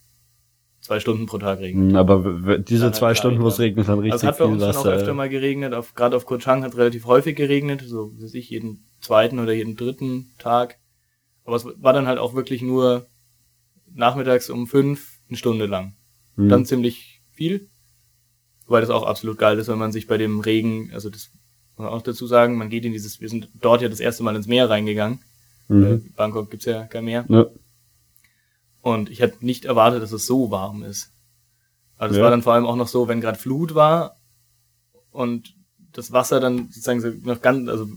zwei 0.80 1.00
Stunden 1.00 1.26
pro 1.26 1.38
Tag 1.38 1.60
regnet. 1.60 1.90
Mhm, 1.90 1.96
aber 1.96 2.58
diese 2.58 2.84
dann 2.84 2.94
zwei 2.94 3.14
Stunden, 3.14 3.42
wo 3.42 3.48
es 3.48 3.58
regnet, 3.58 3.88
dann 3.88 3.98
richtig 3.98 4.12
also 4.12 4.26
es 4.26 4.32
hat 4.32 4.38
bei 4.38 4.44
uns 4.44 4.62
Wasser. 4.62 4.80
auch 4.80 4.86
öfter 4.86 5.14
mal 5.14 5.28
geregnet, 5.28 5.74
auf, 5.74 5.94
gerade 5.94 6.16
auf 6.16 6.26
Koh 6.26 6.38
Chang 6.38 6.62
hat 6.62 6.76
relativ 6.76 7.06
häufig 7.06 7.36
geregnet, 7.36 7.82
so 7.86 8.12
weiß 8.18 8.34
ich, 8.34 8.50
jeden 8.50 8.84
zweiten 9.00 9.38
oder 9.38 9.52
jeden 9.52 9.76
dritten 9.76 10.30
Tag. 10.38 10.78
Aber 11.44 11.56
es 11.56 11.64
war 11.64 11.92
dann 11.92 12.06
halt 12.06 12.18
auch 12.18 12.34
wirklich 12.34 12.62
nur 12.62 13.06
nachmittags 13.94 14.50
um 14.50 14.66
fünf 14.66 15.18
eine 15.28 15.36
Stunde 15.36 15.66
lang. 15.66 15.94
Mhm. 16.36 16.48
Dann 16.48 16.66
ziemlich 16.66 17.22
viel. 17.30 17.68
Wobei 18.66 18.80
das 18.80 18.90
auch 18.90 19.04
absolut 19.04 19.38
geil 19.38 19.58
ist, 19.58 19.68
wenn 19.68 19.78
man 19.78 19.92
sich 19.92 20.06
bei 20.06 20.18
dem 20.18 20.40
Regen, 20.40 20.90
also 20.92 21.08
das 21.10 21.30
muss 21.76 21.84
man 21.84 21.88
auch 21.88 22.02
dazu 22.02 22.26
sagen, 22.26 22.56
man 22.56 22.70
geht 22.70 22.84
in 22.84 22.92
dieses, 22.92 23.20
wir 23.20 23.28
sind 23.28 23.48
dort 23.54 23.82
ja 23.82 23.88
das 23.88 24.00
erste 24.00 24.22
Mal 24.22 24.36
ins 24.36 24.46
Meer 24.46 24.68
reingegangen. 24.68 25.20
Mhm. 25.68 25.84
Äh, 25.84 25.96
Bangkok 26.16 26.50
gibt's 26.50 26.66
ja 26.66 26.84
kein 26.84 27.04
Meer. 27.04 27.24
Ja. 27.28 27.46
Und 28.82 29.10
ich 29.10 29.20
hätte 29.20 29.44
nicht 29.44 29.64
erwartet, 29.64 30.02
dass 30.02 30.12
es 30.12 30.26
so 30.26 30.50
warm 30.50 30.82
ist. 30.82 31.12
Aber 31.96 32.08
das 32.08 32.18
ja. 32.18 32.22
war 32.22 32.30
dann 32.30 32.42
vor 32.42 32.54
allem 32.54 32.66
auch 32.66 32.76
noch 32.76 32.88
so, 32.88 33.08
wenn 33.08 33.20
gerade 33.20 33.38
Flut 33.38 33.74
war 33.74 34.18
und 35.10 35.54
das 35.92 36.12
Wasser 36.12 36.40
dann 36.40 36.68
sozusagen 36.68 37.00
so 37.00 37.08
noch 37.22 37.42
ganz, 37.42 37.68
also 37.68 37.88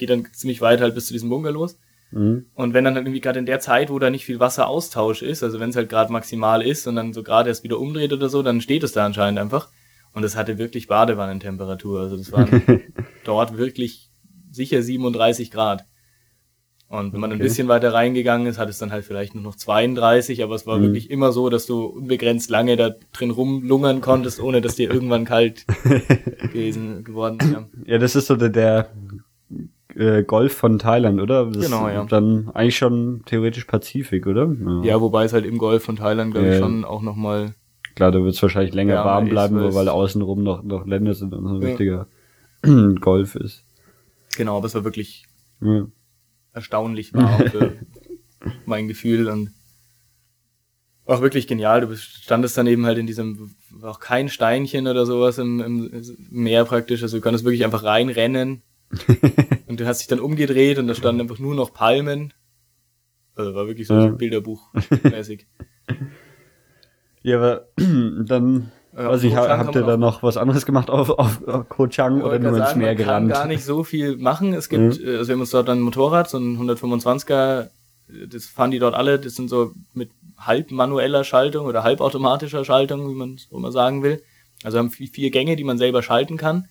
geht 0.00 0.10
dann 0.10 0.26
ziemlich 0.32 0.60
weit 0.60 0.80
halt 0.80 0.94
bis 0.94 1.06
zu 1.06 1.12
diesem 1.12 1.28
Bungalows. 1.28 1.78
Mhm. 2.10 2.46
Und 2.54 2.74
wenn 2.74 2.84
dann 2.84 2.94
halt 2.94 3.06
irgendwie 3.06 3.20
gerade 3.20 3.38
in 3.38 3.46
der 3.46 3.60
Zeit, 3.60 3.90
wo 3.90 3.98
da 3.98 4.10
nicht 4.10 4.24
viel 4.24 4.40
Wasseraustausch 4.40 5.22
ist, 5.22 5.42
also 5.42 5.60
wenn 5.60 5.70
es 5.70 5.76
halt 5.76 5.88
gerade 5.88 6.12
maximal 6.12 6.62
ist 6.62 6.86
und 6.86 6.96
dann 6.96 7.12
so 7.12 7.22
gerade 7.22 7.48
erst 7.48 7.64
wieder 7.64 7.78
umdreht 7.78 8.12
oder 8.12 8.28
so, 8.28 8.42
dann 8.42 8.60
steht 8.60 8.82
es 8.82 8.92
da 8.92 9.06
anscheinend 9.06 9.38
einfach. 9.38 9.68
Und 10.12 10.24
es 10.24 10.36
hatte 10.36 10.58
wirklich 10.58 10.88
Badewannentemperatur. 10.88 12.00
Also 12.00 12.16
das 12.16 12.32
waren 12.32 12.82
dort 13.24 13.56
wirklich 13.56 14.10
sicher 14.50 14.82
37 14.82 15.50
Grad. 15.50 15.84
Und 16.88 17.12
wenn 17.12 17.20
man 17.20 17.30
okay. 17.30 17.38
ein 17.38 17.42
bisschen 17.44 17.68
weiter 17.68 17.92
reingegangen 17.92 18.48
ist, 18.48 18.58
hat 18.58 18.68
es 18.68 18.78
dann 18.78 18.90
halt 18.90 19.04
vielleicht 19.04 19.36
nur 19.36 19.44
noch 19.44 19.54
32, 19.54 20.42
aber 20.42 20.56
es 20.56 20.66
war 20.66 20.78
mhm. 20.78 20.82
wirklich 20.82 21.08
immer 21.08 21.30
so, 21.30 21.48
dass 21.48 21.64
du 21.66 21.84
unbegrenzt 21.84 22.50
lange 22.50 22.74
da 22.74 22.90
drin 23.12 23.30
rumlungern 23.30 24.00
konntest, 24.00 24.40
ohne 24.40 24.60
dass 24.60 24.74
dir 24.74 24.90
irgendwann 24.90 25.24
kalt 25.24 25.66
gewesen 26.42 27.04
geworden 27.04 27.38
ist. 27.40 27.52
Ja. 27.52 27.68
ja, 27.86 27.98
das 27.98 28.16
ist 28.16 28.26
so 28.26 28.34
der, 28.34 28.48
der 28.48 28.90
äh, 30.00 30.22
Golf 30.24 30.54
von 30.54 30.78
Thailand, 30.78 31.20
oder? 31.20 31.46
Das 31.46 31.64
genau, 31.64 31.88
ja. 31.88 32.04
Dann 32.04 32.50
eigentlich 32.54 32.78
schon 32.78 33.22
theoretisch 33.26 33.64
Pazifik, 33.64 34.26
oder? 34.26 34.50
Ja, 34.50 34.82
ja 34.82 35.00
wobei 35.00 35.24
es 35.24 35.32
halt 35.34 35.44
im 35.44 35.58
Golf 35.58 35.84
von 35.84 35.96
Thailand, 35.96 36.32
glaube 36.32 36.48
ich, 36.48 36.58
schon 36.58 36.84
auch 36.84 37.02
nochmal. 37.02 37.54
Klar, 37.96 38.10
da 38.10 38.22
wird 38.22 38.34
es 38.34 38.42
wahrscheinlich 38.42 38.74
länger 38.74 39.04
warm 39.04 39.28
bleiben, 39.28 39.58
ist, 39.62 39.74
weil 39.74 39.88
außenrum 39.88 40.42
noch, 40.42 40.62
noch 40.62 40.86
Länder 40.86 41.14
sind 41.14 41.34
und 41.34 41.46
so 41.46 41.54
ein 41.54 41.62
richtiger 41.62 42.06
Golf 43.00 43.34
ist. 43.34 43.64
Genau, 44.36 44.56
aber 44.56 44.66
es 44.66 44.74
war 44.74 44.84
wirklich 44.84 45.26
erstaunlich 46.54 47.12
warm 47.12 47.46
für 47.50 47.72
mein 48.64 48.88
Gefühl 48.88 49.28
und 49.28 49.50
auch 51.04 51.20
wirklich 51.20 51.46
genial. 51.46 51.82
Du 51.82 51.94
standest 51.94 52.56
dann 52.56 52.66
eben 52.68 52.86
halt 52.86 52.96
in 52.96 53.06
diesem, 53.06 53.50
auch 53.82 54.00
kein 54.00 54.30
Steinchen 54.30 54.86
oder 54.86 55.04
sowas 55.04 55.36
im, 55.36 55.60
im 55.60 56.16
Meer 56.30 56.64
praktisch. 56.64 57.02
Also 57.02 57.18
du 57.18 57.22
konntest 57.22 57.44
wirklich 57.44 57.64
einfach 57.64 57.82
reinrennen 57.82 58.62
und 59.66 59.80
du 59.80 59.86
hast 59.86 60.00
dich 60.00 60.08
dann 60.08 60.20
umgedreht 60.20 60.78
und 60.78 60.88
da 60.88 60.94
standen 60.94 61.22
einfach 61.22 61.38
nur 61.38 61.54
noch 61.54 61.72
Palmen. 61.72 62.32
Also 63.36 63.54
war 63.54 63.66
wirklich 63.66 63.86
so 63.86 63.94
ja. 63.94 64.06
Bilderbuch-mäßig. 64.06 65.46
ja, 67.22 67.36
aber 67.36 67.68
dann, 67.76 68.72
ja, 68.92 69.08
weiß 69.08 69.22
ich, 69.22 69.36
habt 69.36 69.74
ihr 69.76 69.82
da 69.82 69.96
noch 69.96 70.22
was 70.22 70.36
anderes 70.36 70.66
gemacht 70.66 70.90
auf, 70.90 71.10
auf, 71.10 71.46
auf 71.46 71.68
Koh 71.68 71.86
Chang 71.86 72.22
oder 72.22 72.38
nur 72.38 72.56
ins 72.56 72.74
Meer 72.74 72.96
gerannt? 72.96 73.28
Man 73.28 73.34
kann 73.34 73.42
gar 73.42 73.48
nicht 73.48 73.64
so 73.64 73.84
viel 73.84 74.16
machen. 74.16 74.52
Es 74.54 74.68
gibt, 74.68 75.00
mhm. 75.00 75.08
also 75.08 75.28
wir 75.28 75.34
haben 75.34 75.40
uns 75.40 75.50
dort 75.50 75.68
dann 75.68 75.78
ein 75.78 75.82
Motorrad, 75.82 76.28
so 76.28 76.38
ein 76.38 76.58
125er, 76.58 77.70
das 78.28 78.46
fahren 78.46 78.72
die 78.72 78.80
dort 78.80 78.94
alle, 78.94 79.20
das 79.20 79.36
sind 79.36 79.48
so 79.48 79.72
mit 79.94 80.10
halb 80.36 80.72
manueller 80.72 81.22
Schaltung 81.22 81.66
oder 81.66 81.84
halbautomatischer 81.84 82.64
Schaltung, 82.64 83.08
wie 83.08 83.14
man 83.14 83.34
es 83.34 83.48
immer 83.52 83.70
sagen 83.70 84.02
will. 84.02 84.20
Also 84.64 84.78
haben 84.78 84.90
vier 84.90 85.30
Gänge, 85.30 85.54
die 85.54 85.64
man 85.64 85.78
selber 85.78 86.02
schalten 86.02 86.36
kann 86.36 86.66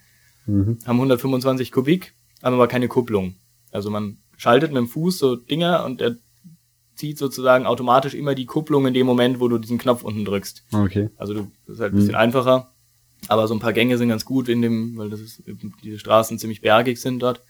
mhm. 0.50 0.80
haben 0.86 0.98
125 0.98 1.72
Kubik, 1.72 2.14
haben 2.44 2.54
aber 2.54 2.68
keine 2.68 2.88
Kupplung. 2.88 3.36
Also 3.72 3.90
man 3.90 4.18
schaltet 4.38 4.72
mit 4.72 4.78
dem 4.78 4.88
Fuß 4.88 5.18
so 5.18 5.36
Dinger 5.36 5.86
und 5.86 6.02
der 6.02 6.16
zieht 6.96 7.18
sozusagen 7.18 7.66
automatisch 7.66 8.14
immer 8.14 8.36
die 8.36 8.46
Kupplung 8.46 8.86
in 8.86 8.94
dem 8.94 9.06
Moment, 9.06 9.40
wo 9.40 9.48
du 9.48 9.58
diesen 9.58 9.78
Knopf 9.78 10.04
unten 10.04 10.26
drückst. 10.26 10.66
Okay. 10.74 11.10
Also 11.18 11.34
du, 11.34 11.52
das 11.66 11.76
ist 11.76 11.82
halt 11.82 11.94
ein 11.94 11.96
bisschen 11.96 12.12
mhm. 12.12 12.20
einfacher. 12.20 12.72
Aber 13.28 13.48
so 13.48 13.54
ein 13.54 13.60
paar 13.60 13.74
Gänge 13.74 13.98
sind 13.98 14.10
ganz 14.10 14.26
gut 14.26 14.48
in 14.50 14.62
dem, 14.62 14.98
weil 14.98 15.10
das 15.10 15.20
ist, 15.20 15.44
diese 15.84 16.00
Straßen 16.00 16.40
ziemlich 16.40 16.62
bergig 16.62 17.00
sind 17.00 17.20
dort. 17.20 17.42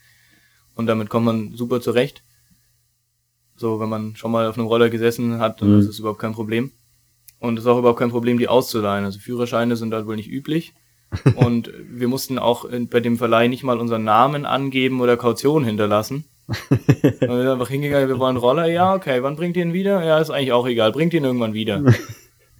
Und 0.76 0.88
damit 0.88 1.10
kommt 1.10 1.26
man 1.26 1.56
super 1.56 1.82
zurecht. 1.82 2.24
So, 3.56 3.80
wenn 3.80 3.90
man 3.90 4.16
schon 4.16 4.32
mal 4.32 4.48
auf 4.48 4.58
einem 4.58 4.68
Roller 4.68 4.90
gesessen 4.90 5.40
hat, 5.40 5.62
dann 5.62 5.74
mhm. 5.74 5.80
ist 5.80 5.90
das 5.90 6.00
überhaupt 6.00 6.20
kein 6.20 6.34
Problem. 6.34 6.72
Und 7.40 7.58
es 7.58 7.66
ist 7.66 7.68
auch 7.68 7.80
überhaupt 7.80 8.00
kein 8.00 8.10
Problem, 8.10 8.38
die 8.38 8.48
auszuleihen. 8.48 9.06
Also 9.06 9.20
Führerscheine 9.20 9.76
sind 9.76 9.92
dort 9.92 10.08
wohl 10.08 10.16
nicht 10.16 10.30
üblich. 10.30 10.74
und 11.36 11.72
wir 11.90 12.08
mussten 12.08 12.38
auch 12.38 12.66
bei 12.90 13.00
dem 13.00 13.18
Verleih 13.18 13.48
nicht 13.48 13.64
mal 13.64 13.80
unseren 13.80 14.04
Namen 14.04 14.46
angeben 14.46 15.02
oder 15.02 15.18
Kaution 15.18 15.64
hinterlassen. 15.64 16.26
wir 16.70 17.12
sind 17.20 17.32
einfach 17.32 17.70
hingegangen, 17.70 18.10
wir 18.10 18.20
wollen 18.20 18.38
Roller, 18.38 18.66
ja, 18.66 18.96
okay, 18.96 19.22
wann 19.22 19.36
bringt 19.36 19.56
ihr 19.56 19.64
ihn 19.64 19.74
wieder? 19.74 20.04
Ja, 20.04 20.20
ist 20.20 20.32
eigentlich 20.32 20.52
auch 20.52 20.68
egal, 20.68 20.92
bringt 20.92 21.14
ihn 21.14 21.24
irgendwann 21.24 21.54
wieder. 21.54 21.84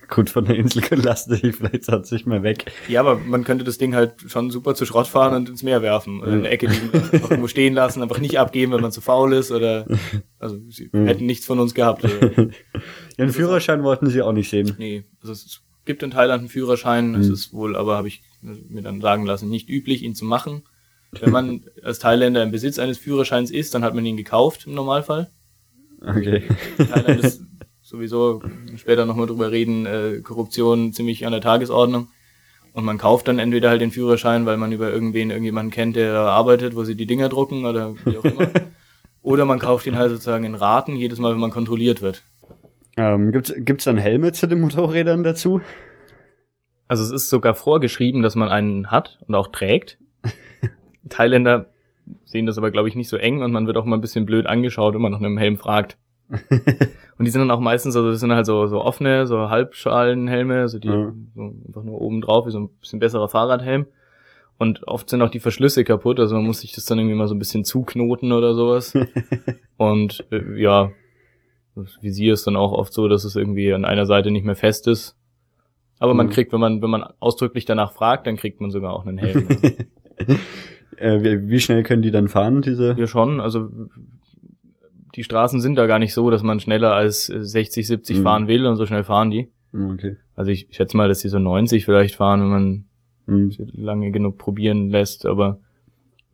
Gut, 0.10 0.32
von 0.32 0.46
der 0.46 0.56
Insel 0.56 0.82
gelassen, 0.82 1.36
vielleicht 1.38 1.86
sonst 1.86 2.12
nicht 2.12 2.26
mehr 2.26 2.42
weg. 2.42 2.72
Ja, 2.88 3.02
aber 3.02 3.18
man 3.18 3.44
könnte 3.44 3.64
das 3.64 3.78
Ding 3.78 3.94
halt 3.94 4.16
schon 4.26 4.50
super 4.50 4.74
zu 4.74 4.88
Schrott 4.88 5.06
fahren 5.06 5.36
und 5.36 5.50
ins 5.50 5.62
Meer 5.62 5.84
werfen 5.84 6.22
oder 6.22 6.34
in 6.34 6.44
der 6.44 6.52
Ecke 6.52 6.66
liegen, 6.66 6.90
irgendwo 7.12 7.48
stehen 7.48 7.76
lassen, 7.76 8.02
einfach 8.02 8.18
nicht 8.18 8.40
abgeben, 8.40 8.72
wenn 8.72 8.82
man 8.82 8.92
zu 8.92 9.02
faul 9.02 9.34
ist 9.34 9.52
oder, 9.52 9.86
also 10.40 10.58
sie 10.70 10.90
hätten 10.92 11.28
nichts 11.28 11.46
von 11.46 11.60
uns 11.60 11.76
gehabt. 11.76 12.08
Ihren 13.18 13.30
Führerschein 13.30 13.84
wollten 13.84 14.10
sie 14.10 14.24
auch 14.24 14.34
nicht 14.34 14.50
sehen. 14.50 14.74
Nee, 14.80 15.04
also 15.22 15.34
es 15.34 15.62
gibt 15.86 16.02
in 16.02 16.10
Thailand 16.10 16.40
einen 16.40 16.50
Führerschein, 16.50 17.14
es 17.14 17.28
mhm. 17.28 17.34
ist 17.34 17.54
wohl, 17.54 17.76
aber 17.76 17.96
habe 17.96 18.08
ich 18.08 18.24
mir 18.42 18.82
dann 18.82 19.02
sagen 19.02 19.26
lassen, 19.26 19.50
nicht 19.50 19.70
üblich, 19.70 20.04
ihn 20.04 20.16
zu 20.16 20.26
machen. 20.26 20.64
Wenn 21.12 21.32
man 21.32 21.62
als 21.84 22.00
Thailänder 22.00 22.44
im 22.44 22.52
Besitz 22.52 22.78
eines 22.78 22.98
Führerscheins 22.98 23.52
ist, 23.52 23.74
dann 23.74 23.84
hat 23.84 23.96
man 23.96 24.06
ihn 24.06 24.18
gekauft 24.18 24.68
im 24.68 24.76
Normalfall. 24.76 25.30
Okay. 26.02 26.44
Thailand 26.78 27.24
ist 27.24 27.42
sowieso 27.82 28.42
später 28.78 29.06
nochmal 29.06 29.28
drüber 29.28 29.52
reden, 29.52 29.86
äh, 29.86 30.22
Korruption 30.24 30.94
ziemlich 30.94 31.26
an 31.26 31.32
der 31.32 31.42
Tagesordnung. 31.42 32.10
Und 32.74 32.86
man 32.86 33.00
kauft 33.00 33.28
dann 33.28 33.40
entweder 33.40 33.70
halt 33.70 33.82
den 33.82 33.92
Führerschein, 33.92 34.46
weil 34.46 34.58
man 34.58 34.72
über 34.72 34.92
irgendwen 34.92 35.32
irgendjemanden 35.32 35.72
kennt, 35.72 35.96
der 35.96 36.14
arbeitet, 36.16 36.76
wo 36.76 36.84
sie 36.84 36.96
die 36.96 37.08
Dinger 37.08 37.28
drucken 37.28 37.66
oder 37.66 37.96
wie 38.06 38.18
auch 38.18 38.26
immer. 38.26 38.50
oder 39.24 39.46
man 39.46 39.60
kauft 39.60 39.88
ihn 39.88 39.98
halt 39.98 40.12
sozusagen 40.12 40.46
in 40.46 40.56
Raten, 40.56 40.96
jedes 40.96 41.20
Mal, 41.20 41.34
wenn 41.34 41.40
man 41.40 41.50
kontrolliert 41.50 42.02
wird. 42.02 42.24
Ähm, 42.96 43.32
gibt's, 43.32 43.54
gibt's 43.58 43.86
dann 43.86 43.98
Helme 43.98 44.32
zu 44.34 44.48
den 44.48 44.62
Motorrädern 44.62 45.24
dazu? 45.24 45.62
Also 46.90 47.04
es 47.04 47.12
ist 47.12 47.30
sogar 47.30 47.54
vorgeschrieben, 47.54 48.24
dass 48.24 48.36
man 48.36 48.50
einen 48.50 48.92
hat 48.92 49.20
und 49.28 49.36
auch 49.36 49.48
trägt. 49.48 50.00
Thailänder 51.10 51.68
sehen 52.26 52.48
das 52.48 52.58
aber, 52.58 52.72
glaube 52.72 52.90
ich, 52.90 52.96
nicht 52.96 53.10
so 53.10 53.16
eng 53.16 53.44
und 53.44 53.52
man 53.52 53.68
wird 53.68 53.78
auch 53.78 53.86
mal 53.86 53.96
ein 53.96 54.02
bisschen 54.02 54.26
blöd 54.26 54.48
angeschaut, 54.48 54.96
wenn 54.96 55.02
man 55.02 55.12
nach 55.12 55.20
einem 55.20 55.38
Helm 55.38 55.58
fragt. 55.58 55.98
und 56.30 57.26
die 57.26 57.30
sind 57.30 57.42
dann 57.42 57.52
auch 57.52 57.60
meistens, 57.60 57.96
also 57.96 58.10
das 58.10 58.20
sind 58.20 58.32
halt 58.32 58.48
so, 58.48 58.66
so 58.66 58.82
offene, 58.82 59.28
so 59.28 59.50
Halbschalenhelme, 59.50 60.68
so 60.68 60.80
die 60.80 60.88
ja. 60.88 61.14
so 61.36 61.54
einfach 61.68 61.84
nur 61.84 62.02
oben 62.02 62.22
drauf, 62.22 62.48
wie 62.48 62.52
so 62.52 62.60
ein 62.60 62.70
bisschen 62.80 63.00
besserer 63.00 63.30
Fahrradhelm. 63.30 63.86
Und 64.58 64.88
oft 64.88 65.10
sind 65.10 65.22
auch 65.22 65.30
die 65.30 65.40
Verschlüsse 65.40 65.84
kaputt, 65.84 66.20
also 66.20 66.36
man 66.36 66.46
muss 66.46 66.62
sich 66.62 66.74
das 66.74 66.86
dann 66.86 66.98
irgendwie 66.98 67.16
mal 67.16 67.28
so 67.28 67.36
ein 67.36 67.40
bisschen 67.40 67.64
zuknoten 67.64 68.32
oder 68.32 68.56
sowas. 68.56 68.96
und 69.78 70.26
äh, 70.32 70.60
ja, 70.60 70.92
das 71.76 72.02
Visier 72.02 72.34
ist 72.34 72.48
dann 72.48 72.56
auch 72.56 72.72
oft 72.72 72.94
so, 72.94 73.08
dass 73.08 73.26
es 73.26 73.36
irgendwie 73.36 73.74
an 73.74 73.86
einer 73.86 74.08
Seite 74.08 74.32
nicht 74.32 74.44
mehr 74.44 74.56
fest 74.56 74.88
ist. 74.88 75.19
Aber 76.00 76.14
man 76.14 76.28
mhm. 76.28 76.32
kriegt, 76.32 76.54
wenn 76.54 76.60
man, 76.60 76.82
wenn 76.82 76.90
man 76.90 77.04
ausdrücklich 77.20 77.66
danach 77.66 77.92
fragt, 77.92 78.26
dann 78.26 78.38
kriegt 78.38 78.62
man 78.62 78.72
sogar 78.72 78.94
auch 78.94 79.06
einen 79.06 79.18
Helm. 79.18 79.48
äh, 80.98 81.22
wie, 81.22 81.50
wie 81.50 81.60
schnell 81.60 81.84
können 81.84 82.02
die 82.02 82.12
dann 82.12 82.30
fahren, 82.30 82.62
diese? 82.62 82.96
Ja, 82.98 83.06
schon. 83.06 83.42
Also 83.42 83.70
die 85.16 85.24
Straßen 85.24 85.60
sind 85.60 85.76
da 85.76 85.88
gar 85.88 86.00
nicht 86.00 86.14
so, 86.14 86.30
dass 86.30 86.42
man 86.42 86.62
schneller 86.62 86.94
als 86.94 87.26
60, 87.26 87.86
70 87.86 88.20
mhm. 88.20 88.24
fahren 88.24 88.48
will 88.48 88.66
und 88.66 88.78
so 88.78 88.86
schnell 88.86 89.04
fahren 89.04 89.30
die. 89.30 89.52
Mhm, 89.74 89.92
okay. 89.92 90.18
Also 90.36 90.52
ich 90.52 90.68
schätze 90.72 90.96
mal, 90.96 91.10
dass 91.10 91.20
die 91.20 91.30
so 91.30 91.40
90 91.40 91.84
vielleicht 91.84 92.16
fahren, 92.16 92.42
wenn 92.42 92.50
man 92.50 92.86
mhm. 93.26 93.52
lange 93.74 94.12
genug 94.12 94.38
probieren 94.38 94.90
lässt, 94.90 95.26
aber 95.26 95.60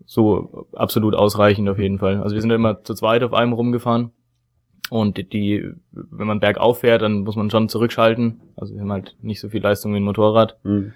so 0.05 0.67
absolut 0.73 1.15
ausreichend 1.15 1.67
auf 1.69 1.79
jeden 1.79 1.97
Fall. 1.97 2.21
Also 2.21 2.35
wir 2.35 2.41
sind 2.41 2.51
ja 2.51 2.55
immer 2.55 2.83
zu 2.83 2.93
zweit 2.93 3.23
auf 3.23 3.33
einem 3.33 3.53
rumgefahren 3.53 4.11
und 4.89 5.33
die, 5.33 5.71
wenn 5.91 6.27
man 6.27 6.39
bergauf 6.39 6.79
fährt, 6.79 7.01
dann 7.01 7.23
muss 7.23 7.35
man 7.35 7.49
schon 7.49 7.69
zurückschalten. 7.69 8.41
Also 8.55 8.73
wir 8.73 8.81
haben 8.81 8.91
halt 8.91 9.15
nicht 9.21 9.39
so 9.39 9.49
viel 9.49 9.61
Leistung 9.61 9.93
wie 9.93 9.97
ein 9.97 10.03
Motorrad. 10.03 10.57
Mhm. 10.63 10.93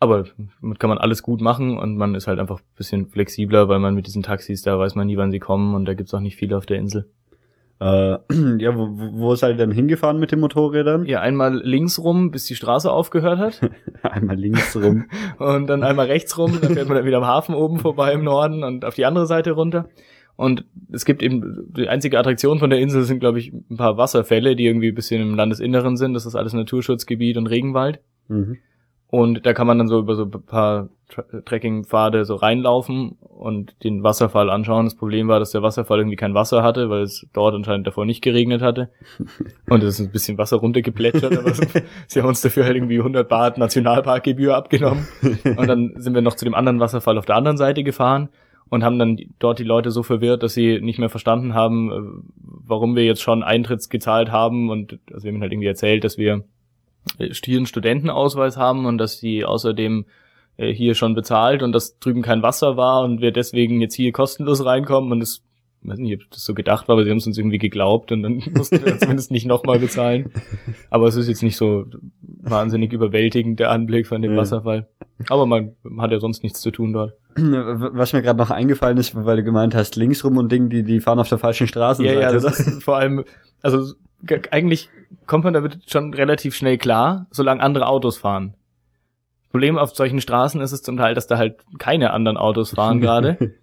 Aber 0.00 0.24
damit 0.60 0.80
kann 0.80 0.90
man 0.90 0.98
alles 0.98 1.22
gut 1.22 1.40
machen 1.40 1.78
und 1.78 1.96
man 1.96 2.14
ist 2.14 2.26
halt 2.26 2.38
einfach 2.38 2.58
ein 2.58 2.76
bisschen 2.76 3.06
flexibler, 3.06 3.68
weil 3.68 3.78
man 3.78 3.94
mit 3.94 4.06
diesen 4.06 4.22
Taxis, 4.22 4.62
da 4.62 4.78
weiß 4.78 4.96
man 4.96 5.06
nie, 5.06 5.16
wann 5.16 5.30
sie 5.30 5.38
kommen 5.38 5.74
und 5.74 5.86
da 5.86 5.94
gibt's 5.94 6.12
auch 6.12 6.20
nicht 6.20 6.36
viele 6.36 6.56
auf 6.56 6.66
der 6.66 6.78
Insel. 6.78 7.08
Äh, 7.80 8.18
ja, 8.58 8.76
wo, 8.76 8.88
wo 8.92 9.34
seid 9.34 9.54
ihr 9.54 9.66
denn 9.66 9.72
hingefahren 9.72 10.18
mit 10.18 10.30
den 10.30 10.40
Motorrädern? 10.40 11.06
Ja, 11.06 11.20
einmal 11.20 11.56
links 11.56 11.98
rum, 11.98 12.30
bis 12.30 12.44
die 12.44 12.54
Straße 12.54 12.90
aufgehört 12.90 13.38
hat. 13.38 13.60
einmal 14.02 14.36
links 14.36 14.76
rum. 14.76 15.06
und 15.38 15.66
dann 15.66 15.82
einmal 15.82 16.06
rechts 16.06 16.38
rum, 16.38 16.58
dann 16.60 16.74
fährt 16.74 16.88
man 16.88 16.96
dann 16.96 17.06
wieder 17.06 17.18
am 17.18 17.26
Hafen 17.26 17.54
oben 17.54 17.78
vorbei 17.78 18.12
im 18.12 18.24
Norden 18.24 18.62
und 18.62 18.84
auf 18.84 18.94
die 18.94 19.06
andere 19.06 19.26
Seite 19.26 19.52
runter. 19.52 19.88
Und 20.36 20.64
es 20.90 21.04
gibt 21.04 21.22
eben, 21.22 21.72
die 21.76 21.88
einzige 21.88 22.18
Attraktion 22.18 22.58
von 22.58 22.70
der 22.70 22.80
Insel 22.80 23.04
sind, 23.04 23.20
glaube 23.20 23.38
ich, 23.38 23.52
ein 23.52 23.76
paar 23.76 23.96
Wasserfälle, 23.96 24.56
die 24.56 24.66
irgendwie 24.66 24.88
ein 24.88 24.94
bisschen 24.94 25.22
im 25.22 25.34
Landesinneren 25.34 25.96
sind. 25.96 26.14
Das 26.14 26.26
ist 26.26 26.34
alles 26.34 26.52
Naturschutzgebiet 26.52 27.36
und 27.36 27.46
Regenwald. 27.46 28.00
Mhm. 28.28 28.58
Und 29.08 29.46
da 29.46 29.52
kann 29.52 29.68
man 29.68 29.78
dann 29.78 29.86
so 29.86 30.00
über 30.00 30.16
so 30.16 30.24
ein 30.24 30.30
paar 30.30 30.88
Trekkingpfade 31.44 32.24
so 32.24 32.34
reinlaufen 32.34 33.12
und 33.20 33.76
den 33.84 34.02
Wasserfall 34.02 34.50
anschauen. 34.50 34.86
Das 34.86 34.96
Problem 34.96 35.28
war, 35.28 35.38
dass 35.38 35.52
der 35.52 35.62
Wasserfall 35.62 35.98
irgendwie 35.98 36.16
kein 36.16 36.34
Wasser 36.34 36.64
hatte, 36.64 36.90
weil 36.90 37.02
es 37.02 37.24
dort 37.32 37.54
anscheinend 37.54 37.86
davor 37.86 38.06
nicht 38.06 38.22
geregnet 38.22 38.60
hatte. 38.60 38.90
Und 39.68 39.84
es 39.84 40.00
ist 40.00 40.06
ein 40.06 40.10
bisschen 40.10 40.36
Wasser 40.36 40.56
runtergeplätschert, 40.56 41.38
aber 41.38 41.52
sie 42.08 42.20
haben 42.20 42.28
uns 42.28 42.40
dafür 42.40 42.64
halt 42.64 42.74
irgendwie 42.74 42.98
100 42.98 43.28
Baht 43.28 43.56
Nationalparkgebühr 43.56 44.56
abgenommen. 44.56 45.06
Und 45.44 45.68
dann 45.68 45.92
sind 45.96 46.14
wir 46.14 46.22
noch 46.22 46.34
zu 46.34 46.44
dem 46.44 46.54
anderen 46.54 46.80
Wasserfall 46.80 47.16
auf 47.16 47.26
der 47.26 47.36
anderen 47.36 47.56
Seite 47.56 47.84
gefahren 47.84 48.30
und 48.68 48.84
haben 48.84 48.98
dann 48.98 49.18
dort 49.38 49.58
die 49.58 49.64
Leute 49.64 49.90
so 49.90 50.02
verwirrt, 50.02 50.42
dass 50.42 50.54
sie 50.54 50.80
nicht 50.80 50.98
mehr 50.98 51.10
verstanden 51.10 51.54
haben, 51.54 51.92
äh, 51.92 51.94
warum 52.66 52.96
wir 52.96 53.04
jetzt 53.04 53.22
schon 53.22 53.42
Eintritts 53.42 53.88
gezahlt 53.88 54.30
haben. 54.30 54.70
Und 54.70 54.98
also 55.12 55.24
wir 55.24 55.32
haben 55.32 55.40
halt 55.40 55.52
irgendwie 55.52 55.68
erzählt, 55.68 56.04
dass 56.04 56.18
wir 56.18 56.44
äh, 57.18 57.32
hier 57.32 57.56
einen 57.58 57.66
Studentenausweis 57.66 58.56
haben 58.56 58.86
und 58.86 58.98
dass 58.98 59.20
die 59.20 59.44
außerdem 59.44 60.06
äh, 60.56 60.72
hier 60.72 60.94
schon 60.94 61.14
bezahlt 61.14 61.62
und 61.62 61.72
dass 61.72 61.98
drüben 61.98 62.22
kein 62.22 62.42
Wasser 62.42 62.76
war 62.76 63.04
und 63.04 63.20
wir 63.20 63.32
deswegen 63.32 63.80
jetzt 63.80 63.94
hier 63.94 64.12
kostenlos 64.12 64.64
reinkommen. 64.64 65.12
Und 65.12 65.20
das 65.20 65.42
ich 65.84 65.90
weiß 65.90 65.98
nicht, 65.98 66.14
ob 66.14 66.30
das 66.30 66.44
so 66.44 66.54
gedacht 66.54 66.88
war, 66.88 66.94
aber 66.94 67.04
sie 67.04 67.10
haben 67.10 67.18
es 67.18 67.26
uns 67.26 67.36
irgendwie 67.36 67.58
geglaubt 67.58 68.10
und 68.10 68.22
dann 68.22 68.42
mussten 68.54 68.84
wir 68.84 68.98
zumindest 68.98 69.30
nicht 69.30 69.46
nochmal 69.46 69.78
bezahlen. 69.78 70.30
Aber 70.88 71.06
es 71.06 71.16
ist 71.16 71.28
jetzt 71.28 71.42
nicht 71.42 71.56
so 71.56 71.84
wahnsinnig 72.22 72.92
überwältigend, 72.92 73.60
der 73.60 73.70
Anblick 73.70 74.06
von 74.06 74.22
dem 74.22 74.32
ja. 74.32 74.38
Wasserfall. 74.38 74.88
Aber 75.28 75.44
man 75.44 75.74
hat 75.98 76.10
ja 76.10 76.20
sonst 76.20 76.42
nichts 76.42 76.60
zu 76.62 76.70
tun 76.70 76.94
dort. 76.94 77.12
Was 77.36 78.14
mir 78.14 78.22
gerade 78.22 78.38
noch 78.38 78.50
eingefallen 78.50 78.96
ist, 78.96 79.14
weil 79.14 79.36
du 79.36 79.44
gemeint 79.44 79.74
hast, 79.74 79.96
links 79.96 80.24
rum 80.24 80.38
und 80.38 80.50
Ding, 80.50 80.70
die, 80.70 80.84
die 80.84 81.00
fahren 81.00 81.18
auf 81.18 81.28
der 81.28 81.38
falschen 81.38 81.66
Straßenseite. 81.66 82.20
Ja, 82.20 82.30
ja, 82.30 82.32
das 82.32 82.44
ist 82.44 82.82
vor 82.82 82.96
allem, 82.96 83.24
also 83.60 83.92
eigentlich 84.50 84.88
kommt 85.26 85.44
man 85.44 85.52
damit 85.52 85.90
schon 85.90 86.14
relativ 86.14 86.54
schnell 86.54 86.78
klar, 86.78 87.26
solange 87.30 87.62
andere 87.62 87.88
Autos 87.88 88.16
fahren. 88.16 88.54
Problem 89.50 89.76
auf 89.76 89.94
solchen 89.94 90.20
Straßen 90.20 90.62
ist 90.62 90.72
es 90.72 90.82
zum 90.82 90.96
Teil, 90.96 91.14
dass 91.14 91.26
da 91.26 91.36
halt 91.36 91.58
keine 91.78 92.12
anderen 92.12 92.38
Autos 92.38 92.70
fahren 92.70 93.00
gerade. 93.02 93.54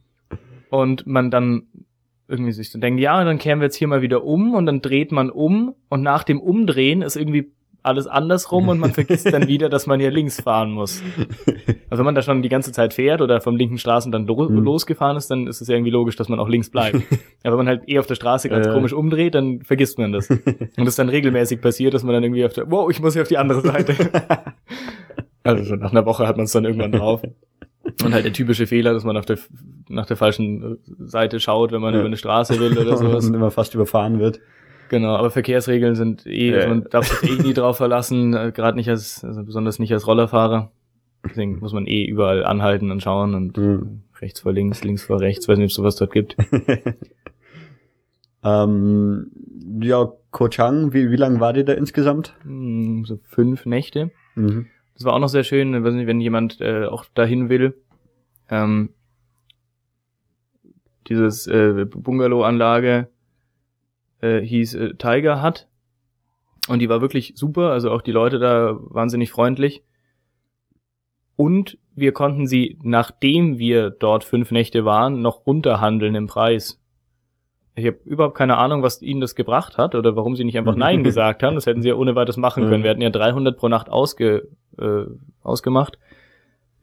und 0.69 1.07
man 1.07 1.31
dann 1.31 1.63
irgendwie 2.31 2.51
sich 2.51 2.71
so 2.71 2.79
denkt, 2.79 2.99
ja, 2.99 3.23
dann 3.23 3.37
kehren 3.37 3.59
wir 3.59 3.65
jetzt 3.65 3.75
hier 3.75 3.87
mal 3.87 4.01
wieder 4.01 4.23
um 4.23 4.55
und 4.55 4.65
dann 4.65 4.81
dreht 4.81 5.11
man 5.11 5.29
um 5.29 5.75
und 5.89 6.01
nach 6.01 6.23
dem 6.23 6.39
Umdrehen 6.39 7.01
ist 7.01 7.15
irgendwie 7.15 7.51
alles 7.83 8.07
andersrum 8.07 8.69
und 8.69 8.79
man 8.79 8.93
vergisst 8.93 9.31
dann 9.33 9.47
wieder, 9.47 9.67
dass 9.69 9.87
man 9.87 9.99
hier 9.99 10.11
links 10.11 10.39
fahren 10.41 10.71
muss. 10.71 11.01
Also 11.89 11.99
wenn 11.99 12.05
man 12.05 12.15
da 12.15 12.21
schon 12.21 12.41
die 12.41 12.49
ganze 12.49 12.71
Zeit 12.71 12.93
fährt 12.93 13.21
oder 13.21 13.41
vom 13.41 13.55
linken 13.55 13.77
Straßen 13.77 14.11
dann 14.11 14.27
lo 14.27 14.47
mhm. 14.47 14.59
losgefahren 14.59 15.17
ist, 15.17 15.31
dann 15.31 15.47
ist 15.47 15.61
es 15.61 15.67
ja 15.67 15.75
irgendwie 15.75 15.91
logisch, 15.91 16.15
dass 16.15 16.29
man 16.29 16.39
auch 16.39 16.47
links 16.47 16.69
bleibt. 16.69 16.97
Aber 17.43 17.57
wenn 17.57 17.65
man 17.65 17.67
halt 17.67 17.89
eh 17.89 17.99
auf 17.99 18.05
der 18.05 18.15
Straße 18.15 18.49
ganz 18.49 18.67
äh. 18.67 18.71
komisch 18.71 18.93
umdreht, 18.93 19.35
dann 19.35 19.61
vergisst 19.61 19.97
man 19.97 20.11
das. 20.11 20.29
Und 20.29 20.71
das 20.77 20.89
ist 20.89 20.99
dann 20.99 21.09
regelmäßig 21.09 21.59
passiert, 21.59 21.93
dass 21.93 22.03
man 22.03 22.13
dann 22.13 22.23
irgendwie 22.23 22.45
auf 22.45 22.53
der, 22.53 22.69
wow, 22.69 22.89
ich 22.89 23.01
muss 23.01 23.13
hier 23.13 23.23
auf 23.23 23.27
die 23.27 23.37
andere 23.37 23.61
Seite. 23.61 23.95
also 25.43 25.65
schon 25.65 25.79
nach 25.79 25.91
einer 25.91 26.05
Woche 26.05 26.27
hat 26.27 26.37
man 26.37 26.45
es 26.45 26.51
dann 26.51 26.65
irgendwann 26.65 26.91
drauf. 26.91 27.21
Und 28.03 28.13
halt 28.13 28.25
der 28.25 28.33
typische 28.33 28.67
Fehler, 28.67 28.93
dass 28.93 29.03
man 29.03 29.17
auf 29.17 29.25
der, 29.25 29.39
nach 29.89 30.05
der 30.05 30.17
falschen 30.17 30.77
Seite 30.99 31.39
schaut, 31.39 31.71
wenn 31.71 31.81
man 31.81 31.93
ja. 31.93 31.99
über 31.99 32.07
eine 32.07 32.17
Straße 32.17 32.59
will 32.59 32.77
oder 32.77 32.97
sowas. 32.97 33.25
Und 33.25 33.33
immer 33.33 33.51
fast 33.51 33.73
überfahren 33.73 34.19
wird. 34.19 34.39
Genau, 34.89 35.15
aber 35.15 35.31
Verkehrsregeln 35.31 35.95
sind 35.95 36.25
eh, 36.25 36.51
ja. 36.51 36.57
also 36.57 36.69
man 36.69 36.83
darf 36.89 37.07
sich 37.07 37.29
eh 37.29 37.41
nie 37.41 37.53
drauf 37.53 37.77
verlassen, 37.77 38.33
äh, 38.33 38.51
gerade 38.53 38.75
nicht 38.75 38.89
als, 38.89 39.23
also 39.23 39.43
besonders 39.43 39.79
nicht 39.79 39.93
als 39.93 40.05
Rollerfahrer. 40.05 40.71
Deswegen 41.23 41.59
muss 41.59 41.71
man 41.71 41.87
eh 41.87 42.03
überall 42.03 42.43
anhalten 42.43 42.91
und 42.91 43.01
schauen 43.01 43.33
und 43.33 43.57
mhm. 43.57 44.01
rechts 44.19 44.41
vor 44.41 44.51
links, 44.51 44.83
links 44.83 45.03
vor 45.03 45.21
rechts, 45.21 45.47
weiß 45.47 45.57
nicht, 45.57 45.65
ob 45.65 45.69
es 45.69 45.75
sowas 45.75 45.95
dort 45.95 46.11
gibt. 46.11 46.35
ähm, 48.43 49.31
ja, 49.81 50.11
Ko 50.31 50.49
Chang, 50.49 50.93
wie, 50.93 51.09
wie 51.09 51.15
lange 51.15 51.39
war 51.39 51.53
die 51.53 51.63
da 51.63 51.73
insgesamt? 51.73 52.35
Hm, 52.43 53.05
so 53.05 53.19
fünf 53.23 53.65
Nächte. 53.65 54.11
Mhm. 54.35 54.67
Das 55.01 55.05
war 55.07 55.13
auch 55.13 55.19
noch 55.19 55.29
sehr 55.29 55.43
schön, 55.43 55.83
weiß 55.83 55.95
nicht, 55.95 56.05
wenn 56.05 56.21
jemand 56.21 56.61
äh, 56.61 56.85
auch 56.85 57.05
dahin 57.15 57.49
will. 57.49 57.73
Ähm, 58.51 58.91
dieses 61.07 61.47
äh, 61.47 61.87
Bungalow-Anlage 61.89 63.09
äh, 64.21 64.41
hieß 64.41 64.75
äh, 64.75 64.93
Tiger 64.99 65.41
Hut. 65.41 65.67
Und 66.67 66.77
die 66.77 66.87
war 66.87 67.01
wirklich 67.01 67.33
super, 67.35 67.71
also 67.71 67.89
auch 67.89 68.03
die 68.03 68.11
Leute 68.11 68.37
da 68.37 68.77
wahnsinnig 68.79 69.31
freundlich. 69.31 69.83
Und 71.35 71.79
wir 71.95 72.11
konnten 72.11 72.45
sie, 72.45 72.77
nachdem 72.83 73.57
wir 73.57 73.89
dort 73.89 74.23
fünf 74.23 74.51
Nächte 74.51 74.85
waren, 74.85 75.23
noch 75.23 75.47
runterhandeln 75.47 76.13
im 76.13 76.27
Preis. 76.27 76.79
Ich 77.73 77.87
habe 77.87 77.97
überhaupt 78.05 78.37
keine 78.37 78.57
Ahnung, 78.59 78.83
was 78.83 79.01
ihnen 79.01 79.21
das 79.21 79.33
gebracht 79.33 79.79
hat 79.79 79.95
oder 79.95 80.15
warum 80.15 80.35
sie 80.35 80.43
nicht 80.43 80.59
einfach 80.59 80.75
Nein 80.75 81.03
gesagt 81.03 81.41
haben. 81.41 81.55
Das 81.55 81.65
hätten 81.65 81.81
sie 81.81 81.89
ja 81.89 81.95
ohne 81.95 82.13
weiteres 82.13 82.37
machen 82.37 82.69
können. 82.69 82.83
Wir 82.83 82.91
hatten 82.91 83.01
ja 83.01 83.09
300 83.09 83.57
pro 83.57 83.67
Nacht 83.67 83.89
ausge, 83.89 84.47
äh, 84.79 85.05
ausgemacht. 85.43 85.97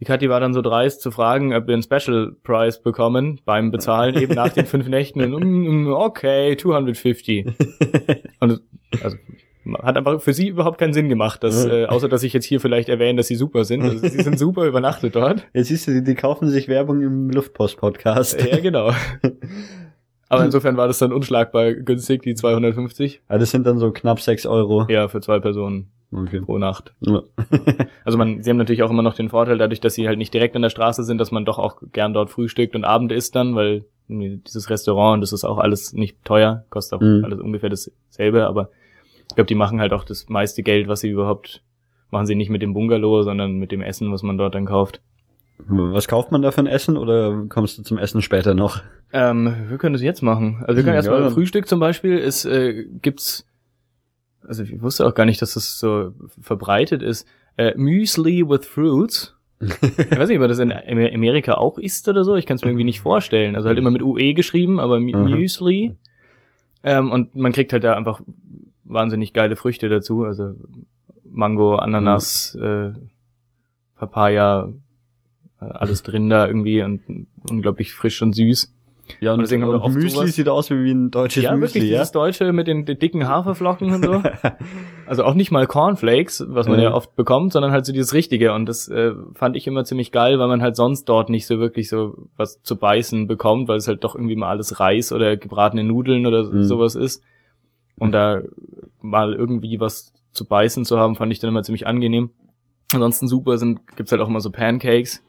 Die 0.00 0.04
Kathi 0.04 0.28
war 0.28 0.38
dann 0.38 0.54
so 0.54 0.62
dreist 0.62 1.00
zu 1.00 1.10
fragen, 1.10 1.52
ob 1.54 1.66
wir 1.66 1.74
einen 1.74 1.82
Special 1.82 2.36
Price 2.44 2.80
bekommen 2.80 3.40
beim 3.44 3.72
Bezahlen 3.72 4.16
eben 4.16 4.34
nach 4.34 4.50
den 4.50 4.66
fünf 4.66 4.88
Nächten. 4.88 5.34
Und, 5.34 5.44
mm, 5.44 5.86
mm, 5.86 5.92
okay, 5.92 6.56
250. 6.56 7.46
Und 8.40 8.60
also 9.02 9.16
hat 9.82 9.96
einfach 9.96 10.20
für 10.20 10.32
sie 10.32 10.48
überhaupt 10.48 10.78
keinen 10.78 10.94
Sinn 10.94 11.08
gemacht, 11.08 11.42
dass, 11.42 11.66
äh, 11.66 11.86
außer 11.86 12.08
dass 12.08 12.22
ich 12.22 12.32
jetzt 12.32 12.46
hier 12.46 12.60
vielleicht 12.60 12.88
erwähne, 12.88 13.18
dass 13.18 13.26
sie 13.26 13.34
super 13.34 13.64
sind. 13.64 13.82
Also 13.82 13.98
sie 13.98 14.22
sind 14.22 14.38
super 14.38 14.64
übernachtet 14.66 15.14
dort. 15.14 15.46
Jetzt 15.52 15.68
siehst 15.68 15.88
du, 15.88 15.92
die, 15.92 16.04
die 16.04 16.14
kaufen 16.14 16.48
sich 16.48 16.68
Werbung 16.68 17.02
im 17.02 17.30
Luftpost-Podcast. 17.30 18.40
Ja, 18.48 18.60
genau. 18.60 18.92
Aber 20.30 20.44
insofern 20.44 20.76
war 20.76 20.86
das 20.86 20.98
dann 20.98 21.12
unschlagbar 21.12 21.74
günstig, 21.74 22.22
die 22.22 22.34
250. 22.34 23.22
Ja, 23.28 23.38
das 23.38 23.50
sind 23.50 23.66
dann 23.66 23.78
so 23.78 23.90
knapp 23.90 24.20
sechs 24.20 24.46
Euro. 24.46 24.86
Ja, 24.88 25.08
für 25.08 25.20
zwei 25.20 25.38
Personen 25.40 25.90
okay. 26.12 26.40
pro 26.40 26.58
Nacht. 26.58 26.94
Ja. 27.00 27.22
also 28.04 28.18
man, 28.18 28.42
sie 28.42 28.50
haben 28.50 28.56
natürlich 28.56 28.82
auch 28.82 28.90
immer 28.90 29.02
noch 29.02 29.14
den 29.14 29.28
Vorteil, 29.28 29.58
dadurch, 29.58 29.80
dass 29.80 29.94
sie 29.94 30.06
halt 30.06 30.18
nicht 30.18 30.34
direkt 30.34 30.56
an 30.56 30.62
der 30.62 30.70
Straße 30.70 31.04
sind, 31.04 31.18
dass 31.18 31.30
man 31.30 31.44
doch 31.44 31.58
auch 31.58 31.82
gern 31.92 32.12
dort 32.12 32.30
frühstückt 32.30 32.74
und 32.74 32.84
Abend 32.84 33.12
isst 33.12 33.34
dann, 33.36 33.54
weil 33.54 33.84
dieses 34.08 34.70
Restaurant, 34.70 35.22
das 35.22 35.32
ist 35.32 35.44
auch 35.44 35.58
alles 35.58 35.92
nicht 35.92 36.24
teuer, 36.24 36.64
kostet 36.70 36.98
auch 36.98 37.02
mhm. 37.02 37.24
alles 37.24 37.40
ungefähr 37.40 37.68
dasselbe, 37.68 38.46
aber 38.46 38.70
ich 39.28 39.34
glaube, 39.34 39.48
die 39.48 39.54
machen 39.54 39.80
halt 39.80 39.92
auch 39.92 40.04
das 40.04 40.28
meiste 40.28 40.62
Geld, 40.62 40.88
was 40.88 41.00
sie 41.00 41.10
überhaupt 41.10 41.62
machen 42.10 42.26
sie 42.26 42.34
nicht 42.34 42.50
mit 42.50 42.62
dem 42.62 42.74
Bungalow, 42.74 43.22
sondern 43.22 43.58
mit 43.58 43.72
dem 43.72 43.82
Essen, 43.82 44.12
was 44.12 44.22
man 44.22 44.38
dort 44.38 44.54
dann 44.54 44.66
kauft. 44.66 45.00
Was 45.66 46.06
kauft 46.06 46.30
man 46.30 46.40
da 46.40 46.52
für 46.52 46.60
ein 46.60 46.66
Essen 46.66 46.96
oder 46.96 47.44
kommst 47.48 47.78
du 47.78 47.82
zum 47.82 47.98
Essen 47.98 48.22
später 48.22 48.54
noch? 48.54 48.80
Ähm, 49.12 49.52
wir 49.68 49.78
können 49.78 49.92
das 49.92 50.02
jetzt 50.02 50.22
machen. 50.22 50.62
Also 50.62 50.76
wir 50.76 50.84
können 50.84 50.94
erstmal 50.94 51.20
ja, 51.20 51.30
Frühstück 51.30 51.66
zum 51.66 51.80
Beispiel. 51.80 52.16
Es 52.16 52.44
äh, 52.44 52.84
gibt's, 53.02 53.44
also 54.48 54.62
ich 54.62 54.80
wusste 54.80 55.06
auch 55.06 55.14
gar 55.14 55.26
nicht, 55.26 55.40
dass 55.42 55.54
das 55.54 55.78
so 55.78 56.12
verbreitet 56.40 57.02
ist. 57.02 57.28
Äh, 57.56 57.74
Müsli 57.76 58.48
with 58.48 58.66
Fruits. 58.66 59.36
ich 59.60 60.18
weiß 60.18 60.28
nicht, 60.28 60.40
ob 60.40 60.48
das 60.48 60.58
in 60.58 60.72
Amerika 60.72 61.54
auch 61.54 61.78
ist 61.78 62.08
oder 62.08 62.24
so. 62.24 62.36
Ich 62.36 62.46
kann 62.46 62.56
es 62.56 62.62
mir 62.62 62.70
irgendwie 62.70 62.84
nicht 62.84 63.00
vorstellen. 63.00 63.56
Also 63.56 63.68
halt 63.68 63.78
immer 63.78 63.90
mit 63.90 64.02
UE 64.02 64.34
geschrieben, 64.34 64.80
aber 64.80 64.98
mhm. 64.98 65.30
Müsli. 65.30 65.96
Ähm, 66.82 67.10
und 67.10 67.34
man 67.34 67.52
kriegt 67.52 67.72
halt 67.72 67.84
da 67.84 67.94
einfach 67.94 68.20
wahnsinnig 68.84 69.32
geile 69.32 69.56
Früchte 69.56 69.88
dazu, 69.88 70.24
also 70.24 70.54
Mango, 71.24 71.76
Ananas, 71.76 72.56
mhm. 72.58 72.64
äh, 72.64 72.92
Papaya, 73.96 74.72
äh, 75.60 75.64
alles 75.64 76.02
drin 76.02 76.30
da 76.30 76.46
irgendwie 76.46 76.82
und 76.82 77.26
unglaublich 77.50 77.92
frisch 77.92 78.22
und 78.22 78.34
süß. 78.34 78.72
Ja, 79.20 79.32
und, 79.32 79.38
und 79.38 79.42
deswegen 79.44 79.62
haben 79.62 79.70
wir 79.70 79.82
oft 79.82 79.94
Müsli 79.94 80.10
sowas. 80.10 80.34
sieht 80.34 80.48
aus 80.48 80.70
wie 80.70 80.90
ein 80.90 81.10
deutsches 81.10 81.42
ja, 81.42 81.54
Müsli, 81.54 81.80
wirklich, 81.80 81.90
ja? 81.90 81.98
dieses 81.98 82.12
deutsche 82.12 82.52
mit 82.52 82.66
den, 82.66 82.84
den, 82.84 82.98
dicken 82.98 83.26
Haferflocken 83.26 83.92
und 83.92 84.04
so. 84.04 84.22
also 85.06 85.24
auch 85.24 85.34
nicht 85.34 85.50
mal 85.50 85.66
Cornflakes, 85.66 86.44
was 86.48 86.68
man 86.68 86.78
ja. 86.78 86.90
ja 86.90 86.94
oft 86.94 87.14
bekommt, 87.16 87.52
sondern 87.52 87.72
halt 87.72 87.86
so 87.86 87.92
dieses 87.92 88.14
Richtige. 88.14 88.52
Und 88.52 88.66
das 88.66 88.88
äh, 88.88 89.12
fand 89.34 89.56
ich 89.56 89.66
immer 89.66 89.84
ziemlich 89.84 90.12
geil, 90.12 90.38
weil 90.38 90.48
man 90.48 90.62
halt 90.62 90.76
sonst 90.76 91.04
dort 91.06 91.30
nicht 91.30 91.46
so 91.46 91.58
wirklich 91.58 91.88
so 91.88 92.28
was 92.36 92.62
zu 92.62 92.76
beißen 92.76 93.26
bekommt, 93.26 93.68
weil 93.68 93.78
es 93.78 93.88
halt 93.88 94.04
doch 94.04 94.14
irgendwie 94.14 94.36
mal 94.36 94.48
alles 94.48 94.80
Reis 94.80 95.12
oder 95.12 95.36
gebratene 95.36 95.84
Nudeln 95.84 96.26
oder 96.26 96.44
mhm. 96.44 96.64
sowas 96.64 96.94
ist. 96.94 97.22
Und 97.98 98.12
da 98.12 98.42
mal 99.00 99.34
irgendwie 99.34 99.80
was 99.80 100.12
zu 100.32 100.46
beißen 100.46 100.84
zu 100.84 100.98
haben, 100.98 101.16
fand 101.16 101.32
ich 101.32 101.40
dann 101.40 101.50
immer 101.50 101.62
ziemlich 101.62 101.86
angenehm. 101.86 102.30
Ansonsten 102.92 103.28
super 103.28 103.58
sind, 103.58 103.80
gibt's 103.96 104.12
halt 104.12 104.22
auch 104.22 104.28
immer 104.28 104.40
so 104.40 104.50
Pancakes. 104.50 105.22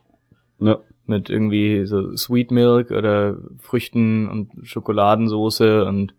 Ja. 0.60 0.80
Mit 1.10 1.30
irgendwie 1.30 1.86
so 1.86 2.16
Sweet 2.16 2.52
Milk 2.52 2.92
oder 2.92 3.36
Früchten 3.60 4.30
und 4.30 4.52
Schokoladensoße 4.64 5.84
und 5.86 6.14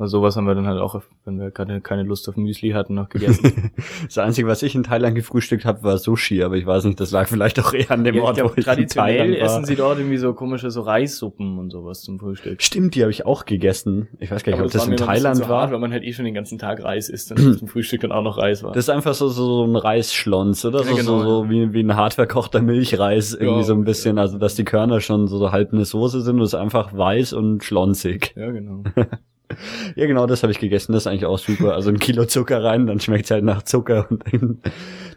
also 0.00 0.18
sowas 0.18 0.36
haben 0.36 0.46
wir 0.46 0.54
dann 0.54 0.66
halt 0.66 0.80
auch, 0.80 1.00
wenn 1.26 1.38
wir 1.38 1.50
gerade 1.50 1.80
keine 1.82 2.04
Lust 2.04 2.26
auf 2.28 2.36
Müsli 2.36 2.70
hatten, 2.70 2.94
noch 2.94 3.10
gegessen. 3.10 3.70
das 4.04 4.16
Einzige, 4.16 4.48
was 4.48 4.62
ich 4.62 4.74
in 4.74 4.82
Thailand 4.82 5.14
gefrühstückt 5.14 5.66
habe, 5.66 5.82
war 5.82 5.98
Sushi, 5.98 6.42
aber 6.42 6.56
ich 6.56 6.64
weiß 6.64 6.84
nicht, 6.84 6.98
das 7.00 7.10
lag 7.10 7.28
vielleicht 7.28 7.60
auch 7.60 7.74
eher 7.74 7.90
an 7.90 8.04
dem 8.04 8.14
ja, 8.14 8.22
Ort, 8.22 8.38
ich 8.38 8.42
glaub, 8.42 8.56
wo 8.56 8.58
ich 8.58 8.64
Traditionell 8.64 9.34
essen 9.36 9.66
sie 9.66 9.76
dort 9.76 9.98
irgendwie 9.98 10.16
so 10.16 10.32
komische 10.32 10.70
so 10.70 10.80
Reissuppen 10.80 11.58
und 11.58 11.70
sowas 11.70 12.00
zum 12.00 12.18
Frühstück. 12.18 12.62
Stimmt, 12.62 12.94
die 12.94 13.02
habe 13.02 13.10
ich 13.10 13.26
auch 13.26 13.44
gegessen. 13.44 14.08
Ich 14.18 14.30
weiß 14.30 14.42
gar 14.42 14.52
nicht, 14.52 14.58
aber 14.58 14.66
ob 14.66 14.72
das, 14.72 14.86
das 14.86 14.90
in 14.90 14.96
Thailand 14.96 15.40
war. 15.48 15.60
Hart, 15.60 15.72
weil 15.72 15.78
man 15.78 15.92
halt 15.92 16.04
eh 16.04 16.12
schon 16.12 16.24
den 16.24 16.34
ganzen 16.34 16.58
Tag 16.58 16.82
Reis 16.82 17.10
isst 17.10 17.32
und 17.32 17.58
zum 17.58 17.68
Frühstück 17.68 18.00
dann 18.00 18.12
auch 18.12 18.22
noch 18.22 18.38
Reis 18.38 18.62
war. 18.62 18.72
Das 18.72 18.84
ist 18.84 18.90
einfach 18.90 19.14
so, 19.14 19.28
so, 19.28 19.44
so 19.44 19.64
ein 19.64 19.76
Reisschlons, 19.76 20.64
oder? 20.64 20.78
So, 20.78 20.90
ja, 20.90 20.96
genau, 20.96 21.18
so, 21.18 21.24
so 21.24 21.50
wie, 21.50 21.72
wie 21.74 21.82
ein 21.82 21.94
hart 21.94 22.14
verkochter 22.14 22.62
Milchreis, 22.62 23.34
irgendwie 23.34 23.58
ja, 23.58 23.62
so 23.64 23.74
ein 23.74 23.84
bisschen. 23.84 24.18
Also, 24.18 24.38
dass 24.38 24.54
die 24.54 24.64
Körner 24.64 25.00
schon 25.00 25.28
so 25.28 25.52
halb 25.52 25.72
eine 25.72 25.84
Soße 25.84 26.22
sind 26.22 26.36
und 26.36 26.42
es 26.42 26.54
ist 26.54 26.58
einfach 26.58 26.96
weiß 26.96 27.34
und 27.34 27.62
schlonzig. 27.62 28.32
Ja, 28.36 28.50
genau. 28.50 28.82
ja, 29.96 30.06
genau, 30.06 30.26
das 30.26 30.42
habe 30.42 30.52
ich 30.52 30.58
gegessen. 30.58 30.92
Das 30.92 31.02
ist 31.02 31.06
eigentlich 31.06 31.26
auch 31.26 31.38
super. 31.38 31.74
Also 31.74 31.90
ein 31.90 31.98
Kilo 31.98 32.24
Zucker 32.24 32.62
rein, 32.62 32.86
dann 32.86 33.00
schmeckt's 33.00 33.30
halt 33.30 33.44
nach 33.44 33.62
Zucker 33.62 34.08
und 34.10 34.60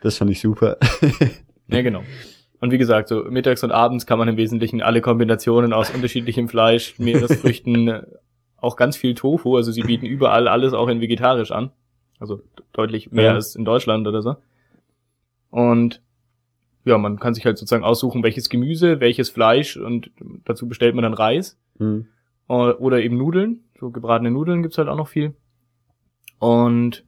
das 0.01 0.17
fand 0.17 0.31
ich 0.31 0.41
super. 0.41 0.77
ja, 1.67 1.81
genau. 1.81 2.03
Und 2.59 2.71
wie 2.71 2.77
gesagt, 2.77 3.09
so 3.09 3.25
mittags 3.25 3.63
und 3.63 3.71
abends 3.71 4.05
kann 4.05 4.17
man 4.17 4.29
im 4.29 4.37
Wesentlichen 4.37 4.81
alle 4.81 5.01
Kombinationen 5.01 5.73
aus 5.73 5.89
unterschiedlichem 5.89 6.47
Fleisch, 6.47 6.97
Meeresfrüchten, 6.97 8.03
auch 8.57 8.77
ganz 8.77 8.95
viel 8.95 9.15
Tofu. 9.15 9.57
Also 9.57 9.71
sie 9.71 9.81
bieten 9.81 10.05
überall 10.05 10.47
alles 10.47 10.73
auch 10.73 10.87
in 10.87 11.01
vegetarisch 11.01 11.51
an. 11.51 11.71
Also 12.19 12.41
deutlich 12.71 13.11
mehr 13.11 13.25
ja. 13.25 13.33
als 13.33 13.55
in 13.55 13.65
Deutschland 13.65 14.07
oder 14.07 14.21
so. 14.21 14.37
Und 15.49 16.01
ja, 16.85 16.97
man 16.97 17.19
kann 17.19 17.33
sich 17.33 17.45
halt 17.45 17.57
sozusagen 17.57 17.83
aussuchen, 17.83 18.23
welches 18.23 18.49
Gemüse, 18.49 18.99
welches 18.99 19.29
Fleisch 19.29 19.77
und 19.77 20.11
dazu 20.45 20.67
bestellt 20.67 20.95
man 20.95 21.03
dann 21.03 21.13
Reis. 21.13 21.59
Mhm. 21.79 22.07
Oder 22.47 23.01
eben 23.01 23.17
Nudeln. 23.17 23.63
So 23.83 23.91
gebratene 23.91 24.31
Nudeln 24.31 24.61
gibt's 24.61 24.77
halt 24.77 24.87
auch 24.87 24.95
noch 24.95 25.09
viel. 25.09 25.35
Und 26.39 27.03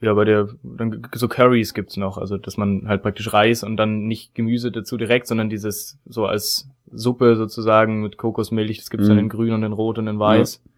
ja, 0.00 0.14
bei 0.14 0.24
der, 0.24 0.48
dann 0.62 1.06
so 1.14 1.28
Curries 1.28 1.74
gibt's 1.74 1.98
noch, 1.98 2.16
also 2.16 2.38
dass 2.38 2.56
man 2.56 2.88
halt 2.88 3.02
praktisch 3.02 3.30
Reis 3.30 3.62
und 3.62 3.76
dann 3.76 4.06
nicht 4.06 4.34
Gemüse 4.34 4.72
dazu 4.72 4.96
direkt, 4.96 5.26
sondern 5.26 5.50
dieses 5.50 6.00
so 6.06 6.24
als 6.24 6.70
Suppe 6.90 7.36
sozusagen 7.36 8.00
mit 8.00 8.16
Kokosmilch, 8.16 8.78
das 8.78 8.88
gibt's 8.88 9.08
mhm. 9.08 9.10
dann 9.10 9.18
in 9.18 9.28
grün 9.28 9.52
und 9.52 9.62
in 9.62 9.74
rot 9.74 9.98
und 9.98 10.06
in 10.06 10.18
weiß. 10.18 10.62
Ja. 10.64 10.70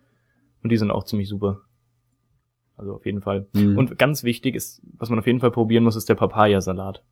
Und 0.64 0.72
die 0.72 0.76
sind 0.76 0.90
auch 0.90 1.04
ziemlich 1.04 1.28
super. 1.28 1.60
Also 2.76 2.96
auf 2.96 3.06
jeden 3.06 3.20
Fall. 3.20 3.46
Mhm. 3.52 3.78
Und 3.78 3.96
ganz 3.96 4.24
wichtig 4.24 4.56
ist, 4.56 4.82
was 4.98 5.08
man 5.08 5.20
auf 5.20 5.26
jeden 5.28 5.38
Fall 5.38 5.52
probieren 5.52 5.84
muss, 5.84 5.94
ist 5.94 6.08
der 6.08 6.16
Papayasalat. 6.16 7.04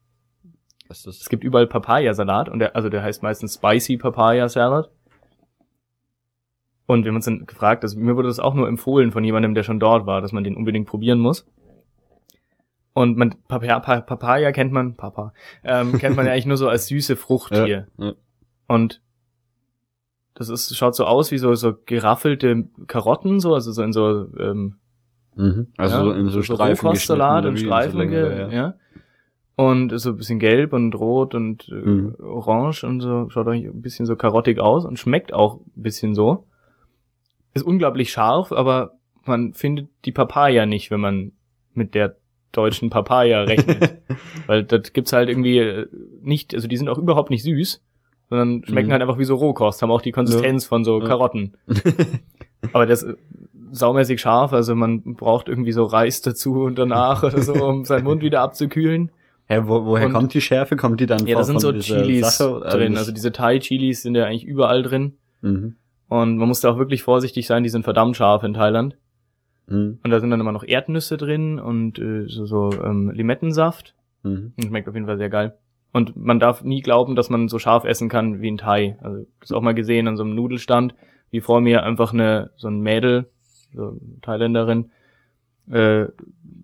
Was 0.88 0.98
ist 0.98 1.06
das? 1.06 1.20
Es 1.20 1.28
gibt 1.28 1.44
überall 1.44 1.68
Papayasalat 1.68 2.48
und 2.48 2.58
der, 2.58 2.74
also 2.74 2.88
der 2.88 3.04
heißt 3.04 3.22
meistens 3.22 3.54
Spicy 3.54 3.98
Papaya 3.98 4.48
Salad. 4.48 4.90
Und 6.88 7.04
wir 7.04 7.10
haben 7.10 7.16
uns 7.16 7.26
dann 7.26 7.44
gefragt, 7.44 7.82
also 7.82 8.00
mir 8.00 8.16
wurde 8.16 8.28
das 8.28 8.40
auch 8.40 8.54
nur 8.54 8.66
empfohlen 8.66 9.12
von 9.12 9.22
jemandem, 9.22 9.54
der 9.54 9.62
schon 9.62 9.78
dort 9.78 10.06
war, 10.06 10.22
dass 10.22 10.32
man 10.32 10.42
den 10.42 10.56
unbedingt 10.56 10.88
probieren 10.88 11.18
muss. 11.18 11.46
Und 12.94 13.18
man, 13.18 13.34
Papaya, 13.46 13.78
Papaya 13.78 14.52
kennt 14.52 14.72
man, 14.72 14.96
Papa, 14.96 15.34
ähm, 15.64 15.98
kennt 15.98 16.16
man 16.16 16.24
ja 16.24 16.32
eigentlich 16.32 16.46
nur 16.46 16.56
so 16.56 16.66
als 16.66 16.86
süße 16.86 17.16
Frucht 17.16 17.52
ja, 17.54 17.64
hier. 17.66 17.88
Ja. 17.98 18.14
Und 18.68 19.02
das 20.32 20.48
ist, 20.48 20.74
schaut 20.74 20.96
so 20.96 21.04
aus 21.04 21.30
wie 21.30 21.36
so, 21.36 21.54
so 21.54 21.74
geraffelte 21.84 22.70
Karotten, 22.86 23.38
so, 23.38 23.52
also 23.52 23.70
so 23.70 23.82
in 23.82 23.92
so, 23.92 24.26
ähm, 24.38 24.76
mhm. 25.36 25.66
also 25.76 25.94
ja, 25.94 26.02
so 26.04 26.10
in 26.12 26.24
so, 26.30 26.40
so 26.40 26.54
Streifen 26.54 26.94
Salat 26.94 27.44
und 27.44 27.58
Streifen, 27.58 27.98
so 27.98 28.16
ja. 28.16 28.48
ja. 28.48 28.74
Und 29.56 29.92
ist 29.92 30.04
so 30.04 30.10
ein 30.10 30.16
bisschen 30.16 30.38
gelb 30.38 30.72
und 30.72 30.94
rot 30.94 31.34
und 31.34 31.68
äh, 31.68 31.74
mhm. 31.74 32.16
orange 32.18 32.84
und 32.84 33.00
so, 33.00 33.28
schaut 33.28 33.46
eigentlich 33.46 33.66
ein 33.66 33.82
bisschen 33.82 34.06
so 34.06 34.16
karottig 34.16 34.58
aus 34.58 34.86
und 34.86 34.98
schmeckt 34.98 35.34
auch 35.34 35.56
ein 35.56 35.82
bisschen 35.82 36.14
so 36.14 36.47
ist 37.54 37.62
unglaublich 37.62 38.10
scharf, 38.10 38.52
aber 38.52 38.92
man 39.24 39.54
findet 39.54 39.88
die 40.04 40.12
Papaya 40.12 40.66
nicht, 40.66 40.90
wenn 40.90 41.00
man 41.00 41.32
mit 41.74 41.94
der 41.94 42.16
deutschen 42.52 42.90
Papaya 42.90 43.42
rechnet. 43.44 43.98
Weil 44.46 44.64
das 44.64 44.92
gibt's 44.92 45.12
halt 45.12 45.28
irgendwie 45.28 45.58
äh, 45.58 45.86
nicht, 46.22 46.54
also 46.54 46.68
die 46.68 46.76
sind 46.76 46.88
auch 46.88 46.98
überhaupt 46.98 47.30
nicht 47.30 47.42
süß, 47.42 47.82
sondern 48.28 48.64
schmecken 48.64 48.88
mhm. 48.88 48.92
halt 48.92 49.02
einfach 49.02 49.18
wie 49.18 49.24
so 49.24 49.36
Rohkost, 49.36 49.82
haben 49.82 49.90
auch 49.90 50.02
die 50.02 50.12
Konsistenz 50.12 50.64
ja. 50.64 50.68
von 50.68 50.84
so 50.84 51.00
Karotten. 51.00 51.56
aber 52.72 52.86
das 52.86 53.02
ist 53.02 53.16
saumäßig 53.70 54.20
scharf, 54.20 54.52
also 54.52 54.74
man 54.74 55.02
braucht 55.14 55.48
irgendwie 55.48 55.72
so 55.72 55.84
Reis 55.84 56.22
dazu 56.22 56.62
und 56.62 56.78
danach 56.78 57.22
oder 57.22 57.42
so, 57.42 57.52
um 57.52 57.84
seinen 57.84 58.04
Mund 58.04 58.22
wieder 58.22 58.40
abzukühlen. 58.40 59.10
Hä, 59.46 59.60
wo, 59.64 59.86
woher 59.86 60.06
und, 60.06 60.12
kommt 60.12 60.34
die 60.34 60.40
Schärfe? 60.42 60.76
Kommt 60.76 61.00
die 61.00 61.06
dann 61.06 61.26
Ja, 61.26 61.36
da 61.36 61.44
sind 61.44 61.60
so 61.60 61.72
Chilis 61.72 62.36
Sache, 62.36 62.60
drin. 62.68 62.98
Also 62.98 63.12
diese 63.12 63.32
Thai-Chilis 63.32 64.02
sind 64.02 64.14
ja 64.14 64.24
eigentlich 64.24 64.44
überall 64.44 64.82
drin. 64.82 65.14
Mhm. 65.40 65.76
Und 66.08 66.38
man 66.38 66.48
muss 66.48 66.60
da 66.60 66.70
auch 66.70 66.78
wirklich 66.78 67.02
vorsichtig 67.02 67.46
sein, 67.46 67.62
die 67.62 67.68
sind 67.68 67.84
verdammt 67.84 68.16
scharf 68.16 68.42
in 68.42 68.54
Thailand. 68.54 68.96
Mhm. 69.66 69.98
Und 70.02 70.10
da 70.10 70.20
sind 70.20 70.30
dann 70.30 70.40
immer 70.40 70.52
noch 70.52 70.64
Erdnüsse 70.64 71.16
drin 71.16 71.58
und 71.58 71.98
äh, 71.98 72.26
so, 72.26 72.46
so 72.46 72.70
ähm, 72.82 73.10
Limettensaft. 73.10 73.94
Mhm. 74.22 74.52
Und 74.56 74.64
schmeckt 74.64 74.88
auf 74.88 74.94
jeden 74.94 75.06
Fall 75.06 75.18
sehr 75.18 75.30
geil. 75.30 75.56
Und 75.92 76.16
man 76.16 76.40
darf 76.40 76.62
nie 76.64 76.82
glauben, 76.82 77.14
dass 77.14 77.30
man 77.30 77.48
so 77.48 77.58
scharf 77.58 77.84
essen 77.84 78.08
kann 78.08 78.40
wie 78.40 78.50
ein 78.50 78.58
Thai. 78.58 78.98
Also 79.00 79.26
das 79.40 79.52
auch 79.52 79.62
mal 79.62 79.74
gesehen 79.74 80.08
an 80.08 80.16
so 80.16 80.22
einem 80.22 80.34
Nudelstand, 80.34 80.94
wie 81.30 81.40
vor 81.40 81.60
mir 81.60 81.82
einfach 81.82 82.12
eine 82.12 82.50
so 82.56 82.68
ein 82.68 82.80
Mädel, 82.80 83.26
so 83.74 83.88
eine 83.88 84.20
Thailänderin, 84.22 84.90
äh, 85.70 86.06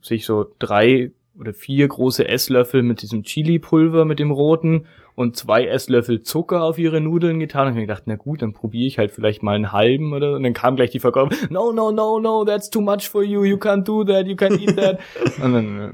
sich 0.03 0.27
so 0.27 0.47
drei 0.59 1.13
oder 1.39 1.53
vier 1.53 1.89
große 1.89 2.29
Esslöffel 2.29 2.83
mit 2.83 3.03
diesem 3.03 3.23
Chili-Pulver 3.23 4.05
mit 4.05 4.19
dem 4.19 4.31
roten 4.31 4.87
und 5.15 5.37
zwei 5.37 5.67
Esslöffel 5.67 6.23
Zucker 6.23 6.63
auf 6.63 6.79
ihre 6.79 7.01
Nudeln 7.01 7.39
getan. 7.39 7.69
Und 7.69 7.75
ich 7.75 7.81
gedacht, 7.81 8.05
na 8.07 8.17
gut, 8.17 8.43
dann 8.43 8.53
probiere 8.53 8.87
ich 8.87 8.99
halt 8.99 9.11
vielleicht 9.13 9.43
mal 9.43 9.55
einen 9.55 9.73
halben 9.73 10.13
oder 10.13 10.35
und 10.35 10.43
dann 10.43 10.55
kam 10.55 10.77
gleich 10.77 10.91
die 10.91 11.01
Verkäufer, 11.01 11.35
no, 11.51 11.73
no, 11.73 11.91
no, 11.91 12.19
no, 12.19 12.45
that's 12.45 12.71
too 12.71 12.81
much 12.81 13.09
for 13.09 13.23
you, 13.23 13.45
you 13.45 13.57
can't 13.57 13.85
do 13.85 14.05
that, 14.05 14.27
you 14.27 14.35
can't 14.35 14.61
eat 14.61 14.77
that. 14.77 14.99
und 15.43 15.53
dann, 15.53 15.81
äh, 15.81 15.93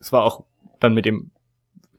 es 0.00 0.12
war 0.12 0.24
auch 0.24 0.44
dann 0.80 0.94
mit 0.94 1.04
dem 1.04 1.30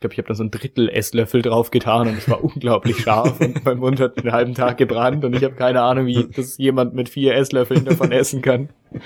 glaube, 0.02 0.14
ich 0.14 0.18
habe 0.18 0.28
da 0.28 0.34
so 0.34 0.44
ein 0.44 0.52
Drittel 0.52 0.90
Esslöffel 0.90 1.42
drauf 1.42 1.72
getan 1.72 2.08
und 2.10 2.18
es 2.18 2.30
war 2.30 2.44
unglaublich 2.44 2.98
scharf 2.98 3.40
und 3.40 3.64
mein 3.64 3.78
Mund 3.78 4.00
hat 4.00 4.18
einen 4.18 4.34
halben 4.34 4.54
Tag 4.54 4.78
gebrannt 4.78 5.24
und 5.24 5.36
ich 5.36 5.44
habe 5.44 5.56
keine 5.56 5.82
Ahnung, 5.82 6.08
wie 6.08 6.28
das 6.36 6.58
jemand 6.58 6.94
mit 6.94 7.08
vier 7.08 7.36
Esslöffeln 7.36 7.86
davon 7.86 8.12
essen 8.12 8.42
kann. 8.42 8.70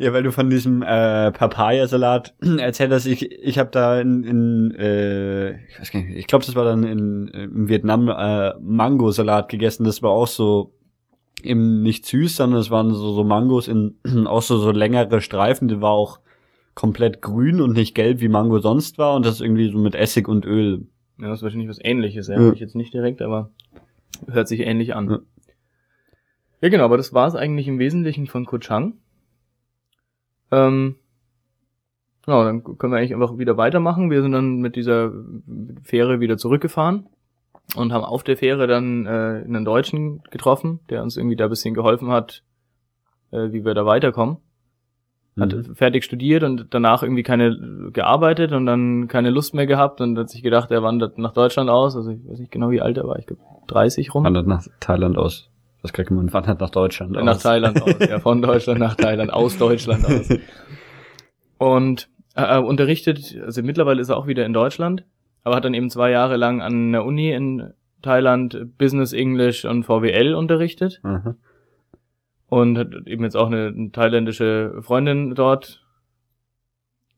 Ja, 0.00 0.12
weil 0.12 0.22
du 0.22 0.30
von 0.30 0.48
diesem 0.48 0.82
äh, 0.82 1.32
Papayasalat 1.32 2.32
erzählt 2.58 2.92
hast, 2.92 3.06
ich, 3.06 3.32
ich 3.32 3.58
habe 3.58 3.70
da 3.72 4.00
in, 4.00 4.22
in 4.22 4.74
äh, 4.76 5.50
ich 5.66 5.80
weiß 5.80 5.90
gar 5.90 6.00
nicht, 6.00 6.16
ich 6.16 6.28
glaube, 6.28 6.46
das 6.46 6.54
war 6.54 6.64
dann 6.64 6.84
in, 6.84 7.26
in 7.26 7.68
Vietnam 7.68 8.08
äh, 8.08 8.52
Mangosalat 8.60 9.48
gegessen, 9.48 9.82
das 9.82 10.00
war 10.00 10.10
auch 10.10 10.28
so 10.28 10.72
eben 11.42 11.82
nicht 11.82 12.06
süß, 12.06 12.36
sondern 12.36 12.60
es 12.60 12.70
waren 12.70 12.94
so, 12.94 13.12
so 13.12 13.24
Mangos 13.24 13.66
in 13.66 13.96
auch 14.26 14.42
so, 14.42 14.58
so 14.58 14.70
längere 14.70 15.20
Streifen, 15.20 15.66
die 15.66 15.80
war 15.80 15.90
auch 15.90 16.20
komplett 16.78 17.22
grün 17.22 17.60
und 17.60 17.72
nicht 17.72 17.96
gelb, 17.96 18.20
wie 18.20 18.28
Mango 18.28 18.60
sonst 18.60 18.98
war 18.98 19.16
und 19.16 19.26
das 19.26 19.40
irgendwie 19.40 19.68
so 19.68 19.78
mit 19.78 19.96
Essig 19.96 20.28
und 20.28 20.44
Öl. 20.44 20.86
Ja, 21.18 21.26
das 21.26 21.40
ist 21.40 21.42
wahrscheinlich 21.42 21.68
was 21.68 21.80
ähnliches, 21.82 22.28
ja. 22.28 22.40
ja. 22.40 22.52
Ich 22.52 22.60
jetzt 22.60 22.76
nicht 22.76 22.94
direkt, 22.94 23.20
aber 23.20 23.50
hört 24.28 24.46
sich 24.46 24.60
ähnlich 24.60 24.94
an. 24.94 25.10
Ja, 25.10 25.18
ja 26.60 26.68
genau, 26.68 26.84
aber 26.84 26.96
das 26.96 27.12
war 27.12 27.26
es 27.26 27.34
eigentlich 27.34 27.66
im 27.66 27.80
Wesentlichen 27.80 28.28
von 28.28 28.44
Ko 28.44 28.58
Chang. 28.58 28.94
Ähm, 30.52 30.94
genau, 32.24 32.44
dann 32.44 32.62
können 32.62 32.92
wir 32.92 32.98
eigentlich 32.98 33.12
einfach 33.12 33.38
wieder 33.38 33.56
weitermachen. 33.56 34.12
Wir 34.12 34.22
sind 34.22 34.30
dann 34.30 34.58
mit 34.58 34.76
dieser 34.76 35.10
Fähre 35.82 36.20
wieder 36.20 36.38
zurückgefahren 36.38 37.08
und 37.74 37.92
haben 37.92 38.04
auf 38.04 38.22
der 38.22 38.36
Fähre 38.36 38.68
dann 38.68 39.04
äh, 39.04 39.42
einen 39.44 39.64
Deutschen 39.64 40.22
getroffen, 40.30 40.78
der 40.90 41.02
uns 41.02 41.16
irgendwie 41.16 41.34
da 41.34 41.46
ein 41.46 41.50
bisschen 41.50 41.74
geholfen 41.74 42.12
hat, 42.12 42.44
äh, 43.32 43.50
wie 43.50 43.64
wir 43.64 43.74
da 43.74 43.84
weiterkommen 43.84 44.36
hat 45.40 45.54
mhm. 45.54 45.74
fertig 45.74 46.04
studiert 46.04 46.42
und 46.42 46.66
danach 46.70 47.02
irgendwie 47.02 47.22
keine 47.22 47.90
gearbeitet 47.92 48.52
und 48.52 48.66
dann 48.66 49.08
keine 49.08 49.30
Lust 49.30 49.54
mehr 49.54 49.66
gehabt 49.66 50.00
und 50.00 50.18
hat 50.18 50.30
sich 50.30 50.42
gedacht, 50.42 50.70
er 50.70 50.82
wandert 50.82 51.18
nach 51.18 51.32
Deutschland 51.32 51.70
aus. 51.70 51.96
Also 51.96 52.10
ich 52.10 52.26
weiß 52.26 52.38
nicht 52.38 52.52
genau, 52.52 52.70
wie 52.70 52.80
alt 52.80 52.96
er 52.96 53.06
war. 53.06 53.18
Ich 53.18 53.26
glaube 53.26 53.42
30 53.68 54.14
rum. 54.14 54.24
Wandert 54.24 54.46
nach 54.46 54.66
Thailand 54.80 55.16
aus. 55.16 55.50
Was 55.82 55.92
kriegt 55.92 56.10
man? 56.10 56.32
Wandert 56.32 56.60
nach 56.60 56.70
Deutschland 56.70 57.16
aus. 57.16 57.24
Nach 57.24 57.38
Thailand 57.38 57.82
aus. 57.82 57.94
Ja, 58.08 58.18
von 58.20 58.42
Deutschland 58.42 58.80
nach 58.80 58.94
Thailand, 58.94 59.32
aus 59.32 59.58
Deutschland 59.58 60.04
aus. 60.04 60.28
Und 61.58 62.08
äh, 62.34 62.58
unterrichtet, 62.58 63.36
also 63.44 63.62
mittlerweile 63.62 64.00
ist 64.00 64.08
er 64.08 64.16
auch 64.16 64.26
wieder 64.26 64.44
in 64.46 64.52
Deutschland, 64.52 65.04
aber 65.44 65.56
hat 65.56 65.64
dann 65.64 65.74
eben 65.74 65.90
zwei 65.90 66.10
Jahre 66.10 66.36
lang 66.36 66.62
an 66.62 66.92
der 66.92 67.04
Uni 67.04 67.30
in 67.32 67.72
Thailand 68.02 68.76
Business 68.78 69.12
English 69.12 69.64
und 69.64 69.84
VWL 69.84 70.34
unterrichtet. 70.34 71.00
Mhm 71.02 71.36
und 72.48 72.78
hat 72.78 72.94
eben 73.06 73.24
jetzt 73.24 73.36
auch 73.36 73.46
eine, 73.46 73.68
eine 73.68 73.92
thailändische 73.92 74.78
Freundin 74.80 75.34
dort, 75.34 75.84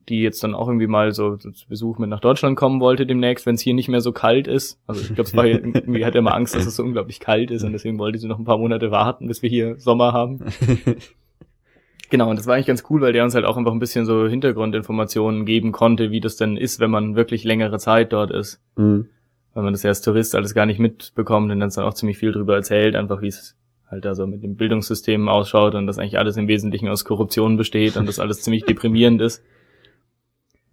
die 0.09 0.21
jetzt 0.21 0.43
dann 0.43 0.55
auch 0.55 0.67
irgendwie 0.67 0.89
mal 0.89 1.13
so, 1.13 1.37
so 1.37 1.51
zu 1.53 1.69
Besuch 1.69 1.99
mit 1.99 2.11
nach 2.11 2.21
Deutschland 2.21 2.57
kommen 2.57 2.81
wollte 2.81 3.07
demnächst, 3.07 3.47
wenn 3.47 3.55
es 3.55 3.61
hier 3.61 3.75
nicht 3.75 3.89
mehr 3.89 4.01
so 4.01 4.13
kalt 4.13 4.49
ist. 4.49 4.81
Also 4.89 5.01
ich 5.03 5.15
glaube, 5.15 5.23
es 5.23 5.37
war 5.37 5.45
hier, 5.45 5.65
irgendwie 5.65 6.05
hat 6.05 6.17
er 6.17 6.23
mal 6.23 6.33
Angst, 6.33 6.55
dass 6.55 6.67
es 6.67 6.75
so 6.75 6.83
unglaublich 6.83 7.21
kalt 7.21 7.51
ist 7.51 7.63
und 7.63 7.73
deswegen 7.73 7.99
wollte 7.99 8.19
sie 8.19 8.27
noch 8.27 8.39
ein 8.39 8.45
paar 8.45 8.59
Monate 8.59 8.91
warten, 8.91 9.29
bis 9.29 9.41
wir 9.43 9.49
hier 9.49 9.79
Sommer 9.79 10.13
haben. 10.13 10.41
genau, 12.11 12.29
und 12.29 12.37
das 12.37 12.47
war 12.47 12.55
eigentlich 12.55 12.67
ganz 12.67 12.85
cool, 12.91 13.01
weil 13.01 13.13
der 13.13 13.23
uns 13.23 13.37
halt 13.37 13.45
auch 13.45 13.57
einfach 13.57 13.73
ein 13.73 13.79
bisschen 13.79 14.05
so 14.05 14.27
Hintergrundinformationen 14.27 15.47
geben 15.47 15.71
konnte, 15.71 16.11
wie 16.11 16.21
das 16.21 16.37
denn 16.37 16.57
ist, 16.57 16.81
wenn 16.81 16.91
man 16.91 17.15
wirklich 17.15 17.45
längere 17.45 17.79
Zeit 17.79 18.13
dort 18.13 18.33
ist. 18.33 18.61
Mhm. 18.77 19.07
Weil 19.55 19.63
man 19.63 19.73
das 19.73 19.85
ja 19.85 19.91
als 19.91 20.01
Tourist 20.01 20.35
alles 20.35 20.55
gar 20.55 20.67
nicht 20.67 20.81
mitbekommt 20.81 21.53
und 21.53 21.61
dann 21.61 21.71
auch 21.71 21.95
ziemlich 21.95 22.19
viel 22.19 22.33
drüber 22.33 22.57
erzählt, 22.57 22.97
einfach 22.97 23.21
wie 23.21 23.29
es 23.29 23.57
halt 23.91 24.05
da 24.05 24.15
so 24.15 24.27
mit 24.27 24.43
dem 24.43 24.57
Bildungssystem 24.57 25.29
ausschaut 25.29 25.75
und 25.75 25.87
das 25.87 25.99
eigentlich 25.99 26.19
alles 26.19 26.37
im 26.37 26.49
Wesentlichen 26.49 26.89
aus 26.89 27.05
Korruption 27.05 27.57
besteht 27.57 27.97
und 27.97 28.07
das 28.07 28.19
alles 28.19 28.41
ziemlich 28.43 28.65
deprimierend 28.65 29.21
ist. 29.21 29.43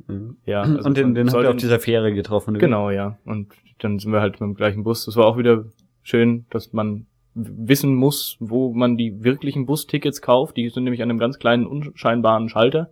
Mhm. 0.08 0.38
Ja. 0.46 0.62
Also 0.62 0.88
und 0.88 0.98
den, 0.98 1.16
den 1.16 1.32
habt 1.32 1.44
ihr 1.44 1.50
auf 1.50 1.56
dieser 1.56 1.80
Fähre 1.80 2.14
getroffen. 2.14 2.58
Genau, 2.58 2.90
ja. 2.90 3.18
Und 3.26 3.54
dann 3.80 4.00
sind 4.00 4.12
wir 4.12 4.22
halt 4.22 4.34
mit 4.34 4.42
dem 4.42 4.56
gleichen 4.56 4.84
Bus. 4.84 5.06
Das 5.06 5.16
war 5.16 5.26
auch 5.26 5.38
wieder 5.38 5.66
schön, 6.04 6.46
dass 6.50 6.74
man 6.74 7.08
wissen 7.34 7.96
muss, 7.96 8.38
wo 8.40 8.74
man 8.74 8.98
die 8.98 9.24
wirklichen 9.24 9.66
Bustickets 9.66 10.22
kauft. 10.22 10.58
Die 10.58 10.70
sind 10.70 10.84
nämlich 10.84 11.04
an 11.04 11.10
einem 11.10 11.20
ganz 11.20 11.38
kleinen, 11.38 11.68
unscheinbaren 11.68 12.50
Schalter, 12.50 12.92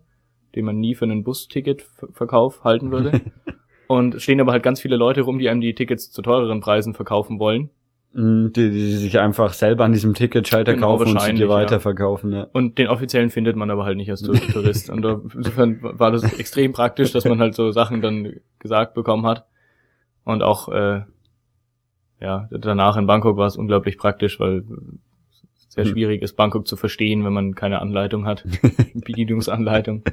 den 0.56 0.66
man 0.66 0.80
nie 0.80 0.96
für 0.96 1.06
einen 1.06 1.24
Busticketverkauf 1.24 2.64
halten 2.64 2.92
würde. 2.92 3.22
und 3.88 4.22
stehen 4.22 4.42
aber 4.42 4.52
halt 4.52 4.64
ganz 4.64 4.82
viele 4.82 4.98
Leute 4.98 5.22
rum, 5.22 5.40
die 5.40 5.50
einem 5.50 5.62
die 5.62 5.74
Tickets 5.74 6.12
zu 6.12 6.22
teureren 6.22 6.60
Preisen 6.60 6.94
verkaufen 6.94 7.40
wollen. 7.40 7.70
Mhm, 8.18 8.54
die, 8.54 8.72
die 8.72 8.96
sich 8.96 9.20
einfach 9.20 9.52
selber 9.52 9.84
an 9.84 9.92
diesem 9.92 10.14
Ticketschalter 10.14 10.76
genau, 10.76 10.98
kaufen 10.98 11.12
und 11.12 11.22
sie 11.22 11.34
dir 11.34 11.50
weiterverkaufen. 11.50 12.32
Ja. 12.32 12.48
Und 12.54 12.78
den 12.78 12.88
offiziellen 12.88 13.30
findet 13.30 13.58
man 13.58 13.70
aber 13.70 13.84
halt 13.84 13.98
nicht 13.98 14.10
als 14.10 14.22
Tourist. 14.54 14.90
und 14.90 15.06
insofern 15.36 15.80
war 15.82 16.12
das 16.12 16.24
extrem 16.40 16.72
praktisch, 16.72 17.12
dass 17.12 17.26
man 17.26 17.40
halt 17.40 17.56
so 17.56 17.72
Sachen 17.72 18.02
dann 18.02 18.38
gesagt 18.60 18.94
bekommen 18.94 19.26
hat. 19.26 19.46
Und 20.24 20.44
auch 20.44 20.70
äh, 20.70 21.02
ja, 22.22 22.48
danach 22.52 22.96
in 22.96 23.06
Bangkok 23.06 23.36
war 23.36 23.48
es 23.48 23.58
unglaublich 23.58 23.98
praktisch, 23.98 24.40
weil 24.40 24.64
es 25.58 25.74
sehr 25.74 25.84
hm. 25.84 25.92
schwierig 25.92 26.22
ist, 26.22 26.38
Bangkok 26.38 26.68
zu 26.70 26.78
verstehen, 26.78 27.26
wenn 27.26 27.34
man 27.34 27.54
keine 27.54 27.82
Anleitung 27.82 28.26
hat. 28.26 28.46
Bedienungsanleitung. 28.94 30.04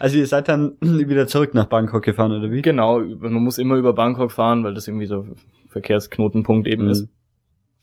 Also 0.00 0.16
ihr 0.16 0.26
seid 0.26 0.48
dann 0.48 0.72
wieder 0.80 1.26
zurück 1.26 1.52
nach 1.52 1.66
Bangkok 1.66 2.02
gefahren, 2.02 2.32
oder 2.32 2.50
wie? 2.50 2.62
Genau, 2.62 3.00
man 3.00 3.34
muss 3.34 3.58
immer 3.58 3.74
über 3.74 3.92
Bangkok 3.92 4.32
fahren, 4.32 4.64
weil 4.64 4.72
das 4.72 4.88
irgendwie 4.88 5.04
so 5.04 5.26
Verkehrsknotenpunkt 5.68 6.66
eben 6.66 6.84
mhm. 6.84 6.90
ist 6.90 7.08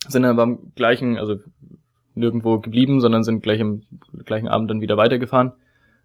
sind 0.07 0.23
dann 0.23 0.35
beim 0.35 0.71
gleichen, 0.75 1.17
also 1.17 1.37
nirgendwo 2.15 2.59
geblieben, 2.59 3.01
sondern 3.01 3.23
sind 3.23 3.41
gleich 3.41 3.59
im 3.59 3.83
gleichen 4.25 4.47
Abend 4.47 4.69
dann 4.69 4.81
wieder 4.81 4.97
weitergefahren 4.97 5.53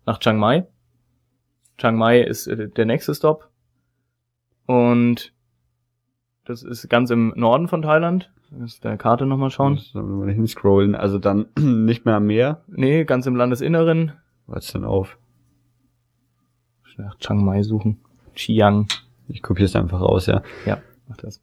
nach 0.07 0.19
Chiang 0.19 0.39
Mai. 0.39 0.67
Chiang 1.79 1.97
Mai 1.97 2.21
ist 2.21 2.47
äh, 2.47 2.69
der 2.69 2.87
nächste 2.87 3.15
Stop 3.15 3.51
und 4.67 5.33
das 6.45 6.63
ist 6.63 6.89
ganz 6.89 7.11
im 7.11 7.33
Norden 7.37 7.69
von 7.69 7.83
Thailand. 7.83 8.31
Das 8.51 8.75
ist 8.75 8.85
der 8.85 8.97
Karte 8.97 9.27
nochmal 9.27 9.51
schauen. 9.51 9.79
Sollen 9.79 10.09
wir 10.09 10.27
mal 10.27 10.33
hinscrollen. 10.33 10.95
Also 10.95 11.19
dann 11.19 11.47
nicht 11.59 12.05
mehr 12.05 12.17
am 12.17 12.27
Meer? 12.27 12.63
Nee, 12.69 13.05
ganz 13.05 13.27
im 13.27 13.37
Landesinneren. 13.37 14.13
Was 14.47 14.73
denn 14.73 14.85
auf? 14.85 15.19
Nach 16.97 17.19
Chiang 17.19 17.45
Mai 17.45 17.63
suchen. 17.63 17.99
Chiang. 18.37 18.87
Ich 19.27 19.43
kopiere 19.43 19.65
es 19.65 19.75
einfach 19.75 20.01
raus, 20.01 20.27
ja. 20.27 20.43
Ja, 20.65 20.81
mach 21.09 21.17
das. 21.17 21.43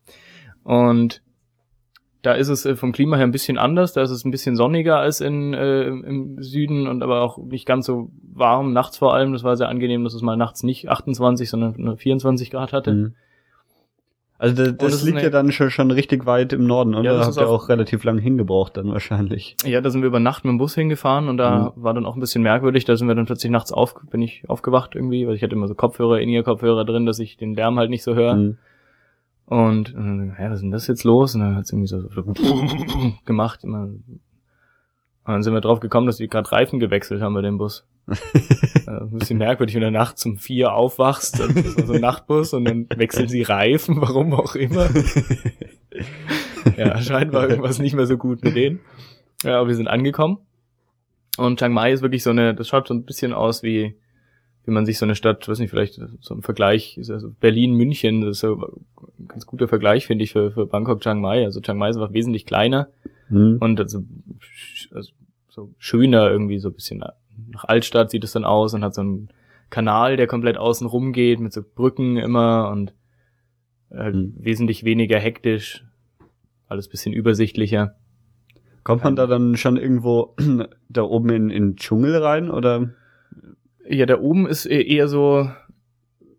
Und 0.63 1.21
da 2.21 2.33
ist 2.33 2.49
es 2.49 2.65
äh, 2.65 2.75
vom 2.75 2.91
Klima 2.91 3.17
her 3.17 3.25
ein 3.25 3.31
bisschen 3.31 3.57
anders. 3.57 3.93
Da 3.93 4.01
ist 4.01 4.11
es 4.11 4.25
ein 4.25 4.31
bisschen 4.31 4.55
sonniger 4.55 4.97
als 4.97 5.21
in, 5.21 5.53
äh, 5.53 5.87
im 5.87 6.41
Süden 6.41 6.87
und 6.87 7.01
aber 7.03 7.21
auch 7.21 7.37
nicht 7.37 7.65
ganz 7.65 7.85
so 7.85 8.11
warm, 8.21 8.73
nachts 8.73 8.97
vor 8.97 9.13
allem. 9.13 9.33
Das 9.33 9.43
war 9.43 9.57
sehr 9.57 9.69
angenehm, 9.69 10.03
dass 10.03 10.13
es 10.13 10.21
mal 10.21 10.37
nachts 10.37 10.63
nicht 10.63 10.89
28, 10.89 11.49
sondern 11.49 11.75
nur 11.77 11.97
24 11.97 12.51
Grad 12.51 12.73
hatte. 12.73 12.93
Mhm. 12.93 13.13
Also 14.37 14.55
das, 14.63 14.75
das 14.75 15.03
liegt 15.03 15.21
ja 15.21 15.29
dann 15.29 15.51
schon, 15.51 15.69
schon 15.69 15.91
richtig 15.91 16.25
weit 16.25 16.51
im 16.51 16.65
Norden, 16.65 16.95
oder? 16.95 17.03
Ja, 17.03 17.19
da 17.19 17.25
habt 17.27 17.37
ihr 17.37 17.47
auch 17.47 17.69
relativ 17.69 18.03
lang 18.03 18.17
hingebraucht 18.17 18.75
dann 18.75 18.91
wahrscheinlich. 18.91 19.55
Ja, 19.63 19.81
da 19.81 19.91
sind 19.91 20.01
wir 20.01 20.07
über 20.07 20.19
Nacht 20.19 20.45
mit 20.45 20.49
dem 20.49 20.57
Bus 20.57 20.73
hingefahren 20.73 21.29
und 21.29 21.37
da 21.37 21.73
mhm. 21.75 21.83
war 21.83 21.93
dann 21.93 22.07
auch 22.07 22.15
ein 22.15 22.19
bisschen 22.19 22.41
merkwürdig. 22.41 22.83
Da 22.85 22.97
sind 22.97 23.07
wir 23.07 23.13
dann 23.13 23.27
plötzlich 23.27 23.51
nachts 23.51 23.71
auf, 23.71 23.93
bin 24.09 24.19
ich 24.23 24.43
aufgewacht 24.47 24.95
irgendwie, 24.95 25.27
weil 25.27 25.35
ich 25.35 25.43
hatte 25.43 25.53
immer 25.53 25.67
so 25.67 25.75
Kopfhörer, 25.75 26.19
in 26.19 26.29
ihr 26.29 26.41
Kopfhörer 26.41 26.85
drin, 26.85 27.05
dass 27.05 27.19
ich 27.19 27.37
den 27.37 27.53
Lärm 27.53 27.77
halt 27.77 27.91
nicht 27.91 28.01
so 28.01 28.15
höre. 28.15 28.33
Mhm. 28.33 28.57
Und, 29.51 29.93
und 29.95 30.33
hä, 30.37 30.45
was 30.47 30.59
ist 30.59 30.61
denn 30.61 30.71
das 30.71 30.87
jetzt 30.87 31.03
los? 31.03 31.35
Und 31.35 31.41
dann 31.41 31.57
hat's 31.57 31.73
irgendwie 31.73 31.89
so, 31.89 32.07
so 32.09 32.23
gemacht. 33.25 33.65
Immer. 33.65 33.81
Und 33.81 34.21
dann 35.25 35.43
sind 35.43 35.53
wir 35.53 35.59
drauf 35.59 35.81
gekommen, 35.81 36.07
dass 36.07 36.15
die 36.15 36.29
gerade 36.29 36.49
Reifen 36.49 36.79
gewechselt 36.79 37.21
haben 37.21 37.33
bei 37.33 37.41
dem 37.41 37.57
Bus. 37.57 37.85
ein 38.87 39.09
bisschen 39.11 39.39
merkwürdig, 39.39 39.75
wenn 39.75 39.81
du 39.81 39.91
nachts 39.91 40.25
um 40.25 40.37
vier 40.37 40.73
aufwachst, 40.73 41.37
das 41.37 41.77
war 41.77 41.85
so 41.85 41.91
ein 41.91 41.99
Nachtbus 41.99 42.53
und 42.53 42.63
dann 42.63 42.87
wechseln 42.95 43.27
sie 43.27 43.41
Reifen, 43.41 43.99
warum 43.99 44.33
auch 44.33 44.55
immer. 44.55 44.89
ja, 46.77 47.01
scheinbar 47.01 47.49
irgendwas 47.49 47.79
nicht 47.79 47.93
mehr 47.93 48.07
so 48.07 48.17
gut 48.17 48.45
mit 48.45 48.55
denen. 48.55 48.79
Ja, 49.43 49.59
aber 49.59 49.67
wir 49.67 49.75
sind 49.75 49.89
angekommen. 49.89 50.37
Und 51.37 51.59
Chiang 51.59 51.73
Mai 51.73 51.91
ist 51.91 52.01
wirklich 52.01 52.23
so 52.23 52.29
eine, 52.29 52.55
das 52.55 52.69
schaut 52.69 52.87
so 52.87 52.93
ein 52.93 53.03
bisschen 53.03 53.33
aus 53.33 53.63
wie, 53.63 53.97
wie 54.65 54.71
man 54.71 54.85
sich 54.85 54.97
so 54.97 55.05
eine 55.05 55.15
Stadt, 55.15 55.47
weiß 55.47 55.59
nicht, 55.59 55.69
vielleicht 55.69 55.99
so 56.21 56.35
ein 56.35 56.41
Vergleich, 56.41 56.99
also 57.09 57.31
Berlin, 57.39 57.73
München, 57.73 58.21
das 58.21 58.37
ist 58.37 58.39
so 58.41 58.55
ein 59.19 59.27
ganz 59.27 59.45
guter 59.45 59.67
Vergleich, 59.67 60.05
finde 60.05 60.23
ich, 60.23 60.31
für, 60.31 60.51
für 60.51 60.65
Bangkok, 60.65 61.01
Chiang 61.01 61.21
Mai. 61.21 61.43
Also 61.43 61.61
Chiang 61.61 61.77
Mai 61.77 61.89
ist 61.89 61.97
einfach 61.97 62.13
wesentlich 62.13 62.45
kleiner 62.45 62.89
mhm. 63.29 63.57
und 63.59 63.79
also, 63.79 64.03
also 64.93 65.11
so 65.49 65.73
schöner 65.77 66.29
irgendwie, 66.29 66.59
so 66.59 66.69
ein 66.69 66.75
bisschen 66.75 67.03
nach 67.49 67.65
Altstadt 67.65 68.11
sieht 68.11 68.23
es 68.23 68.33
dann 68.33 68.45
aus 68.45 68.73
und 68.73 68.83
hat 68.83 68.93
so 68.93 69.01
einen 69.01 69.29
Kanal, 69.69 70.17
der 70.17 70.27
komplett 70.27 70.57
außen 70.57 70.85
rum 70.85 71.11
geht, 71.11 71.39
mit 71.39 71.53
so 71.53 71.61
Brücken 71.63 72.17
immer 72.17 72.69
und 72.71 72.93
Halt 73.93 74.15
mhm. 74.15 74.33
Wesentlich 74.37 74.83
weniger 74.83 75.19
hektisch, 75.19 75.85
alles 76.67 76.87
bisschen 76.87 77.13
übersichtlicher. 77.13 77.95
Kommt 78.83 79.03
man 79.03 79.13
ähm, 79.13 79.17
da 79.17 79.27
dann 79.27 79.57
schon 79.57 79.77
irgendwo 79.77 80.35
da 80.89 81.03
oben 81.03 81.29
in, 81.29 81.49
in 81.49 81.75
Dschungel 81.75 82.15
rein 82.15 82.49
oder? 82.49 82.93
Ja, 83.87 84.05
da 84.05 84.19
oben 84.19 84.47
ist 84.47 84.65
e-, 84.65 84.81
eher 84.81 85.07
so 85.07 85.49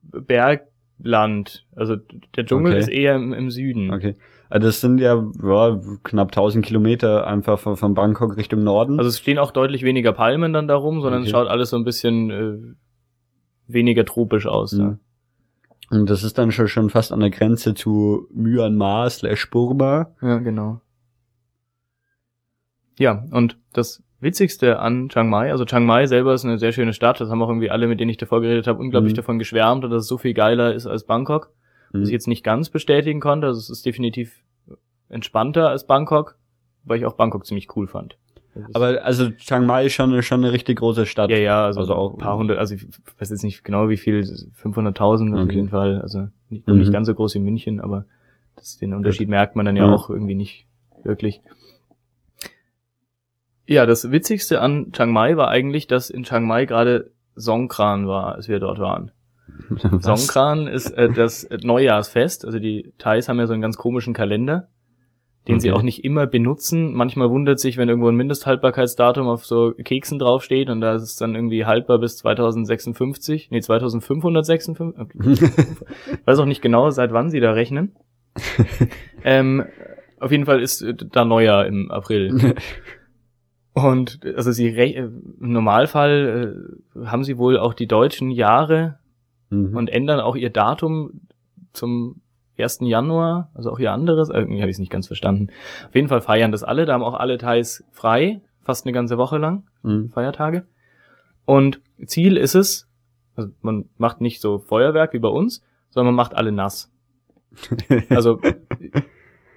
Bergland. 0.03 1.67
Also 1.75 1.97
der 2.37 2.47
Dschungel 2.47 2.73
okay. 2.73 2.81
ist 2.81 2.89
eher 2.89 3.17
im, 3.17 3.33
im, 3.33 3.51
Süden. 3.51 3.93
Okay. 3.93 4.17
Also 4.49 4.67
das 4.69 4.81
sind 4.81 4.99
ja, 4.99 5.23
ja 5.43 5.81
knapp 6.03 6.29
1000 6.29 6.65
Kilometer 6.65 7.27
einfach 7.27 7.59
von, 7.59 7.77
von, 7.77 7.95
Bangkok 7.95 8.37
Richtung 8.37 8.63
Norden. 8.63 8.99
Also 8.99 9.09
es 9.09 9.19
stehen 9.19 9.39
auch 9.39 9.51
deutlich 9.51 9.83
weniger 9.83 10.13
Palmen 10.13 10.53
dann 10.53 10.69
darum, 10.69 11.01
sondern 11.01 11.23
okay. 11.23 11.29
es 11.29 11.33
schaut 11.33 11.49
alles 11.49 11.71
so 11.71 11.77
ein 11.77 11.85
bisschen 11.85 12.31
äh, 12.31 12.59
weniger 13.67 14.05
tropisch 14.05 14.47
aus. 14.47 14.73
Mhm. 14.73 14.81
Ja. 14.81 14.99
Und 15.91 16.09
das 16.09 16.23
ist 16.23 16.39
dann 16.39 16.53
schon, 16.53 16.69
schon 16.69 16.89
fast 16.89 17.13
an 17.13 17.21
der 17.21 17.31
Grenze 17.31 17.75
zu 17.75 18.27
Myanmar 18.33 19.11
slash 19.11 19.51
Burma. 19.51 20.15
Ja, 20.23 20.39
genau. 20.39 20.81
Ja, 22.99 23.25
und 23.31 23.59
das 23.73 24.03
Witzigste 24.23 24.79
an 24.79 25.09
Chiang 25.09 25.29
Mai, 25.29 25.51
also 25.51 25.65
Chiang 25.65 25.85
Mai 25.85 26.07
selber 26.07 26.33
ist 26.33 26.45
eine 26.45 26.59
sehr 26.59 26.71
schöne 26.71 26.93
Stadt, 26.93 27.21
das 27.21 27.29
haben 27.29 27.43
auch 27.43 27.49
irgendwie 27.49 27.71
alle, 27.71 27.89
mit 27.89 27.99
denen 27.99 28.11
ich 28.11 28.19
davor 28.19 28.41
geredet 28.41 28.69
habe, 28.69 28.79
unglaublich 28.79 29.15
mhm. 29.15 29.17
davon 29.17 29.39
geschwärmt 29.41 29.85
und 29.85 29.91
dass 29.91 30.03
es 30.03 30.09
so 30.09 30.17
viel 30.17 30.33
geiler 30.33 30.73
ist 30.73 30.87
als 30.87 31.05
Bangkok. 31.05 31.51
Mhm. 31.93 32.03
Was 32.03 32.09
ich 32.09 32.13
jetzt 32.13 32.29
nicht 32.29 32.45
ganz 32.45 32.71
bestätigen 32.71 33.19
konnte, 33.19 33.49
also 33.49 33.59
es 33.59 33.69
ist 33.69 33.85
definitiv 33.85 34.45
entspannter 35.09 35.69
als 35.69 35.87
Bangkok, 35.87 36.37
weil 36.85 36.99
ich 36.99 37.05
auch 37.05 37.15
Bangkok 37.15 37.45
ziemlich 37.45 37.77
cool 37.77 37.89
fand. 37.89 38.17
Aber 38.75 39.05
also 39.05 39.31
Chiang 39.31 39.67
Mai 39.67 39.87
ist 39.87 39.95
schon, 39.95 40.23
schon 40.23 40.45
eine 40.45 40.53
richtig 40.53 40.79
große 40.79 41.07
Stadt. 41.07 41.31
Ja, 41.31 41.39
ja, 41.39 41.65
also, 41.65 41.81
also 41.81 41.95
auch 41.95 42.13
ein 42.13 42.19
paar 42.19 42.37
hundert, 42.37 42.59
also 42.59 42.75
ich 42.75 42.87
weiß 43.19 43.31
jetzt 43.31 43.43
nicht 43.43 43.65
genau 43.65 43.89
wie 43.89 43.97
viel, 43.97 44.21
500.000 44.21 45.33
okay. 45.33 45.43
auf 45.43 45.53
jeden 45.53 45.69
Fall, 45.71 46.01
also 46.01 46.29
nicht, 46.49 46.67
mhm. 46.69 46.79
nicht 46.79 46.93
ganz 46.93 47.07
so 47.07 47.15
groß 47.15 47.35
wie 47.35 47.41
München, 47.41 47.81
aber 47.81 48.05
das, 48.57 48.79
den 48.79 48.95
Unterschied 48.95 49.29
merkt 49.29 49.57
man 49.57 49.67
dann 49.67 49.77
ja, 49.77 49.87
ja 49.87 49.93
auch 49.93 50.11
irgendwie 50.11 50.35
nicht 50.35 50.67
wirklich. 51.03 51.41
Ja, 53.67 53.87
das 53.87 54.11
Witzigste 54.11 54.61
an 54.61 54.93
Chiang 54.93 55.13
Mai 55.13 55.37
war 55.37 55.49
eigentlich, 55.49 55.87
dass 55.87 56.11
in 56.11 56.25
Chiang 56.25 56.47
Mai 56.47 56.65
gerade 56.67 57.11
Songkran 57.37 58.07
war, 58.07 58.35
als 58.35 58.49
wir 58.49 58.59
dort 58.59 58.79
waren. 58.79 59.13
Was? 59.69 60.03
Songkran 60.03 60.67
ist 60.67 60.91
äh, 60.91 61.11
das 61.11 61.49
Neujahrsfest. 61.63 62.45
Also 62.45 62.59
die 62.59 62.93
Thais 62.99 63.29
haben 63.29 63.39
ja 63.39 63.47
so 63.47 63.53
einen 63.53 63.63
ganz 63.63 63.77
komischen 63.77 64.15
Kalender, 64.15 64.69
den 65.49 65.55
okay. 65.55 65.61
sie 65.61 65.73
auch 65.73 65.83
nicht 65.83 66.05
immer 66.05 66.27
benutzen. 66.27 66.93
Manchmal 66.93 67.31
wundert 67.31 67.61
sich, 67.61 67.77
wenn 67.77 67.89
irgendwo 67.89 68.09
ein 68.09 68.17
Mindesthaltbarkeitsdatum 68.17 69.29
auf 69.29 69.45
so 69.45 69.73
Keksen 69.73 70.19
draufsteht 70.19 70.69
und 70.69 70.81
da 70.81 70.95
ist 70.95 71.03
es 71.03 71.17
dann 71.17 71.35
irgendwie 71.35 71.65
haltbar 71.65 71.99
bis 71.99 72.17
2056, 72.19 73.51
nee 73.51 73.61
2556. 73.61 75.01
Okay. 75.01 75.51
weiß 76.25 76.39
auch 76.39 76.47
nicht 76.47 76.63
genau, 76.63 76.91
seit 76.91 77.13
wann 77.13 77.31
sie 77.31 77.41
da 77.41 77.53
rechnen. 77.53 77.97
ähm, 79.25 79.65
auf 80.19 80.31
jeden 80.31 80.47
Fall 80.47 80.63
ist 80.63 80.85
da 81.11 81.25
Neujahr 81.25 81.67
im 81.67 81.91
April. 81.91 82.55
Und 83.75 84.21
also 84.37 84.53
sie 84.53 84.69
im 84.69 85.35
Normalfall 85.39 86.57
äh, 86.95 87.07
haben 87.07 87.25
sie 87.25 87.39
wohl 87.39 87.59
auch 87.59 87.73
die 87.73 87.87
deutschen 87.87 88.31
Jahre 88.31 88.99
mhm. 89.49 89.77
und 89.77 89.89
ändern 89.89 90.21
auch 90.21 90.37
ihr 90.37 90.51
Datum 90.51 91.23
zum 91.73 92.21
1. 92.59 92.81
Januar, 92.83 93.51
also 93.55 93.71
auch 93.71 93.79
ihr 93.79 93.93
anderes, 93.93 94.29
äh, 94.29 94.39
irgendwie 94.39 94.61
habe 94.61 94.71
ich 94.71 94.77
es 94.77 94.81
nicht 94.81 94.93
ganz 94.93 95.07
verstanden. 95.07 95.49
Auf 95.89 95.95
jeden 95.95 96.09
Fall 96.09 96.21
feiern 96.21 96.53
das 96.53 96.63
alle, 96.63 96.85
da 96.85 96.93
haben 96.93 97.03
auch 97.03 97.15
alle 97.15 97.39
Thais 97.39 97.85
frei, 97.93 98.43
fast 98.61 98.85
eine 98.85 98.93
ganze 98.93 99.17
Woche 99.17 99.39
lang, 99.39 99.65
mhm. 99.83 100.11
Feiertage. 100.11 100.67
Und 101.47 101.81
Ziel 102.05 102.37
ist 102.37 102.55
es, 102.55 102.89
also 103.37 103.51
man 103.63 103.87
macht 103.97 104.21
nicht 104.21 104.41
so 104.41 104.59
Feuerwerk 104.59 105.15
wie 105.15 105.19
bei 105.19 105.29
uns, 105.29 105.63
sondern 105.89 106.15
man 106.15 106.25
macht 106.25 106.35
alle 106.35 106.53
nass. 106.53 106.93
also 108.11 108.39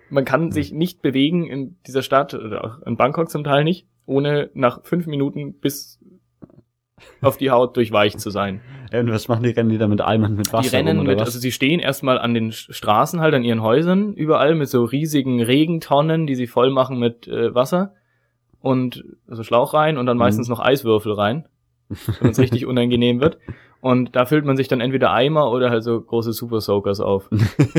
man 0.09 0.25
kann 0.25 0.51
sich 0.51 0.71
nicht 0.71 1.01
bewegen 1.01 1.45
in 1.45 1.77
dieser 1.85 2.01
Stadt, 2.01 2.33
oder 2.33 2.63
auch 2.63 2.81
in 2.83 2.95
Bangkok 2.95 3.29
zum 3.29 3.43
Teil 3.43 3.63
nicht, 3.65 3.87
ohne 4.05 4.49
nach 4.53 4.83
fünf 4.83 5.07
Minuten 5.07 5.59
bis 5.59 5.99
auf 7.21 7.37
die 7.37 7.51
Haut 7.51 7.75
durchweicht 7.75 8.19
zu 8.19 8.29
sein. 8.29 8.61
Ja, 8.91 8.99
und 8.99 9.11
was 9.11 9.27
machen 9.27 9.43
die? 9.43 9.49
Rennen 9.49 9.69
die 9.69 9.77
da 9.77 9.87
mit 9.87 10.01
Eimern 10.01 10.35
mit 10.35 10.51
Wasser? 10.53 10.69
Die 10.69 10.75
rennen 10.75 10.97
rum, 10.97 11.07
mit, 11.07 11.19
was? 11.19 11.27
also 11.27 11.39
sie 11.39 11.51
stehen 11.51 11.79
erstmal 11.79 12.17
an 12.17 12.33
den 12.33 12.51
Straßen 12.51 13.19
halt, 13.19 13.33
an 13.33 13.43
ihren 13.43 13.61
Häusern, 13.61 14.13
überall 14.13 14.55
mit 14.55 14.69
so 14.69 14.83
riesigen 14.83 15.41
Regentonnen, 15.41 16.27
die 16.27 16.35
sie 16.35 16.47
voll 16.47 16.71
machen 16.71 16.99
mit 16.99 17.27
äh, 17.27 17.53
Wasser 17.53 17.93
und 18.59 19.03
also 19.27 19.43
Schlauch 19.43 19.73
rein 19.73 19.97
und 19.97 20.05
dann 20.05 20.17
mhm. 20.17 20.23
meistens 20.23 20.47
noch 20.47 20.59
Eiswürfel 20.59 21.13
rein, 21.13 21.47
wenn 22.19 22.31
es 22.31 22.39
richtig 22.39 22.65
unangenehm 22.65 23.19
wird. 23.19 23.37
Und 23.81 24.15
da 24.15 24.25
füllt 24.25 24.45
man 24.45 24.57
sich 24.57 24.67
dann 24.67 24.81
entweder 24.81 25.11
Eimer 25.11 25.51
oder 25.51 25.69
halt 25.69 25.83
so 25.83 25.99
große 26.01 26.33
Super 26.33 26.61
Soakers 26.61 26.99
auf. 27.01 27.29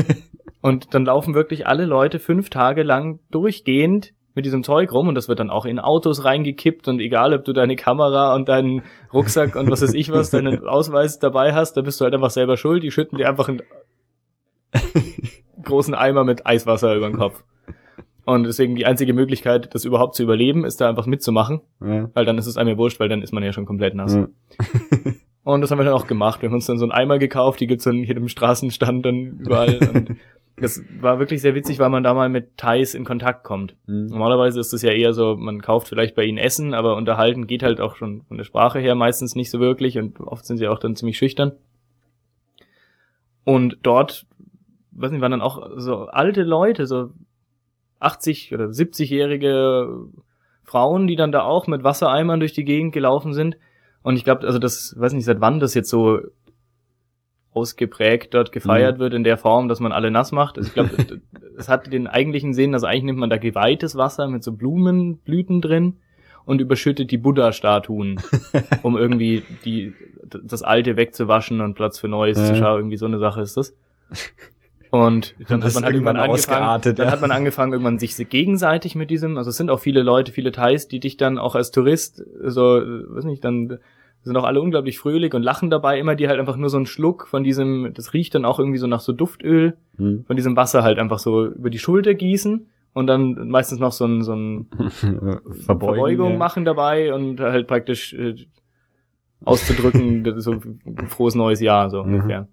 und 0.61 0.93
dann 0.93 1.05
laufen 1.05 1.33
wirklich 1.33 1.67
alle 1.67 1.85
Leute 1.85 2.19
fünf 2.19 2.49
Tage 2.49 2.83
lang 2.83 3.19
durchgehend 3.29 4.13
mit 4.37 4.45
diesem 4.45 4.63
Zeug 4.63 4.93
rum 4.93 5.07
und 5.07 5.15
das 5.15 5.27
wird 5.27 5.39
dann 5.39 5.49
auch 5.49 5.65
in 5.65 5.79
Autos 5.79 6.23
reingekippt 6.23 6.87
und 6.87 6.99
egal, 6.99 7.33
ob 7.33 7.43
du 7.43 7.53
deine 7.53 7.75
Kamera 7.75 8.35
und 8.35 8.47
deinen 8.47 8.83
Rucksack 9.11 9.55
und 9.55 9.69
was 9.71 9.81
weiß 9.81 9.95
ich 9.95 10.11
was, 10.11 10.29
deinen 10.29 10.63
Ausweis 10.67 11.17
dabei 11.17 11.53
hast, 11.53 11.73
da 11.73 11.81
bist 11.81 11.99
du 11.99 12.05
halt 12.05 12.13
einfach 12.13 12.29
selber 12.29 12.55
schuld. 12.55 12.83
Die 12.83 12.91
schütten 12.91 13.17
dir 13.17 13.27
einfach 13.27 13.49
einen 13.49 13.63
großen 15.63 15.95
Eimer 15.95 16.23
mit 16.23 16.45
Eiswasser 16.45 16.95
über 16.95 17.09
den 17.09 17.17
Kopf. 17.17 17.43
Und 18.25 18.43
deswegen 18.43 18.75
die 18.75 18.85
einzige 18.85 19.13
Möglichkeit, 19.13 19.73
das 19.73 19.85
überhaupt 19.85 20.13
zu 20.13 20.21
überleben, 20.21 20.65
ist 20.65 20.79
da 20.81 20.87
einfach 20.87 21.07
mitzumachen. 21.07 21.61
Ja. 21.81 22.11
Weil 22.13 22.25
dann 22.25 22.37
ist 22.37 22.45
es 22.45 22.57
einem 22.57 22.77
wurscht, 22.77 22.99
weil 22.99 23.09
dann 23.09 23.23
ist 23.23 23.33
man 23.33 23.41
ja 23.41 23.53
schon 23.53 23.65
komplett 23.65 23.95
nass. 23.95 24.13
Ja. 24.13 24.27
und 25.43 25.61
das 25.61 25.71
haben 25.71 25.79
wir 25.79 25.85
dann 25.85 25.93
auch 25.95 26.05
gemacht. 26.05 26.43
Wir 26.43 26.49
haben 26.49 26.55
uns 26.55 26.67
dann 26.67 26.77
so 26.77 26.85
einen 26.85 26.91
Eimer 26.91 27.17
gekauft, 27.17 27.59
die 27.59 27.65
gibt's 27.65 27.85
dann 27.85 28.03
hier 28.03 28.17
im 28.17 28.27
Straßenstand 28.27 29.03
dann 29.03 29.39
überall. 29.39 29.79
und 29.93 30.17
das 30.59 30.83
war 30.99 31.19
wirklich 31.19 31.41
sehr 31.41 31.53
witzig, 31.53 31.77
weil 31.77 31.89
man 31.89 32.03
da 32.03 32.15
mal 32.15 32.29
mit 32.29 32.57
Thais 32.57 32.95
in 32.95 33.05
Kontakt 33.05 33.43
kommt. 33.43 33.75
Mhm. 33.85 34.07
Normalerweise 34.07 34.59
ist 34.59 34.73
es 34.73 34.81
ja 34.81 34.91
eher 34.91 35.13
so, 35.13 35.35
man 35.35 35.61
kauft 35.61 35.87
vielleicht 35.87 36.15
bei 36.15 36.23
ihnen 36.23 36.39
Essen, 36.39 36.73
aber 36.73 36.95
unterhalten 36.95 37.45
geht 37.45 37.61
halt 37.61 37.79
auch 37.79 37.95
schon 37.95 38.23
von 38.23 38.37
der 38.37 38.43
Sprache 38.43 38.79
her 38.79 38.95
meistens 38.95 39.35
nicht 39.35 39.51
so 39.51 39.59
wirklich 39.59 39.99
und 39.99 40.19
oft 40.19 40.45
sind 40.45 40.57
sie 40.57 40.67
auch 40.67 40.79
dann 40.79 40.95
ziemlich 40.95 41.17
schüchtern. 41.17 41.51
Und 43.43 43.77
dort, 43.83 44.25
weiß 44.91 45.11
nicht, 45.11 45.21
waren 45.21 45.31
dann 45.31 45.41
auch 45.41 45.69
so 45.75 46.05
alte 46.07 46.41
Leute, 46.41 46.87
so 46.87 47.11
80 47.99 48.53
oder 48.53 48.65
70-jährige 48.65 50.07
Frauen, 50.63 51.05
die 51.05 51.15
dann 51.15 51.31
da 51.31 51.43
auch 51.43 51.67
mit 51.67 51.83
Wassereimern 51.83 52.39
durch 52.39 52.53
die 52.53 52.65
Gegend 52.65 52.93
gelaufen 52.93 53.33
sind. 53.33 53.57
Und 54.01 54.17
ich 54.17 54.23
glaube, 54.23 54.45
also 54.45 54.57
das, 54.57 54.95
weiß 54.97 55.13
nicht, 55.13 55.25
seit 55.25 55.39
wann 55.39 55.59
das 55.59 55.75
jetzt 55.75 55.89
so 55.89 56.19
ausgeprägt 57.57 58.33
dort 58.33 58.51
gefeiert 58.51 58.97
mhm. 58.97 59.01
wird 59.01 59.13
in 59.13 59.23
der 59.23 59.37
Form, 59.37 59.67
dass 59.67 59.79
man 59.79 59.91
alle 59.91 60.11
nass 60.11 60.31
macht. 60.31 60.57
Also 60.57 60.67
ich 60.67 60.73
glaube, 60.73 60.91
es 61.57 61.67
hat 61.67 61.91
den 61.91 62.07
eigentlichen 62.07 62.53
Sinn, 62.53 62.71
dass 62.71 62.83
eigentlich 62.83 63.03
nimmt 63.03 63.19
man 63.19 63.29
da 63.29 63.37
geweihtes 63.37 63.95
Wasser 63.95 64.27
mit 64.27 64.43
so 64.43 64.51
Blumenblüten 64.51 65.61
drin 65.61 65.97
und 66.45 66.61
überschüttet 66.61 67.09
die 67.11 67.17
Buddha-Statuen, 67.17 68.21
um 68.83 68.95
irgendwie 68.95 69.43
die, 69.65 69.93
das 70.43 70.61
Alte 70.61 70.95
wegzuwaschen 70.95 71.61
und 71.61 71.73
Platz 71.73 71.99
für 71.99 72.07
Neues 72.07 72.37
ja. 72.37 72.45
zu 72.45 72.55
schauen. 72.55 72.79
Irgendwie 72.79 72.97
so 72.97 73.07
eine 73.07 73.19
Sache 73.19 73.41
ist 73.41 73.57
das. 73.57 73.75
Und 74.89 75.35
dann 75.49 75.63
hat 75.63 75.73
man 75.73 75.83
halt 75.83 75.95
irgendwann 75.95 76.17
angefangen, 76.17 76.81
dann 76.95 76.95
ja. 76.95 77.11
hat 77.11 77.19
man 77.19 77.31
angefangen, 77.31 77.73
irgendwann 77.73 77.99
sich 77.99 78.15
gegenseitig 78.29 78.95
mit 78.95 79.09
diesem, 79.09 79.37
also 79.37 79.49
es 79.49 79.57
sind 79.57 79.69
auch 79.69 79.79
viele 79.79 80.01
Leute, 80.01 80.31
viele 80.31 80.51
Thais, 80.51 80.87
die 80.87 80.99
dich 80.99 81.17
dann 81.17 81.37
auch 81.37 81.55
als 81.55 81.71
Tourist 81.71 82.23
so, 82.41 82.61
weiß 82.63 83.25
nicht, 83.25 83.43
dann 83.43 83.79
sind 84.23 84.35
auch 84.37 84.43
alle 84.43 84.61
unglaublich 84.61 84.99
fröhlich 84.99 85.33
und 85.33 85.43
lachen 85.43 85.69
dabei 85.69 85.99
immer, 85.99 86.15
die 86.15 86.27
halt 86.27 86.39
einfach 86.39 86.57
nur 86.57 86.69
so 86.69 86.77
einen 86.77 86.85
Schluck 86.85 87.27
von 87.27 87.43
diesem, 87.43 87.93
das 87.93 88.13
riecht 88.13 88.35
dann 88.35 88.45
auch 88.45 88.59
irgendwie 88.59 88.77
so 88.77 88.87
nach 88.87 88.99
so 88.99 89.13
Duftöl, 89.13 89.77
hm. 89.97 90.25
von 90.25 90.35
diesem 90.35 90.55
Wasser 90.55 90.83
halt 90.83 90.99
einfach 90.99 91.19
so 91.19 91.45
über 91.45 91.69
die 91.69 91.79
Schulter 91.79 92.13
gießen 92.13 92.67
und 92.93 93.07
dann 93.07 93.47
meistens 93.49 93.79
noch 93.79 93.91
so 93.91 94.05
ein, 94.05 94.23
so 94.23 94.33
ein 94.33 94.67
Verbeugung, 95.65 96.31
ja. 96.31 96.37
machen 96.37 96.65
dabei 96.65 97.13
und 97.13 97.39
halt 97.39 97.67
praktisch 97.67 98.13
äh, 98.13 98.35
auszudrücken, 99.45 100.25
so 100.41 100.55
frohes 101.07 101.35
neues 101.35 101.61
Jahr, 101.61 101.89
so 101.89 102.03
mhm. 102.03 102.13
ungefähr. 102.13 102.47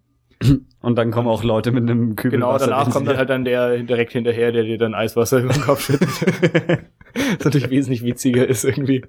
Und 0.80 0.96
dann 0.96 1.10
kommen 1.10 1.28
auch 1.28 1.42
Leute 1.44 1.72
mit 1.72 1.88
einem 1.88 2.14
Kübel 2.16 2.38
Genau, 2.38 2.52
Wasser 2.52 2.66
danach 2.66 2.90
kommt 2.90 3.08
dann 3.08 3.16
halt 3.16 3.30
dann 3.30 3.44
der 3.44 3.78
direkt 3.78 4.12
hinterher, 4.12 4.52
der 4.52 4.64
dir 4.64 4.78
dann 4.78 4.94
Eiswasser 4.94 5.38
über 5.38 5.52
den 5.52 5.62
Kopf 5.62 5.80
schüttet. 5.80 6.08
das 6.10 6.84
natürlich 7.44 7.70
wesentlich 7.70 8.04
witziger 8.04 8.46
ist 8.46 8.64
irgendwie. 8.64 9.02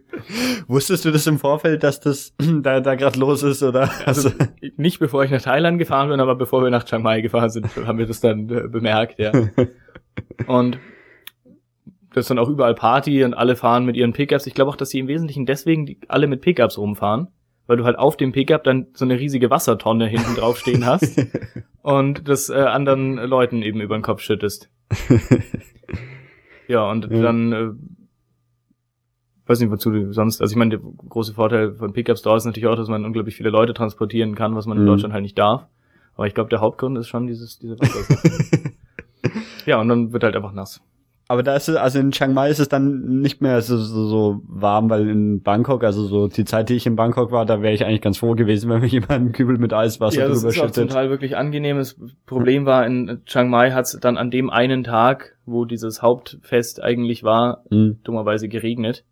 Wusstest 0.68 1.06
du 1.06 1.12
das 1.12 1.28
im 1.28 1.38
Vorfeld, 1.40 1.84
dass 1.84 2.00
das 2.00 2.34
da, 2.62 2.80
da 2.80 2.96
gerade 2.96 3.20
los 3.20 3.44
ist, 3.44 3.62
oder? 3.64 3.90
Also, 4.06 4.30
nicht 4.78 5.00
bevor 5.00 5.24
ich 5.24 5.32
nach 5.32 5.42
Thailand 5.42 5.80
gefahren 5.80 6.10
bin, 6.10 6.20
aber 6.20 6.36
bevor 6.36 6.64
wir 6.64 6.70
nach 6.70 6.86
Chiang 6.86 7.04
Mai 7.04 7.22
gefahren 7.22 7.50
sind, 7.50 7.68
haben 7.86 7.98
wir 7.98 8.06
das 8.06 8.22
dann 8.22 8.50
äh, 8.50 8.68
bemerkt, 8.68 9.20
ja. 9.20 9.32
Und 10.48 10.80
das 12.14 12.24
ist 12.24 12.30
dann 12.30 12.40
auch 12.40 12.48
überall 12.48 12.76
Party 12.76 13.26
und 13.26 13.34
alle 13.34 13.58
fahren 13.58 13.84
mit 13.84 13.98
ihren 13.98 14.14
Pickups. 14.14 14.48
Ich 14.48 14.54
glaube 14.54 14.72
auch, 14.72 14.78
dass 14.78 14.90
sie 14.90 15.00
im 15.00 15.10
Wesentlichen 15.10 15.46
deswegen 15.46 15.86
die, 15.86 16.00
alle 16.08 16.28
mit 16.28 16.40
Pickups 16.40 16.78
rumfahren 16.78 17.28
weil 17.68 17.78
du 17.78 17.86
halt 17.86 17.98
auf 17.98 18.18
dem 18.18 18.32
Pickup 18.32 18.64
dann 18.64 18.88
so 18.94 19.06
eine 19.06 19.20
riesige 19.20 19.50
Wassertonne 19.50 20.08
hinten 20.08 20.36
drauf 20.36 20.58
stehen 20.58 20.86
hast 20.86 21.26
und 21.82 22.28
das 22.28 22.50
äh, 22.50 22.56
anderen 22.56 23.16
Leuten 23.16 23.62
eben 23.62 23.82
über 23.82 23.98
den 23.98 24.04
Kopf 24.04 24.22
schüttest. 24.22 24.70
ja, 26.68 26.90
und 26.90 27.12
ja. 27.12 27.22
dann 27.22 27.54
äh, 27.54 27.70
weiß 29.48 29.60
nicht, 29.60 29.72
wozu 29.72 29.92
du 29.92 30.14
sonst, 30.14 30.42
also 30.42 30.52
ich 30.52 30.58
meine, 30.58 30.78
der 30.78 30.80
große 30.80 31.34
Vorteil 31.34 31.74
von 31.76 31.94
Pickups 31.94 32.22
da 32.22 32.36
ist 32.36 32.46
natürlich 32.46 32.68
auch, 32.68 32.76
dass 32.76 32.88
man 32.88 33.06
unglaublich 33.06 33.36
viele 33.36 33.50
Leute 33.50 33.74
transportieren 33.74 34.36
kann, 34.36 34.56
was 34.56 34.66
man 34.66 34.78
in 34.78 34.84
mhm. 34.84 34.88
Deutschland 34.88 35.14
halt 35.14 35.24
nicht 35.24 35.38
darf. 35.38 35.68
Aber 36.16 36.28
ich 36.28 36.34
glaube, 36.34 36.50
der 36.50 36.62
Hauptgrund 36.62 36.98
ist 36.98 37.08
schon 37.08 37.28
dieses, 37.28 37.60
diese 37.60 37.80
Wasser. 37.80 38.18
ja, 39.66 39.80
und 39.80 39.90
dann 39.90 40.14
wird 40.14 40.24
halt 40.24 40.36
einfach 40.36 40.54
nass. 40.54 40.82
Aber 41.28 41.42
da 41.42 41.56
ist 41.56 41.68
es, 41.68 41.76
also 41.76 42.00
in 42.00 42.12
Chiang 42.12 42.34
Mai 42.34 42.50
ist 42.50 42.60
es 42.60 42.70
dann 42.70 43.20
nicht 43.20 43.42
mehr 43.42 43.62
so, 43.62 43.78
so, 43.78 44.08
so 44.08 44.42
warm, 44.48 44.90
weil 44.90 45.10
in 45.10 45.42
Bangkok, 45.42 45.84
also 45.84 46.06
so 46.06 46.28
die 46.28 46.46
Zeit, 46.46 46.70
die 46.70 46.76
ich 46.76 46.86
in 46.86 46.96
Bangkok 46.96 47.32
war, 47.32 47.46
da 47.46 47.62
wäre 47.62 47.74
ich 47.74 47.84
eigentlich 47.84 48.02
ganz 48.02 48.20
froh 48.20 48.36
gewesen, 48.36 48.70
wenn 48.70 48.82
mich 48.82 48.92
jemand 48.92 49.12
einen 49.12 49.32
Kübel 49.32 49.58
mit 49.58 49.74
Eiswasser 49.74 50.22
ja, 50.22 50.28
das 50.28 50.40
drüber 50.40 50.50
ist 50.50 50.56
schüttet. 50.56 50.70
Auch 50.70 50.74
zum 50.74 50.88
Teil 50.90 51.10
wirklich 51.10 51.36
angenehm. 51.36 51.78
Das 51.78 51.96
Problem 52.28 52.66
war, 52.66 52.86
in 52.86 53.22
Chiang 53.26 53.50
Mai 53.50 53.72
hat 53.72 53.86
es 53.86 53.98
dann 54.00 54.18
an 54.18 54.30
dem 54.30 54.52
einen 54.52 54.84
Tag, 54.84 55.36
wo 55.46 55.66
dieses 55.66 56.04
Hauptfest 56.04 56.84
eigentlich 56.84 57.24
war, 57.24 57.64
mhm. 57.72 58.00
dummerweise 58.04 58.48
geregnet 58.48 59.04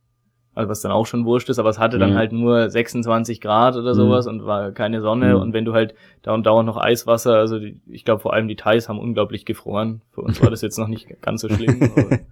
also 0.55 0.69
was 0.69 0.81
dann 0.81 0.91
auch 0.91 1.05
schon 1.05 1.25
wurscht 1.25 1.49
ist, 1.49 1.59
aber 1.59 1.69
es 1.69 1.79
hatte 1.79 1.97
dann 1.97 2.11
mhm. 2.11 2.15
halt 2.15 2.31
nur 2.31 2.69
26 2.69 3.41
Grad 3.41 3.75
oder 3.75 3.95
sowas 3.95 4.25
mhm. 4.25 4.31
und 4.31 4.45
war 4.45 4.71
keine 4.71 5.01
Sonne 5.01 5.35
mhm. 5.35 5.41
und 5.41 5.53
wenn 5.53 5.65
du 5.65 5.73
halt 5.73 5.95
da 6.21 6.33
und 6.33 6.45
dauernd 6.45 6.67
noch 6.67 6.77
Eiswasser, 6.77 7.35
also 7.35 7.59
die, 7.59 7.79
ich 7.87 8.05
glaube 8.05 8.21
vor 8.21 8.33
allem 8.33 8.47
die 8.47 8.55
Thais 8.55 8.87
haben 8.87 8.99
unglaublich 8.99 9.45
gefroren. 9.45 10.01
Für 10.11 10.21
uns 10.21 10.41
war 10.41 10.49
das 10.49 10.61
jetzt 10.61 10.77
noch 10.77 10.87
nicht 10.87 11.21
ganz 11.21 11.41
so 11.41 11.49
schlimm. 11.49 11.81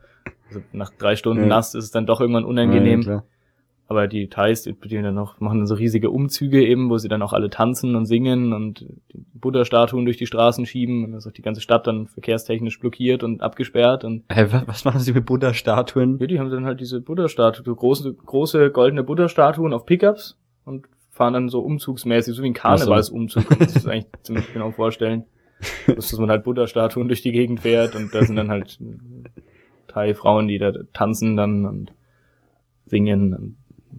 also 0.47 0.61
nach 0.71 0.91
drei 0.97 1.15
Stunden 1.15 1.43
ja. 1.43 1.49
nass 1.49 1.73
ist 1.73 1.85
es 1.85 1.91
dann 1.91 2.05
doch 2.05 2.21
irgendwann 2.21 2.45
unangenehm. 2.45 3.01
Ja, 3.01 3.23
aber 3.91 4.07
die 4.07 4.29
Thais, 4.29 4.63
die, 4.63 4.71
die 4.73 5.01
dann 5.01 5.15
noch, 5.15 5.41
machen 5.41 5.59
dann 5.59 5.67
so 5.67 5.75
riesige 5.75 6.11
Umzüge 6.11 6.65
eben, 6.65 6.89
wo 6.89 6.97
sie 6.97 7.09
dann 7.09 7.21
auch 7.21 7.33
alle 7.33 7.49
tanzen 7.49 7.97
und 7.97 8.05
singen 8.05 8.53
und 8.53 8.85
Buddha-Statuen 9.33 10.05
durch 10.05 10.15
die 10.15 10.27
Straßen 10.27 10.65
schieben. 10.65 11.03
Und 11.03 11.11
dann 11.11 11.17
ist 11.17 11.27
auch 11.27 11.33
die 11.33 11.41
ganze 11.41 11.59
Stadt 11.59 11.87
dann 11.87 12.07
verkehrstechnisch 12.07 12.79
blockiert 12.79 13.21
und 13.21 13.41
abgesperrt. 13.41 14.05
Und 14.05 14.23
hey, 14.29 14.47
was 14.65 14.85
machen 14.85 15.01
sie 15.01 15.11
mit 15.11 15.25
Buddha-Statuen? 15.25 16.19
Ja, 16.19 16.27
die 16.27 16.39
haben 16.39 16.49
dann 16.49 16.63
halt 16.63 16.79
diese 16.79 17.01
Buddha-Statuen, 17.01 17.65
so 17.65 17.75
große, 17.75 18.13
große 18.13 18.71
goldene 18.71 19.03
Buddha-Statuen 19.03 19.73
auf 19.73 19.85
Pickups 19.85 20.39
und 20.63 20.87
fahren 21.09 21.33
dann 21.33 21.49
so 21.49 21.59
umzugsmäßig, 21.59 22.33
so 22.33 22.43
wie 22.43 22.47
ein 22.47 22.53
Karnevalsumzug, 22.53 23.45
kann 23.45 23.59
man 23.59 23.67
sich 23.67 23.75
das 23.75 23.87
eigentlich 23.91 24.07
ziemlich 24.23 24.53
genau 24.53 24.71
vorstellen. 24.71 25.25
dass 25.85 26.17
man 26.17 26.29
halt 26.29 26.45
Buddha-Statuen 26.45 27.09
durch 27.09 27.23
die 27.23 27.33
Gegend 27.33 27.59
fährt 27.59 27.93
und 27.97 28.15
da 28.15 28.23
sind 28.23 28.37
dann 28.37 28.49
halt 28.49 28.79
Thai-Frauen, 29.89 30.47
die 30.47 30.59
da 30.59 30.71
tanzen 30.93 31.35
dann 31.35 31.65
und 31.65 31.91
singen 32.85 33.33
und 33.33 33.57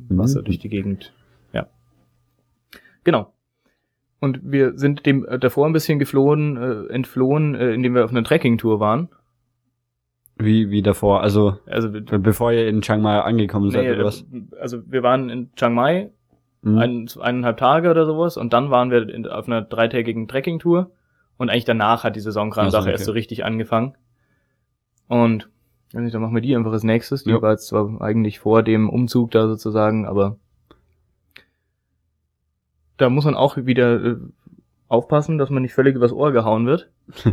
Wasser 0.09 0.41
mhm. 0.41 0.45
durch 0.45 0.59
die 0.59 0.69
Gegend. 0.69 1.13
Ja. 1.53 1.67
Genau. 3.05 3.33
Und 4.21 4.41
wir 4.43 4.79
sind 4.79 5.05
dem 5.05 5.27
äh, 5.27 5.39
davor 5.39 5.67
ein 5.67 5.73
bisschen 5.73 5.99
geflohen, 5.99 6.57
äh, 6.57 6.93
entflohen, 6.93 7.55
äh, 7.55 7.73
indem 7.73 7.95
wir 7.95 8.05
auf 8.05 8.11
einer 8.11 8.23
Trekkingtour 8.23 8.79
waren. 8.79 9.09
Wie, 10.37 10.71
wie 10.71 10.83
davor? 10.83 11.23
Also, 11.23 11.59
also 11.67 11.91
bevor 11.91 12.53
ihr 12.53 12.69
in 12.69 12.83
Chiang 12.83 13.03
Mai 13.03 13.21
angekommen 13.21 13.71
seid, 13.71 13.85
nee, 13.85 13.93
oder 13.93 14.05
was? 14.05 14.25
Also 14.61 14.83
wir 14.91 15.03
waren 15.03 15.29
in 15.29 15.53
Chiang 15.55 15.75
Mai 15.75 16.11
mhm. 16.63 16.79
ein, 16.79 17.09
eineinhalb 17.21 17.59
Tage 17.59 17.91
oder 17.91 18.07
sowas 18.07 18.37
und 18.37 18.53
dann 18.53 18.71
waren 18.71 18.91
wir 18.91 19.09
in, 19.09 19.27
auf 19.27 19.47
einer 19.47 19.63
dreitägigen 19.63 20.29
Trekkingtour 20.29 20.91
und 21.37 21.51
eigentlich 21.51 21.65
danach 21.65 22.05
hat 22.05 22.17
die 22.17 22.21
Saisonkram-Sache 22.21 22.77
also, 22.77 22.87
okay. 22.87 22.93
erst 22.93 23.05
so 23.05 23.13
richtig 23.13 23.45
angefangen. 23.45 23.97
Und 25.09 25.51
nicht, 26.01 26.15
dann 26.15 26.23
machen 26.23 26.35
wir 26.35 26.41
die 26.41 26.57
einfach 26.57 26.73
als 26.73 26.85
nächstes. 26.85 27.25
Die 27.25 27.31
ja. 27.31 27.43
war 27.43 27.53
jetzt 27.53 27.67
zwar 27.67 28.01
eigentlich 28.01 28.41
vor 28.41 28.63
dem 28.63 28.89
Umzug 28.89 29.31
da 29.31 29.47
sozusagen, 29.47 30.07
aber 30.07 30.37
da 32.97 33.11
muss 33.11 33.25
man 33.25 33.35
auch 33.35 33.57
wieder 33.57 34.05
äh, 34.05 34.17
aufpassen, 34.89 35.39
dass 35.39 35.51
man 35.51 35.63
nicht 35.63 35.75
völlig 35.75 35.95
übers 35.95 36.13
Ohr 36.13 36.33
gehauen 36.33 36.67
wird. 36.67 36.91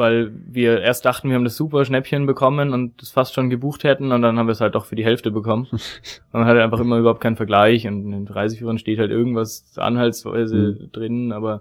weil 0.00 0.32
wir 0.46 0.80
erst 0.80 1.04
dachten, 1.04 1.28
wir 1.28 1.34
haben 1.34 1.44
das 1.44 1.58
super 1.58 1.84
Schnäppchen 1.84 2.24
bekommen 2.24 2.72
und 2.72 3.02
das 3.02 3.10
fast 3.10 3.34
schon 3.34 3.50
gebucht 3.50 3.84
hätten 3.84 4.12
und 4.12 4.22
dann 4.22 4.38
haben 4.38 4.46
wir 4.46 4.52
es 4.52 4.62
halt 4.62 4.74
doch 4.74 4.86
für 4.86 4.96
die 4.96 5.04
Hälfte 5.04 5.30
bekommen. 5.30 5.68
man 6.32 6.46
hat 6.46 6.56
einfach 6.56 6.80
immer 6.80 6.96
überhaupt 6.96 7.20
keinen 7.20 7.36
Vergleich 7.36 7.86
und 7.86 8.04
in 8.04 8.10
den 8.12 8.26
Reiseführern 8.26 8.78
steht 8.78 8.98
halt 8.98 9.10
irgendwas 9.10 9.74
anhaltsweise 9.76 10.78
mhm. 10.80 10.92
drin, 10.92 11.32
aber 11.32 11.60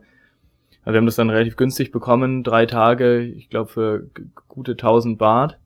wir 0.86 0.95
haben 0.95 1.06
das 1.06 1.18
dann 1.18 1.30
relativ 1.30 1.58
günstig 1.58 1.91
bekommen, 1.91 2.43
drei 2.43 2.66
Tage, 2.66 3.20
ich 3.20 3.50
glaube 3.50 3.70
für 3.70 4.08
gute 4.47 4.72
1000 4.72 5.18
Baht. 5.18 5.60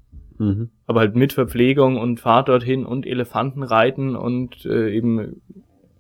Mhm. 0.43 0.69
Aber 0.85 0.99
halt 0.99 1.15
mit 1.15 1.33
Verpflegung 1.33 1.97
und 1.97 2.19
Fahrt 2.19 2.49
dorthin 2.49 2.85
und 2.85 3.05
Elefantenreiten 3.05 4.15
und 4.15 4.65
äh, 4.65 4.89
eben 4.93 5.41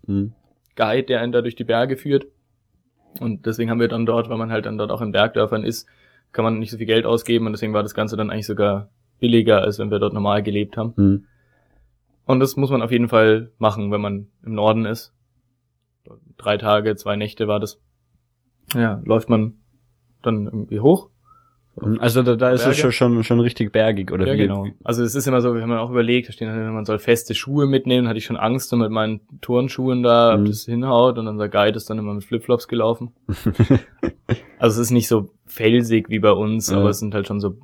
mhm. 0.05 0.33
Guide, 0.75 1.03
der 1.03 1.21
einen 1.21 1.31
da 1.31 1.41
durch 1.41 1.55
die 1.55 1.63
Berge 1.63 1.95
führt. 1.95 2.27
Und 3.19 3.45
deswegen 3.45 3.69
haben 3.69 3.79
wir 3.79 3.87
dann 3.87 4.05
dort, 4.05 4.29
weil 4.29 4.37
man 4.37 4.51
halt 4.51 4.65
dann 4.65 4.77
dort 4.77 4.91
auch 4.91 5.01
in 5.01 5.11
Bergdörfern 5.11 5.63
ist, 5.63 5.87
kann 6.31 6.43
man 6.43 6.59
nicht 6.59 6.71
so 6.71 6.77
viel 6.77 6.87
Geld 6.87 7.05
ausgeben 7.05 7.45
und 7.45 7.53
deswegen 7.53 7.73
war 7.73 7.83
das 7.83 7.93
Ganze 7.93 8.17
dann 8.17 8.31
eigentlich 8.31 8.47
sogar 8.47 8.89
billiger, 9.19 9.61
als 9.61 9.79
wenn 9.79 9.91
wir 9.91 9.99
dort 9.99 10.13
normal 10.13 10.43
gelebt 10.43 10.77
haben. 10.77 10.93
Mhm. 10.95 11.25
Und 12.25 12.39
das 12.39 12.55
muss 12.57 12.71
man 12.71 12.81
auf 12.81 12.91
jeden 12.91 13.09
Fall 13.09 13.51
machen, 13.59 13.91
wenn 13.91 14.01
man 14.01 14.27
im 14.43 14.55
Norden 14.55 14.85
ist. 14.85 15.13
Drei 16.37 16.57
Tage, 16.57 16.95
zwei 16.95 17.15
Nächte 17.15 17.47
war 17.47 17.59
das. 17.59 17.79
Ja, 18.73 19.01
läuft 19.05 19.29
man 19.29 19.55
dann 20.21 20.45
irgendwie 20.45 20.79
hoch 20.79 21.09
also 21.75 22.21
da, 22.21 22.35
da 22.35 22.51
ist 22.51 22.65
es 22.65 22.77
schon, 22.77 22.91
schon, 22.91 23.23
schon 23.23 23.39
richtig 23.39 23.71
bergig, 23.71 24.11
oder 24.11 24.27
ja, 24.27 24.33
wie? 24.33 24.37
genau. 24.37 24.67
Also 24.83 25.03
es 25.03 25.15
ist 25.15 25.27
immer 25.27 25.41
so, 25.41 25.55
wir 25.55 25.61
haben 25.63 25.71
auch 25.73 25.89
überlegt, 25.89 26.29
da 26.29 26.31
stehen 26.31 26.47
dann, 26.47 26.73
man 26.73 26.85
soll 26.85 26.99
feste 26.99 27.33
Schuhe 27.33 27.65
mitnehmen, 27.65 28.07
hatte 28.07 28.19
ich 28.19 28.25
schon 28.25 28.37
Angst 28.37 28.71
mit 28.73 28.91
meinen 28.91 29.21
Turnschuhen 29.41 30.03
da, 30.03 30.35
ob 30.35 30.41
mhm. 30.41 30.45
das 30.45 30.65
hinhaut 30.65 31.17
und 31.17 31.27
unser 31.27 31.49
Guide 31.49 31.75
ist 31.75 31.89
dann 31.89 31.97
immer 31.97 32.13
mit 32.13 32.23
Flipflops 32.23 32.67
gelaufen. 32.67 33.11
also 34.59 34.79
es 34.81 34.87
ist 34.87 34.91
nicht 34.91 35.07
so 35.07 35.31
felsig 35.45 36.09
wie 36.09 36.19
bei 36.19 36.31
uns, 36.31 36.69
ja. 36.69 36.77
aber 36.77 36.89
es 36.89 36.99
sind 36.99 37.15
halt 37.15 37.27
schon 37.27 37.39
so 37.39 37.57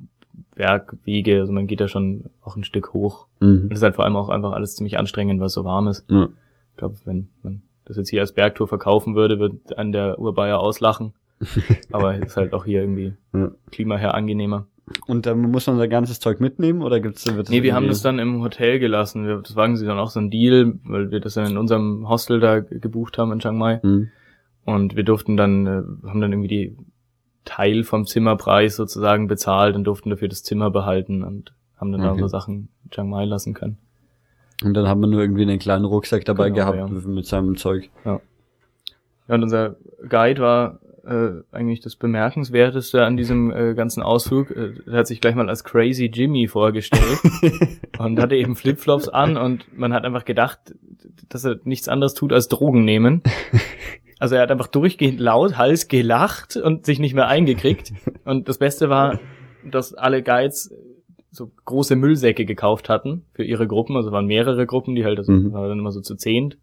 Bergwege, 0.56 1.40
also 1.40 1.52
man 1.52 1.66
geht 1.66 1.80
da 1.80 1.88
schon 1.88 2.24
auch 2.42 2.56
ein 2.56 2.64
Stück 2.64 2.92
hoch. 2.92 3.26
Mhm. 3.38 3.62
Und 3.62 3.72
es 3.72 3.78
ist 3.78 3.82
halt 3.82 3.94
vor 3.94 4.04
allem 4.04 4.16
auch 4.16 4.28
einfach 4.28 4.52
alles 4.52 4.74
ziemlich 4.74 4.98
anstrengend, 4.98 5.40
weil 5.40 5.46
es 5.46 5.54
so 5.54 5.64
warm 5.64 5.88
ist. 5.88 6.04
Ja. 6.10 6.28
Ich 6.72 6.76
glaube, 6.76 6.96
wenn 7.04 7.28
man 7.42 7.62
das 7.84 7.96
jetzt 7.96 8.10
hier 8.10 8.20
als 8.20 8.32
Bergtour 8.32 8.68
verkaufen 8.68 9.14
würde, 9.14 9.38
wird 9.38 9.78
an 9.78 9.92
der 9.92 10.18
Urbayer 10.18 10.58
auslachen. 10.58 11.14
Aber 11.92 12.16
ist 12.16 12.36
halt 12.36 12.52
auch 12.52 12.64
hier 12.64 12.82
irgendwie 12.82 13.14
ja. 13.32 13.50
Klima 13.70 13.96
her 13.96 14.14
angenehmer. 14.14 14.66
Und 15.06 15.26
dann 15.26 15.40
muss 15.40 15.66
man 15.66 15.78
sein 15.78 15.90
ganzes 15.90 16.18
Zeug 16.20 16.40
mitnehmen 16.40 16.82
oder 16.82 17.00
gibt's 17.00 17.26
wird 17.26 17.46
das 17.46 17.50
Nee, 17.50 17.62
wir 17.62 17.74
haben 17.74 17.86
das 17.86 18.02
dann 18.02 18.18
im 18.18 18.42
Hotel 18.42 18.78
gelassen. 18.78 19.26
Wir, 19.26 19.36
das 19.36 19.54
waren 19.54 19.76
sie 19.76 19.86
dann 19.86 19.98
auch 19.98 20.10
so 20.10 20.20
ein 20.20 20.30
Deal, 20.30 20.74
weil 20.84 21.10
wir 21.10 21.20
das 21.20 21.34
dann 21.34 21.46
in 21.46 21.56
unserem 21.56 22.08
Hostel 22.08 22.40
da 22.40 22.60
gebucht 22.60 23.16
haben 23.16 23.30
in 23.32 23.38
Chiang 23.38 23.56
Mai. 23.56 23.80
Mhm. 23.82 24.08
Und 24.64 24.96
wir 24.96 25.04
durften 25.04 25.36
dann, 25.36 25.66
äh, 25.66 26.08
haben 26.08 26.20
dann 26.20 26.32
irgendwie 26.32 26.48
die 26.48 26.76
Teil 27.44 27.84
vom 27.84 28.04
Zimmerpreis 28.06 28.76
sozusagen 28.76 29.28
bezahlt 29.28 29.76
und 29.76 29.84
durften 29.84 30.10
dafür 30.10 30.28
das 30.28 30.42
Zimmer 30.42 30.70
behalten 30.70 31.22
und 31.22 31.52
haben 31.76 31.92
dann 31.92 32.02
okay. 32.02 32.10
unsere 32.10 32.28
Sachen 32.28 32.68
in 32.84 32.90
Chiang 32.90 33.08
Mai 33.08 33.24
lassen 33.24 33.54
können. 33.54 33.78
Und 34.62 34.74
dann 34.74 34.88
haben 34.88 35.00
wir 35.00 35.06
nur 35.06 35.20
irgendwie 35.20 35.42
einen 35.42 35.58
kleinen 35.58 35.84
Rucksack 35.84 36.24
dabei 36.24 36.50
genau, 36.50 36.72
gehabt 36.72 36.90
ja. 36.90 37.08
mit 37.08 37.26
seinem 37.26 37.56
Zeug. 37.56 37.90
Ja. 38.04 38.20
ja, 39.28 39.34
und 39.34 39.42
unser 39.42 39.76
Guide 40.08 40.42
war 40.42 40.80
äh, 41.04 41.42
eigentlich 41.52 41.80
das 41.80 41.96
Bemerkenswerteste 41.96 43.04
an 43.04 43.16
diesem 43.16 43.50
äh, 43.50 43.74
ganzen 43.74 44.02
Ausflug. 44.02 44.50
Äh, 44.50 44.74
er 44.86 44.98
hat 44.98 45.06
sich 45.06 45.20
gleich 45.20 45.34
mal 45.34 45.48
als 45.48 45.64
Crazy 45.64 46.06
Jimmy 46.06 46.46
vorgestellt 46.48 47.18
und 47.98 48.18
hatte 48.20 48.36
eben 48.36 48.56
Flipflops 48.56 49.08
an 49.08 49.36
und 49.36 49.76
man 49.76 49.92
hat 49.92 50.04
einfach 50.04 50.24
gedacht, 50.24 50.74
dass 51.28 51.44
er 51.44 51.56
nichts 51.64 51.88
anderes 51.88 52.14
tut 52.14 52.32
als 52.32 52.48
Drogen 52.48 52.84
nehmen. 52.84 53.22
Also 54.18 54.34
er 54.34 54.42
hat 54.42 54.50
einfach 54.50 54.66
durchgehend 54.66 55.18
laut, 55.18 55.56
Hals 55.56 55.88
gelacht 55.88 56.54
und 56.54 56.84
sich 56.84 56.98
nicht 56.98 57.14
mehr 57.14 57.26
eingekriegt. 57.26 57.94
Und 58.26 58.50
das 58.50 58.58
Beste 58.58 58.90
war, 58.90 59.18
dass 59.64 59.94
alle 59.94 60.22
Guides 60.22 60.74
so 61.30 61.50
große 61.64 61.96
Müllsäcke 61.96 62.44
gekauft 62.44 62.90
hatten 62.90 63.24
für 63.32 63.44
ihre 63.44 63.66
Gruppen. 63.66 63.96
Also 63.96 64.12
waren 64.12 64.26
mehrere 64.26 64.66
Gruppen, 64.66 64.94
die 64.94 65.06
halt, 65.06 65.18
also 65.18 65.32
mhm. 65.32 65.52
waren 65.52 65.70
dann 65.70 65.78
immer 65.78 65.90
so 65.90 66.02
zu 66.02 66.16
zehnt. 66.16 66.58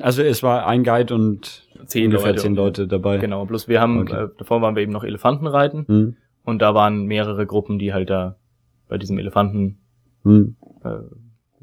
Also 0.00 0.22
es 0.22 0.42
war 0.42 0.66
ein 0.66 0.84
Guide 0.84 1.14
und 1.14 1.66
zehn 1.86 2.06
ungefähr 2.06 2.30
Leute. 2.30 2.42
zehn 2.42 2.54
Leute 2.54 2.86
dabei. 2.86 3.18
Genau, 3.18 3.44
bloß 3.44 3.68
wir 3.68 3.80
haben, 3.80 4.00
okay. 4.00 4.24
äh, 4.24 4.28
davor 4.38 4.62
waren 4.62 4.76
wir 4.76 4.82
eben 4.82 4.92
noch 4.92 5.04
Elefantenreiten 5.04 5.86
hm. 5.86 6.16
und 6.44 6.62
da 6.62 6.74
waren 6.74 7.04
mehrere 7.04 7.46
Gruppen, 7.46 7.78
die 7.78 7.92
halt 7.92 8.10
da 8.10 8.36
bei 8.88 8.98
diesem 8.98 9.18
Elefanten, 9.18 9.78
hm. 10.22 10.56
äh, 10.84 10.98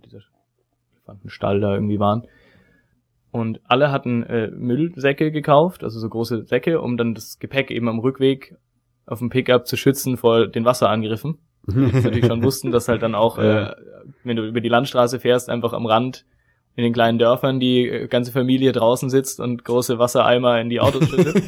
dieser 0.05 0.19
Elefantenstall 0.93 1.59
da 1.61 1.73
irgendwie 1.73 1.99
waren. 1.99 2.23
Und 3.31 3.61
alle 3.65 3.91
hatten 3.91 4.23
äh, 4.23 4.49
Müllsäcke 4.49 5.31
gekauft, 5.31 5.83
also 5.83 5.99
so 5.99 6.09
große 6.09 6.45
Säcke, 6.45 6.81
um 6.81 6.97
dann 6.97 7.13
das 7.13 7.37
Gepäck 7.39 7.69
eben 7.69 7.87
am 7.87 7.99
Rückweg 7.99 8.55
auf 9.05 9.19
dem 9.19 9.29
Pickup 9.29 9.67
zu 9.67 9.77
schützen 9.77 10.17
vor 10.17 10.47
den 10.47 10.65
Wasserangriffen. 10.65 11.37
Die 11.67 11.77
natürlich 11.77 12.25
schon 12.25 12.43
wussten, 12.43 12.71
dass 12.71 12.87
halt 12.87 13.03
dann 13.03 13.13
auch, 13.13 13.37
äh, 13.37 13.71
wenn 14.23 14.35
du 14.35 14.47
über 14.47 14.61
die 14.61 14.69
Landstraße 14.69 15.19
fährst, 15.19 15.49
einfach 15.49 15.73
am 15.73 15.85
Rand 15.85 16.25
in 16.79 16.83
den 16.83 16.93
kleinen 16.93 17.19
Dörfern 17.19 17.59
die 17.59 17.89
äh, 17.89 18.07
ganze 18.07 18.31
Familie 18.31 18.71
draußen 18.71 19.09
sitzt 19.09 19.41
und 19.41 19.65
große 19.65 19.99
Wassereimer 19.99 20.61
in 20.61 20.69
die 20.69 20.79
Autos 20.79 21.09
schüttet. 21.09 21.43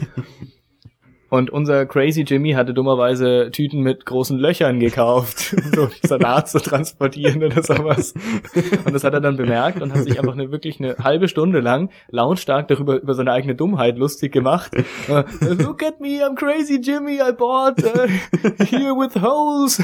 Und 1.32 1.50
unser 1.50 1.86
Crazy 1.86 2.24
Jimmy 2.24 2.52
hatte 2.52 2.74
dummerweise 2.74 3.52
Tüten 3.54 3.80
mit 3.80 4.06
großen 4.06 4.38
Löchern 4.38 4.82
gekauft, 4.82 5.56
um 5.66 5.72
so 5.74 5.90
Salat 6.04 6.50
zu 6.50 6.60
transportieren 6.60 7.42
oder 7.42 7.64
sowas. 7.64 8.14
Und 8.84 8.94
das 8.94 9.06
hat 9.06 9.14
er 9.14 9.22
dann 9.22 9.38
bemerkt 9.38 9.82
und 9.82 9.94
hat 9.94 10.04
sich 10.04 10.20
einfach 10.20 10.34
eine, 10.34 10.52
wirklich 10.52 10.82
eine 10.82 10.98
halbe 10.98 11.30
Stunde 11.30 11.62
lang 11.62 11.90
lautstark 12.10 12.68
darüber, 12.68 13.02
über 13.02 13.14
seine 13.14 13.32
eigene 13.32 13.56
Dummheit 13.56 13.98
lustig 13.98 14.34
gemacht. 14.34 14.74
Uh, 15.08 15.24
Look 15.58 15.84
at 15.84 16.02
me, 16.02 16.22
I'm 16.22 16.36
Crazy 16.36 16.82
Jimmy, 16.82 17.22
I 17.22 17.32
bought 17.32 17.82
uh, 17.82 18.08
here 18.66 18.94
with 18.94 19.16
holes. 19.22 19.82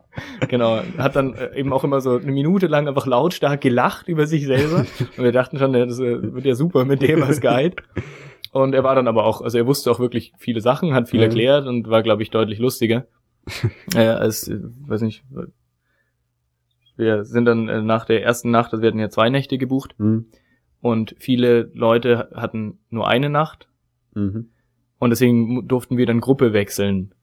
genau, 0.48 0.80
hat 0.96 1.14
dann 1.14 1.34
äh, 1.34 1.58
eben 1.58 1.74
auch 1.74 1.84
immer 1.84 2.00
so 2.00 2.16
eine 2.16 2.32
Minute 2.32 2.68
lang 2.68 2.88
einfach 2.88 3.06
lautstark 3.06 3.60
gelacht 3.60 4.08
über 4.08 4.26
sich 4.26 4.46
selber. 4.46 4.86
Und 5.18 5.24
wir 5.24 5.32
dachten 5.32 5.58
schon, 5.58 5.74
das 5.74 5.98
äh, 5.98 6.32
wird 6.34 6.46
ja 6.46 6.54
super 6.54 6.86
mit 6.86 7.02
dem 7.02 7.22
als 7.22 7.42
Guide. 7.42 7.76
Und 8.56 8.74
er 8.74 8.82
war 8.84 8.94
dann 8.94 9.06
aber 9.06 9.26
auch, 9.26 9.42
also 9.42 9.58
er 9.58 9.66
wusste 9.66 9.90
auch 9.90 10.00
wirklich 10.00 10.32
viele 10.38 10.62
Sachen, 10.62 10.94
hat 10.94 11.10
viel 11.10 11.20
ja. 11.20 11.26
erklärt 11.26 11.66
und 11.66 11.90
war, 11.90 12.02
glaube 12.02 12.22
ich, 12.22 12.30
deutlich 12.30 12.58
lustiger. 12.58 13.06
äh, 13.94 14.06
als, 14.06 14.48
äh, 14.48 14.58
weiß 14.86 15.02
nicht, 15.02 15.24
wir 16.96 17.26
sind 17.26 17.44
dann 17.44 17.68
äh, 17.68 17.82
nach 17.82 18.06
der 18.06 18.22
ersten 18.22 18.50
Nacht, 18.50 18.72
also 18.72 18.80
wir 18.80 18.88
hatten 18.88 18.98
ja 18.98 19.10
zwei 19.10 19.28
Nächte 19.28 19.58
gebucht 19.58 19.94
mhm. 19.98 20.28
und 20.80 21.14
viele 21.18 21.70
Leute 21.74 22.30
hatten 22.34 22.78
nur 22.88 23.06
eine 23.06 23.28
Nacht 23.28 23.68
mhm. 24.14 24.48
und 24.98 25.10
deswegen 25.10 25.68
durften 25.68 25.98
wir 25.98 26.06
dann 26.06 26.20
Gruppe 26.20 26.54
wechseln 26.54 27.14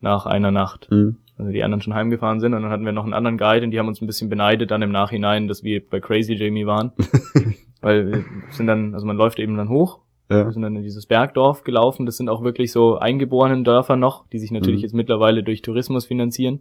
nach 0.00 0.26
einer 0.26 0.50
Nacht. 0.50 0.90
Mhm. 0.90 1.18
Also 1.38 1.52
die 1.52 1.62
anderen 1.62 1.80
schon 1.80 1.94
heimgefahren 1.94 2.40
sind 2.40 2.54
und 2.54 2.62
dann 2.62 2.72
hatten 2.72 2.84
wir 2.84 2.92
noch 2.92 3.04
einen 3.04 3.14
anderen 3.14 3.38
Guide 3.38 3.64
und 3.64 3.70
die 3.70 3.78
haben 3.78 3.88
uns 3.88 4.02
ein 4.02 4.08
bisschen 4.08 4.28
beneidet 4.28 4.72
dann 4.72 4.82
im 4.82 4.90
Nachhinein, 4.90 5.46
dass 5.46 5.62
wir 5.62 5.88
bei 5.88 6.00
Crazy 6.00 6.34
Jamie 6.34 6.66
waren. 6.66 6.90
Weil 7.80 8.12
wir 8.12 8.24
sind 8.50 8.66
dann, 8.66 8.94
also 8.94 9.06
man 9.06 9.16
läuft 9.16 9.38
eben 9.38 9.56
dann 9.56 9.68
hoch 9.68 10.01
ja. 10.30 10.46
Wir 10.46 10.52
sind 10.52 10.62
dann 10.62 10.76
in 10.76 10.82
dieses 10.82 11.06
Bergdorf 11.06 11.62
gelaufen. 11.62 12.06
Das 12.06 12.16
sind 12.16 12.28
auch 12.28 12.42
wirklich 12.42 12.72
so 12.72 12.96
eingeborenen 12.96 13.64
Dörfer 13.64 13.96
noch, 13.96 14.26
die 14.28 14.38
sich 14.38 14.50
natürlich 14.50 14.80
mhm. 14.80 14.84
jetzt 14.84 14.94
mittlerweile 14.94 15.42
durch 15.42 15.62
Tourismus 15.62 16.06
finanzieren, 16.06 16.60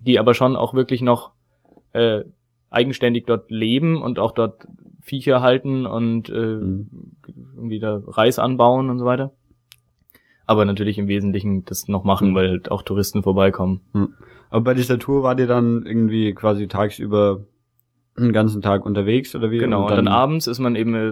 die 0.00 0.18
aber 0.18 0.34
schon 0.34 0.56
auch 0.56 0.74
wirklich 0.74 1.00
noch 1.00 1.32
äh, 1.92 2.24
eigenständig 2.70 3.24
dort 3.26 3.50
leben 3.50 4.02
und 4.02 4.18
auch 4.18 4.32
dort 4.32 4.66
Viecher 5.00 5.40
halten 5.40 5.86
und 5.86 6.28
äh, 6.28 6.56
mhm. 6.56 6.88
irgendwie 7.56 7.78
da 7.78 8.02
Reis 8.06 8.38
anbauen 8.38 8.90
und 8.90 8.98
so 8.98 9.06
weiter. 9.06 9.32
Aber 10.46 10.64
natürlich 10.64 10.98
im 10.98 11.08
Wesentlichen 11.08 11.64
das 11.64 11.88
noch 11.88 12.04
machen, 12.04 12.30
mhm. 12.30 12.34
weil 12.34 12.50
halt 12.50 12.70
auch 12.70 12.82
Touristen 12.82 13.22
vorbeikommen. 13.22 13.80
Mhm. 13.92 14.14
Aber 14.50 14.64
bei 14.64 14.74
dieser 14.74 14.98
Tour 14.98 15.22
war 15.22 15.34
dir 15.34 15.46
dann 15.46 15.84
irgendwie 15.86 16.34
quasi 16.34 16.68
tagsüber 16.68 17.44
einen 18.18 18.32
ganzen 18.32 18.62
Tag 18.62 18.84
unterwegs 18.84 19.34
oder 19.34 19.50
wie? 19.50 19.58
Genau, 19.58 19.82
und 19.82 19.90
dann, 19.90 19.98
und 20.00 20.04
dann, 20.06 20.14
abends 20.14 20.46
ist 20.46 20.58
man 20.58 20.76
eben, 20.76 20.94
äh, 20.94 21.08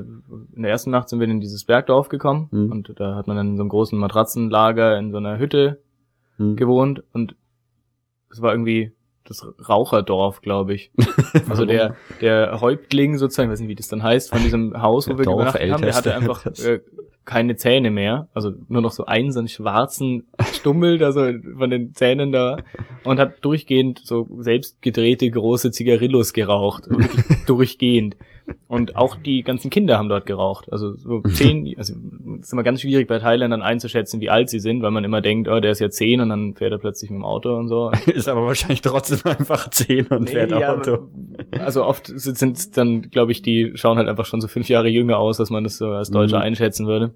in 0.55 0.63
der 0.63 0.71
ersten 0.71 0.91
Nacht 0.91 1.09
sind 1.09 1.21
wir 1.21 1.29
in 1.29 1.41
dieses 1.41 1.65
Bergdorf 1.65 2.09
gekommen 2.09 2.49
mhm. 2.51 2.73
und 2.73 2.93
da 2.97 3.15
hat 3.15 3.27
man 3.27 3.37
dann 3.37 3.51
in 3.51 3.57
so 3.57 3.63
einem 3.63 3.71
großen 3.71 3.99
Matratzenlager 3.99 4.99
in 4.99 5.11
so 5.11 5.19
einer 5.19 5.39
Hütte 5.39 5.81
mhm. 6.39 6.57
gewohnt 6.57 7.03
und 7.13 7.37
es 8.31 8.43
war 8.43 8.53
irgendwie 8.53 8.93
das 9.25 9.47
Raucherdorf, 9.69 10.41
glaube 10.41 10.75
ich. 10.75 10.91
Also 11.49 11.65
der, 11.65 11.95
der 12.21 12.61
Häuptling 12.61 13.19
sozusagen, 13.19 13.51
weiß 13.51 13.61
nicht, 13.61 13.69
wie 13.69 13.75
das 13.75 13.89
dann 13.89 14.03
heißt, 14.03 14.31
von 14.31 14.41
diesem 14.41 14.83
Haus, 14.83 15.09
wo 15.09 15.17
wir 15.17 15.25
übernachtet 15.25 15.71
haben, 15.71 15.83
der 15.83 15.95
hatte 15.95 16.15
einfach 16.15 16.45
äh, 16.65 16.81
keine 17.27 17.57
Zähne 17.57 17.91
mehr, 17.91 18.29
also 18.33 18.53
nur 18.69 18.81
noch 18.81 18.93
so 18.93 19.05
einen, 19.05 19.33
so 19.33 19.41
einen 19.41 19.49
schwarzen 19.49 20.29
Stummel 20.55 20.97
da 20.97 21.13
so 21.13 21.29
von 21.59 21.69
den 21.69 21.93
Zähnen 21.93 22.33
da. 22.33 22.59
Und 23.05 23.19
hat 23.19 23.45
durchgehend 23.45 24.01
so 24.03 24.29
selbst 24.39 24.81
gedrehte 24.81 25.31
große 25.31 25.73
Zigarillos 25.73 26.33
geraucht, 26.33 26.85
durchgehend. 27.47 28.17
Und 28.69 28.97
auch 28.97 29.17
die 29.17 29.43
ganzen 29.43 29.71
Kinder 29.71 29.99
haben 29.99 30.09
dort 30.09 30.27
geraucht. 30.27 30.71
Also 30.73 30.95
so 30.97 31.21
zehn, 31.33 31.75
also 31.79 31.95
ist 32.41 32.53
immer 32.53 32.63
ganz 32.63 32.81
schwierig 32.81 33.07
bei 33.07 33.19
Thailändern 33.19 33.63
einzuschätzen, 33.63 34.21
wie 34.21 34.31
alt 34.31 34.51
sie 34.51 34.61
sind, 34.61 34.83
weil 34.83 34.91
man 34.91 35.05
immer 35.05 35.21
denkt, 35.21 35.49
oh, 35.49 35.61
der 35.61 35.73
ist 35.73 35.81
ja 35.81 35.91
zehn 35.91 36.21
und 36.21 36.29
dann 36.29 36.55
fährt 36.55 36.73
er 36.73 36.79
plötzlich 36.79 37.11
mit 37.11 37.19
dem 37.19 37.25
Auto 37.25 37.57
und 37.57 37.69
so. 37.69 37.91
ist 38.07 38.29
aber 38.29 38.45
wahrscheinlich 38.45 38.83
trotzdem 38.83 39.21
einfach 39.25 39.71
zehn 39.71 40.07
und 40.09 40.25
nee, 40.25 40.31
fährt 40.33 40.51
ja, 40.51 40.75
Auto. 40.75 41.09
Also 41.59 41.85
oft 41.85 42.07
sind 42.07 42.57
es 42.57 42.71
dann, 42.71 43.03
glaube 43.03 43.33
ich, 43.33 43.43
die 43.43 43.73
schauen 43.75 43.99
halt 43.99 44.09
einfach 44.09 44.27
schon 44.27 44.41
so 44.41 44.49
fünf 44.49 44.69
Jahre 44.69 44.89
jünger 44.89 45.19
aus, 45.19 45.37
dass 45.37 45.51
man 45.51 45.65
das 45.65 45.79
so 45.79 45.91
als 45.91 46.11
Deutscher 46.11 46.39
mhm. 46.39 46.45
einschätzen 46.45 46.87
würde. 46.87 47.15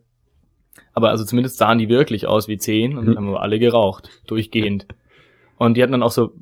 Aber 0.93 1.11
also 1.11 1.24
zumindest 1.24 1.59
sahen 1.59 1.78
die 1.78 1.89
wirklich 1.89 2.26
aus 2.26 2.49
wie 2.49 2.59
zehn 2.59 2.97
und 2.97 3.09
mhm. 3.09 3.16
haben 3.16 3.37
alle 3.37 3.59
geraucht, 3.59 4.09
durchgehend. 4.26 4.87
Und 5.59 5.76
die 5.76 5.83
hatten 5.83 5.93
dann 5.93 6.03
auch 6.03 6.11
so 6.11 6.33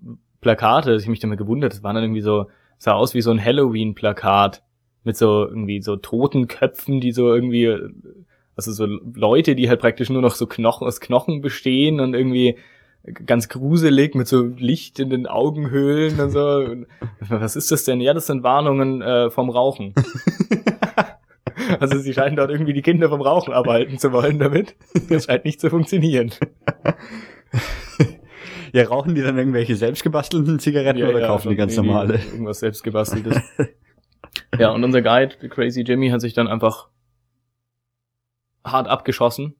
Plakate, 0.40 0.94
ich 0.94 1.08
mich 1.08 1.20
dann 1.20 1.30
mal 1.30 1.36
gewundert, 1.36 1.72
das 1.72 1.82
waren 1.82 1.94
dann 1.94 2.04
irgendwie 2.04 2.20
so, 2.20 2.46
sah 2.78 2.92
aus 2.92 3.14
wie 3.14 3.20
so 3.20 3.30
ein 3.30 3.44
Halloween-Plakat 3.44 4.62
mit 5.08 5.16
so 5.16 5.46
irgendwie 5.48 5.80
so 5.80 5.96
toten 5.96 6.48
Köpfen, 6.48 7.00
die 7.00 7.12
so 7.12 7.34
irgendwie, 7.34 7.74
also 8.54 8.72
so 8.72 8.84
Leute, 8.84 9.54
die 9.54 9.70
halt 9.70 9.80
praktisch 9.80 10.10
nur 10.10 10.20
noch 10.20 10.34
so 10.34 10.46
Knochen 10.46 10.86
aus 10.86 11.00
Knochen 11.00 11.40
bestehen 11.40 11.98
und 11.98 12.12
irgendwie 12.12 12.58
ganz 13.24 13.48
gruselig 13.48 14.14
mit 14.14 14.28
so 14.28 14.42
Licht 14.42 14.98
in 14.98 15.08
den 15.08 15.26
Augenhöhlen 15.26 16.20
und 16.20 16.30
so. 16.30 16.84
Was 17.26 17.56
ist 17.56 17.70
das 17.70 17.84
denn? 17.84 18.02
Ja, 18.02 18.12
das 18.12 18.26
sind 18.26 18.42
Warnungen 18.42 19.00
äh, 19.00 19.30
vom 19.30 19.50
Rauchen. 19.50 19.94
Also 21.80 21.98
sie 21.98 22.14
scheinen 22.14 22.34
dort 22.34 22.50
irgendwie 22.50 22.72
die 22.72 22.80
Kinder 22.80 23.10
vom 23.10 23.20
Rauchen 23.20 23.52
abhalten 23.52 23.98
zu 23.98 24.10
wollen 24.10 24.38
damit. 24.38 24.74
Das 25.10 25.24
scheint 25.24 25.44
nicht 25.44 25.60
zu 25.60 25.68
funktionieren. 25.68 26.32
Ja, 28.72 28.84
rauchen 28.84 29.14
die 29.14 29.22
dann 29.22 29.38
irgendwelche 29.38 29.76
selbstgebastelten 29.76 30.58
Zigaretten 30.58 30.98
ja, 30.98 31.08
oder 31.08 31.20
ja, 31.20 31.26
kaufen 31.26 31.48
die 31.48 31.56
ganz 31.56 31.74
normale? 31.76 32.20
Irgendwas 32.32 32.60
selbstgebasteltes. 32.60 33.40
ja, 34.56 34.70
und 34.70 34.84
unser 34.84 35.02
Guide, 35.02 35.48
Crazy 35.48 35.82
Jimmy, 35.82 36.10
hat 36.10 36.20
sich 36.20 36.34
dann 36.34 36.48
einfach 36.48 36.88
hart 38.64 38.88
abgeschossen 38.88 39.54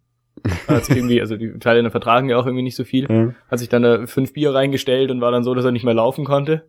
hat 0.69 0.89
irgendwie, 0.91 1.21
also 1.21 1.37
die 1.37 1.47
Italiener 1.47 1.91
vertragen 1.91 2.29
ja 2.29 2.37
auch 2.37 2.47
irgendwie 2.47 2.63
nicht 2.63 2.77
so 2.77 2.85
viel, 2.85 3.07
mhm. 3.09 3.35
hat 3.51 3.59
sich 3.59 3.69
dann 3.69 3.83
da 3.83 4.07
fünf 4.07 4.33
Bier 4.33 4.55
reingestellt 4.55 5.11
und 5.11 5.21
war 5.21 5.31
dann 5.31 5.45
so, 5.45 5.55
dass 5.55 5.65
er 5.65 5.73
nicht 5.73 5.85
mehr 5.85 5.95
laufen 5.95 6.25
konnte. 6.25 6.65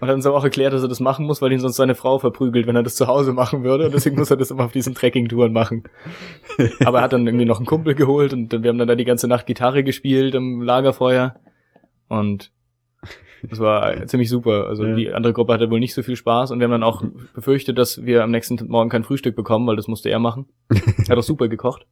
Und 0.00 0.08
hat 0.08 0.14
uns 0.14 0.26
aber 0.26 0.36
auch 0.36 0.44
erklärt, 0.44 0.72
dass 0.72 0.82
er 0.82 0.88
das 0.88 1.00
machen 1.00 1.26
muss, 1.26 1.42
weil 1.42 1.52
ihn 1.52 1.60
sonst 1.60 1.76
seine 1.76 1.94
Frau 1.94 2.18
verprügelt, 2.18 2.66
wenn 2.66 2.76
er 2.76 2.82
das 2.82 2.96
zu 2.96 3.06
Hause 3.06 3.32
machen 3.32 3.64
würde. 3.64 3.86
Und 3.86 3.94
deswegen 3.94 4.16
muss 4.16 4.30
er 4.30 4.36
das 4.36 4.50
immer 4.50 4.64
auf 4.64 4.72
diesen 4.72 4.94
Trekkingtouren 4.94 5.52
machen. 5.52 5.84
Aber 6.84 6.98
er 6.98 7.04
hat 7.04 7.12
dann 7.12 7.26
irgendwie 7.26 7.44
noch 7.44 7.58
einen 7.58 7.66
Kumpel 7.66 7.94
geholt 7.94 8.32
und 8.32 8.52
wir 8.52 8.68
haben 8.68 8.78
dann 8.78 8.88
da 8.88 8.94
die 8.94 9.04
ganze 9.04 9.28
Nacht 9.28 9.46
Gitarre 9.46 9.84
gespielt 9.84 10.34
im 10.34 10.62
Lagerfeuer. 10.62 11.36
Und 12.08 12.52
das 13.48 13.58
war 13.58 14.06
ziemlich 14.06 14.28
super. 14.28 14.66
Also 14.66 14.84
ja. 14.84 14.94
die 14.94 15.12
andere 15.12 15.32
Gruppe 15.32 15.52
hatte 15.52 15.70
wohl 15.70 15.80
nicht 15.80 15.94
so 15.94 16.02
viel 16.02 16.16
Spaß 16.16 16.50
und 16.50 16.60
wir 16.60 16.64
haben 16.64 16.72
dann 16.72 16.82
auch 16.82 17.02
befürchtet, 17.34 17.78
dass 17.78 18.04
wir 18.04 18.22
am 18.22 18.30
nächsten 18.30 18.58
Morgen 18.68 18.90
kein 18.90 19.04
Frühstück 19.04 19.36
bekommen, 19.36 19.66
weil 19.66 19.76
das 19.76 19.88
musste 19.88 20.10
er 20.10 20.18
machen. 20.18 20.46
Er 20.68 21.08
hat 21.10 21.18
auch 21.18 21.22
super 21.22 21.48
gekocht. 21.48 21.86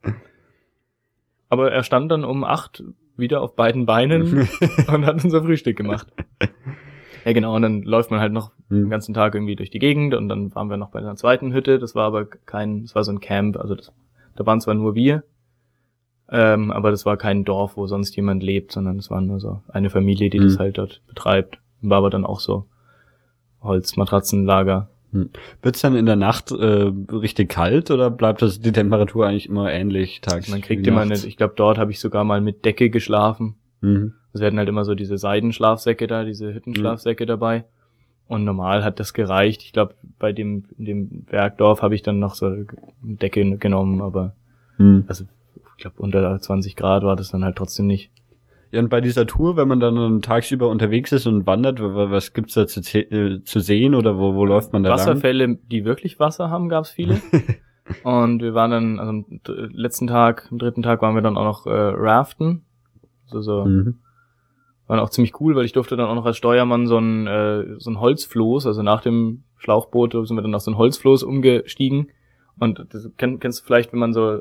Aber 1.49 1.71
er 1.71 1.83
stand 1.83 2.11
dann 2.11 2.25
um 2.25 2.45
acht 2.45 2.83
wieder 3.17 3.41
auf 3.41 3.55
beiden 3.55 3.87
Beinen 3.87 4.49
und 4.93 5.07
hat 5.07 5.23
unser 5.23 5.43
Frühstück 5.43 5.77
gemacht. 5.77 6.09
Ja, 7.25 7.33
genau, 7.33 7.55
und 7.57 7.63
dann 7.63 7.83
läuft 7.83 8.11
man 8.11 8.21
halt 8.21 8.33
noch 8.33 8.53
mhm. 8.69 8.83
den 8.83 8.91
ganzen 8.91 9.15
Tag 9.15 9.35
irgendwie 9.35 9.57
durch 9.57 9.71
die 9.71 9.79
Gegend 9.79 10.15
und 10.15 10.29
dann 10.29 10.55
waren 10.55 10.69
wir 10.69 10.77
noch 10.77 10.91
bei 10.91 10.99
einer 10.99 11.17
zweiten 11.17 11.53
Hütte. 11.53 11.79
Das 11.79 11.95
war 11.95 12.07
aber 12.07 12.27
kein, 12.27 12.83
das 12.83 12.95
war 12.95 13.05
so 13.05 13.13
ein 13.13 13.21
Camp, 13.21 13.57
also 13.57 13.75
das, 13.75 13.93
da 14.37 14.45
waren 14.47 14.61
zwar 14.61 14.75
nur 14.75 14.95
wir, 14.95 15.23
ähm, 16.31 16.71
aber 16.71 16.91
das 16.91 17.07
war 17.07 17.17
kein 17.17 17.45
Dorf, 17.45 17.77
wo 17.77 17.87
sonst 17.87 18.17
jemand 18.17 18.43
lebt, 18.43 18.73
sondern 18.73 18.99
es 18.99 19.11
war 19.11 19.21
nur 19.21 19.41
so 19.41 19.63
eine 19.69 19.91
Familie, 19.91 20.31
die 20.31 20.41
mhm. 20.41 20.45
das 20.45 20.59
halt 20.59 20.79
dort 20.79 21.01
betreibt. 21.07 21.59
War 21.83 21.99
aber 21.99 22.11
dann 22.11 22.25
auch 22.25 22.41
so 22.41 22.65
Holzmatratzenlager 23.63 24.89
hm. 25.15 25.31
Wird 25.63 25.77
es 25.77 25.83
dann 25.83 25.95
in 25.95 26.07
der 26.07 26.17
Nacht 26.17 26.51
äh, 26.51 26.93
richtig 27.13 27.49
kalt 27.49 27.93
oder 27.93 28.11
bleibt 28.11 28.43
das 28.43 28.61
die 28.61 28.73
Temperatur 28.73 29.27
eigentlich 29.27 29.49
immer 29.49 29.73
ähnlich 29.73 30.21
tags? 30.21 30.49
Man 30.49 30.61
kriegt 30.61 30.87
immer 30.87 31.03
eine, 31.03 31.15
ich 31.15 31.37
glaube, 31.37 31.55
dort 31.57 31.79
habe 31.79 31.93
ich 31.93 32.01
sogar 32.01 32.25
mal 32.25 32.41
mit 32.41 32.65
Decke 32.65 32.91
geschlafen. 32.91 33.55
Mhm. 33.81 34.15
Also 34.33 34.43
wir 34.43 34.49
hatten 34.49 34.59
halt 34.59 34.69
immer 34.69 34.85
so 34.85 34.97
diese 34.97 35.17
Seidenschlafsäcke 35.17 36.09
da, 36.09 36.25
diese 36.25 36.53
Hüttenschlafsäcke 36.53 37.25
mhm. 37.25 37.29
dabei. 37.29 37.65
Und 38.27 38.45
normal 38.45 38.83
hat 38.83 38.99
das 38.99 39.15
gereicht. 39.15 39.63
Ich 39.63 39.73
glaube, 39.73 39.95
bei 40.19 40.33
dem, 40.33 40.65
in 40.79 40.85
dem 40.85 41.27
Werkdorf 41.29 41.83
habe 41.83 41.95
ich 41.95 42.03
dann 42.03 42.19
noch 42.19 42.35
so 42.35 42.47
eine 42.47 42.67
Decke 43.03 43.59
genommen, 43.59 44.03
aber 44.03 44.35
mhm. 44.79 45.05
also 45.07 45.25
ich 45.77 45.83
glaube 45.83 45.97
unter 45.99 46.39
20 46.39 46.77
Grad 46.77 47.03
war 47.03 47.17
das 47.17 47.31
dann 47.31 47.45
halt 47.45 47.57
trotzdem 47.57 47.87
nicht. 47.87 48.11
Ja, 48.75 48.81
und 48.81 48.89
bei 48.89 49.01
dieser 49.01 49.25
Tour, 49.27 49.57
wenn 49.57 49.69
man 49.69 49.79
dann 49.79 50.21
tagsüber 50.21 50.69
unterwegs 50.69 51.13
ist 51.13 51.27
und 51.27 51.47
wandert, 51.47 51.81
was 51.81 52.33
gibt's 52.33 52.55
da 52.55 52.67
zu, 52.67 52.81
äh, 52.99 53.41
zu 53.45 53.61
sehen 53.61 53.95
oder 53.95 54.19
wo, 54.19 54.35
wo 54.35 54.45
läuft 54.45 54.73
man 54.73 54.83
da 54.83 54.91
Wasserfälle, 54.91 55.47
lang? 55.47 55.59
die 55.71 55.85
wirklich 55.85 56.19
Wasser 56.19 56.51
haben, 56.51 56.69
gab's 56.69 56.91
viele. 56.91 57.21
und 58.03 58.43
wir 58.43 58.55
waren 58.55 58.71
dann, 58.73 58.99
also 58.99 59.11
am 59.11 59.25
letzten 59.71 60.09
Tag, 60.09 60.49
am 60.51 60.59
dritten 60.59 60.83
Tag 60.83 61.03
waren 61.03 61.15
wir 61.15 61.23
dann 61.23 61.37
auch 61.37 61.45
noch 61.45 61.67
äh, 61.67 61.71
raften. 61.71 62.65
Also 63.27 63.43
so, 63.43 63.65
mhm. 63.65 63.99
waren 64.89 64.99
auch 64.99 65.11
ziemlich 65.11 65.41
cool, 65.41 65.55
weil 65.55 65.67
ich 65.67 65.73
durfte 65.73 65.97
dann 65.97 66.09
auch 66.09 66.17
noch 66.17 66.27
als 66.27 66.37
Steuermann 66.37 66.89
so 66.89 66.99
ein, 66.99 67.29
äh, 67.29 67.79
so 67.79 67.91
ein 67.91 68.01
Holzfloß, 68.01 68.67
also 68.67 68.83
nach 68.83 69.03
dem 69.03 69.45
Schlauchboot 69.59 70.13
sind 70.27 70.37
wir 70.37 70.43
dann 70.43 70.55
auf 70.55 70.63
so 70.63 70.73
ein 70.73 70.79
Holzfloß 70.79 71.23
umgestiegen. 71.23 72.09
Und 72.59 72.87
das 72.91 73.11
kenn, 73.17 73.41
kennst 73.41 73.61
du 73.61 73.65
vielleicht, 73.65 73.93
wenn 73.93 73.99
man 73.99 74.13
so, 74.13 74.41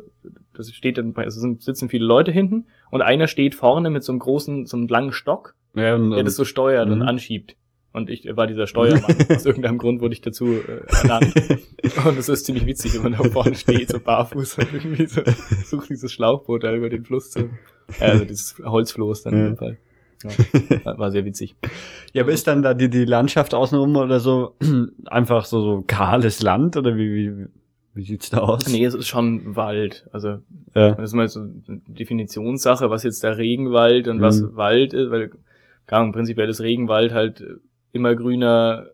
das 0.53 0.72
steht 0.72 0.97
dann, 0.97 1.16
es 1.26 1.36
sitzen 1.36 1.89
viele 1.89 2.05
Leute 2.05 2.32
hinten 2.32 2.68
und 2.91 3.01
einer 3.01 3.28
steht 3.28 3.55
vorne 3.55 3.89
mit 3.89 4.03
so 4.03 4.11
einem 4.11 4.20
großen, 4.20 4.66
so 4.68 4.78
einem 4.78 4.88
langen 4.88 5.11
Stock, 5.11 5.55
ja, 5.76 5.95
und, 5.95 6.11
der 6.11 6.24
das 6.24 6.36
so 6.36 6.45
steuert 6.45 6.89
und 6.89 6.99
mhm. 6.99 7.07
anschiebt. 7.07 7.55
Und 7.93 8.09
ich 8.09 8.26
war 8.36 8.47
dieser 8.47 8.66
Steuermann. 8.66 9.16
Aus 9.30 9.45
irgendeinem 9.45 9.78
Grund 9.78 10.01
wurde 10.01 10.14
ich 10.14 10.22
dazu 10.22 10.47
äh, 10.47 10.82
ernannt. 11.01 11.34
Und 12.05 12.18
es 12.18 12.28
ist 12.28 12.45
ziemlich 12.45 12.66
witzig, 12.66 12.95
wenn 12.95 13.03
man 13.03 13.11
da 13.14 13.24
vorne 13.30 13.53
steht, 13.53 13.89
so 13.89 13.99
barfuß 13.99 14.57
und 14.57 14.74
irgendwie 14.74 15.05
so 15.05 15.22
versucht, 15.24 15.89
dieses 15.89 16.11
Schlauchboot 16.11 16.64
da 16.64 16.74
über 16.74 16.89
den 16.89 17.03
Fluss 17.05 17.30
zu, 17.30 17.51
äh, 17.99 18.05
also 18.05 18.26
dieses 18.26 18.55
Holzfloß 18.64 19.24
dann 19.24 19.34
ja. 19.34 19.39
in 19.39 19.45
dem 19.45 19.57
Fall. 19.57 19.78
Ja, 20.24 20.97
war 20.97 21.11
sehr 21.11 21.26
witzig. 21.26 21.55
Ja, 22.14 22.24
aber 22.24 22.32
ist 22.32 22.47
dann 22.47 22.64
da 22.64 22.74
die, 22.74 22.89
die 22.89 23.05
Landschaft 23.05 23.53
außenrum 23.53 23.95
oder 23.95 24.20
so 24.20 24.55
einfach 25.05 25.45
so, 25.45 25.61
so 25.61 25.84
kahles 25.86 26.41
Land 26.41 26.78
oder 26.78 26.95
wie, 26.95 27.11
wie, 27.14 27.45
wie 27.94 28.04
sieht's 28.04 28.30
da 28.30 28.39
aus? 28.39 28.68
Nee, 28.68 28.86
es 28.86 28.94
ist 28.94 29.08
schon 29.08 29.56
Wald. 29.56 30.08
Also 30.12 30.39
ja. 30.76 30.91
das 30.96 31.12
ist 31.12 31.14
mal 31.14 31.28
so 31.28 31.41
eine 31.41 31.82
Definitionssache, 31.88 32.89
was 32.89 33.04
jetzt 33.04 33.24
der 33.24 33.38
Regenwald 33.38 34.08
und 34.08 34.18
mhm. 34.18 34.22
was 34.22 34.56
Wald 34.56 34.94
ist, 34.94 35.12
weil 35.12 35.32
klar, 35.86 36.12
prinzipiell 36.12 36.50
ist 36.50 36.62
Regenwald 36.62 37.14
halt 37.14 37.44
immer 37.91 38.16
grüner, 38.16 38.88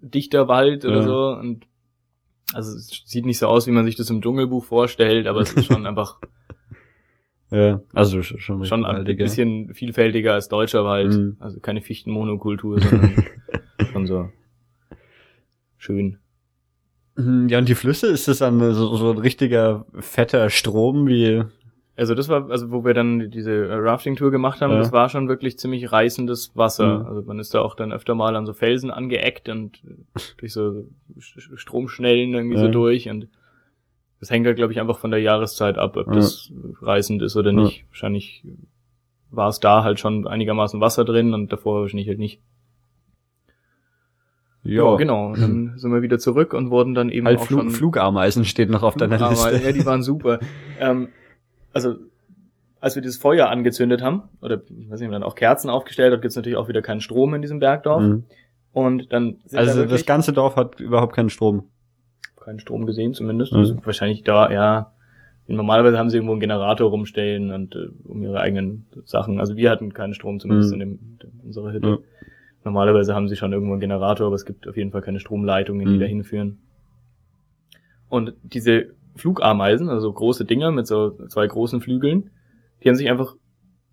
dichter 0.00 0.48
Wald 0.48 0.84
oder 0.84 0.96
ja. 0.96 1.02
so. 1.02 1.28
Und 1.38 1.66
Also 2.52 2.76
es 2.76 3.02
sieht 3.04 3.26
nicht 3.26 3.38
so 3.38 3.46
aus, 3.46 3.66
wie 3.66 3.72
man 3.72 3.84
sich 3.84 3.96
das 3.96 4.10
im 4.10 4.20
Dschungelbuch 4.20 4.64
vorstellt, 4.64 5.26
aber 5.26 5.40
es 5.40 5.52
ist 5.52 5.66
schon 5.66 5.86
einfach 5.86 6.18
ja, 7.52 7.80
also 7.92 8.22
schon, 8.22 8.64
schon 8.64 8.84
ein 8.84 9.04
bisschen 9.04 9.74
vielfältiger 9.74 10.34
als 10.34 10.48
deutscher 10.48 10.84
Wald. 10.84 11.12
Mhm. 11.12 11.36
Also 11.40 11.58
keine 11.58 11.82
Fichtenmonokultur, 11.82 12.80
sondern 12.80 13.24
schon 13.92 14.06
so 14.06 14.28
schön. 15.76 16.18
Mhm, 17.20 17.48
ja, 17.48 17.58
und 17.58 17.68
die 17.68 17.74
Flüsse, 17.74 18.08
ist 18.08 18.28
das 18.28 18.38
dann 18.38 18.58
so, 18.72 18.96
so 18.96 19.12
ein 19.12 19.18
richtiger 19.18 19.86
fetter 19.98 20.50
Strom 20.50 21.06
wie 21.06 21.44
also 22.00 22.14
das 22.14 22.30
war, 22.30 22.50
also 22.50 22.70
wo 22.70 22.82
wir 22.82 22.94
dann 22.94 23.30
diese 23.30 23.52
äh, 23.52 23.74
Rafting-Tour 23.74 24.30
gemacht 24.30 24.62
haben, 24.62 24.72
ja. 24.72 24.78
das 24.78 24.90
war 24.90 25.10
schon 25.10 25.28
wirklich 25.28 25.58
ziemlich 25.58 25.92
reißendes 25.92 26.56
Wasser. 26.56 27.00
Mhm. 27.00 27.06
Also 27.06 27.22
man 27.22 27.38
ist 27.38 27.52
da 27.52 27.60
auch 27.60 27.74
dann 27.74 27.92
öfter 27.92 28.14
mal 28.14 28.36
an 28.36 28.46
so 28.46 28.54
Felsen 28.54 28.90
angeeckt 28.90 29.50
und 29.50 29.82
durch 30.38 30.54
so 30.54 30.86
Stromschnellen 31.18 32.32
irgendwie 32.32 32.56
ja. 32.56 32.62
so 32.62 32.68
durch 32.68 33.10
und 33.10 33.28
das 34.18 34.30
hängt 34.30 34.46
halt, 34.46 34.56
glaube 34.56 34.72
ich, 34.72 34.80
einfach 34.80 34.98
von 34.98 35.10
der 35.10 35.20
Jahreszeit 35.20 35.76
ab, 35.76 35.98
ob 35.98 36.06
ja. 36.06 36.14
das 36.14 36.50
reißend 36.80 37.20
ist 37.20 37.36
oder 37.36 37.52
nicht. 37.52 37.84
Wahrscheinlich 37.88 38.44
war 39.30 39.48
es 39.48 39.60
da 39.60 39.84
halt 39.84 40.00
schon 40.00 40.26
einigermaßen 40.26 40.80
Wasser 40.80 41.04
drin 41.04 41.34
und 41.34 41.52
davor 41.52 41.82
wahrscheinlich 41.82 42.08
halt 42.08 42.18
nicht. 42.18 42.40
Ja, 44.62 44.96
genau. 44.96 45.28
Und 45.28 45.40
dann 45.40 45.72
sind 45.76 45.92
wir 45.92 46.02
wieder 46.02 46.18
zurück 46.18 46.52
und 46.54 46.70
wurden 46.70 46.94
dann 46.94 47.08
eben 47.08 47.26
halt 47.26 47.38
auch 47.38 47.44
Flug, 47.44 47.60
schon 47.60 47.70
Flugameisen 47.70 48.44
steht 48.44 48.70
noch 48.70 48.82
auf 48.82 48.94
deiner 48.94 49.30
Liste. 49.30 49.60
Ja, 49.62 49.72
die 49.72 49.86
waren 49.86 50.02
super. 50.02 50.40
ähm, 50.80 51.08
also 51.72 51.96
als 52.80 52.94
wir 52.94 53.02
dieses 53.02 53.18
Feuer 53.18 53.48
angezündet 53.48 54.02
haben, 54.02 54.22
oder 54.40 54.62
ich 54.68 54.90
weiß 54.90 55.00
nicht, 55.00 55.12
dann 55.12 55.22
auch 55.22 55.34
Kerzen 55.34 55.68
aufgestellt 55.68 56.12
hat, 56.12 56.22
gibt's 56.22 56.36
natürlich 56.36 56.56
auch 56.56 56.68
wieder 56.68 56.82
keinen 56.82 57.00
Strom 57.00 57.34
in 57.34 57.42
diesem 57.42 57.58
Bergdorf. 57.58 58.02
Mhm. 58.02 58.24
Und 58.72 59.12
dann 59.12 59.38
Also 59.52 59.82
da 59.82 59.86
das 59.86 60.06
ganze 60.06 60.32
Dorf 60.32 60.56
hat 60.56 60.80
überhaupt 60.80 61.14
keinen 61.14 61.30
Strom. 61.30 61.68
Keinen 62.36 62.60
Strom 62.60 62.86
gesehen 62.86 63.12
zumindest. 63.14 63.52
Mhm. 63.52 63.58
Also 63.58 63.76
wahrscheinlich 63.84 64.22
da, 64.22 64.50
ja. 64.50 64.92
Normalerweise 65.46 65.98
haben 65.98 66.10
sie 66.10 66.16
irgendwo 66.16 66.32
einen 66.32 66.40
Generator 66.40 66.88
rumstellen 66.88 67.50
und 67.50 67.74
äh, 67.74 67.88
um 68.04 68.22
ihre 68.22 68.38
eigenen 68.38 68.86
Sachen. 69.04 69.40
Also 69.40 69.56
wir 69.56 69.68
hatten 69.68 69.92
keinen 69.92 70.14
Strom, 70.14 70.38
zumindest 70.38 70.74
mhm. 70.74 70.80
in, 70.80 70.88
dem, 70.88 71.18
in 71.22 71.40
unserer 71.46 71.72
Hütte. 71.72 71.88
Mhm. 71.88 71.98
Normalerweise 72.64 73.14
haben 73.14 73.28
sie 73.28 73.36
schon 73.36 73.52
irgendwo 73.52 73.72
einen 73.72 73.80
Generator, 73.80 74.26
aber 74.26 74.36
es 74.36 74.44
gibt 74.44 74.68
auf 74.68 74.76
jeden 74.76 74.92
Fall 74.92 75.02
keine 75.02 75.20
Stromleitungen, 75.20 75.86
die 75.86 75.94
mhm. 75.94 76.00
dahin 76.00 76.24
führen. 76.24 76.58
Und 78.08 78.34
diese 78.42 78.94
Flugameisen, 79.16 79.88
also 79.88 80.12
große 80.12 80.44
Dinger 80.44 80.70
mit 80.70 80.86
so 80.86 81.10
zwei 81.28 81.46
großen 81.46 81.80
Flügeln, 81.80 82.30
die 82.82 82.88
haben 82.88 82.96
sich 82.96 83.08
einfach 83.08 83.34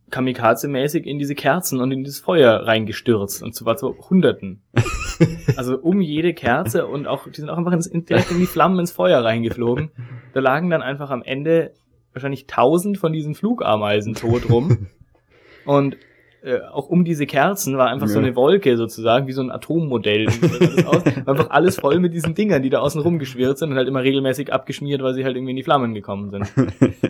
kamikaze-mäßig 0.10 1.04
in 1.04 1.20
diese 1.20 1.36
Kerzen 1.36 1.82
und 1.82 1.92
in 1.92 2.04
dieses 2.04 2.20
Feuer 2.20 2.66
reingestürzt. 2.66 3.44
Und 3.44 3.54
zwar 3.54 3.76
zu 3.78 3.96
Hunderten. 4.10 4.62
also 5.58 5.78
um 5.78 6.02
jede 6.02 6.34
Kerze 6.34 6.88
und 6.88 7.08
auch, 7.08 7.28
die 7.28 7.42
sind 7.42 7.50
auch 7.50 7.58
einfach 7.58 7.74
ins, 7.74 7.90
direkt 7.90 8.32
in 8.32 8.40
die 8.40 8.46
Flammen 8.46 8.80
ins 8.80 8.92
Feuer 8.92 9.24
reingeflogen. 9.24 9.92
Da 10.34 10.40
lagen 10.40 10.70
dann 10.70 10.82
einfach 10.82 11.10
am 11.10 11.24
Ende 11.24 11.74
wahrscheinlich 12.14 12.48
tausend 12.48 12.98
von 12.98 13.12
diesen 13.12 13.36
Flugameisen 13.36 14.14
tot 14.14 14.50
rum. 14.50 14.88
Und 15.66 15.98
äh, 16.44 16.60
auch 16.62 16.88
um 16.90 17.04
diese 17.04 17.26
Kerzen 17.26 17.78
war 17.78 17.90
einfach 17.90 18.08
ja. 18.08 18.14
so 18.14 18.20
eine 18.20 18.36
Wolke 18.36 18.78
sozusagen, 18.78 19.28
wie 19.28 19.32
so 19.32 19.42
ein 19.42 19.52
Atommodell. 19.52 20.28
aus. 20.86 21.04
einfach 21.06 21.50
alles 21.50 21.80
voll 21.80 22.00
mit 22.00 22.14
diesen 22.14 22.36
Dingern, 22.36 22.62
die 22.62 22.70
da 22.70 22.80
außen 22.80 23.02
rumgeschwirrt 23.02 23.58
sind 23.58 23.72
und 23.72 23.78
halt 23.78 23.88
immer 23.88 24.04
regelmäßig 24.04 24.54
abgeschmiert, 24.54 25.02
weil 25.02 25.14
sie 25.14 25.26
halt 25.26 25.36
irgendwie 25.36 25.52
in 25.52 25.58
die 25.58 25.64
Flammen 25.64 25.94
gekommen 25.94 26.30
sind. 26.30 26.52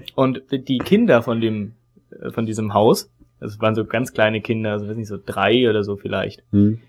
und 0.16 0.44
die 0.52 0.78
Kinder 0.78 1.22
von 1.22 1.42
dem, 1.42 1.74
äh, 2.10 2.32
von 2.32 2.46
diesem 2.46 2.74
Haus, 2.74 3.12
das 3.40 3.60
waren 3.60 3.76
so 3.76 3.86
ganz 3.86 4.14
kleine 4.14 4.42
Kinder, 4.42 4.72
also 4.72 4.88
weiß 4.88 4.98
nicht, 4.98 5.10
so 5.10 5.18
drei 5.24 5.70
oder 5.70 5.84
so 5.84 5.98
vielleicht, 5.98 6.44
hm. 6.52 6.80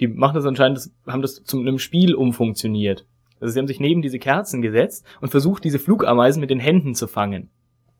die 0.00 0.08
machen 0.08 0.36
das 0.36 0.46
anscheinend, 0.46 0.78
das, 0.78 0.92
haben 1.06 1.22
das 1.22 1.42
zu 1.44 1.58
einem 1.58 1.78
Spiel 1.78 2.14
umfunktioniert. 2.14 3.06
Also 3.40 3.52
sie 3.52 3.58
haben 3.58 3.68
sich 3.68 3.80
neben 3.80 4.02
diese 4.02 4.18
Kerzen 4.18 4.62
gesetzt 4.62 5.04
und 5.20 5.28
versucht, 5.28 5.64
diese 5.64 5.78
Flugameisen 5.78 6.40
mit 6.40 6.50
den 6.50 6.60
Händen 6.60 6.94
zu 6.94 7.06
fangen. 7.06 7.50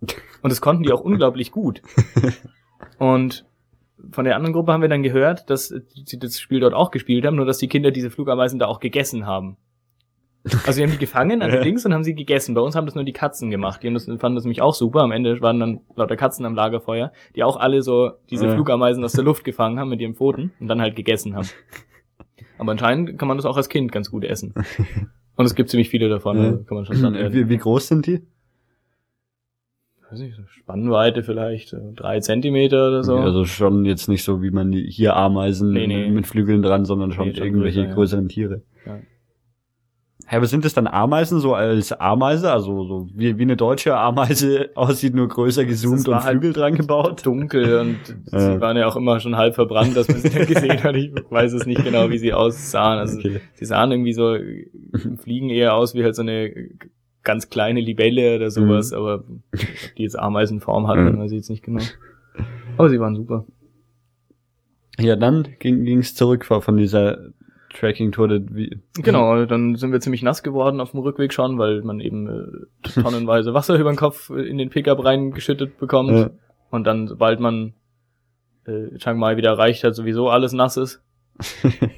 Und 0.01 0.51
das 0.51 0.61
konnten 0.61 0.85
die 0.85 0.93
auch 0.93 1.01
unglaublich 1.01 1.51
gut. 1.51 1.83
Und 2.99 3.45
von 4.13 4.25
der 4.25 4.37
anderen 4.37 4.53
Gruppe 4.53 4.73
haben 4.73 4.83
wir 4.83 4.89
dann 4.89 5.03
gehört, 5.03 5.51
dass 5.51 5.69
sie 5.69 6.19
das 6.19 6.41
Spiel 6.41 6.61
dort 6.61 6.75
auch 6.75 6.91
gespielt 6.91 7.27
haben, 7.27 7.37
nur 7.37 7.47
dass 7.47 7.59
die 7.59 7.69
Kinder 7.69 7.91
diese 7.91 8.11
Flugameisen 8.11 8.59
da 8.59 8.67
auch 8.67 8.81
gegessen 8.81 9.27
haben. 9.27 9.57
Also 10.45 10.73
sie 10.73 10.83
haben 10.83 10.93
die 10.93 10.99
gefangen 10.99 11.43
an 11.43 11.51
den 11.53 11.63
Dings 11.63 11.85
und 11.85 11.93
haben 11.93 12.05
sie 12.05 12.15
gegessen. 12.15 12.55
Bei 12.55 12.61
uns 12.61 12.75
haben 12.77 12.87
das 12.87 12.95
nur 12.95 13.05
die 13.05 13.13
Katzen 13.13 13.51
gemacht. 13.51 13.83
Die 13.83 13.93
das, 13.93 14.05
fanden 14.05 14.35
das 14.35 14.45
nämlich 14.45 14.63
auch 14.63 14.75
super. 14.75 15.01
Am 15.01 15.13
Ende 15.13 15.41
waren 15.41 15.61
dann 15.61 15.81
lauter 15.97 16.17
Katzen 16.17 16.47
am 16.47 16.55
Lagerfeuer, 16.55 17.13
die 17.35 17.43
auch 17.43 17.57
alle 17.57 17.83
so 17.83 18.13
diese 18.31 18.47
ja. 18.47 18.55
Flugameisen 18.55 19.05
aus 19.05 19.13
der 19.13 19.25
Luft 19.25 19.45
gefangen 19.45 19.79
haben 19.79 19.91
mit 19.91 20.01
ihren 20.01 20.15
Pfoten 20.15 20.53
und 20.61 20.69
dann 20.69 20.81
halt 20.81 20.97
gegessen 20.97 21.35
haben. 21.35 21.49
Aber 22.59 22.73
anscheinend 22.73 23.19
kann 23.19 23.29
man 23.29 23.37
das 23.37 23.47
auch 23.47 23.57
als 23.57 23.69
Kind 23.69 23.93
ganz 23.93 24.11
gut 24.11 24.25
essen. 24.25 24.55
Und 25.37 25.45
es 25.45 25.55
gibt 25.55 25.71
ziemlich 25.71 25.89
viele 25.89 26.09
davon, 26.09 26.37
ja. 26.37 26.45
also 26.47 26.65
kann 26.65 26.75
man 26.75 26.85
schon 26.85 26.97
sagen. 26.97 27.33
Wie, 27.33 27.49
wie 27.49 27.59
groß 27.59 27.87
sind 27.87 28.07
die? 28.07 28.27
Weiß 30.11 30.21
nicht, 30.21 30.39
Spannweite 30.49 31.23
vielleicht 31.23 31.77
drei 31.95 32.21
Zentimeter 32.21 32.89
oder 32.89 33.05
so. 33.05 33.17
Also 33.17 33.45
schon 33.45 33.85
jetzt 33.85 34.09
nicht 34.09 34.25
so, 34.25 34.43
wie 34.43 34.51
man 34.51 34.73
hier 34.73 35.17
Ameisen 35.17 35.73
nee, 35.73 35.87
nee. 35.87 36.09
mit 36.09 36.27
Flügeln 36.27 36.63
dran, 36.63 36.85
sondern 36.85 37.13
schon, 37.13 37.29
nee, 37.29 37.39
irgendwelche 37.39 37.83
größer, 37.83 37.95
größeren 37.95 38.25
ja. 38.25 38.29
Tiere. 38.29 38.63
Ja. 38.87 38.99
Hä, 40.31 40.37
aber 40.37 40.47
sind 40.47 40.67
das 40.67 40.75
dann 40.75 40.87
Ameisen 40.87 41.41
so 41.41 41.55
als 41.55 41.91
Ameise, 41.91 42.53
also 42.53 42.85
so 42.85 43.09
wie, 43.15 43.39
wie 43.39 43.43
eine 43.43 43.57
deutsche 43.57 43.97
Ameise 43.97 44.69
aussieht, 44.75 45.15
nur 45.15 45.27
größer 45.27 45.65
gezoomt 45.65 46.07
und 46.07 46.17
halt 46.17 46.33
Flügel 46.33 46.53
dran 46.53 46.75
gebaut? 46.75 47.25
Dunkel 47.25 47.79
und 47.81 47.99
sie 48.27 48.61
waren 48.61 48.77
ja 48.77 48.87
auch 48.87 48.97
immer 48.97 49.21
schon 49.21 49.37
halb 49.37 49.55
verbrannt, 49.55 49.97
dass 49.97 50.07
man 50.09 50.19
sie 50.19 50.29
dann 50.29 50.47
gesehen 50.47 50.83
hat. 50.83 50.97
Ich 50.97 51.13
weiß 51.31 51.55
es 51.55 51.65
nicht 51.65 51.83
genau, 51.83 52.11
wie 52.11 52.19
sie 52.19 52.35
aussahen. 52.35 52.99
Also 52.99 53.19
okay. 53.19 53.41
sie 53.55 53.65
sahen 53.65 53.91
irgendwie 53.91 54.13
so, 54.13 54.37
fliegen 55.17 55.49
eher 55.49 55.75
aus 55.75 55.95
wie 55.95 56.05
halt 56.05 56.15
so 56.15 56.23
eine 56.23 56.53
ganz 57.29 57.51
kleine 57.51 57.81
Libelle 57.81 58.37
oder 58.37 58.51
sowas, 58.51 58.91
mhm. 58.91 58.97
aber 58.97 59.24
die 59.99 60.03
jetzt 60.03 60.18
Ameisenform 60.18 60.89
hatten, 60.89 61.05
mhm. 61.12 61.18
weiß 61.18 61.31
ich 61.31 61.37
jetzt 61.37 61.51
nicht 61.51 61.62
genau. 61.62 61.83
Aber 62.79 62.89
sie 62.89 62.99
waren 62.99 63.14
super. 63.14 63.45
Ja, 64.99 65.14
dann 65.14 65.47
ging 65.59 65.99
es 65.99 66.14
zurück 66.14 66.47
von 66.47 66.76
dieser 66.79 67.18
Tracking-Tour. 67.74 68.41
Genau, 68.95 69.45
dann 69.45 69.76
sind 69.76 69.93
wir 69.93 70.01
ziemlich 70.01 70.22
nass 70.22 70.43
geworden 70.43 70.81
auf 70.81 70.93
dem 70.93 71.01
Rückweg 71.01 71.35
schon, 71.35 71.59
weil 71.59 71.83
man 71.83 72.01
eben 72.01 72.29
äh, 72.29 72.91
tonnenweise 73.03 73.53
Wasser 73.53 73.79
über 73.79 73.93
den 73.93 73.97
Kopf 73.97 74.31
in 74.31 74.57
den 74.57 74.70
Pickup 74.70 75.05
reingeschüttet 75.05 75.79
bekommt. 75.79 76.12
Ja. 76.12 76.31
Und 76.70 76.87
dann, 76.87 77.09
sobald 77.09 77.41
man 77.41 77.74
äh, 78.66 78.97
Chiang 78.97 79.18
Mai 79.18 79.37
wieder 79.37 79.51
erreicht 79.51 79.85
hat, 79.85 79.95
sowieso 79.95 80.31
alles 80.31 80.55
nass 80.55 80.79
ist. 80.79 81.03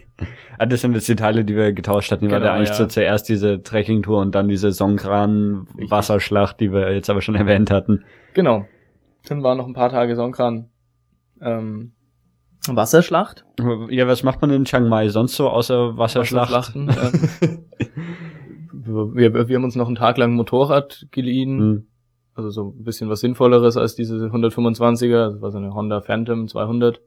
ah, 0.60 0.66
das 0.66 0.82
sind 0.82 0.94
jetzt 0.94 1.08
die 1.08 1.16
Teile, 1.16 1.44
die 1.44 1.56
wir 1.56 1.72
getauscht 1.72 2.12
hatten. 2.12 2.26
Die 2.26 2.28
genau, 2.28 2.40
war 2.42 2.48
ja 2.48 2.54
eigentlich 2.54 2.68
ja. 2.68 2.74
so 2.74 2.86
zuerst 2.86 3.28
diese 3.28 3.62
Trekking-Tour 3.62 4.20
und 4.20 4.34
dann 4.34 4.48
diese 4.48 4.72
Songkran-Wasserschlacht, 4.72 6.60
die 6.60 6.72
wir 6.72 6.92
jetzt 6.92 7.08
aber 7.08 7.22
schon 7.22 7.34
erwähnt 7.36 7.70
hatten. 7.70 8.04
Genau. 8.34 8.66
Dann 9.26 9.42
waren 9.42 9.58
noch 9.58 9.66
ein 9.66 9.72
paar 9.72 9.90
Tage 9.90 10.14
Songkran. 10.16 10.68
Ähm, 11.40 11.92
Wasserschlacht. 12.68 13.46
Ja, 13.88 14.06
was 14.06 14.22
macht 14.22 14.42
man 14.42 14.50
in 14.50 14.66
Chiang 14.66 14.86
Mai 14.86 15.08
sonst 15.08 15.34
so 15.36 15.48
außer 15.48 15.96
Wasserschlacht? 15.96 16.52
Wasserschlachten. 16.52 16.90
äh, 16.90 17.56
wir, 19.14 19.48
wir 19.48 19.56
haben 19.56 19.64
uns 19.64 19.76
noch 19.76 19.86
einen 19.86 19.96
Tag 19.96 20.18
lang 20.18 20.32
ein 20.32 20.36
Motorrad 20.36 21.06
geliehen. 21.10 21.58
Hm. 21.58 21.86
Also 22.34 22.50
so 22.50 22.74
ein 22.78 22.84
bisschen 22.84 23.08
was 23.08 23.20
Sinnvolleres 23.20 23.78
als 23.78 23.94
diese 23.94 24.16
125er. 24.16 25.30
Das 25.32 25.40
war 25.40 25.50
so 25.50 25.58
eine 25.58 25.72
Honda 25.72 26.02
Phantom 26.02 26.48
200. 26.48 27.00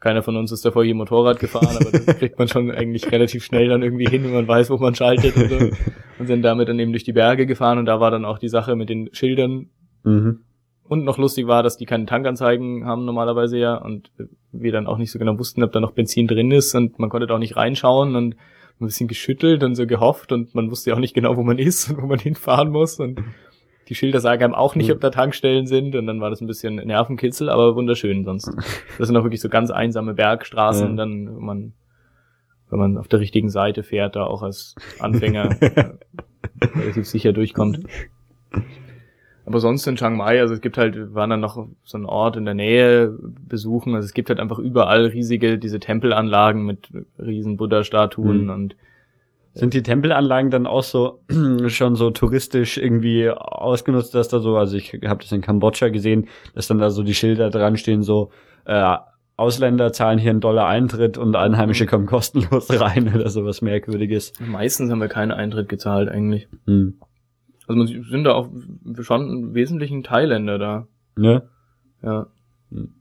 Keiner 0.00 0.22
von 0.22 0.36
uns 0.36 0.52
ist 0.52 0.64
davor 0.64 0.84
je 0.84 0.94
Motorrad 0.94 1.40
gefahren, 1.40 1.76
aber 1.80 1.90
das 1.90 2.18
kriegt 2.18 2.38
man 2.38 2.46
schon 2.46 2.70
eigentlich 2.70 3.10
relativ 3.10 3.44
schnell 3.44 3.68
dann 3.68 3.82
irgendwie 3.82 4.06
hin, 4.06 4.22
wenn 4.24 4.32
man 4.32 4.46
weiß, 4.46 4.70
wo 4.70 4.76
man 4.76 4.94
schaltet 4.94 5.36
und 5.36 5.48
so. 5.48 5.76
Und 6.18 6.26
sind 6.26 6.42
damit 6.42 6.68
dann 6.68 6.78
eben 6.78 6.92
durch 6.92 7.04
die 7.04 7.12
Berge 7.12 7.46
gefahren 7.46 7.78
und 7.78 7.86
da 7.86 8.00
war 8.00 8.10
dann 8.10 8.24
auch 8.24 8.38
die 8.38 8.48
Sache 8.48 8.76
mit 8.76 8.88
den 8.88 9.08
Schildern. 9.12 9.70
Mhm. 10.04 10.40
Und 10.84 11.04
noch 11.04 11.18
lustig 11.18 11.46
war, 11.46 11.62
dass 11.62 11.76
die 11.76 11.84
keine 11.84 12.06
Tankanzeigen 12.06 12.86
haben 12.86 13.04
normalerweise 13.04 13.58
ja 13.58 13.74
und 13.74 14.10
wir 14.52 14.72
dann 14.72 14.86
auch 14.86 14.98
nicht 14.98 15.10
so 15.10 15.18
genau 15.18 15.38
wussten, 15.38 15.62
ob 15.62 15.72
da 15.72 15.80
noch 15.80 15.92
Benzin 15.92 16.26
drin 16.26 16.50
ist 16.50 16.74
und 16.74 16.98
man 16.98 17.10
konnte 17.10 17.26
da 17.26 17.34
auch 17.34 17.40
nicht 17.40 17.56
reinschauen 17.56 18.16
und 18.16 18.36
ein 18.80 18.86
bisschen 18.86 19.08
geschüttelt 19.08 19.64
und 19.64 19.74
so 19.74 19.86
gehofft 19.86 20.32
und 20.32 20.54
man 20.54 20.70
wusste 20.70 20.90
ja 20.90 20.96
auch 20.96 21.00
nicht 21.00 21.14
genau, 21.14 21.36
wo 21.36 21.42
man 21.42 21.58
ist 21.58 21.90
und 21.90 22.00
wo 22.00 22.06
man 22.06 22.18
hinfahren 22.18 22.70
muss 22.70 23.00
und 23.00 23.20
die 23.88 23.94
Schilder 23.94 24.20
sagen 24.20 24.44
einem 24.44 24.54
auch 24.54 24.74
nicht, 24.74 24.92
ob 24.92 25.00
da 25.00 25.10
Tankstellen 25.10 25.66
sind 25.66 25.96
und 25.96 26.06
dann 26.06 26.20
war 26.20 26.28
das 26.30 26.40
ein 26.40 26.46
bisschen 26.46 26.76
Nervenkitzel, 26.76 27.48
aber 27.48 27.74
wunderschön 27.74 28.24
sonst. 28.24 28.50
Das 28.98 29.08
sind 29.08 29.16
auch 29.16 29.22
wirklich 29.22 29.40
so 29.40 29.48
ganz 29.48 29.70
einsame 29.70 30.14
Bergstraßen, 30.14 30.90
ja. 30.90 30.96
dann, 30.96 31.36
wenn 31.36 31.44
man, 31.44 31.72
wenn 32.70 32.78
man 32.78 32.98
auf 32.98 33.08
der 33.08 33.20
richtigen 33.20 33.48
Seite 33.48 33.82
fährt, 33.82 34.16
da 34.16 34.24
auch 34.24 34.42
als 34.42 34.74
Anfänger 34.98 35.56
relativ 36.74 37.06
sicher 37.06 37.32
durchkommt. 37.32 37.80
Aber 39.46 39.60
sonst 39.60 39.86
in 39.86 39.96
Chiang 39.96 40.18
Mai, 40.18 40.40
also 40.40 40.52
es 40.52 40.60
gibt 40.60 40.76
halt, 40.76 40.94
wir 40.94 41.14
waren 41.14 41.30
dann 41.30 41.40
noch 41.40 41.66
so 41.82 41.96
einen 41.96 42.04
Ort 42.04 42.36
in 42.36 42.44
der 42.44 42.52
Nähe 42.52 43.16
besuchen, 43.48 43.94
also 43.94 44.04
es 44.04 44.12
gibt 44.12 44.28
halt 44.28 44.40
einfach 44.40 44.58
überall 44.58 45.06
riesige, 45.06 45.58
diese 45.58 45.80
Tempelanlagen 45.80 46.66
mit 46.66 46.90
riesen 47.18 47.56
Buddha-Statuen 47.56 48.44
mhm. 48.44 48.50
und 48.50 48.76
sind 49.58 49.74
die 49.74 49.82
Tempelanlagen 49.82 50.50
dann 50.52 50.66
auch 50.68 50.84
so 50.84 51.20
schon 51.66 51.96
so 51.96 52.10
touristisch 52.10 52.78
irgendwie 52.78 53.28
ausgenutzt, 53.28 54.14
dass 54.14 54.28
da 54.28 54.38
so, 54.38 54.56
also 54.56 54.76
ich 54.76 54.92
habe 55.04 55.20
das 55.20 55.32
in 55.32 55.40
Kambodscha 55.40 55.88
gesehen, 55.88 56.28
dass 56.54 56.68
dann 56.68 56.78
da 56.78 56.90
so 56.90 57.02
die 57.02 57.14
Schilder 57.14 57.50
dran 57.50 57.76
stehen, 57.76 58.02
so 58.02 58.30
äh, 58.66 58.96
Ausländer 59.36 59.92
zahlen 59.92 60.18
hier 60.18 60.30
einen 60.30 60.40
Dollar 60.40 60.68
Eintritt 60.68 61.18
und 61.18 61.34
Einheimische 61.34 61.86
kommen 61.86 62.06
kostenlos 62.06 62.68
rein 62.80 63.12
oder 63.12 63.28
sowas 63.28 63.60
Merkwürdiges. 63.60 64.32
Meistens 64.38 64.92
haben 64.92 65.00
wir 65.00 65.08
keinen 65.08 65.32
Eintritt 65.32 65.68
gezahlt 65.68 66.08
eigentlich. 66.08 66.48
Hm. 66.66 67.00
Also 67.66 67.78
man 67.78 67.86
sind 67.86 68.24
da 68.24 68.34
auch 68.34 68.48
schon 69.00 69.28
im 69.28 69.54
Wesentlichen 69.54 70.04
Thailänder 70.04 70.58
da. 70.58 70.86
Ne? 71.16 71.48
Ja. 72.02 72.28
Hm. 72.70 72.94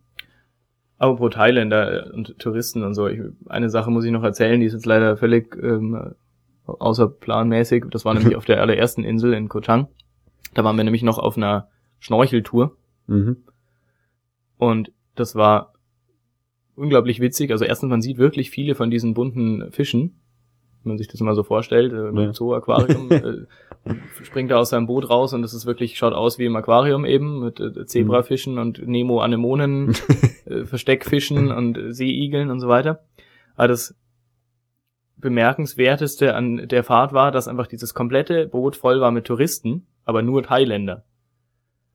Aber 0.97 1.17
pro 1.17 1.29
Thailänder 1.29 2.11
und 2.15 2.39
Touristen 2.39 2.81
und 2.81 2.95
so. 2.95 3.07
Ich, 3.07 3.21
eine 3.45 3.69
Sache 3.69 3.91
muss 3.91 4.05
ich 4.05 4.11
noch 4.11 4.23
erzählen, 4.23 4.59
die 4.59 4.65
ist 4.65 4.73
jetzt 4.73 4.87
leider 4.87 5.17
völlig 5.17 5.55
ähm, 5.61 6.15
außerplanmäßig. 6.67 7.85
Das 7.89 8.05
war 8.05 8.13
nämlich 8.13 8.35
auf 8.37 8.45
der 8.45 8.61
allerersten 8.61 9.03
Insel 9.03 9.33
in 9.33 9.49
Koh 9.49 9.61
Chang. 9.61 9.87
Da 10.53 10.63
waren 10.63 10.77
wir 10.77 10.83
nämlich 10.83 11.03
noch 11.03 11.17
auf 11.17 11.37
einer 11.37 11.69
Schnorcheltour. 11.99 12.75
Mhm. 13.07 13.37
Und 14.57 14.91
das 15.15 15.35
war 15.35 15.73
unglaublich 16.75 17.19
witzig. 17.19 17.51
Also 17.51 17.65
erstens, 17.65 17.89
man 17.89 18.01
sieht 18.01 18.17
wirklich 18.17 18.49
viele 18.49 18.75
von 18.75 18.89
diesen 18.89 19.13
bunten 19.13 19.71
Fischen, 19.71 20.19
wenn 20.83 20.93
man 20.93 20.97
sich 20.97 21.07
das 21.07 21.19
mal 21.19 21.35
so 21.35 21.43
vorstellt, 21.43 21.91
äh, 21.91 22.07
im 22.07 22.33
Zoo-Aquarium, 22.33 23.11
äh, 23.11 23.45
springt 24.23 24.51
er 24.51 24.59
aus 24.59 24.69
seinem 24.69 24.87
Boot 24.87 25.09
raus 25.09 25.33
und 25.33 25.41
das 25.41 25.53
ist 25.53 25.65
wirklich, 25.65 25.97
schaut 25.97 26.13
aus 26.13 26.39
wie 26.39 26.45
im 26.45 26.55
Aquarium 26.55 27.05
eben, 27.05 27.39
mit 27.39 27.59
äh, 27.59 27.85
Zebrafischen 27.85 28.53
mhm. 28.53 28.59
und 28.59 28.87
Nemo-Anemonen, 28.87 29.95
äh, 30.45 30.65
Versteckfischen 30.65 31.51
und 31.51 31.77
Seeigeln 31.89 32.49
und 32.49 32.59
so 32.59 32.67
weiter. 32.67 33.03
Aber 33.55 33.67
das 33.67 33.95
bemerkenswerteste 35.17 36.35
an 36.35 36.67
der 36.67 36.83
Fahrt 36.83 37.13
war, 37.13 37.31
dass 37.31 37.47
einfach 37.47 37.67
dieses 37.67 37.93
komplette 37.93 38.47
Boot 38.47 38.75
voll 38.75 39.01
war 39.01 39.11
mit 39.11 39.25
Touristen, 39.25 39.87
aber 40.05 40.21
nur 40.21 40.43
Thailänder. 40.43 41.05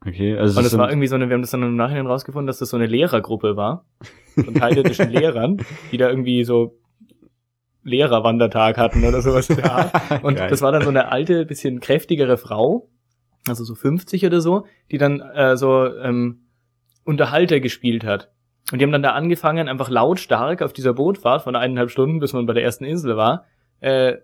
Okay, 0.04 0.36
also 0.36 0.58
und 0.58 0.66
es 0.66 0.76
war 0.76 0.88
irgendwie 0.90 1.06
so 1.06 1.14
eine, 1.14 1.28
wir 1.28 1.34
haben 1.34 1.42
das 1.42 1.52
dann 1.52 1.62
im 1.62 1.76
Nachhinein 1.76 2.06
rausgefunden, 2.06 2.48
dass 2.48 2.58
das 2.58 2.70
so 2.70 2.76
eine 2.76 2.86
Lehrergruppe 2.86 3.56
war 3.56 3.86
von 4.34 4.54
thailändischen 4.54 5.10
Lehrern, 5.10 5.58
die 5.92 5.96
da 5.96 6.08
irgendwie 6.08 6.42
so 6.42 6.76
Lehrerwandertag 7.84 8.78
hatten 8.78 9.04
oder 9.04 9.22
sowas 9.22 9.48
Art. 9.62 9.92
Und 10.24 10.38
das 10.38 10.60
war 10.60 10.72
dann 10.72 10.82
so 10.82 10.88
eine 10.88 11.12
alte, 11.12 11.46
bisschen 11.46 11.80
kräftigere 11.80 12.36
Frau, 12.36 12.88
also 13.46 13.62
so 13.64 13.74
50 13.74 14.26
oder 14.26 14.40
so, 14.40 14.66
die 14.90 14.98
dann 14.98 15.20
äh, 15.20 15.56
so 15.56 15.86
ähm, 15.86 16.46
Unterhalter 17.04 17.60
gespielt 17.60 18.04
hat. 18.04 18.31
Und 18.72 18.78
die 18.78 18.84
haben 18.84 18.92
dann 18.92 19.02
da 19.02 19.12
angefangen, 19.12 19.68
einfach 19.68 19.90
lautstark 19.90 20.62
auf 20.62 20.72
dieser 20.72 20.94
Bootfahrt 20.94 21.42
von 21.42 21.54
eineinhalb 21.54 21.90
Stunden, 21.90 22.20
bis 22.20 22.32
man 22.32 22.46
bei 22.46 22.54
der 22.54 22.62
ersten 22.62 22.84
Insel 22.84 23.16
war, 23.16 23.44
äh, 23.80 24.14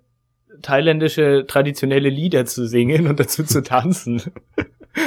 thailändische 0.63 1.45
traditionelle 1.47 2.09
Lieder 2.09 2.47
zu 2.47 2.67
singen 2.67 3.07
und 3.07 3.21
dazu 3.21 3.45
zu 3.45 3.63
tanzen. 3.63 4.23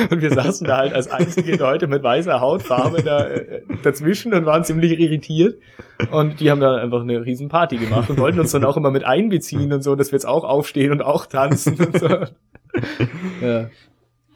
Und 0.09 0.21
wir 0.21 0.31
saßen 0.31 0.65
da 0.65 0.77
halt 0.77 0.93
als 0.93 1.11
einzige 1.11 1.57
Leute 1.57 1.87
mit 1.87 2.01
weißer 2.01 2.39
Hautfarbe 2.39 3.03
da 3.03 3.25
äh, 3.25 3.61
dazwischen 3.83 4.33
und 4.33 4.45
waren 4.45 4.63
ziemlich 4.63 4.97
irritiert. 4.97 5.59
Und 6.11 6.39
die 6.39 6.49
haben 6.49 6.61
da 6.61 6.75
einfach 6.75 7.01
eine 7.01 7.25
riesen 7.25 7.49
Party 7.49 7.75
gemacht 7.75 8.09
und 8.09 8.17
wollten 8.17 8.39
uns 8.39 8.51
dann 8.51 8.63
auch 8.63 8.77
immer 8.77 8.91
mit 8.91 9.03
einbeziehen 9.03 9.73
und 9.73 9.83
so, 9.83 9.95
dass 9.95 10.11
wir 10.11 10.17
jetzt 10.17 10.27
auch 10.27 10.45
aufstehen 10.45 10.93
und 10.93 11.01
auch 11.01 11.25
tanzen 11.25 11.75
und 11.75 11.99
so. 11.99 12.07
Ja. 13.41 13.69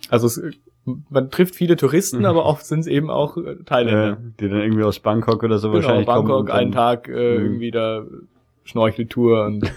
Also 0.09 0.27
es, 0.27 0.41
man 0.85 1.31
trifft 1.31 1.55
viele 1.55 1.75
Touristen, 1.75 2.19
mhm. 2.19 2.25
aber 2.25 2.45
oft 2.45 2.65
sind 2.65 2.81
es 2.81 2.87
eben 2.87 3.09
auch 3.09 3.37
äh, 3.37 3.55
Thailänder. 3.65 4.07
Ja, 4.07 4.17
die 4.39 4.49
dann 4.49 4.61
irgendwie 4.61 4.83
aus 4.83 4.99
Bangkok 4.99 5.43
oder 5.43 5.57
so 5.57 5.69
genau, 5.69 5.81
wahrscheinlich 5.81 6.05
Bangkok, 6.05 6.27
kommen. 6.27 6.45
Bangkok, 6.45 6.55
einen 6.55 6.71
Tag 6.71 7.07
äh, 7.07 7.11
mhm. 7.11 7.45
irgendwie 7.45 7.71
da 7.71 8.03
Schnorcheltour 8.63 9.45
und 9.45 9.71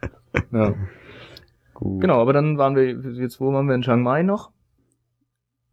ja. 0.52 0.74
Gut. 1.74 2.00
Genau, 2.00 2.20
aber 2.20 2.32
dann 2.32 2.56
waren 2.56 2.76
wir, 2.76 2.86
jetzt 3.20 3.40
wo 3.40 3.52
waren 3.52 3.66
wir 3.66 3.74
in 3.74 3.82
Chiang 3.82 4.02
Mai 4.02 4.22
noch? 4.22 4.50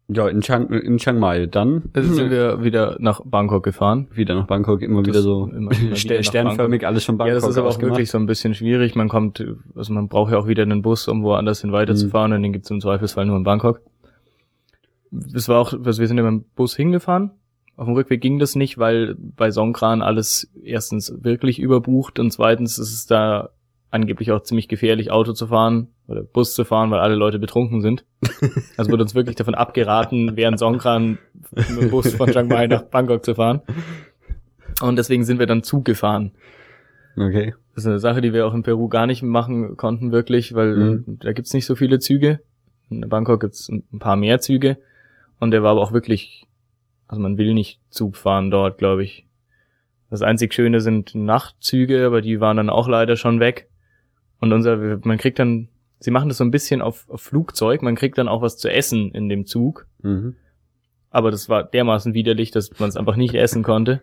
Ja, 0.08 0.28
in 0.28 0.40
Chiang, 0.40 0.68
in 0.68 0.98
Chiang 0.98 1.18
Mai. 1.18 1.46
Dann 1.46 1.84
also 1.94 2.12
sind 2.12 2.30
wir 2.30 2.62
wieder 2.62 2.96
nach 2.98 3.22
Bangkok 3.24 3.62
gefahren. 3.62 4.08
Wieder 4.12 4.34
nach 4.34 4.46
Bangkok, 4.46 4.82
immer 4.82 5.02
das 5.02 5.08
wieder 5.08 5.22
so 5.22 5.46
immer, 5.46 5.72
immer 5.72 5.92
wieder 5.96 6.22
sternförmig 6.22 6.86
alles 6.86 7.04
von 7.04 7.16
Bangkok. 7.16 7.34
Ja, 7.34 7.40
das 7.40 7.48
ist 7.48 7.56
aber 7.56 7.68
auch 7.68 7.80
wirklich 7.80 8.10
so 8.10 8.18
ein 8.18 8.26
bisschen 8.26 8.54
schwierig. 8.54 8.94
Man 8.94 9.08
kommt, 9.08 9.42
also 9.74 9.92
man 9.92 10.08
braucht 10.08 10.32
ja 10.32 10.38
auch 10.38 10.48
wieder 10.48 10.64
einen 10.64 10.82
Bus, 10.82 11.08
um 11.08 11.22
woanders 11.22 11.62
hin 11.62 11.72
weiterzufahren 11.72 12.32
mhm. 12.32 12.36
und 12.36 12.42
den 12.42 12.52
gibt's 12.52 12.70
im 12.70 12.80
Zweifelsfall 12.80 13.24
nur 13.24 13.36
in 13.36 13.44
Bangkok. 13.44 13.80
Es 15.34 15.48
war 15.48 15.58
auch, 15.58 15.72
also 15.72 16.00
wir 16.00 16.08
sind 16.08 16.16
ja 16.16 16.22
mit 16.22 16.42
dem 16.42 16.44
Bus 16.54 16.74
hingefahren. 16.74 17.32
Auf 17.76 17.86
dem 17.86 17.94
Rückweg 17.94 18.20
ging 18.20 18.38
das 18.38 18.54
nicht, 18.54 18.78
weil 18.78 19.16
bei 19.18 19.50
Songkran 19.50 20.02
alles 20.02 20.50
erstens 20.62 21.14
wirklich 21.22 21.58
überbucht 21.58 22.18
und 22.18 22.30
zweitens 22.30 22.78
ist 22.78 22.92
es 22.92 23.06
da 23.06 23.50
angeblich 23.90 24.32
auch 24.32 24.42
ziemlich 24.42 24.68
gefährlich, 24.68 25.10
Auto 25.10 25.32
zu 25.32 25.46
fahren 25.46 25.88
oder 26.08 26.22
Bus 26.22 26.54
zu 26.54 26.64
fahren, 26.64 26.90
weil 26.90 27.00
alle 27.00 27.14
Leute 27.14 27.38
betrunken 27.38 27.80
sind. 27.80 28.04
Also 28.76 28.90
wurde 28.90 29.02
uns 29.02 29.14
wirklich 29.14 29.36
davon 29.36 29.54
abgeraten, 29.54 30.36
während 30.36 30.58
Songkran 30.58 31.18
mit 31.50 31.82
dem 31.82 31.90
Bus 31.90 32.14
von 32.14 32.30
Chiang 32.30 32.48
Mai 32.48 32.66
nach 32.66 32.82
Bangkok 32.82 33.24
zu 33.24 33.34
fahren. 33.34 33.60
Und 34.80 34.96
deswegen 34.96 35.24
sind 35.24 35.38
wir 35.38 35.46
dann 35.46 35.62
Zug 35.62 35.84
gefahren. 35.84 36.32
Okay. 37.16 37.54
Das 37.74 37.84
ist 37.84 37.88
eine 37.88 37.98
Sache, 37.98 38.20
die 38.20 38.32
wir 38.32 38.46
auch 38.46 38.54
in 38.54 38.62
Peru 38.62 38.88
gar 38.88 39.06
nicht 39.06 39.22
machen 39.22 39.76
konnten, 39.76 40.10
wirklich, 40.10 40.54
weil 40.54 40.74
mhm. 40.74 41.18
da 41.20 41.32
gibt's 41.32 41.52
nicht 41.52 41.66
so 41.66 41.74
viele 41.74 41.98
Züge. 41.98 42.40
In 42.90 43.08
Bangkok 43.08 43.40
gibt's 43.40 43.68
ein 43.68 43.98
paar 43.98 44.16
mehr 44.16 44.40
Züge. 44.40 44.78
Und 45.42 45.50
der 45.50 45.64
war 45.64 45.72
aber 45.72 45.80
auch 45.80 45.90
wirklich, 45.90 46.46
also 47.08 47.20
man 47.20 47.36
will 47.36 47.52
nicht 47.52 47.80
Zug 47.90 48.16
fahren 48.16 48.52
dort, 48.52 48.78
glaube 48.78 49.02
ich. 49.02 49.26
Das 50.08 50.22
einzig 50.22 50.54
Schöne 50.54 50.80
sind 50.80 51.16
Nachtzüge, 51.16 52.06
aber 52.06 52.20
die 52.20 52.38
waren 52.38 52.58
dann 52.58 52.70
auch 52.70 52.86
leider 52.86 53.16
schon 53.16 53.40
weg. 53.40 53.68
Und 54.38 54.52
unser, 54.52 54.76
man 55.02 55.18
kriegt 55.18 55.40
dann, 55.40 55.66
sie 55.98 56.12
machen 56.12 56.28
das 56.28 56.38
so 56.38 56.44
ein 56.44 56.52
bisschen 56.52 56.80
auf, 56.80 57.10
auf 57.10 57.22
Flugzeug, 57.22 57.82
man 57.82 57.96
kriegt 57.96 58.18
dann 58.18 58.28
auch 58.28 58.40
was 58.40 58.56
zu 58.56 58.70
essen 58.70 59.10
in 59.10 59.28
dem 59.28 59.44
Zug. 59.44 59.88
Mhm. 60.02 60.36
Aber 61.10 61.32
das 61.32 61.48
war 61.48 61.64
dermaßen 61.64 62.14
widerlich, 62.14 62.52
dass 62.52 62.78
man 62.78 62.88
es 62.88 62.96
einfach 62.96 63.16
nicht 63.16 63.34
essen 63.34 63.64
konnte. 63.64 64.00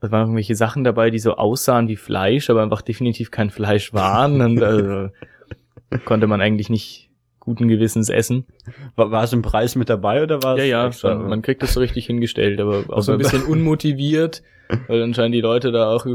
Da 0.00 0.10
waren 0.10 0.24
irgendwelche 0.24 0.56
Sachen 0.56 0.84
dabei, 0.84 1.08
die 1.08 1.18
so 1.18 1.36
aussahen 1.36 1.88
wie 1.88 1.96
Fleisch, 1.96 2.50
aber 2.50 2.62
einfach 2.62 2.82
definitiv 2.82 3.30
kein 3.30 3.48
Fleisch 3.48 3.94
waren. 3.94 4.42
Und 4.42 4.62
also, 4.62 5.08
konnte 6.04 6.26
man 6.26 6.42
eigentlich 6.42 6.68
nicht 6.68 7.09
guten 7.40 7.68
Gewissens 7.68 8.08
essen. 8.08 8.46
War, 8.94 9.10
war 9.10 9.24
es 9.24 9.32
im 9.32 9.42
Preis 9.42 9.74
mit 9.74 9.88
dabei 9.88 10.22
oder 10.22 10.42
war 10.42 10.54
es? 10.54 10.60
Ja, 10.60 10.64
ja, 10.66 10.86
extra? 10.86 11.14
man 11.14 11.42
kriegt 11.42 11.62
das 11.62 11.74
so 11.74 11.80
richtig 11.80 12.06
hingestellt, 12.06 12.60
aber 12.60 12.84
auch 12.88 13.02
so 13.02 13.12
ein 13.12 13.18
bisschen 13.18 13.42
unmotiviert, 13.42 14.42
weil 14.86 15.02
anscheinend 15.02 15.34
die 15.34 15.40
Leute 15.40 15.72
da 15.72 15.90
auch 15.90 16.06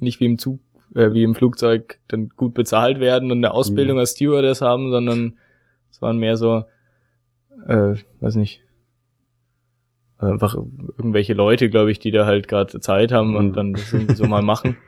nicht 0.00 0.20
wie 0.20 0.26
im 0.26 0.38
Zug 0.38 0.60
äh, 0.94 1.12
wie 1.12 1.22
im 1.22 1.34
Flugzeug 1.34 1.98
dann 2.08 2.30
gut 2.30 2.54
bezahlt 2.54 3.00
werden 3.00 3.30
und 3.30 3.38
eine 3.38 3.52
Ausbildung 3.52 3.96
mhm. 3.96 4.00
als 4.00 4.12
Stewardess 4.12 4.62
haben, 4.62 4.90
sondern 4.90 5.38
es 5.90 6.00
waren 6.00 6.18
mehr 6.18 6.36
so, 6.36 6.64
äh, 7.66 7.94
weiß 8.20 8.36
nicht, 8.36 8.62
einfach 10.18 10.54
irgendwelche 10.54 11.34
Leute, 11.34 11.68
glaube 11.68 11.90
ich, 11.90 11.98
die 11.98 12.10
da 12.10 12.24
halt 12.26 12.48
gerade 12.48 12.80
Zeit 12.80 13.12
haben 13.12 13.30
mhm. 13.30 13.36
und 13.36 13.52
dann 13.56 13.72
das 13.74 13.92
irgendwie 13.92 14.14
so 14.14 14.24
mal 14.24 14.42
machen. 14.42 14.76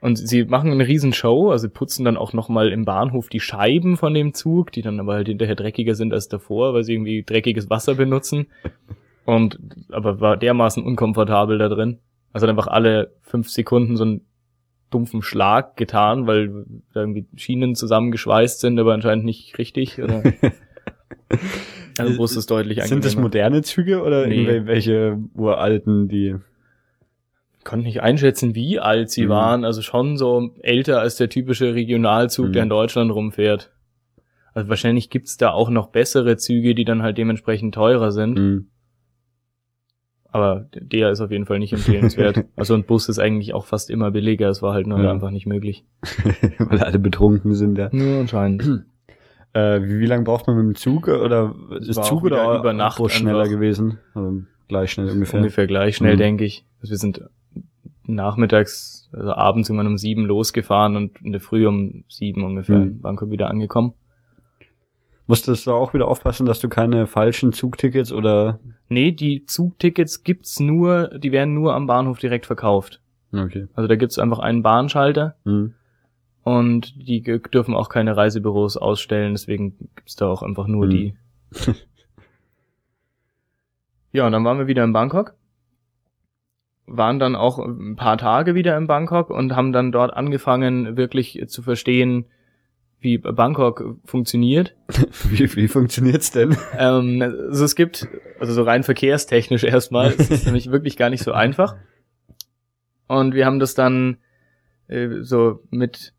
Und 0.00 0.16
sie 0.16 0.44
machen 0.44 0.70
eine 0.70 0.86
riesen 0.86 1.12
Show, 1.12 1.50
also 1.50 1.68
putzen 1.68 2.04
dann 2.04 2.16
auch 2.16 2.32
nochmal 2.32 2.70
im 2.72 2.84
Bahnhof 2.84 3.28
die 3.28 3.40
Scheiben 3.40 3.96
von 3.96 4.14
dem 4.14 4.32
Zug, 4.32 4.72
die 4.72 4.82
dann 4.82 4.98
aber 4.98 5.14
halt 5.14 5.28
hinterher 5.28 5.56
dreckiger 5.56 5.94
sind 5.94 6.14
als 6.14 6.28
davor, 6.28 6.72
weil 6.72 6.84
sie 6.84 6.94
irgendwie 6.94 7.22
dreckiges 7.22 7.68
Wasser 7.68 7.94
benutzen. 7.96 8.46
Und 9.26 9.58
aber 9.90 10.20
war 10.20 10.36
dermaßen 10.36 10.82
unkomfortabel 10.82 11.58
da 11.58 11.68
drin. 11.68 11.98
Also 12.32 12.46
einfach 12.46 12.66
alle 12.66 13.12
fünf 13.20 13.50
Sekunden 13.50 13.96
so 13.96 14.04
ein 14.04 14.22
dumpfen 14.90 15.22
Schlag 15.22 15.76
getan, 15.76 16.26
weil 16.26 16.64
irgendwie 16.94 17.26
Schienen 17.36 17.74
zusammengeschweißt 17.74 18.60
sind, 18.60 18.78
aber 18.78 18.94
anscheinend 18.94 19.24
nicht 19.24 19.58
richtig. 19.58 20.00
Oder? 20.02 20.22
also 21.98 22.16
Bus 22.16 22.36
ist 22.36 22.50
deutlich 22.50 22.82
Sind 22.84 23.04
das 23.04 23.16
moderne 23.16 23.62
Züge 23.62 24.02
oder 24.02 24.26
nee. 24.26 24.44
irgendwelche 24.44 25.18
uralten, 25.34 26.08
die 26.08 26.36
konnte 27.64 27.86
nicht 27.86 28.02
einschätzen, 28.02 28.54
wie 28.54 28.78
alt 28.78 29.10
sie 29.10 29.26
mhm. 29.26 29.30
waren. 29.30 29.64
Also 29.64 29.82
schon 29.82 30.16
so 30.16 30.50
älter 30.62 31.00
als 31.00 31.16
der 31.16 31.28
typische 31.28 31.74
Regionalzug, 31.74 32.48
mhm. 32.48 32.52
der 32.52 32.62
in 32.64 32.68
Deutschland 32.68 33.12
rumfährt. 33.12 33.72
Also 34.54 34.68
wahrscheinlich 34.68 35.10
gibt's 35.10 35.36
da 35.36 35.50
auch 35.50 35.70
noch 35.70 35.88
bessere 35.88 36.36
Züge, 36.36 36.74
die 36.74 36.84
dann 36.84 37.02
halt 37.02 37.18
dementsprechend 37.18 37.74
teurer 37.74 38.12
sind. 38.12 38.38
Mhm. 38.38 38.66
Aber 40.32 40.68
der 40.72 41.10
ist 41.10 41.20
auf 41.20 41.32
jeden 41.32 41.46
Fall 41.46 41.58
nicht 41.58 41.72
empfehlenswert. 41.72 42.44
also 42.56 42.74
ein 42.74 42.84
Bus 42.84 43.08
ist 43.08 43.18
eigentlich 43.18 43.52
auch 43.52 43.66
fast 43.66 43.90
immer 43.90 44.10
billiger, 44.12 44.48
es 44.48 44.62
war 44.62 44.74
halt 44.74 44.86
nur 44.86 45.00
ja. 45.00 45.10
einfach 45.10 45.30
nicht 45.30 45.46
möglich. 45.46 45.84
Weil 46.58 46.80
alle 46.80 46.98
betrunken 46.98 47.54
sind 47.54 47.78
ja. 47.78 47.88
Nur 47.92 48.20
anscheinend. 48.20 48.62
äh, 49.54 49.82
wie, 49.82 49.98
wie 49.98 50.06
lange 50.06 50.22
braucht 50.22 50.46
man 50.46 50.56
mit 50.56 50.64
dem 50.64 50.74
Zug? 50.76 51.08
Oder 51.08 51.54
ist 51.80 52.04
Zug 52.04 52.22
oder 52.24 52.58
über 52.58 52.72
Nacht 52.72 53.00
schneller 53.10 53.48
gewesen? 53.48 53.98
Also 54.14 54.42
gleich 54.68 54.92
schnell 54.92 55.10
ungefähr. 55.10 55.40
Ungefähr 55.40 55.66
gleich 55.66 55.96
schnell, 55.96 56.14
mhm. 56.14 56.18
denke 56.18 56.44
ich. 56.44 56.64
Also 56.80 56.92
wir 56.92 56.98
sind 56.98 57.22
nachmittags, 58.14 59.08
also 59.12 59.32
abends 59.32 59.68
irgendwann 59.68 59.86
um 59.86 59.98
sieben 59.98 60.24
losgefahren 60.24 60.96
und 60.96 61.20
in 61.22 61.32
der 61.32 61.40
Früh 61.40 61.66
um 61.66 62.04
sieben 62.08 62.44
ungefähr 62.44 62.78
mhm. 62.78 62.82
in 62.82 63.00
Bangkok 63.00 63.30
wieder 63.30 63.50
angekommen. 63.50 63.94
Musstest 65.26 65.66
du 65.66 65.72
auch 65.72 65.94
wieder 65.94 66.08
aufpassen, 66.08 66.44
dass 66.44 66.58
du 66.58 66.68
keine 66.68 67.06
falschen 67.06 67.52
Zugtickets 67.52 68.12
oder? 68.12 68.58
Nee, 68.88 69.12
die 69.12 69.44
Zugtickets 69.44 70.24
gibt's 70.24 70.58
nur, 70.58 71.08
die 71.18 71.30
werden 71.30 71.54
nur 71.54 71.74
am 71.74 71.86
Bahnhof 71.86 72.18
direkt 72.18 72.46
verkauft. 72.46 73.00
Okay. 73.32 73.68
Also 73.74 73.86
da 73.86 73.94
gibt's 73.94 74.18
einfach 74.18 74.40
einen 74.40 74.62
Bahnschalter. 74.62 75.36
Mhm. 75.44 75.74
Und 76.42 76.94
die 76.96 77.22
dürfen 77.22 77.74
auch 77.74 77.88
keine 77.88 78.16
Reisebüros 78.16 78.76
ausstellen, 78.76 79.34
deswegen 79.34 79.76
gibt's 79.94 80.16
da 80.16 80.26
auch 80.26 80.42
einfach 80.42 80.66
nur 80.66 80.86
mhm. 80.86 80.90
die. 80.90 81.14
ja, 84.12 84.26
und 84.26 84.32
dann 84.32 84.44
waren 84.44 84.58
wir 84.58 84.66
wieder 84.66 84.82
in 84.82 84.92
Bangkok. 84.92 85.34
Waren 86.90 87.18
dann 87.18 87.36
auch 87.36 87.58
ein 87.58 87.96
paar 87.96 88.18
Tage 88.18 88.54
wieder 88.54 88.76
in 88.76 88.86
Bangkok 88.86 89.30
und 89.30 89.54
haben 89.56 89.72
dann 89.72 89.92
dort 89.92 90.12
angefangen, 90.12 90.96
wirklich 90.96 91.42
zu 91.46 91.62
verstehen, 91.62 92.26
wie 93.00 93.18
Bangkok 93.18 93.96
funktioniert. 94.04 94.76
wie, 95.30 95.54
wie 95.56 95.68
funktioniert's 95.68 96.30
denn? 96.30 96.56
Ähm, 96.76 97.22
also 97.22 97.64
es 97.64 97.74
gibt, 97.74 98.06
also 98.38 98.52
so 98.52 98.62
rein 98.62 98.82
verkehrstechnisch 98.82 99.64
erstmal, 99.64 100.08
es 100.08 100.30
ist 100.30 100.44
nämlich 100.44 100.70
wirklich 100.70 100.96
gar 100.96 101.10
nicht 101.10 101.22
so 101.22 101.32
einfach. 101.32 101.76
Und 103.06 103.34
wir 103.34 103.46
haben 103.46 103.58
das 103.58 103.74
dann 103.74 104.18
äh, 104.88 105.22
so 105.22 105.62
mit 105.70 106.12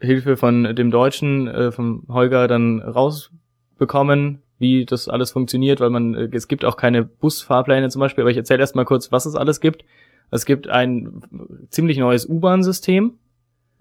Hilfe 0.00 0.36
von 0.36 0.76
dem 0.76 0.90
Deutschen, 0.90 1.48
äh, 1.48 1.72
vom 1.72 2.04
Holger, 2.08 2.48
dann 2.48 2.80
rausbekommen, 2.80 4.42
wie 4.58 4.84
das 4.84 5.08
alles 5.08 5.30
funktioniert, 5.30 5.80
weil 5.80 5.90
man, 5.90 6.14
äh, 6.14 6.28
es 6.32 6.48
gibt 6.48 6.64
auch 6.64 6.76
keine 6.76 7.04
Busfahrpläne 7.04 7.88
zum 7.90 8.00
Beispiel, 8.00 8.22
aber 8.22 8.30
ich 8.30 8.36
erzähle 8.36 8.60
erstmal 8.60 8.84
kurz, 8.84 9.12
was 9.12 9.26
es 9.26 9.34
alles 9.34 9.60
gibt. 9.60 9.84
Es 10.30 10.46
gibt 10.46 10.68
ein 10.68 11.68
ziemlich 11.70 11.98
neues 11.98 12.26
U-Bahn-System 12.26 13.14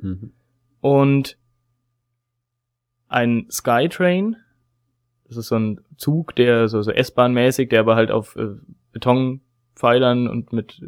mhm. 0.02 0.32
und 0.82 1.38
ein 3.08 3.48
Skytrain. 3.50 4.38
Das 5.28 5.38
ist 5.38 5.48
so 5.48 5.56
ein 5.56 5.82
Zug, 5.98 6.36
der 6.36 6.68
so, 6.68 6.82
so 6.82 6.92
S-Bahn-mäßig, 6.92 7.70
der 7.70 7.80
aber 7.80 7.96
halt 7.96 8.12
auf 8.12 8.36
äh, 8.36 8.50
Betonpfeilern 8.92 10.28
und 10.28 10.54
mit 10.54 10.82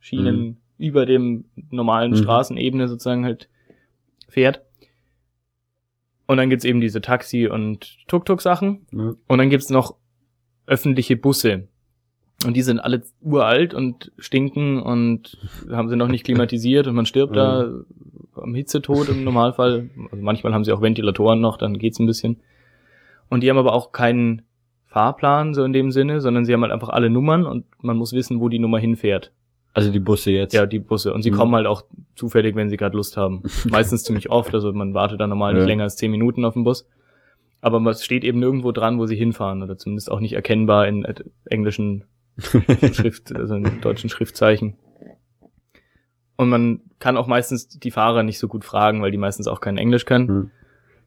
Schienen 0.00 0.40
mhm. 0.40 0.56
über 0.78 1.06
dem 1.06 1.44
normalen 1.70 2.12
mhm. 2.12 2.16
Straßenebene 2.16 2.88
sozusagen 2.88 3.24
halt 3.24 3.48
fährt. 4.28 4.62
Und 6.26 6.36
dann 6.36 6.50
gibt's 6.50 6.64
eben 6.64 6.80
diese 6.80 7.00
Taxi- 7.00 7.48
und 7.48 7.98
Tuk-Tuk-Sachen. 8.08 8.86
Ja. 8.92 9.14
Und 9.26 9.38
dann 9.38 9.50
gibt's 9.50 9.70
noch 9.70 9.96
öffentliche 10.66 11.16
Busse. 11.16 11.68
Und 12.46 12.54
die 12.54 12.62
sind 12.62 12.80
alle 12.80 13.02
uralt 13.20 13.74
und 13.74 14.12
stinken 14.18 14.80
und 14.80 15.38
haben 15.70 15.88
sie 15.88 15.96
noch 15.96 16.08
nicht 16.08 16.24
klimatisiert 16.24 16.86
und 16.88 16.94
man 16.94 17.06
stirbt 17.06 17.36
ja. 17.36 17.62
da 17.62 17.72
am 18.34 18.54
Hitzetod 18.54 19.08
im 19.08 19.24
Normalfall. 19.24 19.90
Also 20.10 20.22
manchmal 20.22 20.52
haben 20.52 20.64
sie 20.64 20.72
auch 20.72 20.82
Ventilatoren 20.82 21.40
noch, 21.40 21.56
dann 21.56 21.78
geht's 21.78 21.98
ein 21.98 22.06
bisschen. 22.06 22.40
Und 23.28 23.42
die 23.42 23.50
haben 23.50 23.58
aber 23.58 23.72
auch 23.72 23.92
keinen 23.92 24.42
Fahrplan 24.86 25.54
so 25.54 25.64
in 25.64 25.72
dem 25.72 25.90
Sinne, 25.90 26.20
sondern 26.20 26.44
sie 26.44 26.52
haben 26.52 26.62
halt 26.62 26.72
einfach 26.72 26.88
alle 26.88 27.10
Nummern 27.10 27.46
und 27.46 27.64
man 27.80 27.96
muss 27.96 28.12
wissen, 28.12 28.40
wo 28.40 28.48
die 28.48 28.58
Nummer 28.58 28.78
hinfährt. 28.78 29.32
Also 29.74 29.90
die 29.90 30.00
Busse 30.00 30.30
jetzt? 30.30 30.52
Ja, 30.52 30.66
die 30.66 30.78
Busse. 30.78 31.14
Und 31.14 31.22
sie 31.22 31.30
mhm. 31.30 31.36
kommen 31.36 31.54
halt 31.54 31.66
auch 31.66 31.84
zufällig, 32.14 32.56
wenn 32.56 32.68
sie 32.68 32.76
gerade 32.76 32.96
Lust 32.96 33.16
haben. 33.16 33.42
Meistens 33.70 34.04
ziemlich 34.04 34.30
oft, 34.30 34.54
also 34.54 34.72
man 34.72 34.94
wartet 34.94 35.20
dann 35.20 35.30
normal 35.30 35.54
nicht 35.54 35.66
länger 35.66 35.84
als 35.84 35.96
zehn 35.96 36.10
Minuten 36.10 36.44
auf 36.44 36.54
den 36.54 36.64
Bus. 36.64 36.86
Aber 37.60 37.78
es 37.90 38.04
steht 38.04 38.24
eben 38.24 38.40
nirgendwo 38.40 38.72
dran, 38.72 38.98
wo 38.98 39.06
sie 39.06 39.16
hinfahren 39.16 39.62
oder 39.62 39.78
zumindest 39.78 40.10
auch 40.10 40.20
nicht 40.20 40.34
erkennbar 40.34 40.88
in 40.88 41.04
äh, 41.04 41.14
englischen 41.46 42.04
Schrift, 42.38 43.34
also 43.34 43.54
in 43.54 43.80
deutschen 43.80 44.10
Schriftzeichen. 44.10 44.76
Und 46.36 46.48
man 46.48 46.80
kann 46.98 47.16
auch 47.16 47.26
meistens 47.26 47.68
die 47.68 47.90
Fahrer 47.90 48.24
nicht 48.24 48.38
so 48.38 48.48
gut 48.48 48.64
fragen, 48.64 49.00
weil 49.00 49.10
die 49.10 49.18
meistens 49.18 49.46
auch 49.46 49.60
kein 49.60 49.78
Englisch 49.78 50.04
können. 50.04 50.26
Mhm. 50.26 50.50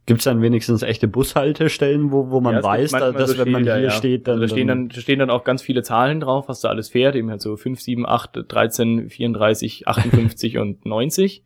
Gibt 0.08 0.20
es 0.20 0.26
dann 0.26 0.42
wenigstens 0.44 0.84
echte 0.84 1.08
Bushaltestellen, 1.08 2.12
wo, 2.12 2.30
wo 2.30 2.40
man 2.40 2.56
ja, 2.56 2.64
weiß, 2.64 2.92
da, 2.92 3.12
dass 3.12 3.32
so 3.32 3.40
wenn 3.40 3.52
man 3.52 3.64
hier 3.64 3.80
ja. 3.80 3.90
steht, 3.90 4.28
dann, 4.28 4.36
also 4.36 4.46
da 4.46 4.48
stehen 4.50 4.68
dann, 4.68 4.90
da 4.90 5.02
stehen 5.02 5.18
dann 5.18 5.32
auch 5.32 5.44
ganz 5.44 5.64
viele 5.64 5.82
Zahlen 5.82 6.20
drauf, 6.20 6.48
was 6.48 6.62
da 6.62 6.70
alles 6.70 6.90
fährt, 6.90 7.16
eben 7.16 7.32
halt 7.32 7.42
so 7.42 7.58
5, 7.58 7.80
7, 7.80 8.06
8, 8.06 8.46
13, 8.48 9.10
34, 9.10 9.88
58 9.88 10.58
und 10.60 10.86
90. 10.86 11.44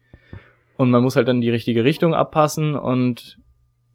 Und 0.76 0.90
man 0.92 1.02
muss 1.04 1.16
halt 1.16 1.30
dann 1.30 1.40
die 1.40 1.50
richtige 1.50 1.86
Richtung 1.86 2.14
abpassen 2.14 2.76
und 2.76 3.40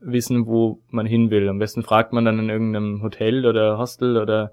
wissen, 0.00 0.46
wo 0.46 0.80
man 0.88 1.04
hin 1.04 1.30
will. 1.30 1.48
Am 1.50 1.58
besten 1.58 1.82
fragt 1.82 2.14
man 2.14 2.24
dann 2.24 2.38
in 2.38 2.48
irgendeinem 2.48 3.02
Hotel 3.02 3.44
oder 3.44 3.76
Hostel 3.76 4.16
oder 4.16 4.52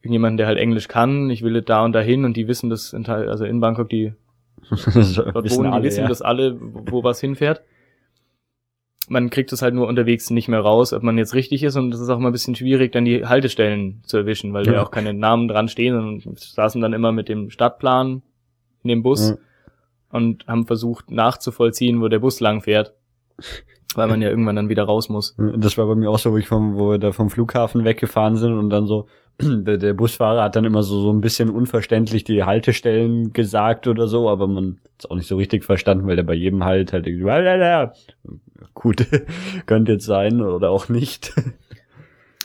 irgendjemanden, 0.00 0.38
der 0.38 0.48
halt 0.48 0.58
Englisch 0.58 0.88
kann, 0.88 1.30
ich 1.30 1.42
will 1.42 1.60
da 1.62 1.84
und 1.84 1.92
dahin 1.92 2.24
und 2.24 2.36
die 2.36 2.48
wissen 2.48 2.68
das, 2.68 2.92
in, 2.92 3.06
also 3.06 3.44
in 3.44 3.60
Bangkok, 3.60 3.88
die 3.88 4.14
dort 4.70 5.50
wohnen, 5.50 5.72
die 5.72 5.82
wissen 5.84 6.02
ja. 6.02 6.08
das 6.08 6.20
alle, 6.20 6.56
wo 6.60 7.04
was 7.04 7.20
hinfährt 7.20 7.62
man 9.08 9.30
kriegt 9.30 9.52
es 9.52 9.62
halt 9.62 9.74
nur 9.74 9.86
unterwegs 9.86 10.30
nicht 10.30 10.48
mehr 10.48 10.60
raus, 10.60 10.92
ob 10.92 11.02
man 11.02 11.18
jetzt 11.18 11.34
richtig 11.34 11.62
ist 11.62 11.76
und 11.76 11.92
es 11.92 12.00
ist 12.00 12.08
auch 12.08 12.18
mal 12.18 12.28
ein 12.28 12.32
bisschen 12.32 12.54
schwierig, 12.54 12.92
dann 12.92 13.04
die 13.04 13.26
Haltestellen 13.26 14.02
zu 14.04 14.18
erwischen, 14.18 14.52
weil 14.52 14.66
ja. 14.66 14.72
da 14.72 14.82
auch 14.82 14.90
keine 14.90 15.14
Namen 15.14 15.48
dran 15.48 15.68
stehen 15.68 15.96
und 15.96 16.40
saßen 16.40 16.80
dann 16.80 16.92
immer 16.92 17.12
mit 17.12 17.28
dem 17.28 17.50
Stadtplan 17.50 18.22
in 18.82 18.88
dem 18.88 19.02
Bus 19.02 19.30
ja. 19.30 19.36
und 20.10 20.46
haben 20.46 20.66
versucht 20.66 21.10
nachzuvollziehen, 21.10 22.00
wo 22.00 22.08
der 22.08 22.20
Bus 22.20 22.40
lang 22.40 22.62
fährt. 22.62 22.94
Weil 23.94 24.08
man 24.08 24.20
ja 24.20 24.28
irgendwann 24.28 24.54
dann 24.54 24.68
wieder 24.68 24.84
raus 24.84 25.08
muss. 25.08 25.34
Das 25.56 25.78
war 25.78 25.86
bei 25.86 25.94
mir 25.94 26.10
auch 26.10 26.18
so, 26.18 26.32
wo 26.32 26.36
ich 26.36 26.46
vom, 26.46 26.76
wo 26.76 26.90
wir 26.90 26.98
da 26.98 27.10
vom 27.10 27.30
Flughafen 27.30 27.84
weggefahren 27.84 28.36
sind 28.36 28.52
und 28.52 28.68
dann 28.68 28.86
so, 28.86 29.08
der, 29.40 29.78
der 29.78 29.94
Busfahrer 29.94 30.42
hat 30.42 30.56
dann 30.56 30.64
immer 30.64 30.82
so, 30.82 31.00
so 31.00 31.12
ein 31.12 31.20
bisschen 31.20 31.50
unverständlich 31.50 32.24
die 32.24 32.44
Haltestellen 32.44 33.32
gesagt 33.32 33.86
oder 33.86 34.08
so, 34.08 34.28
aber 34.28 34.46
man 34.46 34.80
hat's 34.94 35.06
auch 35.06 35.16
nicht 35.16 35.28
so 35.28 35.36
richtig 35.36 35.64
verstanden, 35.64 36.06
weil 36.06 36.16
der 36.16 36.24
bei 36.24 36.34
jedem 36.34 36.64
Halt 36.64 36.92
halt 36.92 37.06
irgendwie, 37.06 37.92
gut, 38.74 39.06
könnte 39.66 39.92
jetzt 39.92 40.06
sein 40.06 40.40
oder 40.40 40.70
auch 40.70 40.88
nicht. 40.88 41.32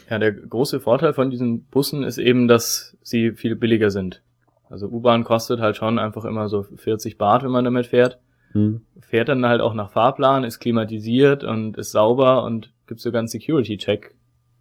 Ja, 0.10 0.20
der 0.20 0.34
große 0.34 0.80
Vorteil 0.80 1.14
von 1.14 1.32
diesen 1.32 1.64
Bussen 1.64 2.04
ist 2.04 2.20
eben, 2.20 2.48
dass 2.48 2.96
sie 3.02 3.32
viel 3.32 3.56
billiger 3.56 3.90
sind. 3.90 4.22
Also 4.70 4.88
U-Bahn 4.88 5.24
kostet 5.24 5.60
halt 5.60 5.76
schon 5.76 5.98
einfach 5.98 6.26
immer 6.26 6.50
so 6.50 6.62
40 6.62 7.18
Baht, 7.18 7.44
wenn 7.44 7.52
man 7.52 7.66
damit 7.66 7.88
fährt. 7.88 8.20
Hm. 8.52 8.82
Fährt 9.00 9.30
dann 9.30 9.46
halt 9.46 9.62
auch 9.62 9.74
nach 9.74 9.90
Fahrplan, 9.90 10.44
ist 10.44 10.60
klimatisiert 10.60 11.44
und 11.44 11.78
ist 11.78 11.92
sauber 11.92 12.44
und 12.44 12.72
gibt 12.86 13.00
sogar 13.00 13.20
einen 13.20 13.28
Security-Check, 13.28 14.14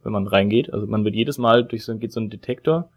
wenn 0.03 0.12
man 0.12 0.27
reingeht. 0.27 0.73
Also 0.73 0.87
man 0.87 1.05
wird 1.05 1.15
jedes 1.15 1.39
Mal 1.39 1.65
durch 1.65 1.85
so, 1.85 1.97
geht 1.97 2.12
so 2.12 2.20
ein 2.20 2.31
Detektor 2.31 2.91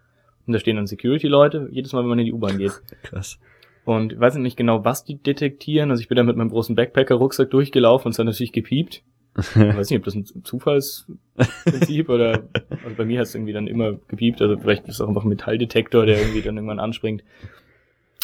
und 0.46 0.54
da 0.54 0.60
stehen 0.60 0.76
dann 0.76 0.88
Security-Leute, 0.88 1.70
jedes 1.72 1.94
Mal, 1.94 2.02
wenn 2.02 2.10
man 2.10 2.20
in 2.20 2.26
die 2.26 2.34
U-Bahn 2.34 2.58
geht. 2.58 2.82
Krass. 3.04 3.40
Und 3.84 4.14
ich 4.14 4.20
weiß 4.20 4.36
nicht 4.36 4.58
genau, 4.58 4.84
was 4.84 5.04
die 5.04 5.22
detektieren. 5.22 5.92
Also 5.92 6.02
ich 6.02 6.08
bin 6.08 6.16
da 6.16 6.24
mit 6.24 6.36
meinem 6.36 6.50
großen 6.50 6.76
Backpacker-Rucksack 6.76 7.52
durchgelaufen 7.52 8.08
und 8.08 8.12
es 8.12 8.20
hat 8.20 8.26
natürlich 8.26 8.52
gepiept. 8.52 9.04
Ich 9.38 9.56
weiß 9.56 9.90
nicht, 9.90 10.00
ob 10.00 10.06
das 10.06 10.16
ein 10.16 10.26
Zufallsprinzip 10.44 12.10
oder 12.10 12.48
also 12.70 12.96
bei 12.96 13.04
mir 13.04 13.20
hat 13.20 13.28
es 13.28 13.36
irgendwie 13.36 13.54
dann 13.54 13.68
immer 13.68 13.94
gepiept. 14.08 14.42
Also 14.42 14.58
vielleicht 14.58 14.88
ist 14.88 14.96
es 14.96 15.02
auch 15.02 15.10
einfach 15.10 15.24
ein 15.24 15.30
Metalldetektor, 15.30 16.06
der 16.06 16.20
irgendwie 16.20 16.42
dann 16.42 16.56
irgendwann 16.56 16.80
anspringt. 16.80 17.24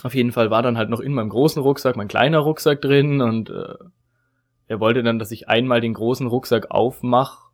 Auf 0.04 0.16
jeden 0.16 0.32
Fall 0.32 0.50
war 0.50 0.64
dann 0.64 0.78
halt 0.78 0.90
noch 0.90 1.00
in 1.00 1.14
meinem 1.14 1.30
großen 1.30 1.62
Rucksack 1.62 1.96
mein 1.96 2.08
kleiner 2.08 2.40
Rucksack 2.40 2.82
drin 2.82 3.22
und 3.22 3.50
äh, 3.50 3.76
er 4.68 4.80
wollte 4.80 5.04
dann, 5.04 5.20
dass 5.20 5.32
ich 5.32 5.50
einmal 5.50 5.82
den 5.82 5.94
großen 5.94 6.28
Rucksack 6.28 6.72
aufmach 6.72 7.50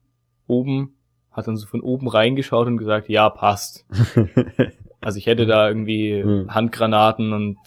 oben, 0.45 0.96
hat 1.37 1.47
dann 1.47 1.55
so 1.55 1.67
von 1.67 1.81
oben 1.81 2.09
reingeschaut 2.09 2.67
und 2.67 2.77
gesagt, 2.77 3.07
ja, 3.07 3.29
passt. 3.29 3.85
Also 4.99 5.19
ich 5.19 5.27
hätte 5.27 5.45
da 5.45 5.67
irgendwie 5.69 6.23
mhm. 6.23 6.53
Handgranaten 6.53 7.31
und 7.31 7.57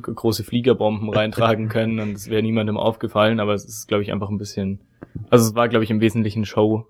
große 0.00 0.44
Fliegerbomben 0.44 1.12
reintragen 1.12 1.68
können 1.68 1.98
und 1.98 2.12
es 2.12 2.30
wäre 2.30 2.40
niemandem 2.40 2.76
aufgefallen, 2.76 3.40
aber 3.40 3.52
es 3.52 3.64
ist, 3.64 3.88
glaube 3.88 4.04
ich, 4.04 4.12
einfach 4.12 4.30
ein 4.30 4.38
bisschen. 4.38 4.78
Also 5.28 5.48
es 5.50 5.54
war, 5.54 5.68
glaube 5.68 5.84
ich, 5.84 5.90
im 5.90 6.00
Wesentlichen 6.00 6.44
Show, 6.44 6.86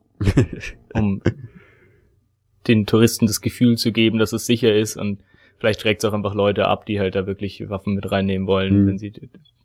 um 0.94 1.22
den 2.68 2.84
Touristen 2.84 3.26
das 3.26 3.40
Gefühl 3.40 3.78
zu 3.78 3.90
geben, 3.90 4.18
dass 4.18 4.32
es 4.32 4.44
sicher 4.44 4.72
ist 4.74 4.96
und 4.96 5.20
vielleicht 5.58 5.80
schreckt 5.80 6.04
es 6.04 6.08
auch 6.08 6.14
einfach 6.14 6.34
Leute 6.34 6.68
ab, 6.68 6.84
die 6.84 7.00
halt 7.00 7.14
da 7.14 7.26
wirklich 7.26 7.68
Waffen 7.70 7.94
mit 7.94 8.12
reinnehmen 8.12 8.46
wollen, 8.46 8.82
mhm. 8.82 8.86
wenn 8.86 8.98
sie 8.98 9.12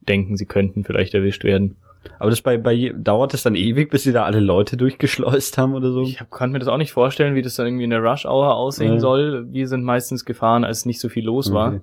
denken, 0.07 0.37
sie 0.37 0.45
könnten 0.45 0.83
vielleicht 0.83 1.13
erwischt 1.13 1.43
werden. 1.43 1.75
Aber 2.19 2.29
das 2.29 2.41
bei, 2.41 2.57
bei 2.57 2.93
dauert 2.95 3.33
es 3.33 3.43
dann 3.43 3.55
ewig, 3.55 3.89
bis 3.89 4.03
sie 4.03 4.11
da 4.11 4.23
alle 4.23 4.39
Leute 4.39 4.77
durchgeschleust 4.77 5.57
haben 5.57 5.73
oder 5.73 5.91
so? 5.91 6.03
Ich 6.03 6.19
hab, 6.19 6.31
kann 6.31 6.51
mir 6.51 6.59
das 6.59 6.67
auch 6.67 6.77
nicht 6.77 6.91
vorstellen, 6.91 7.35
wie 7.35 7.41
das 7.41 7.55
dann 7.55 7.65
irgendwie 7.67 7.85
in 7.85 7.89
der 7.89 8.03
Rush 8.03 8.25
Hour 8.25 8.55
aussehen 8.55 8.93
ja. 8.93 8.99
soll. 8.99 9.47
Wir 9.51 9.67
sind 9.67 9.83
meistens 9.83 10.25
gefahren, 10.25 10.63
als 10.63 10.85
nicht 10.85 10.99
so 10.99 11.09
viel 11.09 11.25
los 11.25 11.47
okay. 11.47 11.55
war. 11.55 11.81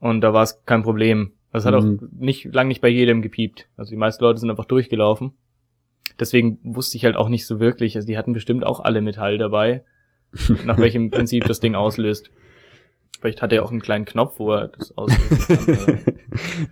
Und 0.00 0.20
da 0.20 0.32
war 0.32 0.42
es 0.42 0.64
kein 0.64 0.82
Problem. 0.82 1.32
Das 1.52 1.64
hat 1.64 1.74
mhm. 1.74 2.00
auch 2.00 2.08
nicht 2.18 2.54
lang 2.54 2.68
nicht 2.68 2.80
bei 2.80 2.88
jedem 2.88 3.22
gepiept. 3.22 3.68
Also 3.76 3.90
die 3.90 3.96
meisten 3.96 4.22
Leute 4.22 4.40
sind 4.40 4.50
einfach 4.50 4.66
durchgelaufen. 4.66 5.32
Deswegen 6.18 6.58
wusste 6.62 6.96
ich 6.96 7.04
halt 7.04 7.16
auch 7.16 7.28
nicht 7.28 7.46
so 7.46 7.60
wirklich. 7.60 7.96
Also 7.96 8.06
die 8.06 8.18
hatten 8.18 8.32
bestimmt 8.32 8.64
auch 8.64 8.80
alle 8.80 9.00
Metall 9.00 9.38
dabei, 9.38 9.84
nach 10.64 10.78
welchem 10.78 11.10
Prinzip 11.10 11.44
das 11.44 11.60
Ding 11.60 11.74
auslöst. 11.74 12.30
Vielleicht 13.18 13.40
hat 13.40 13.52
er 13.52 13.64
auch 13.64 13.70
einen 13.70 13.80
kleinen 13.80 14.04
Knopf, 14.04 14.38
wo 14.38 14.52
er 14.52 14.68
das 14.68 14.96
auslösen 14.96 15.76
kann. 15.76 15.98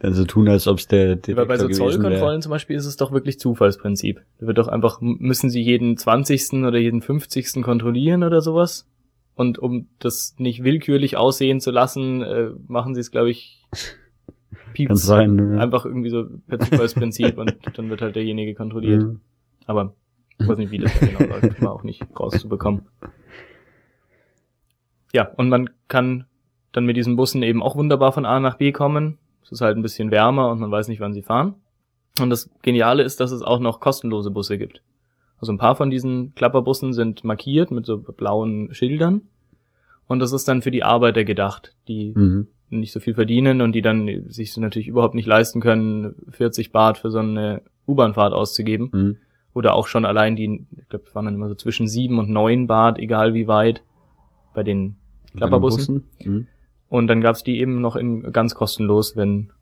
Dann 0.01 0.12
so 0.15 0.25
tun, 0.25 0.49
als 0.49 0.69
ob 0.69 0.79
es 0.79 0.87
der 0.87 1.16
Detektor 1.16 1.43
Aber 1.43 1.49
bei 1.49 1.59
so 1.59 1.69
Zollkontrollen 1.69 2.43
zum 2.43 2.51
Beispiel 2.51 2.77
ist 2.77 2.85
es 2.85 2.97
doch 2.97 3.12
wirklich 3.12 3.39
Zufallsprinzip. 3.39 4.21
Da 4.39 4.47
wird 4.47 4.59
doch 4.59 4.69
einfach, 4.69 5.01
müssen 5.01 5.49
sie 5.49 5.62
jeden 5.62 5.97
20. 5.97 6.65
oder 6.65 6.79
jeden 6.79 7.01
50. 7.01 7.62
kontrollieren 7.62 8.23
oder 8.25 8.43
sowas. 8.43 8.87
Und 9.35 9.59
um 9.59 9.89
das 9.99 10.35
nicht 10.39 10.62
willkürlich 10.62 11.16
aussehen 11.16 11.61
zu 11.61 11.71
lassen, 11.71 12.23
äh, 12.23 12.51
machen 12.69 12.95
sie 12.95 13.01
es, 13.01 13.11
glaube 13.11 13.31
ich, 13.31 13.65
Pieps. 14.75 15.03
sein, 15.03 15.39
ja. 15.39 15.61
Einfach 15.61 15.87
irgendwie 15.87 16.11
so 16.11 16.27
per 16.47 16.61
Zufallsprinzip 16.61 17.39
und 17.39 17.57
dann 17.75 17.91
wird 17.91 18.03
halt 18.03 18.16
derjenige 18.16 18.55
kontrolliert. 18.55 19.03
Mhm. 19.03 19.21
Aber 19.66 19.95
ich 20.39 20.47
weiß 20.47 20.59
nicht, 20.59 20.71
wie 20.71 20.79
das 20.79 20.93
genau 21.01 21.21
läuft, 21.21 21.62
war 21.62 21.73
auch 21.73 21.85
nicht 21.85 22.03
rauszubekommen. 22.19 22.83
Ja, 25.12 25.31
und 25.37 25.49
man 25.49 25.71
kann 25.89 26.27
dann 26.75 26.85
mit 26.85 26.97
diesen 26.97 27.17
Bussen 27.17 27.43
eben 27.43 27.63
auch 27.63 27.77
wunderbar 27.77 28.13
von 28.13 28.27
A 28.27 28.41
nach 28.41 28.57
B 28.57 28.73
kommen. 28.73 29.19
Es 29.43 29.53
ist 29.53 29.61
halt 29.61 29.77
ein 29.77 29.83
bisschen 29.83 30.11
wärmer 30.11 30.51
und 30.51 30.59
man 30.59 30.71
weiß 30.71 30.89
nicht, 30.89 31.01
wann 31.01 31.13
sie 31.13 31.23
fahren. 31.23 31.55
Und 32.21 32.31
das 32.31 32.51
Geniale 32.63 33.03
ist, 33.03 33.21
dass 33.21 33.31
es 33.31 33.43
auch 33.43 33.61
noch 33.61 33.81
kostenlose 33.81 34.31
Busse 34.31 34.59
gibt. 34.59 34.83
Also 35.41 35.53
ein 35.53 35.59
paar 35.59 35.77
von 35.77 35.91
diesen 35.91 36.35
Klapperbussen 36.35 36.93
sind 36.93 37.23
markiert 37.25 37.71
mit 37.71 37.87
so 37.87 37.99
blauen 37.99 38.75
Schildern. 38.75 39.23
Und 40.07 40.19
das 40.19 40.33
ist 40.33 40.49
dann 40.49 40.63
für 40.63 40.71
die 40.71 40.83
Arbeiter 40.83 41.25
gedacht, 41.25 41.75
die 41.87 42.13
mhm. 42.15 42.49
nicht 42.71 42.93
so 42.93 43.01
viel 43.01 43.15
verdienen 43.15 43.61
und 43.61 43.73
die 43.73 43.83
dann 43.83 44.29
sich 44.29 44.53
so 44.53 44.61
natürlich 44.61 44.89
überhaupt 44.89 45.15
nicht 45.15 45.27
leisten 45.27 45.61
können, 45.61 46.15
40 46.31 46.73
Bart 46.73 46.99
für 46.99 47.11
so 47.11 47.19
eine 47.19 47.63
U-Bahn-Fahrt 47.87 48.33
auszugeben. 48.33 48.91
Mhm. 48.93 49.17
Oder 49.55 49.75
auch 49.75 49.87
schon 49.87 50.05
allein 50.05 50.35
die, 50.35 50.67
ich 50.77 50.89
glaube, 50.89 51.05
waren 51.13 51.27
dann 51.27 51.35
immer 51.35 51.49
so 51.49 51.55
zwischen 51.55 51.87
sieben 51.87 52.19
und 52.19 52.29
neun 52.29 52.67
Bart, 52.67 52.99
egal 52.99 53.35
wie 53.35 53.47
weit, 53.47 53.83
bei 54.55 54.65
den 54.65 54.97
Klapperbussen. 55.37 56.05
Mhm. 56.25 56.47
Und 56.89 57.06
dann 57.06 57.20
gab's 57.20 57.43
die 57.43 57.59
eben 57.59 57.81
noch 57.81 57.97
in 57.97 58.32
ganz 58.32 58.55
kostenlos, 58.55 59.16
wenn 59.16 59.52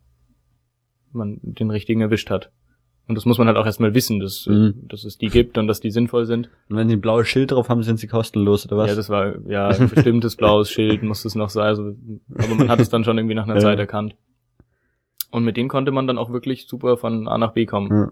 man 1.11 1.39
den 1.41 1.71
richtigen 1.71 2.01
erwischt 2.01 2.29
hat. 2.29 2.51
Und 3.07 3.15
das 3.15 3.25
muss 3.25 3.37
man 3.37 3.47
halt 3.47 3.57
auch 3.57 3.65
erstmal 3.65 3.93
wissen, 3.93 4.19
dass, 4.19 4.45
mhm. 4.45 4.87
dass 4.87 5.03
es 5.03 5.17
die 5.17 5.27
gibt 5.27 5.57
und 5.57 5.67
dass 5.67 5.81
die 5.81 5.91
sinnvoll 5.91 6.25
sind. 6.25 6.49
Und 6.69 6.77
wenn 6.77 6.87
sie 6.87 6.95
ein 6.95 7.01
blaues 7.01 7.27
Schild 7.27 7.51
drauf 7.51 7.67
haben, 7.67 7.83
sind 7.83 7.99
sie 7.99 8.07
kostenlos, 8.07 8.65
oder 8.65 8.77
was? 8.77 8.89
Ja, 8.89 8.95
das 8.95 9.09
war 9.09 9.45
ja 9.45 9.67
ein 9.67 9.89
bestimmtes 9.89 10.37
blaues 10.37 10.71
Schild, 10.71 11.03
muss 11.03 11.25
es 11.25 11.35
noch 11.35 11.49
sein. 11.49 11.65
Also, 11.65 11.95
aber 12.35 12.55
man 12.55 12.69
hat 12.69 12.79
es 12.79 12.89
dann 12.89 13.03
schon 13.03 13.17
irgendwie 13.17 13.35
nach 13.35 13.43
einer 13.43 13.55
ja. 13.55 13.61
Zeit 13.61 13.79
erkannt. 13.79 14.15
Und 15.31 15.43
mit 15.43 15.57
denen 15.57 15.67
konnte 15.67 15.91
man 15.91 16.07
dann 16.07 16.17
auch 16.17 16.31
wirklich 16.31 16.67
super 16.67 16.95
von 16.95 17.27
A 17.27 17.37
nach 17.37 17.51
B 17.51 17.65
kommen. 17.65 17.91
Ja. 17.91 18.05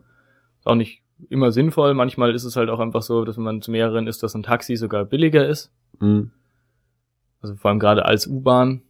Ist 0.59 0.67
auch 0.67 0.75
nicht 0.75 1.03
immer 1.29 1.51
sinnvoll. 1.51 1.93
Manchmal 1.93 2.35
ist 2.35 2.43
es 2.43 2.57
halt 2.57 2.69
auch 2.69 2.79
einfach 2.79 3.01
so, 3.01 3.23
dass 3.23 3.38
wenn 3.38 3.43
man 3.43 3.61
zu 3.61 3.71
mehreren 3.71 4.07
ist, 4.07 4.23
dass 4.23 4.35
ein 4.35 4.43
Taxi 4.43 4.75
sogar 4.75 5.05
billiger 5.05 5.47
ist. 5.47 5.71
Mhm. 5.99 6.31
Also 7.41 7.55
vor 7.55 7.69
allem 7.69 7.79
gerade 7.79 8.05
als 8.05 8.27
U-Bahn. 8.27 8.81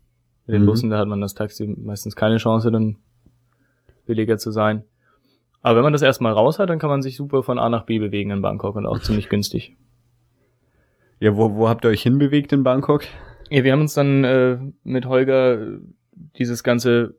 Mit 0.52 0.58
den 0.58 0.64
mhm. 0.64 0.66
Bussen, 0.66 0.90
da 0.90 0.98
hat 0.98 1.08
man 1.08 1.22
das 1.22 1.34
Taxi 1.34 1.66
meistens 1.82 2.18
keine 2.18 2.36
Chance, 2.36 2.72
dann 2.72 2.98
billiger 4.06 4.38
zu 4.38 4.52
sein. 4.52 4.84
Aber 5.62 5.78
wenn 5.78 5.84
man 5.84 5.94
das 5.94 6.02
erstmal 6.02 6.34
raus 6.34 6.60
hat, 6.60 6.70
dann 6.70 6.78
kann 6.78 6.90
man 6.90 7.02
sich 7.02 7.16
super 7.16 7.42
von 7.42 7.58
A 7.58 7.70
nach 7.70 7.86
B 7.86 8.00
bewegen 8.00 8.32
in 8.32 8.42
Bangkok 8.42 8.76
und 8.76 8.86
auch 8.86 9.00
ziemlich 9.02 9.30
günstig. 9.30 9.78
Ja, 11.22 11.38
wo, 11.38 11.56
wo 11.56 11.70
habt 11.70 11.86
ihr 11.86 11.90
euch 11.90 12.02
hinbewegt 12.02 12.52
in 12.52 12.64
Bangkok? 12.64 13.06
Ja, 13.50 13.64
wir 13.64 13.72
haben 13.72 13.80
uns 13.80 13.94
dann 13.94 14.26
äh, 14.26 14.58
mit 14.84 15.06
Holger 15.06 15.80
dieses 16.38 16.64
ganze 16.64 17.16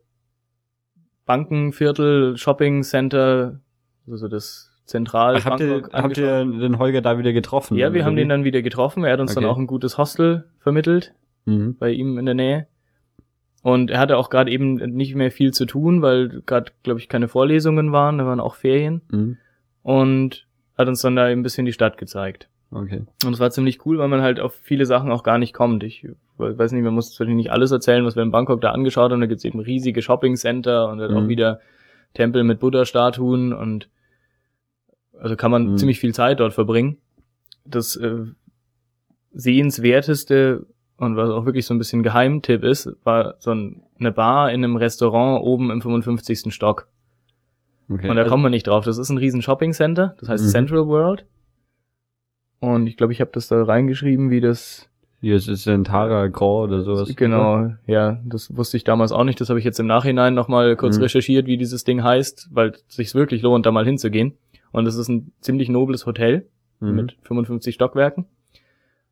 Bankenviertel, 1.25 2.37
Shopping 2.37 2.83
Center, 2.83 3.61
also 4.07 4.27
das 4.27 4.69
Zentral. 4.85 5.37
Ach, 5.37 5.45
habt, 5.45 5.59
ihr, 5.59 5.89
habt 5.91 6.17
ihr 6.19 6.45
den 6.45 6.77
Holger 6.77 7.01
da 7.01 7.17
wieder 7.17 7.33
getroffen? 7.33 7.77
Ja, 7.77 7.93
wir 7.93 8.05
haben 8.05 8.15
den 8.15 8.29
dann 8.29 8.43
wieder 8.43 8.61
getroffen. 8.61 9.03
Er 9.05 9.13
hat 9.13 9.19
uns 9.21 9.31
okay. 9.31 9.41
dann 9.41 9.49
auch 9.49 9.57
ein 9.57 9.65
gutes 9.65 9.97
Hostel 9.97 10.51
vermittelt 10.59 11.15
mhm. 11.45 11.77
bei 11.79 11.89
ihm 11.89 12.19
in 12.19 12.27
der 12.27 12.35
Nähe. 12.35 12.67
Und 13.63 13.89
er 13.89 13.99
hatte 13.99 14.17
auch 14.17 14.29
gerade 14.29 14.51
eben 14.51 14.75
nicht 14.75 15.15
mehr 15.15 15.31
viel 15.31 15.51
zu 15.51 15.65
tun, 15.65 16.01
weil 16.01 16.41
gerade, 16.45 16.73
glaube 16.83 16.99
ich, 16.99 17.07
keine 17.07 17.29
Vorlesungen 17.29 17.93
waren, 17.93 18.17
da 18.17 18.25
waren 18.25 18.41
auch 18.41 18.55
Ferien. 18.55 19.01
Mhm. 19.09 19.37
Und 19.81 20.45
hat 20.77 20.87
uns 20.89 21.01
dann 21.01 21.15
da 21.15 21.25
ein 21.25 21.43
bisschen 21.43 21.65
die 21.65 21.73
Stadt 21.73 21.97
gezeigt. 21.97 22.49
Okay. 22.71 23.03
Und 23.25 23.33
es 23.33 23.39
war 23.39 23.51
ziemlich 23.51 23.85
cool, 23.85 23.99
weil 23.99 24.09
man 24.09 24.21
halt 24.21 24.39
auf 24.39 24.53
viele 24.53 24.85
Sachen 24.85 25.11
auch 25.11 25.23
gar 25.23 25.37
nicht 25.37 25.53
kommt. 25.53 25.83
Ich 25.83 26.07
weiß 26.37 26.73
nicht, 26.73 26.83
man 26.83 26.93
muss 26.93 27.17
natürlich 27.17 27.35
nicht 27.35 27.51
alles 27.51 27.71
erzählen, 27.71 28.03
was 28.03 28.15
wir 28.15 28.23
in 28.23 28.31
Bangkok 28.31 28.59
da 28.59 28.71
angeschaut 28.71 29.11
haben. 29.11 29.21
Da 29.21 29.27
gibt's 29.27 29.45
eben 29.45 29.59
riesige 29.59 30.01
Shopping-Center 30.01 30.89
und 30.89 30.99
halt 30.99 31.11
mhm. 31.11 31.17
auch 31.17 31.27
wieder 31.27 31.59
Tempel 32.13 32.43
mit 32.43 32.59
Buddha-Statuen 32.59 33.53
und 33.53 33.89
also 35.19 35.35
kann 35.37 35.51
man 35.51 35.71
mhm. 35.71 35.77
ziemlich 35.77 35.99
viel 35.99 36.13
Zeit 36.13 36.41
dort 36.41 36.53
verbringen. 36.53 36.97
Das 37.65 37.95
äh, 37.95 38.25
sehenswerteste 39.31 40.65
und 41.03 41.15
was 41.15 41.29
auch 41.29 41.45
wirklich 41.45 41.65
so 41.65 41.73
ein 41.73 41.77
bisschen 41.77 42.03
Geheimtipp 42.03 42.63
ist, 42.63 42.95
war 43.03 43.35
so 43.39 43.51
eine 43.51 44.11
Bar 44.11 44.51
in 44.51 44.63
einem 44.63 44.75
Restaurant 44.75 45.43
oben 45.43 45.71
im 45.71 45.81
55. 45.81 46.53
Stock. 46.53 46.87
Okay. 47.89 48.09
Und 48.09 48.15
da 48.15 48.23
kommt 48.23 48.43
man 48.43 48.51
nicht 48.51 48.67
drauf. 48.67 48.85
Das 48.85 48.97
ist 48.97 49.09
ein 49.09 49.17
riesen 49.17 49.41
Shopping 49.41 49.73
Center, 49.73 50.15
das 50.19 50.29
heißt 50.29 50.45
mhm. 50.45 50.49
Central 50.49 50.87
World. 50.87 51.25
Und 52.59 52.87
ich 52.87 52.97
glaube, 52.97 53.13
ich 53.13 53.19
habe 53.19 53.31
das 53.33 53.47
da 53.47 53.61
reingeschrieben, 53.63 54.29
wie 54.29 54.41
das. 54.41 54.89
Hier 55.19 55.35
ist 55.35 55.47
es 55.47 55.67
in 55.67 55.83
Tara 55.83 56.27
Grand 56.27 56.71
oder 56.71 56.81
sowas. 56.81 57.15
Genau, 57.15 57.71
ja, 57.87 58.19
das 58.25 58.55
wusste 58.55 58.77
ich 58.77 58.83
damals 58.83 59.11
auch 59.11 59.23
nicht. 59.23 59.39
Das 59.39 59.49
habe 59.49 59.59
ich 59.59 59.65
jetzt 59.65 59.79
im 59.79 59.87
Nachhinein 59.87 60.33
nochmal 60.33 60.75
kurz 60.75 60.97
mhm. 60.97 61.03
recherchiert, 61.03 61.45
wie 61.45 61.57
dieses 61.57 61.83
Ding 61.85 62.03
heißt, 62.03 62.49
weil 62.51 62.73
es 62.87 62.95
sich 62.95 63.15
wirklich 63.15 63.41
lohnt, 63.41 63.65
da 63.65 63.71
mal 63.71 63.85
hinzugehen. 63.85 64.33
Und 64.71 64.85
es 64.85 64.95
ist 64.95 65.07
ein 65.07 65.31
ziemlich 65.39 65.69
nobles 65.69 66.05
Hotel 66.05 66.47
mhm. 66.79 66.95
mit 66.95 67.17
55 67.21 67.75
Stockwerken. 67.75 68.25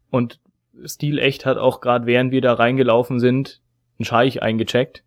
Und 0.10 0.42
Stil 0.86 1.20
echt 1.20 1.46
hat 1.46 1.58
auch 1.58 1.82
gerade 1.82 2.06
während 2.06 2.32
wir 2.32 2.42
da 2.42 2.54
reingelaufen 2.54 3.20
sind, 3.20 3.62
einen 4.00 4.06
Scheich 4.06 4.42
eingecheckt. 4.42 5.04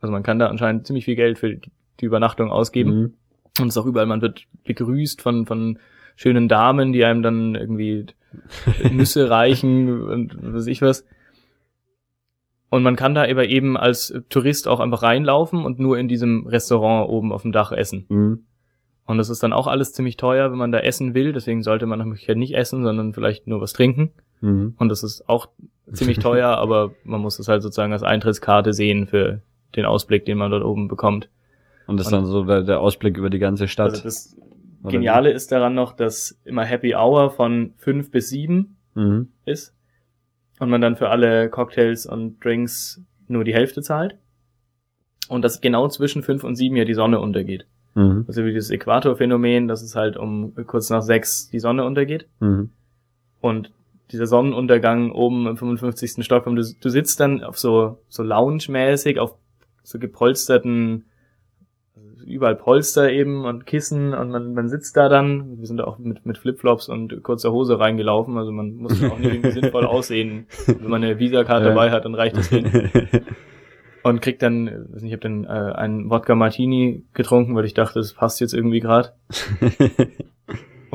Also 0.00 0.12
man 0.12 0.22
kann 0.22 0.38
da 0.38 0.48
anscheinend 0.48 0.86
ziemlich 0.86 1.04
viel 1.04 1.16
Geld 1.16 1.38
für 1.38 1.56
die 2.00 2.04
Übernachtung 2.04 2.50
ausgeben. 2.50 2.90
Mhm. 2.90 3.14
Und 3.58 3.68
es 3.68 3.76
ist 3.76 3.78
auch 3.78 3.86
überall, 3.86 4.06
man 4.06 4.22
wird 4.22 4.46
begrüßt 4.64 5.22
von, 5.22 5.46
von 5.46 5.78
schönen 6.14 6.48
Damen, 6.48 6.92
die 6.92 7.04
einem 7.04 7.22
dann 7.22 7.54
irgendwie 7.54 8.06
Nüsse 8.90 9.30
reichen 9.30 10.02
und 10.02 10.36
was 10.42 10.54
weiß 10.54 10.66
ich 10.66 10.82
was. 10.82 11.04
Und 12.68 12.82
man 12.82 12.96
kann 12.96 13.14
da 13.14 13.22
aber 13.22 13.46
eben 13.46 13.76
als 13.76 14.12
Tourist 14.28 14.68
auch 14.68 14.80
einfach 14.80 15.02
reinlaufen 15.02 15.64
und 15.64 15.78
nur 15.78 15.98
in 15.98 16.08
diesem 16.08 16.46
Restaurant 16.46 17.08
oben 17.08 17.32
auf 17.32 17.42
dem 17.42 17.52
Dach 17.52 17.72
essen. 17.72 18.06
Mhm. 18.08 18.44
Und 19.06 19.18
das 19.18 19.30
ist 19.30 19.42
dann 19.42 19.52
auch 19.52 19.68
alles 19.68 19.92
ziemlich 19.92 20.16
teuer, 20.16 20.50
wenn 20.50 20.58
man 20.58 20.72
da 20.72 20.80
essen 20.80 21.14
will. 21.14 21.32
Deswegen 21.32 21.62
sollte 21.62 21.86
man 21.86 22.00
natürlich 22.00 22.28
nicht 22.28 22.54
essen, 22.54 22.82
sondern 22.82 23.14
vielleicht 23.14 23.46
nur 23.46 23.60
was 23.60 23.72
trinken. 23.72 24.10
Mhm. 24.40 24.74
Und 24.78 24.88
das 24.88 25.02
ist 25.02 25.28
auch 25.28 25.48
ziemlich 25.92 26.18
teuer, 26.18 26.48
aber 26.58 26.92
man 27.04 27.20
muss 27.20 27.38
es 27.38 27.48
halt 27.48 27.62
sozusagen 27.62 27.92
als 27.92 28.02
Eintrittskarte 28.02 28.72
sehen 28.72 29.06
für 29.06 29.40
den 29.74 29.84
Ausblick, 29.84 30.24
den 30.24 30.38
man 30.38 30.50
dort 30.50 30.64
oben 30.64 30.88
bekommt. 30.88 31.28
Und 31.86 31.98
das 31.98 32.06
ist 32.06 32.12
dann 32.12 32.26
so 32.26 32.44
der, 32.44 32.62
der, 32.62 32.80
Ausblick 32.80 33.16
über 33.16 33.30
die 33.30 33.38
ganze 33.38 33.68
Stadt. 33.68 33.90
Also 33.90 34.02
das 34.02 34.36
Geniale 34.84 35.30
ist 35.30 35.52
daran 35.52 35.74
noch, 35.74 35.92
dass 35.92 36.38
immer 36.44 36.64
Happy 36.64 36.94
Hour 36.94 37.30
von 37.30 37.74
fünf 37.76 38.10
bis 38.10 38.28
sieben 38.28 38.76
mhm. 38.94 39.28
ist 39.44 39.74
und 40.58 40.70
man 40.70 40.80
dann 40.80 40.96
für 40.96 41.08
alle 41.10 41.48
Cocktails 41.50 42.06
und 42.06 42.42
Drinks 42.44 43.02
nur 43.28 43.44
die 43.44 43.54
Hälfte 43.54 43.82
zahlt. 43.82 44.16
Und 45.28 45.42
dass 45.42 45.60
genau 45.60 45.88
zwischen 45.88 46.22
fünf 46.22 46.44
und 46.44 46.54
sieben 46.54 46.76
ja 46.76 46.84
die 46.84 46.94
Sonne 46.94 47.18
untergeht. 47.18 47.66
Mhm. 47.94 48.24
Also 48.28 48.44
wie 48.44 48.52
dieses 48.52 48.70
Äquatorphänomen, 48.70 49.66
dass 49.66 49.82
es 49.82 49.96
halt 49.96 50.16
um 50.16 50.54
kurz 50.66 50.90
nach 50.90 51.02
sechs 51.02 51.48
die 51.48 51.58
Sonne 51.58 51.84
untergeht. 51.84 52.28
Mhm. 52.40 52.70
Und 53.40 53.72
dieser 54.12 54.26
Sonnenuntergang 54.26 55.12
oben 55.12 55.46
im 55.46 55.56
55. 55.56 56.24
Stock 56.24 56.46
und 56.46 56.56
du, 56.56 56.62
du 56.80 56.88
sitzt 56.88 57.20
dann 57.20 57.42
auf 57.42 57.58
so, 57.58 57.98
so 58.08 58.22
lounge-mäßig 58.22 59.18
auf 59.18 59.34
so 59.82 59.98
gepolsterten, 59.98 61.06
überall 62.24 62.56
Polster 62.56 63.10
eben 63.10 63.44
und 63.44 63.66
Kissen 63.66 64.12
und 64.14 64.30
man, 64.30 64.54
man 64.54 64.68
sitzt 64.68 64.96
da 64.96 65.08
dann, 65.08 65.58
wir 65.58 65.66
sind 65.66 65.78
da 65.78 65.84
auch 65.84 65.98
mit, 65.98 66.26
mit 66.26 66.38
Flipflops 66.38 66.88
und 66.88 67.22
kurzer 67.22 67.52
Hose 67.52 67.78
reingelaufen, 67.78 68.36
also 68.36 68.52
man 68.52 68.74
muss 68.76 69.02
auch 69.02 69.18
nicht 69.18 69.32
irgendwie 69.32 69.52
sinnvoll 69.52 69.86
aussehen. 69.86 70.46
Wenn 70.66 70.90
man 70.90 71.04
eine 71.04 71.18
Visakarte 71.18 71.66
ja. 71.66 71.70
dabei 71.70 71.90
hat, 71.90 72.04
dann 72.04 72.14
reicht 72.14 72.36
das 72.36 72.48
hin. 72.48 72.90
Und 74.02 74.22
krieg 74.22 74.38
dann, 74.38 74.66
weiß 74.66 75.02
nicht, 75.02 75.06
ich 75.06 75.12
habe 75.14 75.22
dann 75.22 75.42
äh, 75.46 75.72
einen 75.74 76.08
Wodka 76.10 76.36
Martini 76.36 77.04
getrunken, 77.12 77.56
weil 77.56 77.64
ich 77.64 77.74
dachte, 77.74 77.98
das 77.98 78.12
passt 78.12 78.40
jetzt 78.40 78.54
irgendwie 78.54 78.78
gerade. 78.78 79.14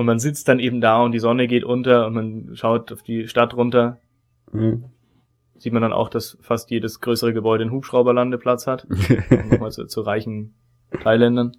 Und 0.02 0.08
man 0.08 0.18
sitzt 0.18 0.48
dann 0.48 0.58
eben 0.58 0.82
da 0.82 1.04
und 1.04 1.12
die 1.12 1.20
Sonne 1.20 1.46
geht 1.46 1.64
unter 1.64 2.08
und 2.08 2.14
man 2.16 2.56
schaut 2.56 2.92
auf 2.92 3.04
die 3.04 3.28
Stadt 3.28 3.54
runter. 3.54 4.00
Mhm. 4.52 4.86
Sieht 5.60 5.74
man 5.74 5.84
dann 5.84 5.94
auch, 5.94 6.10
dass 6.10 6.40
fast 6.42 6.72
jedes 6.72 7.02
größere 7.02 7.34
Gebäude 7.34 7.66
einen 7.66 7.72
Hubschrauberlandeplatz 7.72 8.66
hat. 8.66 8.88
Nochmal 9.52 9.72
zu, 9.72 9.86
zu 9.86 10.02
reichen 10.02 10.56
Thailändern. 11.04 11.52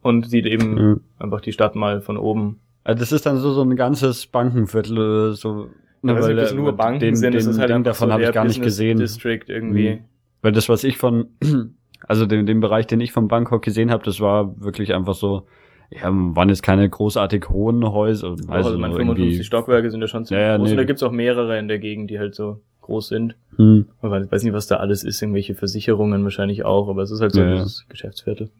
Und 0.00 0.28
sieht 0.28 0.46
eben 0.46 0.74
mhm. 0.74 1.00
einfach 1.18 1.40
die 1.40 1.50
Stadt 1.50 1.74
mal 1.74 2.00
von 2.00 2.18
oben. 2.18 2.60
Also 2.84 3.00
das 3.00 3.10
ist 3.10 3.26
dann 3.26 3.38
so, 3.38 3.50
so 3.50 3.62
ein 3.62 3.74
ganzes 3.74 4.28
Bankenviertel, 4.28 5.34
so. 5.34 5.70
Ne, 6.02 6.14
weil 6.22 6.36
das 6.36 6.54
nur 6.54 6.72
Banken 6.76 7.00
den, 7.00 7.16
sind, 7.16 7.32
den, 7.32 7.38
das 7.38 7.46
ist 7.46 7.58
halt 7.58 7.70
Ding 7.70 7.82
davon 7.82 8.10
so 8.10 8.12
habe 8.12 8.22
ich 8.22 8.30
gar 8.30 8.44
nicht 8.44 8.62
gesehen. 8.62 8.98
District 8.98 9.42
irgendwie. 9.48 9.94
Mhm. 9.94 10.04
Weil 10.40 10.52
das, 10.52 10.68
was 10.68 10.84
ich 10.84 10.98
von, 10.98 11.30
also 12.06 12.26
den, 12.26 12.46
den 12.46 12.60
Bereich, 12.60 12.86
den 12.86 13.00
ich 13.00 13.10
von 13.10 13.26
Bangkok 13.26 13.62
gesehen 13.62 13.90
habe, 13.90 14.04
das 14.04 14.20
war 14.20 14.60
wirklich 14.60 14.94
einfach 14.94 15.14
so, 15.14 15.48
ja, 15.90 16.10
waren 16.10 16.48
jetzt 16.48 16.62
keine 16.62 16.88
großartig 16.88 17.48
hohen 17.48 17.84
Häuser. 17.90 18.30
Also, 18.48 18.70
also 18.70 18.78
meine 18.78 18.94
55 18.94 19.46
Stockwerke 19.46 19.90
sind 19.90 20.00
ja 20.00 20.08
schon 20.08 20.24
ziemlich 20.24 20.42
ja, 20.42 20.52
ja, 20.52 20.56
groß. 20.56 20.66
Nee. 20.66 20.72
Und 20.72 20.76
da 20.78 20.84
gibt's 20.84 21.02
auch 21.02 21.12
mehrere 21.12 21.58
in 21.58 21.68
der 21.68 21.78
Gegend, 21.78 22.10
die 22.10 22.18
halt 22.18 22.34
so 22.34 22.60
groß 22.80 23.08
sind. 23.08 23.36
Hm. 23.56 23.86
Ich 24.02 24.10
weiß 24.10 24.42
nicht, 24.42 24.52
was 24.52 24.66
da 24.66 24.76
alles 24.76 25.04
ist, 25.04 25.22
irgendwelche 25.22 25.54
Versicherungen 25.54 26.22
wahrscheinlich 26.24 26.64
auch, 26.64 26.88
aber 26.88 27.02
es 27.02 27.10
ist 27.10 27.20
halt 27.20 27.32
so 27.32 27.40
ja, 27.40 27.52
dieses 27.52 27.86
Geschäftsviertel. 27.88 28.50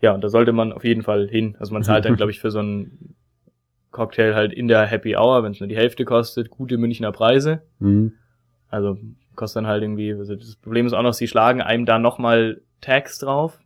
Ja, 0.00 0.14
und 0.14 0.22
da 0.22 0.28
sollte 0.28 0.52
man 0.52 0.72
auf 0.72 0.84
jeden 0.84 1.02
Fall 1.02 1.28
hin. 1.28 1.56
Also 1.58 1.72
man 1.72 1.82
zahlt 1.82 2.04
dann, 2.04 2.16
glaube 2.16 2.30
ich, 2.30 2.40
für 2.40 2.50
so 2.50 2.60
einen 2.60 3.14
Cocktail 3.90 4.34
halt 4.34 4.52
in 4.52 4.68
der 4.68 4.86
Happy 4.86 5.16
Hour, 5.16 5.42
wenn 5.42 5.52
es 5.52 5.60
nur 5.60 5.68
die 5.68 5.76
Hälfte 5.76 6.04
kostet, 6.04 6.50
gute 6.50 6.78
Münchner 6.78 7.12
Preise. 7.12 7.62
Hm. 7.80 8.12
Also 8.68 8.98
kostet 9.34 9.62
dann 9.62 9.66
halt 9.66 9.82
irgendwie, 9.82 10.12
also 10.12 10.34
das 10.34 10.56
Problem 10.56 10.86
ist 10.86 10.92
auch 10.92 11.02
noch, 11.02 11.14
sie 11.14 11.28
schlagen 11.28 11.60
einem 11.60 11.86
da 11.86 11.98
nochmal 11.98 12.60
Tax 12.80 13.18
drauf 13.18 13.60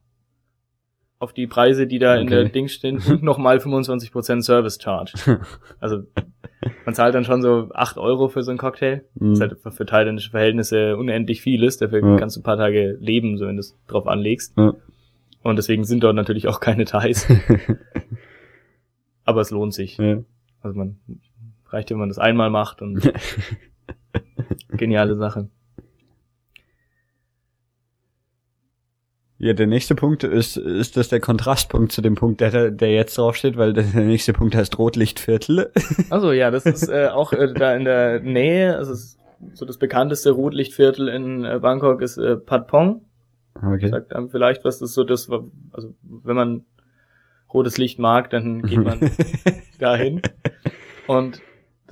auf 1.22 1.32
die 1.32 1.46
Preise, 1.46 1.86
die 1.86 2.00
da 2.00 2.14
okay. 2.14 2.20
in 2.22 2.26
der 2.26 2.44
Ding 2.48 2.66
stehen 2.66 3.00
und 3.08 3.22
nochmal 3.22 3.58
25% 3.58 4.42
Service 4.42 4.78
Charge. 4.82 5.12
Also 5.78 6.02
man 6.84 6.94
zahlt 6.94 7.14
dann 7.14 7.24
schon 7.24 7.42
so 7.42 7.70
8 7.72 7.96
Euro 7.96 8.28
für 8.28 8.42
so 8.42 8.50
einen 8.50 8.58
Cocktail. 8.58 9.04
Mhm. 9.14 9.30
Das 9.30 9.52
ist 9.52 9.64
halt 9.64 9.74
für 9.74 9.86
thailändische 9.86 10.30
Verhältnisse 10.30 10.96
unendlich 10.96 11.40
viel 11.40 11.62
ist. 11.62 11.80
Dafür 11.80 12.04
ja. 12.04 12.16
kannst 12.16 12.36
du 12.36 12.40
ein 12.40 12.44
paar 12.44 12.56
Tage 12.56 12.98
leben, 13.00 13.38
so 13.38 13.46
wenn 13.46 13.56
du 13.56 13.60
es 13.60 13.78
drauf 13.86 14.08
anlegst. 14.08 14.58
Ja. 14.58 14.74
Und 15.42 15.56
deswegen 15.56 15.84
sind 15.84 16.02
dort 16.02 16.16
natürlich 16.16 16.48
auch 16.48 16.60
keine 16.60 16.84
Thais. 16.84 17.28
Aber 19.24 19.40
es 19.40 19.50
lohnt 19.50 19.74
sich. 19.74 19.98
Ja. 19.98 20.22
Also 20.60 20.76
man 20.76 20.98
reicht, 21.68 21.90
wenn 21.90 21.98
man 21.98 22.08
das 22.08 22.18
einmal 22.18 22.50
macht 22.50 22.82
und 22.82 23.12
geniale 24.76 25.16
Sache. 25.16 25.48
Ja, 29.42 29.54
der 29.54 29.66
nächste 29.66 29.96
Punkt 29.96 30.22
ist, 30.22 30.56
ist 30.56 30.96
das 30.96 31.08
der 31.08 31.18
Kontrastpunkt 31.18 31.90
zu 31.90 32.00
dem 32.00 32.14
Punkt, 32.14 32.40
der, 32.40 32.70
der 32.70 32.92
jetzt 32.92 33.18
draufsteht, 33.18 33.56
weil 33.56 33.72
der 33.72 33.82
nächste 34.04 34.32
Punkt 34.32 34.54
heißt 34.54 34.78
Rotlichtviertel. 34.78 35.72
Also 36.10 36.30
ja, 36.30 36.52
das 36.52 36.64
ist 36.64 36.88
äh, 36.88 37.08
auch 37.08 37.32
äh, 37.32 37.52
da 37.52 37.74
in 37.74 37.84
der 37.84 38.20
Nähe, 38.20 38.76
also 38.76 38.94
so 39.52 39.66
das 39.66 39.78
bekannteste 39.78 40.30
Rotlichtviertel 40.30 41.08
in 41.08 41.44
äh, 41.44 41.58
Bangkok 41.60 42.02
ist 42.02 42.18
äh, 42.18 42.36
Patpong. 42.36 43.04
Okay. 43.56 43.88
Sagt 43.88 44.14
einem 44.14 44.30
vielleicht, 44.30 44.64
was 44.64 44.78
das 44.78 44.94
so 44.94 45.02
das, 45.02 45.28
also 45.72 45.92
wenn 46.02 46.36
man 46.36 46.64
rotes 47.52 47.78
Licht 47.78 47.98
mag, 47.98 48.30
dann 48.30 48.62
geht 48.62 48.78
man 48.78 49.00
dahin. 49.80 50.22
Und 51.08 51.42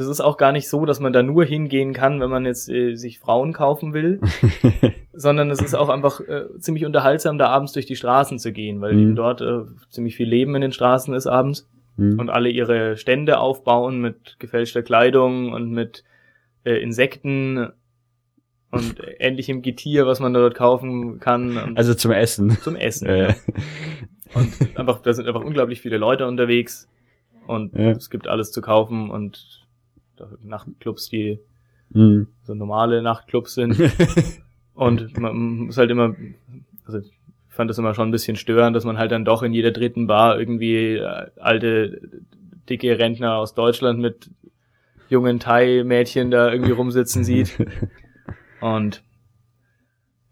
das 0.00 0.08
ist 0.08 0.22
auch 0.22 0.38
gar 0.38 0.50
nicht 0.50 0.66
so, 0.66 0.86
dass 0.86 0.98
man 0.98 1.12
da 1.12 1.22
nur 1.22 1.44
hingehen 1.44 1.92
kann, 1.92 2.20
wenn 2.20 2.30
man 2.30 2.46
jetzt 2.46 2.70
äh, 2.70 2.94
sich 2.94 3.18
Frauen 3.18 3.52
kaufen 3.52 3.92
will, 3.92 4.18
sondern 5.12 5.50
es 5.50 5.60
ist 5.60 5.74
auch 5.74 5.90
einfach 5.90 6.20
äh, 6.20 6.46
ziemlich 6.58 6.86
unterhaltsam, 6.86 7.36
da 7.36 7.48
abends 7.48 7.72
durch 7.72 7.84
die 7.84 7.96
Straßen 7.96 8.38
zu 8.38 8.50
gehen, 8.50 8.80
weil 8.80 8.94
mhm. 8.94 9.14
dort 9.14 9.42
äh, 9.42 9.60
ziemlich 9.90 10.16
viel 10.16 10.26
Leben 10.26 10.54
in 10.54 10.62
den 10.62 10.72
Straßen 10.72 11.12
ist 11.12 11.26
abends 11.26 11.68
mhm. 11.98 12.18
und 12.18 12.30
alle 12.30 12.48
ihre 12.48 12.96
Stände 12.96 13.40
aufbauen 13.40 14.00
mit 14.00 14.36
gefälschter 14.38 14.82
Kleidung 14.82 15.52
und 15.52 15.70
mit 15.70 16.02
äh, 16.64 16.80
Insekten 16.80 17.68
und 18.70 18.96
ähnlichem 19.18 19.60
Getier, 19.60 20.06
was 20.06 20.18
man 20.18 20.32
dort 20.32 20.54
kaufen 20.54 21.20
kann. 21.20 21.76
also 21.76 21.92
zum 21.92 22.12
Essen. 22.12 22.56
Zum 22.62 22.74
Essen. 22.76 23.06
ja. 23.06 23.34
Und 24.32 24.78
einfach, 24.78 25.02
da 25.02 25.12
sind 25.12 25.28
einfach 25.28 25.44
unglaublich 25.44 25.82
viele 25.82 25.98
Leute 25.98 26.26
unterwegs 26.26 26.88
und 27.46 27.74
ja. 27.74 27.90
es 27.90 28.08
gibt 28.08 28.28
alles 28.28 28.50
zu 28.50 28.62
kaufen 28.62 29.10
und 29.10 29.60
Nachtclubs, 30.42 31.08
die 31.08 31.40
mhm. 31.90 32.28
so 32.42 32.54
normale 32.54 33.02
Nachtclubs 33.02 33.54
sind. 33.54 33.76
und 34.74 35.18
man 35.18 35.36
muss 35.36 35.76
halt 35.76 35.90
immer, 35.90 36.14
also 36.84 36.98
ich 36.98 37.12
fand 37.48 37.68
das 37.68 37.78
immer 37.78 37.94
schon 37.94 38.08
ein 38.08 38.12
bisschen 38.12 38.36
störend, 38.36 38.76
dass 38.76 38.84
man 38.84 38.98
halt 38.98 39.12
dann 39.12 39.24
doch 39.24 39.42
in 39.42 39.52
jeder 39.52 39.70
dritten 39.70 40.06
Bar 40.06 40.38
irgendwie 40.38 40.96
äh, 40.96 41.30
alte, 41.36 42.00
dicke 42.68 42.98
Rentner 42.98 43.36
aus 43.36 43.54
Deutschland 43.54 43.98
mit 43.98 44.30
jungen 45.08 45.40
Thai-Mädchen 45.40 46.30
da 46.30 46.52
irgendwie 46.52 46.72
rumsitzen 46.72 47.24
sieht. 47.24 47.58
Und 48.60 49.02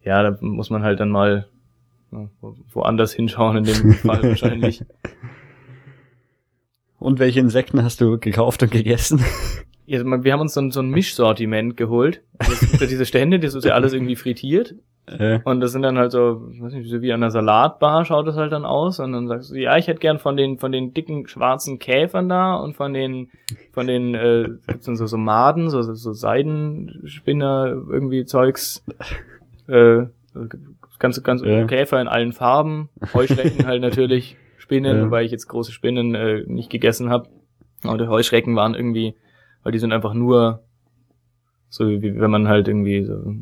ja, 0.02 0.22
da 0.22 0.38
muss 0.40 0.70
man 0.70 0.82
halt 0.82 1.00
dann 1.00 1.10
mal 1.10 1.48
woanders 2.72 3.12
hinschauen 3.12 3.58
in 3.58 3.64
dem 3.64 3.92
Fall 3.92 4.22
wahrscheinlich. 4.22 4.84
Und 6.98 7.18
welche 7.18 7.40
Insekten 7.40 7.82
hast 7.82 8.00
du 8.00 8.18
gekauft 8.18 8.62
und 8.62 8.72
gegessen? 8.72 9.22
Wir 9.88 10.32
haben 10.32 10.40
uns 10.40 10.54
so 10.54 10.60
ein, 10.60 10.70
so 10.70 10.80
ein 10.80 10.90
Mischsortiment 10.90 11.76
geholt. 11.76 12.22
Also 12.38 12.86
diese 12.86 13.06
Stände, 13.06 13.38
das 13.38 13.54
ist 13.54 13.64
ja 13.64 13.72
alles 13.72 13.94
irgendwie 13.94 14.16
frittiert. 14.16 14.74
Äh. 15.06 15.40
Und 15.44 15.60
das 15.60 15.72
sind 15.72 15.82
dann 15.82 15.96
halt 15.96 16.12
so, 16.12 16.42
weiß 16.60 16.74
nicht, 16.74 16.90
so 16.90 17.00
wie 17.00 17.12
an 17.12 17.22
einer 17.22 17.30
Salatbar 17.30 18.04
schaut 18.04 18.26
das 18.26 18.36
halt 18.36 18.52
dann 18.52 18.66
aus. 18.66 19.00
Und 19.00 19.12
dann 19.12 19.28
sagst 19.28 19.50
du, 19.50 19.54
ja, 19.54 19.76
ich 19.78 19.86
hätte 19.86 20.00
gern 20.00 20.18
von 20.18 20.36
den, 20.36 20.58
von 20.58 20.72
den 20.72 20.92
dicken 20.92 21.26
schwarzen 21.26 21.78
Käfern 21.78 22.28
da 22.28 22.56
und 22.56 22.74
von 22.74 22.92
den, 22.92 23.30
von 23.72 23.86
den, 23.86 24.14
äh, 24.14 24.48
gibt's 24.66 24.86
dann 24.86 24.96
so, 24.96 25.06
so 25.06 25.16
Maden, 25.16 25.70
so, 25.70 25.80
so 25.80 26.12
Seidenspinner, 26.12 27.68
irgendwie 27.88 28.26
Zeugs, 28.26 28.84
äh, 29.68 30.02
ganz, 30.98 31.22
ganz 31.22 31.42
ja. 31.42 31.64
Käfer 31.64 32.00
in 32.00 32.08
allen 32.08 32.32
Farben, 32.32 32.90
Heuschrecken 33.14 33.66
halt 33.66 33.80
natürlich, 33.80 34.36
Spinnen, 34.58 34.98
ja. 34.98 35.04
wobei 35.06 35.24
ich 35.24 35.30
jetzt 35.30 35.46
große 35.46 35.72
Spinnen 35.72 36.14
äh, 36.14 36.42
nicht 36.46 36.68
gegessen 36.68 37.08
habe. 37.08 37.30
Aber 37.84 37.96
die 37.96 38.08
Heuschrecken 38.08 38.54
waren 38.56 38.74
irgendwie 38.74 39.14
weil 39.62 39.72
die 39.72 39.78
sind 39.78 39.92
einfach 39.92 40.14
nur 40.14 40.62
so 41.68 41.88
wie 41.88 42.18
wenn 42.18 42.30
man 42.30 42.48
halt 42.48 42.68
irgendwie 42.68 43.04
so 43.04 43.34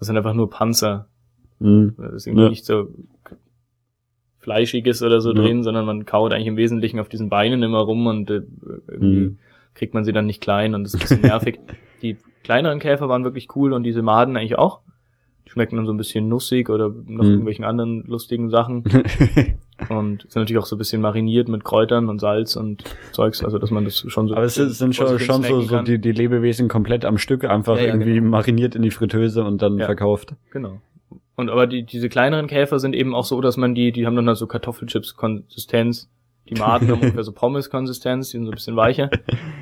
das 0.00 0.06
sind 0.06 0.16
einfach 0.16 0.34
nur 0.34 0.50
Panzer. 0.50 1.06
Mhm. 1.60 1.94
Das 1.98 2.14
ist 2.14 2.26
irgendwie 2.26 2.44
ja. 2.44 2.50
nicht 2.50 2.64
so 2.64 2.88
fleischiges 4.38 5.02
oder 5.02 5.20
so 5.20 5.34
ja. 5.34 5.40
drin, 5.40 5.62
sondern 5.62 5.84
man 5.84 6.06
kaut 6.06 6.32
eigentlich 6.32 6.46
im 6.46 6.56
Wesentlichen 6.56 6.98
auf 6.98 7.10
diesen 7.10 7.28
Beinen 7.28 7.62
immer 7.62 7.80
rum 7.80 8.06
und 8.06 8.30
äh, 8.30 8.42
irgendwie 8.88 9.20
mhm. 9.20 9.38
kriegt 9.74 9.92
man 9.92 10.04
sie 10.04 10.12
dann 10.12 10.24
nicht 10.24 10.40
klein 10.40 10.74
und 10.74 10.84
das 10.84 10.94
ist 10.94 11.00
ein 11.00 11.02
bisschen 11.02 11.20
nervig. 11.20 11.60
die 12.02 12.16
kleineren 12.42 12.78
Käfer 12.78 13.10
waren 13.10 13.24
wirklich 13.24 13.54
cool 13.54 13.74
und 13.74 13.82
diese 13.82 14.00
Maden 14.00 14.36
eigentlich 14.38 14.58
auch. 14.58 14.80
Die 15.46 15.50
schmecken 15.50 15.76
dann 15.76 15.84
so 15.84 15.92
ein 15.92 15.98
bisschen 15.98 16.28
nussig 16.28 16.70
oder 16.70 16.88
noch 16.88 17.24
mhm. 17.24 17.30
irgendwelchen 17.30 17.66
anderen 17.66 18.02
lustigen 18.06 18.48
Sachen. 18.48 18.84
und 19.88 20.22
sind 20.22 20.36
natürlich 20.36 20.58
auch 20.62 20.66
so 20.66 20.76
ein 20.76 20.78
bisschen 20.78 21.00
mariniert 21.00 21.48
mit 21.48 21.64
Kräutern 21.64 22.08
und 22.08 22.20
Salz 22.20 22.56
und 22.56 22.84
Zeugs, 23.12 23.42
also 23.42 23.58
dass 23.58 23.70
man 23.70 23.84
das 23.84 23.98
schon 23.98 24.28
so. 24.28 24.34
Aber 24.34 24.44
es 24.44 24.54
sind 24.54 24.94
schon, 24.94 25.18
schon 25.18 25.42
so, 25.42 25.60
so 25.62 25.82
die, 25.82 25.98
die 25.98 26.12
Lebewesen 26.12 26.68
komplett 26.68 27.04
am 27.04 27.18
Stück 27.18 27.44
einfach 27.44 27.76
ja, 27.76 27.82
ja, 27.82 27.88
irgendwie 27.88 28.14
genau. 28.14 28.30
mariniert 28.30 28.74
in 28.74 28.82
die 28.82 28.90
Fritteuse 28.90 29.44
und 29.44 29.62
dann 29.62 29.78
ja, 29.78 29.86
verkauft. 29.86 30.34
Genau. 30.50 30.80
Und 31.36 31.48
aber 31.48 31.66
die, 31.66 31.84
diese 31.84 32.08
kleineren 32.08 32.46
Käfer 32.46 32.78
sind 32.78 32.94
eben 32.94 33.14
auch 33.14 33.24
so, 33.24 33.40
dass 33.40 33.56
man 33.56 33.74
die, 33.74 33.92
die 33.92 34.06
haben 34.06 34.16
dann 34.16 34.28
halt 34.28 34.36
so 34.36 34.46
Kartoffelchips-Konsistenz. 34.46 36.10
Die 36.48 36.54
Maden 36.54 36.88
haben 36.88 36.94
ungefähr 37.00 37.24
so 37.24 37.32
Pommes-Konsistenz, 37.32 38.30
die 38.30 38.36
sind 38.36 38.44
so 38.44 38.50
ein 38.50 38.56
bisschen 38.56 38.76
weicher. 38.76 39.08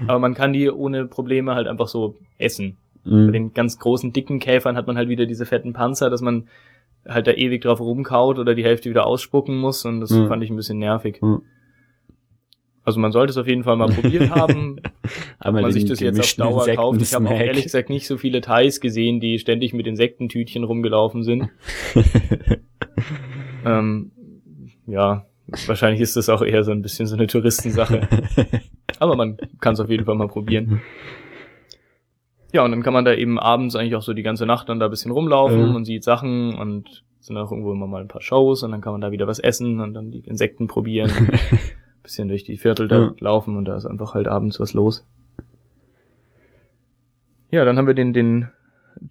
Aber 0.09 0.19
man 0.19 0.35
kann 0.35 0.53
die 0.53 0.71
ohne 0.71 1.07
Probleme 1.07 1.55
halt 1.55 1.69
einfach 1.69 1.89
so 1.89 2.17
essen. 2.39 2.79
Mhm. 3.05 3.27
Bei 3.27 3.33
den 3.33 3.55
ganz 3.55 3.79
großen, 3.79 4.13
dicken 4.13 4.41
Käfern 4.41 4.77
hat 4.77 4.87
man 4.87 4.97
halt 4.97 5.09
wieder 5.09 5.27
diese 5.27 5.47
fetten 5.47 5.73
Panzer, 5.73 6.11
dass 6.11 6.21
man 6.21 6.49
halt 7.09 7.27
da 7.27 7.33
ewig 7.33 7.63
drauf 7.63 7.81
rumkaut 7.81 8.39
oder 8.39 8.55
die 8.55 8.65
Hälfte 8.65 8.91
wieder 8.91 9.07
ausspucken 9.07 9.57
muss 9.57 9.85
und 9.85 10.01
das 10.01 10.11
mhm. 10.11 10.29
fand 10.29 10.43
ich 10.45 10.51
ein 10.51 10.57
bisschen 10.57 10.79
nervig. 10.79 11.21
Mhm. 11.23 11.43
Also 12.89 13.01
man 13.01 13.13
sollte 13.13 13.33
es 13.33 13.37
auf 13.37 13.47
jeden 13.47 13.65
Fall 13.65 13.77
mal 13.77 13.91
probiert 13.91 14.31
haben. 14.35 14.81
Aber 15.39 15.61
man 15.61 15.73
sich 15.73 15.85
das 15.85 16.01
jetzt 16.01 16.19
auf 16.19 16.35
Dauer 16.35 16.67
kauft. 16.75 17.03
Ich 17.03 17.13
habe 17.13 17.29
auch 17.29 17.39
ehrlich 17.39 17.65
gesagt 17.65 17.91
nicht 17.91 18.07
so 18.07 18.17
viele 18.17 18.41
Thais 18.41 18.81
gesehen, 18.81 19.21
die 19.21 19.39
ständig 19.39 19.75
mit 19.75 19.87
Insektentütchen 19.87 20.65
rumgelaufen 20.65 21.23
sind. 21.23 21.51
ähm, 23.67 24.13
ja, 24.87 25.27
wahrscheinlich 25.67 26.01
ist 26.01 26.17
das 26.17 26.31
auch 26.31 26.41
eher 26.41 26.65
so 26.65 26.73
ein 26.73 26.81
bisschen 26.81 27.07
so 27.07 27.15
eine 27.15 27.27
Touristensache. 27.27 28.09
Aber 28.99 29.17
man 29.17 29.37
kann 29.61 29.75
es 29.75 29.81
auf 29.81 29.91
jeden 29.91 30.07
Fall 30.07 30.15
mal 30.15 30.29
probieren. 30.29 30.81
Ja, 32.53 32.65
und 32.65 32.71
dann 32.71 32.83
kann 32.83 32.95
man 32.95 33.05
da 33.05 33.13
eben 33.13 33.39
abends 33.39 33.77
eigentlich 33.77 33.95
auch 33.95 34.03
so 34.03 34.15
die 34.15 34.23
ganze 34.23 34.47
Nacht 34.47 34.69
dann 34.69 34.81
da 34.81 34.87
ein 34.87 34.91
bisschen 34.91 35.11
rumlaufen 35.11 35.71
mhm. 35.71 35.77
und 35.77 35.85
sieht 35.85 36.03
Sachen 36.03 36.55
und 36.57 37.05
sind 37.21 37.37
auch 37.37 37.51
irgendwo 37.51 37.73
immer 37.73 37.87
mal 37.87 38.01
ein 38.01 38.09
paar 38.09 38.23
Shows 38.23 38.63
und 38.63 38.71
dann 38.71 38.81
kann 38.81 38.93
man 38.93 39.01
da 39.01 39.11
wieder 39.11 39.27
was 39.27 39.39
essen 39.39 39.81
und 39.81 39.93
dann 39.93 40.11
die 40.11 40.21
Insekten 40.21 40.67
probieren. 40.67 41.11
ein 41.29 42.03
bisschen 42.03 42.29
durch 42.29 42.45
die 42.45 42.57
Viertel 42.57 42.89
da 42.89 42.99
ja. 42.99 43.15
laufen 43.21 43.57
und 43.57 43.67
da 43.67 43.77
ist 43.77 43.85
einfach 43.85 44.15
halt 44.15 44.29
abends 44.29 44.61
was 44.61 44.73
los. 44.73 45.07
Ja, 47.51 47.65
dann 47.65 47.77
haben 47.77 47.87
wir 47.87 47.95
den, 47.95 48.13
den 48.13 48.49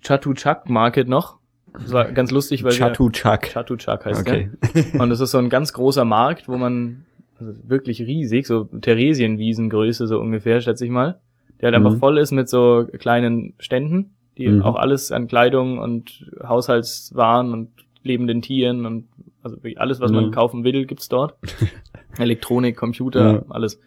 Chatuchak 0.01 0.69
Market 0.69 1.07
noch. 1.07 1.37
Das 1.73 1.91
war 1.91 2.11
ganz 2.11 2.31
lustig, 2.31 2.63
weil 2.63 2.71
Chatuchak. 2.71 3.51
Chatuchak 3.51 4.05
heißt 4.05 4.21
okay. 4.21 4.49
der. 4.73 5.01
Und 5.01 5.09
das 5.09 5.19
ist 5.19 5.29
so 5.29 5.37
ein 5.37 5.49
ganz 5.49 5.73
großer 5.73 6.05
Markt, 6.05 6.47
wo 6.47 6.57
man, 6.57 7.05
also 7.39 7.53
wirklich 7.67 8.01
riesig, 8.01 8.47
so 8.47 8.63
Theresienwiesengröße 8.63 10.07
so 10.07 10.19
ungefähr, 10.19 10.59
schätze 10.61 10.85
ich 10.85 10.91
mal 10.91 11.19
der 11.61 11.71
halt 11.71 11.79
mhm. 11.79 11.87
einfach 11.87 11.99
voll 11.99 12.17
ist 12.17 12.31
mit 12.31 12.49
so 12.49 12.87
kleinen 12.99 13.53
Ständen, 13.59 14.15
die 14.37 14.47
mhm. 14.47 14.61
auch 14.61 14.75
alles 14.75 15.11
an 15.11 15.27
Kleidung 15.27 15.79
und 15.79 16.31
Haushaltswaren 16.43 17.53
und 17.53 17.69
lebenden 18.03 18.41
Tieren 18.41 18.85
und 18.85 19.07
also 19.43 19.57
alles, 19.77 19.99
was 19.99 20.11
mhm. 20.11 20.17
man 20.17 20.31
kaufen 20.31 20.63
will, 20.63 20.85
gibt's 20.85 21.09
dort. 21.09 21.35
Elektronik, 22.17 22.75
Computer, 22.75 23.33
ja. 23.33 23.45
alles. 23.49 23.79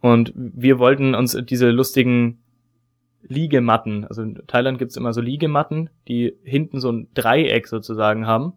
Und 0.00 0.32
wir 0.34 0.78
wollten 0.78 1.14
uns 1.14 1.36
diese 1.44 1.70
lustigen 1.70 2.38
Liegematten, 3.22 4.04
also 4.04 4.22
in 4.22 4.40
Thailand 4.46 4.78
gibt's 4.78 4.96
immer 4.96 5.12
so 5.12 5.20
Liegematten, 5.20 5.90
die 6.06 6.34
hinten 6.44 6.80
so 6.80 6.90
ein 6.90 7.08
Dreieck 7.14 7.66
sozusagen 7.66 8.26
haben, 8.26 8.52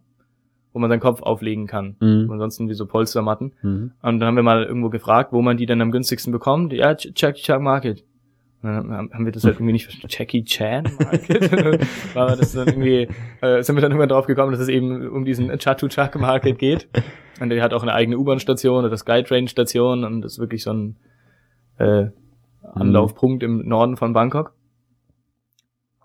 wo 0.72 0.78
man 0.78 0.90
seinen 0.90 1.00
Kopf 1.00 1.22
auflegen 1.22 1.66
kann. 1.66 1.96
Mhm. 2.00 2.30
Ansonsten 2.30 2.68
wie 2.68 2.74
so 2.74 2.86
Polstermatten. 2.86 3.52
Mhm. 3.62 3.92
Und 4.02 4.20
dann 4.20 4.26
haben 4.26 4.36
wir 4.36 4.42
mal 4.42 4.64
irgendwo 4.64 4.88
gefragt, 4.88 5.32
wo 5.32 5.42
man 5.42 5.56
die 5.56 5.66
dann 5.66 5.80
am 5.80 5.90
günstigsten 5.90 6.32
bekommt. 6.32 6.72
Ja, 6.72 6.94
Chuck 6.94 7.34
Chuck 7.34 7.60
Market. 7.60 8.04
Und 8.62 8.70
dann 8.70 9.10
haben 9.12 9.24
wir 9.24 9.32
das 9.32 9.42
halt 9.42 9.56
irgendwie 9.56 9.72
nicht 9.72 9.84
verstanden. 9.84 10.14
Jackie 10.16 10.44
Chan 10.44 10.84
Market? 11.00 11.86
War 12.14 12.36
das 12.36 12.52
dann 12.52 12.68
irgendwie, 12.68 13.08
äh, 13.40 13.62
sind 13.62 13.74
wir 13.74 13.82
dann 13.82 13.90
irgendwann 13.90 14.08
drauf 14.08 14.26
gekommen, 14.26 14.52
dass 14.52 14.60
es 14.60 14.68
eben 14.68 15.08
um 15.08 15.24
diesen 15.24 15.48
Chatu 15.58 15.88
Chak 15.88 16.18
Market 16.18 16.58
geht. 16.58 16.88
Und 17.40 17.48
der 17.48 17.60
hat 17.62 17.74
auch 17.74 17.82
eine 17.82 17.92
eigene 17.92 18.18
U-Bahn-Station 18.18 18.84
oder 18.84 18.96
Skytrain-Station 18.96 20.04
und 20.04 20.22
das 20.22 20.34
ist 20.34 20.38
wirklich 20.38 20.62
so 20.62 20.72
ein 20.72 20.96
äh, 21.78 22.06
Anlaufpunkt 22.62 23.42
im 23.42 23.66
Norden 23.66 23.96
von 23.96 24.12
Bangkok. 24.12 24.54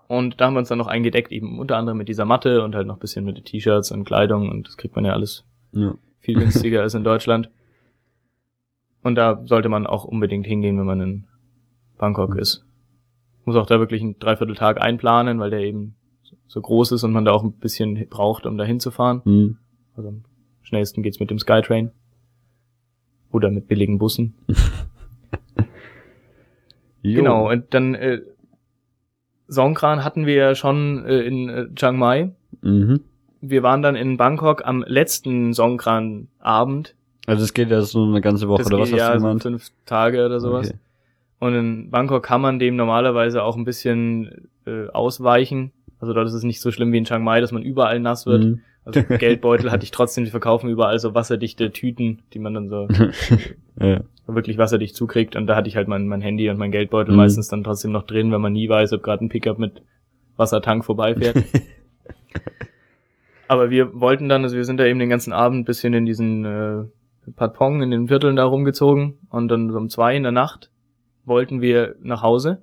Und 0.08 0.40
da 0.40 0.46
haben 0.46 0.54
wir 0.54 0.60
uns 0.60 0.68
dann 0.68 0.78
noch 0.78 0.86
eingedeckt, 0.86 1.30
eben 1.32 1.58
unter 1.58 1.76
anderem 1.76 1.98
mit 1.98 2.08
dieser 2.08 2.24
Matte 2.24 2.62
und 2.62 2.74
halt 2.74 2.86
noch 2.86 2.98
bisschen 2.98 3.24
mit 3.24 3.44
T-Shirts 3.44 3.92
und 3.92 4.04
Kleidung 4.04 4.50
und 4.50 4.66
das 4.66 4.76
kriegt 4.76 4.96
man 4.96 5.04
ja 5.04 5.12
alles 5.12 5.44
ja. 5.72 5.94
viel 6.18 6.38
günstiger 6.38 6.80
als 6.82 6.94
in 6.94 7.04
Deutschland. 7.04 7.50
Und 9.02 9.14
da 9.14 9.42
sollte 9.44 9.68
man 9.68 9.86
auch 9.86 10.04
unbedingt 10.04 10.46
hingehen, 10.46 10.78
wenn 10.78 10.86
man 10.86 11.00
in 11.00 11.24
Bangkok 11.98 12.36
ist. 12.36 12.64
Muss 13.44 13.56
auch 13.56 13.66
da 13.66 13.78
wirklich 13.78 14.02
einen 14.02 14.18
Dreivierteltag 14.18 14.80
einplanen, 14.80 15.38
weil 15.40 15.50
der 15.50 15.60
eben 15.60 15.94
so 16.46 16.60
groß 16.60 16.92
ist 16.92 17.04
und 17.04 17.12
man 17.12 17.24
da 17.24 17.32
auch 17.32 17.44
ein 17.44 17.52
bisschen 17.52 18.08
braucht, 18.08 18.46
um 18.46 18.56
da 18.56 18.64
hinzufahren. 18.64 19.22
Mhm. 19.24 19.58
Also 19.94 20.08
am 20.08 20.24
schnellsten 20.62 21.02
geht's 21.02 21.20
mit 21.20 21.30
dem 21.30 21.38
Skytrain. 21.38 21.92
Oder 23.30 23.50
mit 23.50 23.68
billigen 23.68 23.98
Bussen. 23.98 24.34
Genau, 27.02 27.48
und 27.50 27.72
dann 27.74 27.94
äh, 27.94 28.20
Songkran 29.48 30.04
hatten 30.04 30.26
wir 30.26 30.34
ja 30.34 30.54
schon 30.54 31.04
äh, 31.04 31.20
in 31.20 31.48
äh, 31.48 31.66
Chiang 31.74 31.98
Mai. 31.98 32.32
Mhm. 32.62 33.00
Wir 33.40 33.62
waren 33.62 33.82
dann 33.82 33.96
in 33.96 34.16
Bangkok 34.16 34.64
am 34.64 34.84
letzten 34.86 35.54
Songkran-Abend. 35.54 36.94
Also 37.26 37.44
es 37.44 37.54
geht 37.54 37.70
ja 37.70 37.82
so 37.82 38.04
eine 38.04 38.20
ganze 38.20 38.48
Woche 38.48 38.62
das 38.62 38.66
oder 38.72 38.80
was 38.80 38.90
hast 38.92 38.98
ja 38.98 39.12
du 39.12 39.18
gemeint? 39.18 39.42
fünf 39.42 39.68
Tage 39.86 40.24
oder 40.24 40.40
sowas. 40.40 40.68
Okay. 40.68 40.78
Und 41.40 41.54
in 41.54 41.90
Bangkok 41.90 42.24
kann 42.24 42.40
man 42.40 42.58
dem 42.58 42.76
normalerweise 42.76 43.42
auch 43.42 43.56
ein 43.56 43.64
bisschen 43.64 44.48
äh, 44.66 44.88
ausweichen. 44.88 45.72
Also 46.00 46.14
dort 46.14 46.26
ist 46.26 46.34
es 46.34 46.42
nicht 46.42 46.60
so 46.60 46.70
schlimm 46.70 46.92
wie 46.92 46.98
in 46.98 47.04
Chiang 47.04 47.22
Mai, 47.22 47.40
dass 47.40 47.52
man 47.52 47.62
überall 47.62 48.00
nass 48.00 48.26
wird. 48.26 48.44
Mhm. 48.44 48.60
Also 48.84 49.02
Geldbeutel 49.02 49.70
hatte 49.70 49.84
ich 49.84 49.90
trotzdem, 49.90 50.24
die 50.24 50.30
verkaufen 50.30 50.70
überall 50.70 50.98
so 50.98 51.14
wasserdichte 51.14 51.70
Tüten, 51.72 52.22
die 52.32 52.38
man 52.38 52.54
dann 52.54 52.68
so 52.68 52.88
ja. 53.80 54.00
wirklich 54.26 54.58
wasserdicht 54.58 54.94
zukriegt. 54.94 55.36
Und 55.36 55.46
da 55.46 55.56
hatte 55.56 55.68
ich 55.68 55.76
halt 55.76 55.88
mein, 55.88 56.06
mein 56.06 56.20
Handy 56.20 56.50
und 56.50 56.58
mein 56.58 56.72
Geldbeutel 56.72 57.12
mhm. 57.12 57.18
meistens 57.18 57.48
dann 57.48 57.64
trotzdem 57.64 57.92
noch 57.92 58.04
drin, 58.04 58.32
wenn 58.32 58.40
man 58.40 58.52
nie 58.52 58.68
weiß, 58.68 58.92
ob 58.92 59.02
gerade 59.02 59.24
ein 59.24 59.28
Pickup 59.28 59.58
mit 59.58 59.82
Wassertank 60.36 60.84
vorbeifährt. 60.84 61.36
Aber 63.48 63.70
wir 63.70 63.98
wollten 63.98 64.28
dann, 64.28 64.42
also 64.42 64.56
wir 64.56 64.64
sind 64.64 64.78
da 64.78 64.84
eben 64.84 64.98
den 64.98 65.08
ganzen 65.08 65.32
Abend 65.32 65.66
bisschen 65.66 65.94
in 65.94 66.04
diesen 66.04 66.44
äh, 66.44 66.84
Patpong, 67.34 67.82
in 67.82 67.90
den 67.90 68.08
Vierteln 68.08 68.36
da 68.36 68.44
rumgezogen 68.44 69.18
und 69.30 69.48
dann 69.48 69.74
um 69.74 69.88
zwei 69.88 70.16
in 70.16 70.22
der 70.22 70.32
Nacht 70.32 70.70
wollten 71.24 71.60
wir 71.60 71.96
nach 72.00 72.22
Hause 72.22 72.62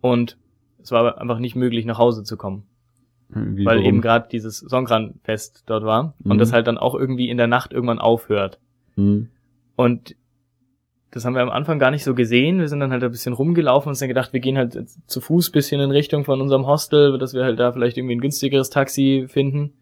und 0.00 0.38
es 0.80 0.92
war 0.92 1.20
einfach 1.20 1.38
nicht 1.38 1.56
möglich, 1.56 1.84
nach 1.84 1.98
Hause 1.98 2.24
zu 2.24 2.36
kommen. 2.36 2.64
Wie, 3.28 3.64
weil 3.64 3.78
warum? 3.78 3.88
eben 3.88 4.00
gerade 4.02 4.28
dieses 4.30 4.58
Songkran-Fest 4.58 5.64
dort 5.66 5.84
war 5.84 6.14
mhm. 6.18 6.32
und 6.32 6.38
das 6.38 6.52
halt 6.52 6.66
dann 6.66 6.78
auch 6.78 6.94
irgendwie 6.94 7.30
in 7.30 7.38
der 7.38 7.46
Nacht 7.46 7.72
irgendwann 7.72 7.98
aufhört. 7.98 8.58
Mhm. 8.96 9.28
Und 9.76 10.16
das 11.12 11.24
haben 11.24 11.34
wir 11.34 11.42
am 11.42 11.50
Anfang 11.50 11.78
gar 11.78 11.90
nicht 11.90 12.04
so 12.04 12.14
gesehen. 12.14 12.58
Wir 12.58 12.68
sind 12.68 12.80
dann 12.80 12.90
halt 12.90 13.04
ein 13.04 13.10
bisschen 13.10 13.34
rumgelaufen 13.34 13.88
und 13.88 13.90
uns 13.90 13.98
dann 13.98 14.08
gedacht, 14.08 14.32
wir 14.32 14.40
gehen 14.40 14.56
halt 14.56 14.78
zu 15.06 15.20
Fuß 15.20 15.50
bisschen 15.50 15.80
in 15.80 15.90
Richtung 15.90 16.24
von 16.24 16.40
unserem 16.40 16.66
Hostel, 16.66 17.18
dass 17.18 17.34
wir 17.34 17.44
halt 17.44 17.60
da 17.60 17.72
vielleicht 17.72 17.98
irgendwie 17.98 18.16
ein 18.16 18.20
günstigeres 18.20 18.70
Taxi 18.70 19.26
finden, 19.28 19.74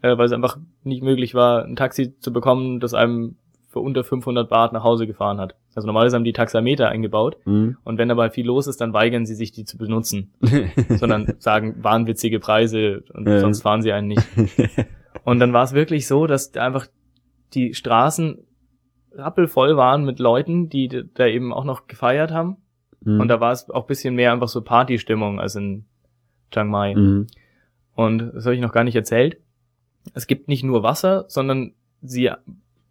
äh, 0.00 0.16
weil 0.16 0.24
es 0.24 0.32
einfach 0.32 0.56
nicht 0.82 1.02
möglich 1.02 1.34
war, 1.34 1.64
ein 1.64 1.76
Taxi 1.76 2.18
zu 2.18 2.32
bekommen, 2.32 2.80
das 2.80 2.94
einem 2.94 3.36
für 3.68 3.80
unter 3.80 4.02
500 4.02 4.48
Baht 4.48 4.72
nach 4.72 4.82
Hause 4.82 5.06
gefahren 5.06 5.38
hat. 5.38 5.56
Also 5.74 5.84
normalerweise 5.84 6.16
haben 6.16 6.24
die 6.24 6.32
Taxameter 6.32 6.88
eingebaut 6.88 7.36
mhm. 7.44 7.76
und 7.84 7.98
wenn 7.98 8.08
dabei 8.08 8.30
viel 8.30 8.46
los 8.46 8.66
ist, 8.66 8.80
dann 8.80 8.94
weigern 8.94 9.26
sie 9.26 9.34
sich, 9.34 9.52
die 9.52 9.66
zu 9.66 9.76
benutzen, 9.76 10.32
sondern 10.88 11.34
sagen 11.38 11.74
wahnwitzige 11.82 12.40
Preise 12.40 13.04
und 13.12 13.28
ja. 13.28 13.40
sonst 13.40 13.60
fahren 13.60 13.82
sie 13.82 13.92
einen 13.92 14.08
nicht. 14.08 14.22
Und 15.24 15.40
dann 15.40 15.52
war 15.52 15.64
es 15.64 15.72
wirklich 15.72 16.06
so, 16.06 16.28
dass 16.28 16.54
einfach 16.54 16.86
die 17.52 17.74
Straßen 17.74 18.38
rappelvoll 19.18 19.76
waren 19.76 20.04
mit 20.04 20.18
Leuten, 20.18 20.68
die 20.68 20.88
da 20.88 21.26
eben 21.26 21.52
auch 21.52 21.64
noch 21.64 21.86
gefeiert 21.86 22.30
haben. 22.30 22.56
Mhm. 23.00 23.20
Und 23.20 23.28
da 23.28 23.40
war 23.40 23.52
es 23.52 23.70
auch 23.70 23.86
bisschen 23.86 24.14
mehr 24.14 24.32
einfach 24.32 24.48
so 24.48 24.62
Partystimmung 24.62 25.40
als 25.40 25.54
in 25.54 25.84
Chiang 26.50 26.68
Mai. 26.68 26.94
Mhm. 26.94 27.26
Und 27.94 28.34
das 28.34 28.44
habe 28.44 28.54
ich 28.54 28.60
noch 28.60 28.72
gar 28.72 28.84
nicht 28.84 28.96
erzählt. 28.96 29.38
Es 30.14 30.26
gibt 30.26 30.48
nicht 30.48 30.62
nur 30.62 30.82
Wasser, 30.82 31.24
sondern 31.28 31.72
sie 32.02 32.30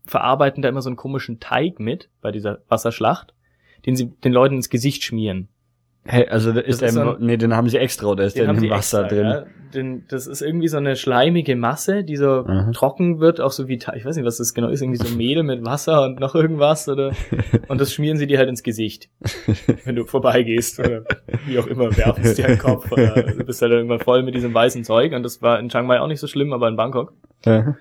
verarbeiten 0.06 0.62
da 0.62 0.70
immer 0.70 0.82
so 0.82 0.90
einen 0.90 0.98
komischen 0.98 1.40
Teig 1.40 1.80
mit 1.80 2.10
bei 2.22 2.32
dieser 2.32 2.60
Wasserschlacht, 2.68 3.34
den 3.86 3.96
sie 3.96 4.12
den 4.24 4.34
Leuten 4.34 4.56
ins 4.56 4.70
Gesicht 4.70 5.04
schmieren. 5.04 5.48
Hey, 6.08 6.28
also 6.28 6.52
ist 6.52 6.82
der 6.82 6.90
im, 6.90 7.16
nee, 7.20 7.36
den 7.36 7.56
haben 7.56 7.68
sie 7.68 7.78
extra 7.78 8.08
oder 8.08 8.26
ist 8.26 8.38
der 8.38 8.48
im 8.48 8.70
Wasser 8.70 9.02
extra, 9.02 9.04
drin? 9.04 9.26
Ja. 9.26 9.46
Den, 9.74 10.06
das 10.08 10.28
ist 10.28 10.42
irgendwie 10.42 10.68
so 10.68 10.78
eine 10.78 10.96
schleimige 10.96 11.56
Masse, 11.56 12.04
die 12.04 12.16
so 12.16 12.46
Aha. 12.46 12.72
trocken 12.74 13.20
wird, 13.20 13.42
auch 13.42 13.52
so 13.52 13.68
wie 13.68 13.74
ich 13.74 14.06
weiß 14.06 14.16
nicht, 14.16 14.26
was 14.26 14.38
das 14.38 14.54
genau 14.54 14.70
ist, 14.70 14.82
irgendwie 14.82 15.04
so 15.04 15.16
Mehl 15.16 15.42
mit 15.42 15.66
Wasser 15.66 16.04
und 16.04 16.20
noch 16.20 16.36
irgendwas 16.36 16.88
oder 16.88 17.12
und 17.68 17.82
das 17.82 17.92
schmieren 17.92 18.18
sie 18.18 18.28
dir 18.28 18.38
halt 18.38 18.50
ins 18.50 18.62
Gesicht, 18.62 19.10
wenn 19.84 19.96
du 19.96 20.06
vorbeigehst 20.06 20.80
oder 20.80 21.04
wie 21.48 21.58
auch 21.58 21.68
immer 21.68 21.86
werfen 21.98 22.24
es 22.24 22.36
dir 22.36 22.46
einen 22.46 22.60
Kopf 22.60 22.92
oder 22.92 23.24
du 23.24 23.44
bist 23.44 23.62
halt 23.64 23.72
irgendwann 23.72 24.00
voll 24.00 24.22
mit 24.22 24.36
diesem 24.36 24.54
weißen 24.54 24.84
Zeug 24.84 25.12
und 25.12 25.24
das 25.24 25.42
war 25.42 25.60
in 25.60 25.70
Chiang 25.70 25.88
Mai 25.88 26.00
auch 26.00 26.08
nicht 26.08 26.20
so 26.20 26.28
schlimm, 26.28 26.54
aber 26.54 26.68
in 26.68 26.76
Bangkok. 26.76 27.14
Aha. 27.46 27.76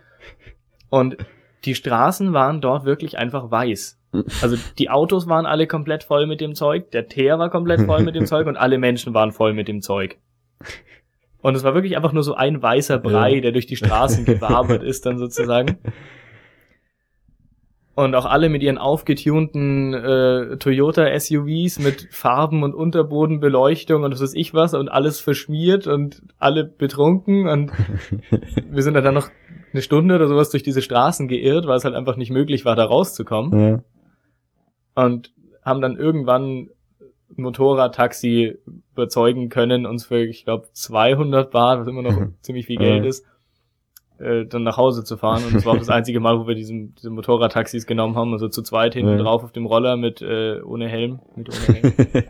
Und 0.89 1.19
die 1.65 1.75
Straßen 1.75 2.33
waren 2.33 2.61
dort 2.61 2.85
wirklich 2.85 3.19
einfach 3.19 3.51
weiß. 3.51 4.01
Also 4.43 4.57
die 4.79 4.91
Autos 4.91 5.29
waren 5.29 5.47
alle 5.47 5.67
komplett 5.67 6.05
voll 6.05 6.27
mit 6.27 6.41
dem 6.41 6.55
Zeug, 6.55 6.91
der 6.93 7.09
Teer 7.09 7.39
war 7.39 7.51
komplett 7.51 7.81
voll 7.81 8.03
mit 8.03 8.15
dem 8.15 8.27
Zeug 8.27 8.47
und 8.47 8.57
alle 8.57 8.79
Menschen 8.79 9.15
waren 9.15 9.33
voll 9.33 9.55
mit 9.55 9.67
dem 9.69 9.83
Zeug. 9.83 10.19
Und 11.43 11.57
es 11.57 11.65
war 11.65 11.75
wirklich 11.75 11.97
einfach 11.97 12.13
nur 12.13 12.23
so 12.23 12.35
ein 12.35 12.63
weißer 12.63 12.99
Brei, 12.99 13.41
der 13.41 13.53
durch 13.53 13.67
die 13.67 13.77
Straßen 13.77 14.25
gewabert 14.25 14.83
ist 14.83 15.05
dann 15.05 15.19
sozusagen. 15.19 15.79
Und 17.97 18.17
auch 18.17 18.25
alle 18.25 18.49
mit 18.49 18.63
ihren 18.63 18.77
aufgetunten 18.77 19.95
äh, 19.95 20.57
Toyota 20.57 21.07
SUVs 21.19 21.79
mit 21.79 22.09
Farben 22.11 22.65
und 22.65 22.75
Unterbodenbeleuchtung 22.75 24.03
und 24.03 24.11
das 24.11 24.21
ist 24.21 24.35
ich 24.35 24.53
was 24.53 24.75
und 24.75 24.89
alles 24.89 25.21
verschmiert 25.21 25.87
und 25.87 26.23
alle 26.39 26.65
betrunken 26.65 27.47
und 27.47 27.71
wir 28.71 28.83
sind 28.83 28.95
dann 28.95 29.15
noch 29.15 29.31
eine 29.73 29.83
Stunde 29.83 30.17
oder 30.17 30.27
sowas 30.27 30.51
durch 30.51 30.65
diese 30.65 30.83
Straßen 30.83 31.29
geirrt, 31.29 31.67
weil 31.67 31.77
es 31.77 31.85
halt 31.85 31.95
einfach 31.95 32.17
nicht 32.17 32.31
möglich 32.31 32.65
war, 32.65 32.75
da 32.75 32.85
rauszukommen. 32.85 33.61
Ja. 33.61 35.05
Und 35.05 35.33
haben 35.63 35.81
dann 35.81 35.97
irgendwann 35.97 36.71
Motorradtaxi 37.37 38.59
überzeugen 38.93 39.49
können, 39.49 39.87
uns 39.87 40.07
für, 40.07 40.25
ich 40.25 40.45
glaube, 40.45 40.69
200 40.73 41.51
Baht, 41.51 41.81
was 41.81 41.89
immer 41.89 42.03
noch 42.03 42.17
ziemlich 42.41 42.67
viel 42.67 42.77
Geld 42.77 43.05
ist, 43.05 43.27
äh, 44.19 44.47
dann 44.47 44.63
nach 44.63 44.77
Hause 44.77 45.03
zu 45.03 45.17
fahren. 45.17 45.43
Und 45.45 45.55
das 45.55 45.67
war 45.67 45.75
auch 45.75 45.79
das 45.79 45.89
einzige 45.91 46.21
Mal, 46.21 46.39
wo 46.39 46.47
wir 46.47 46.55
diesen, 46.55 46.95
diese 46.95 47.11
Motorradtaxis 47.11 47.87
genommen 47.87 48.17
haben, 48.17 48.33
also 48.33 48.49
zu 48.49 48.63
zweit 48.63 48.95
hinten 48.95 49.13
ja. 49.13 49.19
drauf 49.19 49.43
auf 49.43 49.53
dem 49.53 49.67
Roller 49.67 49.97
mit 49.97 50.23
äh, 50.23 50.61
ohne 50.63 50.89
Helm. 50.89 51.21
Mit 51.35 51.49
ohne 51.49 51.79
Helm. 51.79 51.93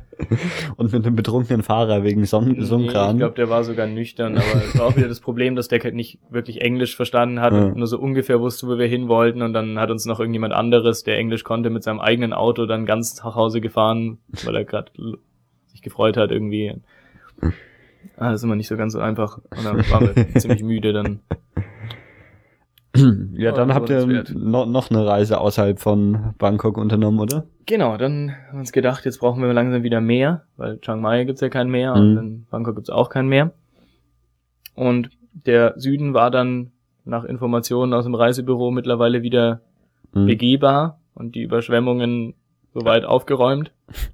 Und 0.76 0.92
mit 0.92 1.04
einem 1.04 1.16
betrunkenen 1.16 1.62
Fahrer 1.62 2.04
wegen 2.04 2.24
Son 2.24 2.60
Sonnenkran. 2.62 3.06
Nee, 3.08 3.12
ich 3.12 3.18
glaube, 3.18 3.34
der 3.34 3.50
war 3.50 3.64
sogar 3.64 3.86
nüchtern, 3.86 4.36
aber 4.36 4.62
es 4.64 4.78
war 4.78 4.86
auch 4.86 4.96
wieder 4.96 5.08
das 5.08 5.20
Problem, 5.20 5.56
dass 5.56 5.68
der 5.68 5.92
nicht 5.92 6.18
wirklich 6.30 6.62
Englisch 6.62 6.96
verstanden 6.96 7.40
hat 7.40 7.52
ja. 7.52 7.66
und 7.66 7.76
nur 7.76 7.86
so 7.86 7.98
ungefähr 7.98 8.40
wusste, 8.40 8.66
wo 8.68 8.78
wir 8.78 8.86
hin 8.86 9.08
wollten. 9.08 9.42
Und 9.42 9.52
dann 9.52 9.78
hat 9.78 9.90
uns 9.90 10.06
noch 10.06 10.20
irgendjemand 10.20 10.54
anderes, 10.54 11.02
der 11.02 11.18
Englisch 11.18 11.44
konnte, 11.44 11.68
mit 11.68 11.82
seinem 11.82 12.00
eigenen 12.00 12.32
Auto 12.32 12.66
dann 12.66 12.86
ganz 12.86 13.22
nach 13.22 13.34
Hause 13.34 13.60
gefahren, 13.60 14.18
weil 14.44 14.56
er 14.56 14.64
gerade 14.64 14.90
sich 15.66 15.82
gefreut 15.82 16.16
hat 16.16 16.30
irgendwie. 16.30 16.74
Ah, 18.16 18.30
das 18.30 18.40
ist 18.40 18.44
immer 18.44 18.56
nicht 18.56 18.68
so 18.68 18.76
ganz 18.76 18.92
so 18.92 19.00
einfach. 19.00 19.38
Und 19.38 19.64
dann 19.64 19.90
waren 19.90 20.14
wir 20.14 20.34
ziemlich 20.40 20.62
müde 20.62 20.92
dann. 20.92 21.20
Ja, 23.36 23.52
dann 23.52 23.74
habt 23.74 23.90
ihr 23.90 24.24
no, 24.34 24.66
noch 24.66 24.90
eine 24.90 25.04
Reise 25.04 25.40
außerhalb 25.40 25.80
von 25.80 26.34
Bangkok 26.38 26.78
unternommen, 26.78 27.18
oder? 27.18 27.44
Genau, 27.66 27.96
dann 27.96 28.30
haben 28.30 28.52
wir 28.52 28.60
uns 28.60 28.72
gedacht, 28.72 29.04
jetzt 29.04 29.18
brauchen 29.18 29.42
wir 29.42 29.52
langsam 29.52 29.82
wieder 29.82 30.00
Meer, 30.00 30.44
weil 30.56 30.78
Chiang 30.80 31.00
Mai 31.00 31.24
gibt's 31.24 31.40
ja 31.40 31.48
kein 31.48 31.68
Meer 31.68 31.94
mhm. 31.94 32.00
und 32.00 32.16
in 32.18 32.46
Bangkok 32.50 32.76
gibt's 32.76 32.90
auch 32.90 33.10
kein 33.10 33.26
Meer. 33.26 33.52
Und 34.74 35.10
der 35.32 35.74
Süden 35.76 36.14
war 36.14 36.30
dann 36.30 36.70
nach 37.04 37.24
Informationen 37.24 37.92
aus 37.92 38.04
dem 38.04 38.14
Reisebüro 38.14 38.70
mittlerweile 38.70 39.22
wieder 39.22 39.60
mhm. 40.12 40.26
begehbar 40.26 41.00
und 41.14 41.34
die 41.34 41.42
Überschwemmungen 41.42 42.34
soweit 42.72 43.04
aufgeräumt. 43.04 43.72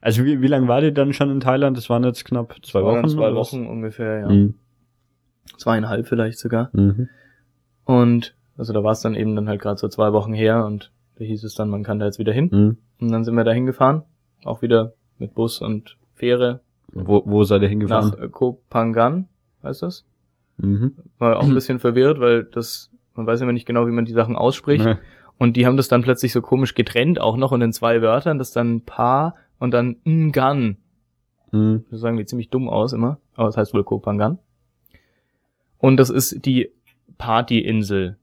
Also 0.00 0.22
wie, 0.26 0.42
wie 0.42 0.48
lange 0.48 0.68
war 0.68 0.82
ihr 0.82 0.92
dann 0.92 1.14
schon 1.14 1.30
in 1.30 1.40
Thailand? 1.40 1.78
Das 1.78 1.88
waren 1.88 2.04
jetzt 2.04 2.26
knapp 2.26 2.54
zwei 2.62 2.82
Wochen. 2.82 3.08
Zwei 3.08 3.34
Wochen 3.34 3.66
ungefähr, 3.66 4.20
ja. 4.20 4.28
Mhm. 4.28 4.52
Zweieinhalb 5.56 6.06
vielleicht 6.06 6.38
sogar. 6.38 6.68
Mhm. 6.74 7.08
Und 7.84 8.34
also 8.56 8.72
da 8.72 8.82
war 8.82 8.92
es 8.92 9.00
dann 9.00 9.14
eben 9.14 9.36
dann 9.36 9.48
halt 9.48 9.60
gerade 9.60 9.78
so 9.78 9.88
zwei 9.88 10.12
Wochen 10.12 10.32
her 10.32 10.64
und 10.64 10.90
da 11.16 11.24
hieß 11.24 11.44
es 11.44 11.54
dann, 11.54 11.68
man 11.68 11.82
kann 11.82 11.98
da 11.98 12.06
jetzt 12.06 12.18
wieder 12.18 12.32
hin. 12.32 12.48
Mhm. 12.50 12.76
Und 13.00 13.12
dann 13.12 13.24
sind 13.24 13.34
wir 13.34 13.44
da 13.44 13.52
hingefahren, 13.52 14.02
auch 14.44 14.62
wieder 14.62 14.94
mit 15.18 15.34
Bus 15.34 15.60
und 15.60 15.96
Fähre. 16.14 16.60
Wo, 16.92 17.22
wo 17.26 17.44
seid 17.44 17.62
ihr 17.62 17.68
hingefahren? 17.68 18.14
Nach 18.18 18.30
Kopangan, 18.30 19.28
weißt 19.62 19.82
du 19.82 19.86
das? 19.86 20.04
Mhm. 20.58 20.94
War 21.18 21.38
auch 21.38 21.44
ein 21.44 21.54
bisschen 21.54 21.80
verwirrt, 21.80 22.20
weil 22.20 22.44
das, 22.44 22.90
man 23.14 23.26
weiß 23.26 23.40
immer 23.40 23.52
nicht 23.52 23.66
genau, 23.66 23.86
wie 23.86 23.92
man 23.92 24.04
die 24.04 24.12
Sachen 24.12 24.36
ausspricht. 24.36 24.84
Nee. 24.84 24.96
Und 25.38 25.56
die 25.56 25.66
haben 25.66 25.76
das 25.76 25.88
dann 25.88 26.02
plötzlich 26.02 26.32
so 26.32 26.40
komisch 26.40 26.74
getrennt, 26.74 27.20
auch 27.20 27.36
noch 27.36 27.50
und 27.50 27.60
in 27.62 27.72
zwei 27.72 28.00
Wörtern, 28.02 28.38
das 28.38 28.52
dann 28.52 28.82
Pa 28.82 29.34
und 29.58 29.72
dann 29.72 29.96
Ngan. 30.04 30.76
Mhm. 31.50 31.84
Das 31.90 32.00
sagen 32.00 32.16
die 32.16 32.26
ziemlich 32.26 32.50
dumm 32.50 32.68
aus 32.68 32.92
immer, 32.92 33.18
aber 33.34 33.46
das 33.46 33.56
heißt 33.56 33.74
wohl 33.74 33.84
Kopangan. 33.84 34.38
Und 35.78 35.96
das 35.96 36.10
ist 36.10 36.46
die 36.46 36.70
Partyinsel 37.18 38.16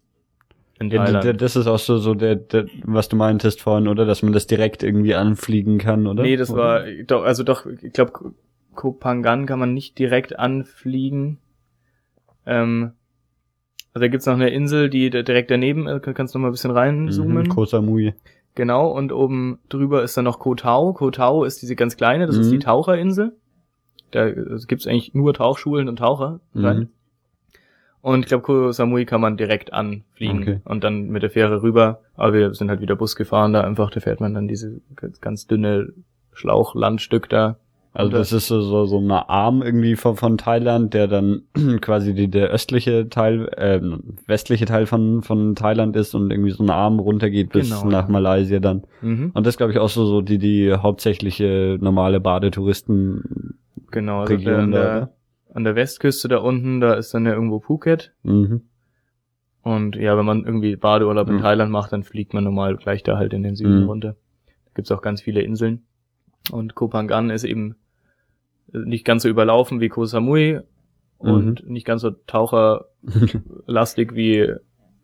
in. 0.81 0.89
Ja, 0.89 1.33
das 1.33 1.55
ist 1.55 1.67
auch 1.67 1.79
so, 1.79 1.97
so 1.97 2.13
der, 2.13 2.35
der, 2.35 2.65
was 2.83 3.07
du 3.07 3.15
meintest 3.15 3.61
vorhin, 3.61 3.87
oder? 3.87 4.05
Dass 4.05 4.23
man 4.23 4.33
das 4.33 4.47
direkt 4.47 4.83
irgendwie 4.83 5.15
anfliegen 5.15 5.77
kann, 5.77 6.07
oder? 6.07 6.23
Nee, 6.23 6.35
das 6.35 6.53
war, 6.53 6.83
doch, 7.05 7.23
also 7.23 7.43
doch, 7.43 7.65
ich 7.65 7.93
glaube, 7.93 8.33
Kopangan 8.75 9.45
kann 9.45 9.59
man 9.59 9.73
nicht 9.73 9.99
direkt 9.99 10.37
anfliegen. 10.39 11.37
Ähm, 12.45 12.93
also 13.93 14.03
da 14.03 14.07
gibt's 14.07 14.25
noch 14.25 14.33
eine 14.33 14.49
Insel, 14.49 14.89
die 14.89 15.09
direkt 15.09 15.51
daneben 15.51 15.87
ist, 15.87 16.03
kannst 16.15 16.33
du 16.33 16.39
noch 16.39 16.43
mal 16.43 16.49
ein 16.49 16.53
bisschen 16.53 16.71
reinzoomen. 16.71 17.43
Mhm, 17.43 17.49
Koh 17.49 17.65
Samui. 17.65 18.13
Genau, 18.55 18.91
und 18.91 19.13
oben 19.13 19.59
drüber 19.69 20.03
ist 20.03 20.17
dann 20.17 20.25
noch 20.25 20.39
Koh 20.39 20.55
Tao. 20.55 20.93
Koh 20.93 21.11
Tao 21.11 21.43
ist 21.43 21.61
diese 21.61 21.75
ganz 21.75 21.95
kleine, 21.95 22.25
das 22.25 22.35
mhm. 22.35 22.41
ist 22.41 22.51
die 22.51 22.59
Taucherinsel. 22.59 23.35
Da 24.11 24.23
also 24.23 24.67
gibt's 24.67 24.87
eigentlich 24.87 25.13
nur 25.13 25.33
Tauchschulen 25.33 25.87
und 25.87 25.97
Taucher. 25.97 26.41
Mhm. 26.53 26.89
Und 28.01 28.21
ich 28.21 28.25
glaube, 28.27 28.43
Koh 28.43 28.71
Samui 28.71 29.05
kann 29.05 29.21
man 29.21 29.37
direkt 29.37 29.73
anfliegen 29.73 30.41
okay. 30.41 30.59
und 30.65 30.83
dann 30.83 31.09
mit 31.09 31.21
der 31.21 31.29
Fähre 31.29 31.61
rüber. 31.61 32.01
Aber 32.15 32.33
wir 32.33 32.53
sind 32.53 32.69
halt 32.69 32.81
wieder 32.81 32.95
Bus 32.95 33.15
gefahren, 33.15 33.53
da 33.53 33.61
einfach, 33.61 33.91
da 33.91 33.99
fährt 33.99 34.19
man 34.19 34.33
dann 34.33 34.47
diese 34.47 34.81
ganz 35.21 35.45
dünne 35.47 35.89
Schlauchlandstück 36.33 37.29
da. 37.29 37.57
Also 37.93 38.11
das 38.11 38.31
ist 38.31 38.47
so, 38.47 38.61
so, 38.61 38.85
so 38.85 38.99
eine 38.99 39.29
Arm 39.29 39.61
irgendwie 39.61 39.97
von, 39.97 40.15
von 40.15 40.37
Thailand, 40.37 40.93
der 40.93 41.07
dann 41.07 41.41
quasi 41.81 42.13
die, 42.13 42.29
der 42.29 42.47
östliche 42.47 43.09
Teil, 43.09 43.49
äh, 43.57 43.81
westliche 44.27 44.65
Teil 44.65 44.85
von, 44.85 45.23
von 45.23 45.55
Thailand 45.55 45.97
ist 45.97 46.15
und 46.15 46.31
irgendwie 46.31 46.51
so 46.51 46.63
eine 46.63 46.73
Arm 46.73 46.99
runtergeht 46.99 47.51
bis 47.51 47.69
genau, 47.69 47.85
nach 47.89 48.07
ja. 48.07 48.11
Malaysia 48.11 48.59
dann. 48.59 48.83
Mhm. 49.01 49.31
Und 49.33 49.45
das 49.45 49.57
glaube 49.57 49.73
ich 49.73 49.79
auch 49.79 49.89
so, 49.89 50.05
so 50.05 50.21
die, 50.21 50.37
die 50.37 50.73
hauptsächliche 50.73 51.77
normale 51.81 52.21
Badetouristen. 52.21 53.57
Genau, 53.91 54.21
also 54.21 54.35
Region 54.35 54.71
der, 54.71 54.99
da, 55.01 55.09
an 55.53 55.63
der 55.63 55.75
Westküste 55.75 56.27
da 56.27 56.37
unten, 56.37 56.79
da 56.79 56.93
ist 56.93 57.13
dann 57.13 57.25
ja 57.25 57.33
irgendwo 57.33 57.59
Phuket. 57.59 58.13
Mhm. 58.23 58.61
Und 59.63 59.95
ja, 59.95 60.17
wenn 60.17 60.25
man 60.25 60.45
irgendwie 60.45 60.75
Badeurlaub 60.75 61.29
in 61.29 61.35
mhm. 61.35 61.41
Thailand 61.41 61.71
macht, 61.71 61.93
dann 61.93 62.03
fliegt 62.03 62.33
man 62.33 62.43
normal 62.43 62.77
gleich 62.77 63.03
da 63.03 63.17
halt 63.17 63.33
in 63.33 63.43
den 63.43 63.55
Süden 63.55 63.81
mhm. 63.81 63.89
runter. 63.89 64.15
Da 64.47 64.71
gibt's 64.75 64.91
auch 64.91 65.01
ganz 65.01 65.21
viele 65.21 65.41
Inseln. 65.41 65.83
Und 66.51 66.73
Koh 66.73 66.87
Phangan 66.87 67.29
ist 67.29 67.43
eben 67.43 67.75
nicht 68.71 69.05
ganz 69.05 69.23
so 69.23 69.29
überlaufen 69.29 69.79
wie 69.79 69.89
Koh 69.89 70.05
Samui 70.05 70.61
und 71.17 71.63
mhm. 71.63 71.71
nicht 71.71 71.85
ganz 71.85 72.01
so 72.01 72.11
taucherlastig 72.11 74.11
wie 74.15 74.53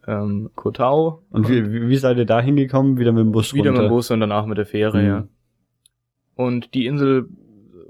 ähm, 0.08 0.50
Koh 0.56 0.72
Tao. 0.72 1.24
Und 1.30 1.50
wie, 1.50 1.90
wie 1.90 1.98
seid 1.98 2.18
ihr 2.18 2.26
da 2.26 2.42
hingekommen? 2.42 2.98
Wieder 2.98 3.12
mit 3.12 3.22
dem 3.22 3.32
Bus 3.32 3.54
Wieder 3.54 3.70
runter? 3.70 3.84
mit 3.84 3.92
dem 3.92 3.94
Bus 3.94 4.10
und 4.10 4.22
danach 4.22 4.46
mit 4.46 4.58
der 4.58 4.66
Fähre, 4.66 5.02
mhm. 5.02 5.08
ja. 5.08 5.28
Und 6.36 6.74
die 6.74 6.86
Insel 6.86 7.30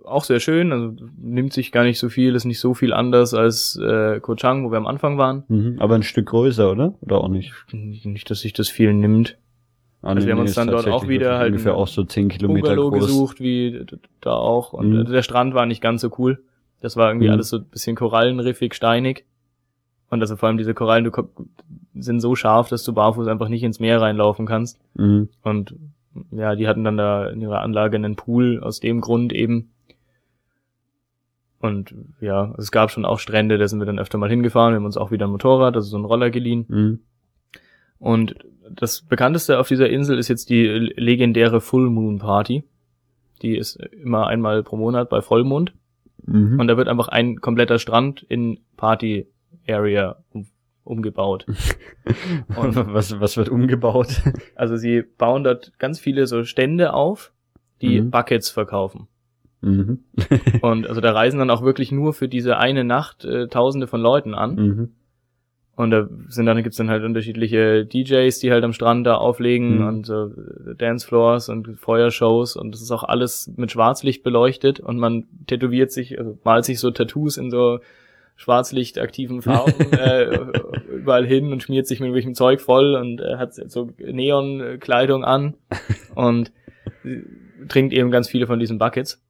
auch 0.07 0.23
sehr 0.23 0.39
schön, 0.39 0.71
also 0.71 0.93
nimmt 1.17 1.53
sich 1.53 1.71
gar 1.71 1.84
nicht 1.84 1.99
so 1.99 2.09
viel, 2.09 2.35
ist 2.35 2.45
nicht 2.45 2.59
so 2.59 2.73
viel 2.73 2.93
anders 2.93 3.34
als 3.34 3.75
äh, 3.77 4.19
Koh 4.19 4.35
Chang, 4.35 4.65
wo 4.65 4.71
wir 4.71 4.77
am 4.77 4.88
Anfang 4.88 5.17
waren. 5.17 5.43
Mhm, 5.47 5.77
aber 5.79 5.95
ein 5.95 6.03
Stück 6.03 6.27
größer, 6.27 6.71
oder? 6.71 6.93
Oder 7.01 7.17
auch 7.17 7.27
nicht? 7.27 7.53
Nicht, 7.71 8.29
dass 8.29 8.41
sich 8.41 8.53
das 8.53 8.69
viel 8.69 8.93
nimmt. 8.93 9.38
Ah, 10.01 10.09
also 10.09 10.19
nee, 10.19 10.27
wir 10.27 10.34
haben 10.34 10.41
uns 10.41 10.53
dann 10.53 10.67
dort 10.67 10.88
auch 10.88 11.07
wieder 11.07 11.38
halt 11.38 11.51
ungefähr 11.51 11.75
auch 11.75 11.88
so 11.88 12.03
zehn 12.03 12.29
Kilometer 12.29 12.75
Bungalow 12.75 12.91
groß. 12.91 13.05
gesucht, 13.07 13.39
wie 13.39 13.85
da 14.21 14.34
auch. 14.34 14.73
Und 14.73 14.91
mhm. 14.91 15.05
der 15.05 15.23
Strand 15.23 15.53
war 15.53 15.65
nicht 15.65 15.81
ganz 15.81 16.01
so 16.01 16.11
cool. 16.17 16.43
Das 16.81 16.95
war 16.95 17.09
irgendwie 17.09 17.27
mhm. 17.27 17.34
alles 17.34 17.49
so 17.49 17.57
ein 17.57 17.65
bisschen 17.65 17.95
korallenriffig, 17.95 18.73
steinig. 18.73 19.25
Und 20.09 20.21
also 20.21 20.35
vor 20.35 20.47
allem 20.47 20.57
diese 20.57 20.73
Korallen 20.73 21.03
du, 21.03 21.11
sind 21.95 22.19
so 22.21 22.35
scharf, 22.35 22.69
dass 22.69 22.84
du 22.84 22.93
barfuß 22.93 23.27
einfach 23.27 23.49
nicht 23.49 23.63
ins 23.63 23.79
Meer 23.79 23.99
reinlaufen 23.99 24.45
kannst. 24.45 24.79
Mhm. 24.93 25.29
Und 25.43 25.75
ja, 26.31 26.55
die 26.55 26.67
hatten 26.67 26.84
dann 26.84 26.97
da 26.97 27.27
in 27.27 27.41
ihrer 27.41 27.61
Anlage 27.61 27.97
einen 27.97 28.15
Pool 28.15 28.61
aus 28.63 28.79
dem 28.79 29.01
Grund 29.01 29.34
eben. 29.34 29.71
Und 31.59 31.95
ja, 32.21 32.53
es 32.57 32.71
gab 32.71 32.91
schon 32.91 33.05
auch 33.05 33.19
Strände, 33.19 33.57
da 33.57 33.67
sind 33.67 33.79
wir 33.79 33.85
dann 33.85 33.99
öfter 33.99 34.17
mal 34.17 34.29
hingefahren. 34.29 34.73
Wir 34.73 34.77
haben 34.77 34.85
uns 34.85 34.97
auch 34.97 35.11
wieder 35.11 35.27
ein 35.27 35.31
Motorrad, 35.31 35.75
also 35.75 35.89
so 35.89 35.97
ein 35.97 36.05
Roller 36.05 36.29
geliehen. 36.29 36.65
Mhm. 36.67 36.99
Und 37.99 38.35
das 38.69 39.01
bekannteste 39.01 39.59
auf 39.59 39.67
dieser 39.67 39.89
Insel 39.89 40.17
ist 40.17 40.27
jetzt 40.27 40.49
die 40.49 40.65
legendäre 40.65 41.61
Full 41.61 41.89
Moon 41.89 42.19
Party. 42.19 42.63
Die 43.41 43.55
ist 43.55 43.75
immer 43.75 44.27
einmal 44.27 44.63
pro 44.63 44.77
Monat 44.77 45.09
bei 45.09 45.21
Vollmond. 45.21 45.73
Mhm. 46.25 46.59
Und 46.59 46.67
da 46.67 46.77
wird 46.77 46.88
einfach 46.88 47.07
ein 47.07 47.39
kompletter 47.41 47.79
Strand 47.79 48.23
in 48.23 48.59
Party 48.75 49.27
Area 49.67 50.17
um, 50.31 50.47
umgebaut. 50.84 51.45
Und 52.55 52.75
was, 52.93 53.19
was 53.19 53.38
wird 53.38 53.49
umgebaut? 53.49 54.21
Also 54.55 54.75
sie 54.75 55.01
bauen 55.01 55.43
dort 55.43 55.77
ganz 55.79 55.99
viele 55.99 56.27
so 56.27 56.43
Stände 56.43 56.93
auf, 56.93 57.31
die 57.81 58.01
mhm. 58.01 58.11
Buckets 58.11 58.49
verkaufen. 58.49 59.07
Mhm. 59.61 59.99
und 60.61 60.88
also 60.88 61.01
da 61.01 61.11
reisen 61.11 61.39
dann 61.39 61.49
auch 61.49 61.63
wirklich 61.63 61.91
nur 61.91 62.13
für 62.13 62.27
diese 62.27 62.57
eine 62.57 62.84
Nacht 62.84 63.25
äh, 63.25 63.47
Tausende 63.47 63.88
von 63.88 64.01
Leuten 64.01 64.34
an. 64.34 64.55
Mhm. 64.55 64.91
Und 65.75 65.91
da 65.91 66.09
sind 66.27 66.47
dann, 66.47 66.63
gibt's 66.63 66.77
dann 66.77 66.89
halt 66.89 67.03
unterschiedliche 67.03 67.85
DJs, 67.85 68.39
die 68.39 68.51
halt 68.51 68.63
am 68.63 68.73
Strand 68.73 69.05
da 69.05 69.13
auflegen 69.15 69.77
mhm. 69.77 69.88
und 69.88 70.05
so 70.07 70.31
Dancefloors 70.75 71.49
und 71.49 71.79
Feuershows 71.79 72.55
und 72.55 72.71
das 72.71 72.81
ist 72.81 72.89
auch 72.89 73.03
alles 73.03 73.51
mit 73.57 73.71
Schwarzlicht 73.71 74.23
beleuchtet 74.23 74.79
und 74.79 74.97
man 74.97 75.25
tätowiert 75.45 75.91
sich, 75.91 76.17
also 76.17 76.39
malt 76.43 76.65
sich 76.65 76.79
so 76.79 76.89
Tattoos 76.89 77.38
in 77.38 77.51
so 77.51 77.79
schwarzlichtaktiven 78.38 79.43
Farben 79.43 79.91
äh, 79.91 80.39
überall 80.91 81.27
hin 81.27 81.51
und 81.51 81.61
schmiert 81.61 81.85
sich 81.85 81.99
mit 81.99 82.07
irgendwelchem 82.07 82.34
Zeug 82.34 82.59
voll 82.59 82.95
und 82.95 83.21
äh, 83.21 83.38
hat 83.38 83.53
so 83.53 83.91
Neonkleidung 83.99 85.23
an 85.23 85.55
und 86.15 86.51
trinkt 87.67 87.93
eben 87.93 88.11
ganz 88.11 88.29
viele 88.29 88.47
von 88.47 88.59
diesen 88.59 88.77
Buckets. 88.77 89.21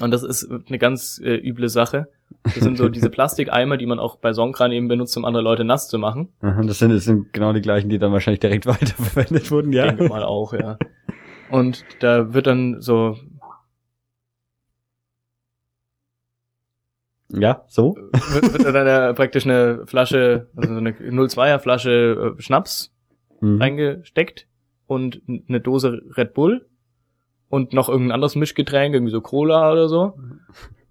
Und 0.00 0.10
das 0.10 0.22
ist 0.22 0.50
eine 0.50 0.78
ganz 0.78 1.20
äh, 1.22 1.36
üble 1.36 1.68
Sache. 1.68 2.08
Das 2.42 2.54
sind 2.56 2.78
so 2.78 2.88
diese 2.88 3.10
Plastikeimer, 3.10 3.76
die 3.76 3.86
man 3.86 3.98
auch 3.98 4.16
bei 4.16 4.32
Songkran 4.32 4.72
eben 4.72 4.88
benutzt, 4.88 5.16
um 5.16 5.24
andere 5.24 5.42
Leute 5.42 5.64
nass 5.64 5.88
zu 5.88 5.98
machen. 5.98 6.30
das, 6.40 6.78
sind, 6.78 6.90
das 6.90 7.04
sind 7.04 7.32
genau 7.32 7.52
die 7.52 7.60
gleichen, 7.60 7.88
die 7.88 7.98
dann 7.98 8.12
wahrscheinlich 8.12 8.40
direkt 8.40 8.66
weiterverwendet 8.66 9.50
wurden, 9.50 9.72
ja. 9.72 9.86
Denke 9.86 10.08
mal 10.08 10.24
auch, 10.24 10.52
ja. 10.52 10.78
Und 11.50 11.84
da 12.00 12.34
wird 12.34 12.46
dann 12.46 12.80
so 12.80 13.16
Ja, 17.36 17.64
so. 17.68 17.96
Wird, 17.96 18.52
wird 18.52 18.74
dann 18.74 18.86
da 18.86 19.12
praktisch 19.12 19.44
eine 19.44 19.86
Flasche, 19.86 20.48
also 20.54 20.76
eine 20.76 20.92
02er 20.92 21.58
Flasche 21.58 22.34
äh, 22.38 22.40
Schnaps 22.40 22.92
mhm. 23.40 23.60
reingesteckt 23.60 24.46
und 24.86 25.22
eine 25.48 25.60
Dose 25.60 26.02
Red 26.16 26.34
Bull 26.34 26.66
und 27.48 27.72
noch 27.72 27.88
irgendein 27.88 28.12
anderes 28.12 28.36
Mischgetränk, 28.36 28.94
irgendwie 28.94 29.12
so 29.12 29.20
Cola 29.20 29.70
oder 29.72 29.88
so. 29.88 30.14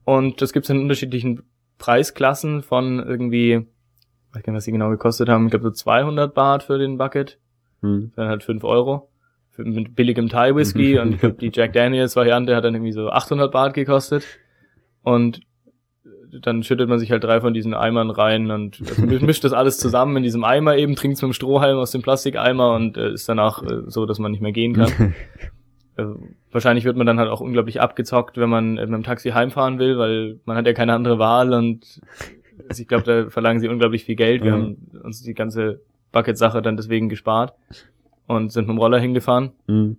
Und 0.06 0.42
das 0.42 0.54
gibt's 0.54 0.70
in 0.70 0.80
unterschiedlichen 0.80 1.44
Preisklassen 1.78 2.62
von 2.62 3.00
irgendwie, 3.00 3.54
ich 3.54 4.36
weiß 4.36 4.44
gar 4.44 4.54
nicht, 4.54 4.58
was 4.58 4.66
die 4.66 4.72
genau 4.72 4.90
gekostet 4.90 5.30
haben, 5.30 5.46
ich 5.46 5.52
glaube 5.52 5.66
so 5.66 5.72
200 5.72 6.34
Baht 6.34 6.64
für 6.64 6.78
den 6.78 6.98
Bucket, 6.98 7.40
hm. 7.82 8.12
dann 8.16 8.28
halt 8.28 8.44
5 8.44 8.64
Euro 8.64 9.10
für, 9.52 9.64
mit 9.64 9.96
billigem 9.96 10.30
Thai 10.30 10.56
Whisky 10.56 11.00
und 11.00 11.14
ich 11.14 11.20
glaube 11.20 11.36
die 11.36 11.52
Jack 11.54 11.74
Daniels 11.74 12.16
Variante 12.16 12.56
hat 12.56 12.64
dann 12.64 12.76
irgendwie 12.76 12.92
so 12.92 13.10
800 13.10 13.52
Baht 13.52 13.74
gekostet 13.74 14.26
und 15.04 15.42
dann 16.42 16.64
schüttet 16.64 16.90
man 16.90 17.00
sich 17.00 17.12
halt 17.12 17.24
drei 17.24 17.42
von 17.42 17.54
diesen 17.54 17.74
Eimern 17.74 18.10
rein 18.10 18.50
und 18.50 18.82
mischt 19.22 19.44
das 19.44 19.54
alles 19.54 19.78
zusammen 19.78 20.18
in 20.18 20.24
diesem 20.24 20.44
Eimer 20.44 20.78
eben, 20.78 20.96
trinkt 20.96 21.18
es 21.18 21.22
mit 21.22 21.30
dem 21.30 21.34
Strohhalm 21.34 21.78
aus 21.78 21.92
dem 21.92 22.02
Plastikeimer 22.02 22.74
und 22.74 22.98
äh, 22.98 23.12
ist 23.12 23.30
danach 23.30 23.62
äh, 23.62 23.84
so, 23.88 24.06
dass 24.06 24.20
man 24.20 24.32
nicht 24.32 24.42
mehr 24.42 24.52
gehen 24.52 24.74
kann. 24.74 25.14
äh, 25.98 26.06
wahrscheinlich 26.54 26.86
wird 26.86 26.98
man 26.98 27.08
dann 27.08 27.20
halt 27.20 27.30
auch 27.30 27.42
unglaublich 27.42 27.82
abgezockt, 27.82 28.38
wenn 28.38 28.50
man 28.50 28.76
mit 28.76 28.88
dem 28.88 29.04
Taxi 29.04 29.30
heimfahren 29.30 29.80
will, 29.80 29.98
weil 29.98 30.40
man 30.46 30.58
hat 30.58 30.66
ja 30.66 30.74
keine 30.74 30.94
andere 30.94 31.20
Wahl 31.20 31.54
und 31.54 32.02
ich 32.78 32.88
glaube, 32.88 33.04
da 33.04 33.30
verlangen 33.30 33.60
sie 33.60 33.68
unglaublich 33.68 34.06
viel 34.06 34.16
Geld. 34.16 34.44
Wir 34.44 34.56
mhm. 34.56 34.62
haben 34.62 35.02
uns 35.04 35.22
die 35.22 35.34
ganze 35.34 35.82
Bucket-Sache 36.12 36.62
dann 36.62 36.78
deswegen 36.78 37.10
gespart 37.10 37.54
und 38.28 38.52
sind 38.52 38.68
mit 38.68 38.76
dem 38.76 38.80
Roller 38.80 39.00
hingefahren. 39.00 39.52
Mhm. 39.68 39.98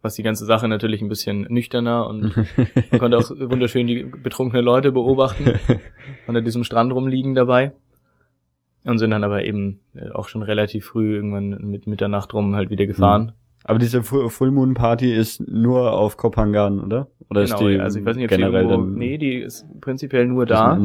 Was 0.00 0.14
die 0.14 0.22
ganze 0.22 0.44
Sache 0.44 0.68
natürlich 0.68 1.02
ein 1.02 1.08
bisschen 1.08 1.42
nüchterner 1.48 2.06
und 2.06 2.36
man 2.90 3.00
konnte 3.00 3.18
auch 3.18 3.30
wunderschön 3.30 3.86
die 3.86 4.04
betrunkene 4.04 4.62
Leute 4.62 4.92
beobachten 4.92 5.58
unter 6.26 6.40
diesem 6.40 6.64
Strand 6.64 6.92
rumliegen 6.92 7.34
dabei. 7.34 7.72
Und 8.84 8.98
sind 8.98 9.10
dann 9.10 9.24
aber 9.24 9.44
eben 9.44 9.80
äh, 9.94 10.10
auch 10.10 10.28
schon 10.28 10.42
relativ 10.42 10.86
früh 10.86 11.16
irgendwann 11.16 11.50
mit 11.68 11.86
Mitternacht 11.86 12.32
rum 12.32 12.54
halt 12.54 12.70
wieder 12.70 12.86
gefahren. 12.86 13.24
Mhm 13.24 13.47
aber 13.68 13.78
diese 13.78 14.02
Full 14.02 14.50
Moon 14.50 14.72
Party 14.72 15.12
ist 15.12 15.46
nur 15.46 15.92
auf 15.92 16.16
Kopangan, 16.16 16.80
oder? 16.80 17.08
Oder 17.28 17.44
genau, 17.44 17.56
ist 17.56 17.60
die 17.60 17.78
also 17.78 17.98
ich 17.98 18.04
weiß 18.06 18.16
nicht, 18.16 18.24
ob 18.24 18.30
generell 18.30 18.64
sie 18.64 18.70
irgendwo, 18.70 18.98
nee, 18.98 19.18
die 19.18 19.34
ist 19.34 19.66
prinzipiell 19.82 20.26
nur 20.26 20.46
da. 20.46 20.80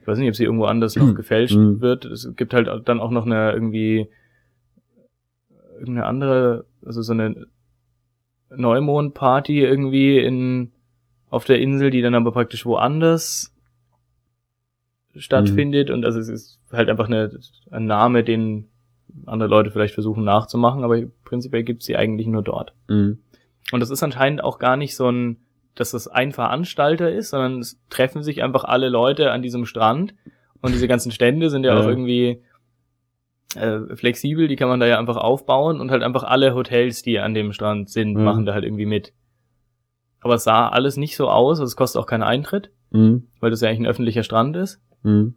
Ich 0.00 0.06
weiß 0.08 0.18
nicht, 0.18 0.28
ob 0.28 0.34
sie 0.34 0.42
irgendwo 0.42 0.64
anders 0.64 0.96
noch 0.96 1.14
gefälscht 1.14 1.56
mhm. 1.56 1.80
wird. 1.80 2.06
Es 2.06 2.28
gibt 2.34 2.52
halt 2.52 2.68
dann 2.88 2.98
auch 2.98 3.12
noch 3.12 3.24
eine 3.24 3.52
irgendwie 3.52 4.08
irgendeine 5.78 6.06
andere, 6.06 6.64
also 6.84 7.02
so 7.02 7.12
eine 7.12 7.46
Neumond-Party 8.50 9.60
irgendwie 9.60 10.18
in 10.18 10.72
auf 11.30 11.44
der 11.44 11.60
Insel, 11.60 11.90
die 11.90 12.02
dann 12.02 12.16
aber 12.16 12.32
praktisch 12.32 12.66
woanders 12.66 13.54
stattfindet. 15.14 15.88
Mhm. 15.88 15.94
Und 15.94 16.04
also 16.04 16.18
es 16.18 16.28
ist 16.28 16.58
halt 16.72 16.88
einfach 16.88 17.06
eine, 17.06 17.30
ein 17.70 17.86
Name, 17.86 18.24
den 18.24 18.70
andere 19.26 19.48
Leute 19.48 19.70
vielleicht 19.70 19.94
versuchen 19.94 20.24
nachzumachen, 20.24 20.84
aber 20.84 21.00
prinzipiell 21.24 21.62
gibt's 21.62 21.86
sie 21.86 21.96
eigentlich 21.96 22.26
nur 22.26 22.42
dort. 22.42 22.74
Mhm. 22.88 23.18
Und 23.72 23.80
das 23.80 23.90
ist 23.90 24.02
anscheinend 24.02 24.42
auch 24.42 24.58
gar 24.58 24.76
nicht 24.76 24.96
so 24.96 25.10
ein, 25.10 25.38
dass 25.74 25.92
das 25.92 26.08
ein 26.08 26.32
Veranstalter 26.32 27.10
ist, 27.10 27.30
sondern 27.30 27.60
es 27.60 27.80
treffen 27.90 28.22
sich 28.22 28.42
einfach 28.42 28.64
alle 28.64 28.88
Leute 28.88 29.30
an 29.30 29.42
diesem 29.42 29.66
Strand 29.66 30.14
und 30.60 30.72
diese 30.72 30.88
ganzen 30.88 31.12
Stände 31.12 31.50
sind 31.50 31.64
ja, 31.64 31.74
ja. 31.74 31.80
auch 31.80 31.86
irgendwie 31.86 32.42
äh, 33.56 33.96
flexibel, 33.96 34.48
die 34.48 34.56
kann 34.56 34.68
man 34.68 34.80
da 34.80 34.86
ja 34.86 34.98
einfach 34.98 35.16
aufbauen 35.16 35.80
und 35.80 35.90
halt 35.90 36.02
einfach 36.02 36.24
alle 36.24 36.54
Hotels, 36.54 37.02
die 37.02 37.18
an 37.18 37.34
dem 37.34 37.52
Strand 37.52 37.90
sind, 37.90 38.14
mhm. 38.14 38.24
machen 38.24 38.46
da 38.46 38.54
halt 38.54 38.64
irgendwie 38.64 38.86
mit. 38.86 39.12
Aber 40.20 40.34
es 40.34 40.44
sah 40.44 40.68
alles 40.68 40.96
nicht 40.96 41.16
so 41.16 41.28
aus, 41.28 41.60
also 41.60 41.64
es 41.68 41.76
kostet 41.76 42.00
auch 42.00 42.06
keinen 42.06 42.22
Eintritt, 42.22 42.70
mhm. 42.90 43.28
weil 43.40 43.50
das 43.50 43.60
ja 43.60 43.68
eigentlich 43.68 43.80
ein 43.80 43.86
öffentlicher 43.86 44.22
Strand 44.22 44.56
ist. 44.56 44.80
Mhm. 45.02 45.34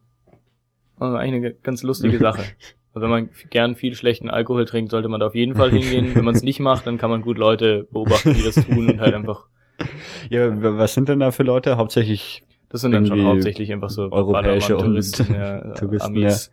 Also 0.99 1.17
eigentlich 1.17 1.45
eine 1.45 1.53
ganz 1.53 1.83
lustige 1.83 2.17
Sache. 2.17 2.43
Und 2.97 3.03
wenn 3.03 3.09
man 3.11 3.29
gern 3.51 3.75
viel 3.75 3.93
schlechten 3.93 4.27
Alkohol 4.27 4.65
trinkt, 4.65 4.89
sollte 4.89 5.07
man 5.07 5.19
da 5.19 5.27
auf 5.27 5.35
jeden 5.35 5.53
Fall 5.53 5.69
hingehen. 5.69 6.15
wenn 6.15 6.25
man 6.25 6.33
es 6.33 6.41
nicht 6.41 6.59
macht, 6.59 6.87
dann 6.87 6.97
kann 6.97 7.11
man 7.11 7.21
gut 7.21 7.37
Leute 7.37 7.87
beobachten, 7.91 8.33
die 8.33 8.41
das 8.41 8.55
tun 8.55 8.89
und 8.89 8.99
halt 8.99 9.13
einfach. 9.13 9.45
Ja, 10.31 10.49
was 10.59 10.95
sind 10.95 11.07
denn 11.07 11.19
da 11.19 11.29
für 11.29 11.43
Leute? 11.43 11.77
Hauptsächlich. 11.77 12.43
Das 12.69 12.81
sind 12.81 12.93
dann 12.93 13.05
schon 13.05 13.23
hauptsächlich 13.23 13.71
einfach 13.71 13.91
so 13.91 14.11
europäische 14.11 14.75
Touristen, 14.75 15.31
ja, 15.35 15.71
Touristen, 15.75 16.17
Amis. 16.17 16.51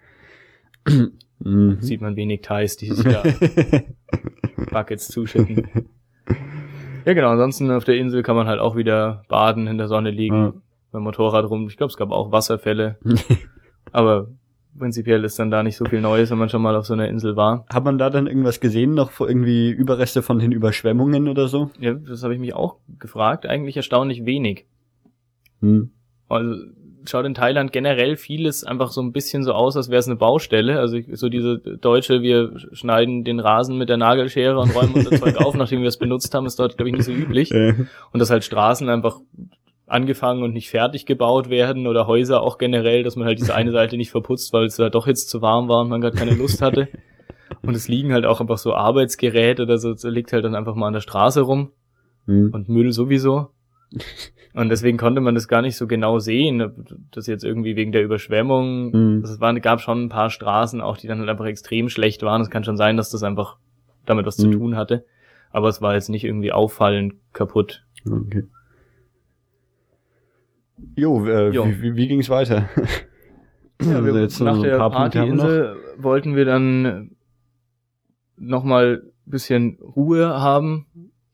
Ja. 0.86 1.06
Mhm. 1.40 1.78
Sieht 1.80 2.00
man 2.00 2.16
wenig 2.16 2.42
Thais, 2.42 2.76
die 2.76 2.90
sich 2.90 3.12
da 3.12 3.22
Buckets 4.70 5.08
zuschütten. 5.08 5.68
ja, 7.04 7.12
genau. 7.12 7.30
Ansonsten 7.30 7.70
auf 7.72 7.84
der 7.84 7.96
Insel 7.96 8.22
kann 8.22 8.36
man 8.36 8.46
halt 8.46 8.60
auch 8.60 8.76
wieder 8.76 9.24
baden, 9.28 9.66
in 9.66 9.76
der 9.76 9.88
Sonne 9.88 10.10
liegen, 10.10 10.36
ja. 10.36 10.52
beim 10.92 11.02
Motorrad 11.02 11.50
rum. 11.50 11.66
Ich 11.66 11.76
glaube, 11.76 11.90
es 11.90 11.96
gab 11.96 12.12
auch 12.12 12.30
Wasserfälle. 12.30 12.98
Aber 13.90 14.28
prinzipiell 14.78 15.24
ist 15.24 15.38
dann 15.38 15.50
da 15.50 15.62
nicht 15.62 15.76
so 15.76 15.84
viel 15.84 16.00
Neues, 16.00 16.30
wenn 16.30 16.38
man 16.38 16.48
schon 16.48 16.62
mal 16.62 16.76
auf 16.76 16.86
so 16.86 16.94
einer 16.94 17.08
Insel 17.08 17.36
war. 17.36 17.64
Hat 17.72 17.84
man 17.84 17.98
da 17.98 18.10
dann 18.10 18.26
irgendwas 18.26 18.60
gesehen, 18.60 18.94
noch 18.94 19.18
irgendwie 19.20 19.70
Überreste 19.70 20.22
von 20.22 20.38
den 20.38 20.52
Überschwemmungen 20.52 21.28
oder 21.28 21.48
so? 21.48 21.70
Ja, 21.78 21.94
das 21.94 22.22
habe 22.22 22.34
ich 22.34 22.40
mich 22.40 22.54
auch 22.54 22.76
gefragt. 22.98 23.46
Eigentlich 23.46 23.76
erstaunlich 23.76 24.24
wenig. 24.26 24.66
Hm. 25.60 25.90
Also 26.28 26.54
schaut 27.06 27.26
in 27.26 27.34
Thailand 27.34 27.72
generell 27.72 28.16
vieles 28.16 28.64
einfach 28.64 28.90
so 28.90 29.02
ein 29.02 29.12
bisschen 29.12 29.44
so 29.44 29.52
aus, 29.52 29.76
als 29.76 29.90
wäre 29.90 29.98
es 29.98 30.06
eine 30.06 30.16
Baustelle. 30.16 30.78
Also 30.78 30.98
so 31.12 31.28
diese 31.28 31.58
deutsche, 31.58 32.22
wir 32.22 32.52
schneiden 32.72 33.24
den 33.24 33.40
Rasen 33.40 33.76
mit 33.76 33.88
der 33.88 33.96
Nagelschere 33.96 34.58
und 34.58 34.74
räumen 34.74 34.94
unser 34.94 35.10
Zeug 35.20 35.36
auf, 35.36 35.54
nachdem 35.54 35.82
wir 35.82 35.88
es 35.88 35.98
benutzt 35.98 36.34
haben, 36.34 36.46
ist 36.46 36.58
dort, 36.58 36.76
glaube 36.76 36.88
ich, 36.88 36.96
nicht 36.96 37.04
so 37.04 37.12
üblich. 37.12 37.52
Und 37.52 37.88
dass 38.20 38.30
halt 38.30 38.44
Straßen 38.44 38.88
einfach 38.88 39.20
angefangen 39.86 40.42
und 40.42 40.52
nicht 40.52 40.70
fertig 40.70 41.06
gebaut 41.06 41.50
werden 41.50 41.86
oder 41.86 42.06
Häuser 42.06 42.42
auch 42.42 42.58
generell, 42.58 43.02
dass 43.02 43.16
man 43.16 43.26
halt 43.26 43.38
diese 43.38 43.54
eine 43.54 43.70
Seite 43.72 43.96
nicht 43.96 44.10
verputzt, 44.10 44.52
weil 44.52 44.66
es 44.66 44.76
da 44.76 44.88
doch 44.90 45.06
jetzt 45.06 45.28
zu 45.28 45.42
warm 45.42 45.68
war 45.68 45.82
und 45.82 45.88
man 45.88 46.00
gerade 46.00 46.16
keine 46.16 46.34
Lust 46.34 46.62
hatte. 46.62 46.88
Und 47.62 47.74
es 47.74 47.88
liegen 47.88 48.12
halt 48.12 48.26
auch 48.26 48.40
einfach 48.40 48.58
so 48.58 48.74
Arbeitsgeräte 48.74 49.62
oder 49.62 49.78
so, 49.78 49.94
liegt 50.08 50.32
halt 50.32 50.44
dann 50.44 50.54
einfach 50.54 50.74
mal 50.74 50.88
an 50.88 50.92
der 50.92 51.00
Straße 51.00 51.42
rum. 51.42 51.70
Mhm. 52.26 52.50
Und 52.52 52.68
Müll 52.68 52.92
sowieso. 52.92 53.50
Und 54.54 54.68
deswegen 54.68 54.98
konnte 54.98 55.20
man 55.20 55.34
das 55.34 55.48
gar 55.48 55.62
nicht 55.62 55.76
so 55.76 55.86
genau 55.86 56.18
sehen, 56.18 56.72
dass 57.10 57.26
jetzt 57.26 57.44
irgendwie 57.44 57.76
wegen 57.76 57.92
der 57.92 58.02
Überschwemmung, 58.02 58.90
mhm. 58.90 59.22
es 59.24 59.40
waren, 59.40 59.60
gab 59.60 59.80
schon 59.80 60.04
ein 60.04 60.08
paar 60.08 60.30
Straßen 60.30 60.80
auch, 60.80 60.96
die 60.96 61.06
dann 61.06 61.20
halt 61.20 61.28
einfach 61.28 61.46
extrem 61.46 61.88
schlecht 61.88 62.22
waren. 62.22 62.40
Es 62.40 62.50
kann 62.50 62.64
schon 62.64 62.76
sein, 62.76 62.96
dass 62.96 63.10
das 63.10 63.22
einfach 63.22 63.56
damit 64.04 64.26
was 64.26 64.38
mhm. 64.38 64.42
zu 64.42 64.58
tun 64.58 64.76
hatte. 64.76 65.04
Aber 65.50 65.68
es 65.68 65.80
war 65.80 65.94
jetzt 65.94 66.08
nicht 66.08 66.24
irgendwie 66.24 66.52
auffallend 66.52 67.14
kaputt. 67.32 67.84
Okay. 68.06 68.44
Jo, 70.96 71.26
äh, 71.26 71.50
jo. 71.50 71.66
wie, 71.66 71.82
wie, 71.82 71.96
wie 71.96 72.08
ging 72.08 72.20
es 72.20 72.30
weiter? 72.30 72.68
Ja, 73.82 73.96
also 73.96 74.18
jetzt 74.18 74.40
nach 74.40 74.56
so 74.56 74.62
der 74.62 74.78
Partyinsel 74.78 75.76
wollten 75.98 76.36
wir 76.36 76.44
dann 76.44 77.10
nochmal 78.36 79.02
bisschen 79.26 79.78
Ruhe 79.80 80.40
haben 80.40 80.86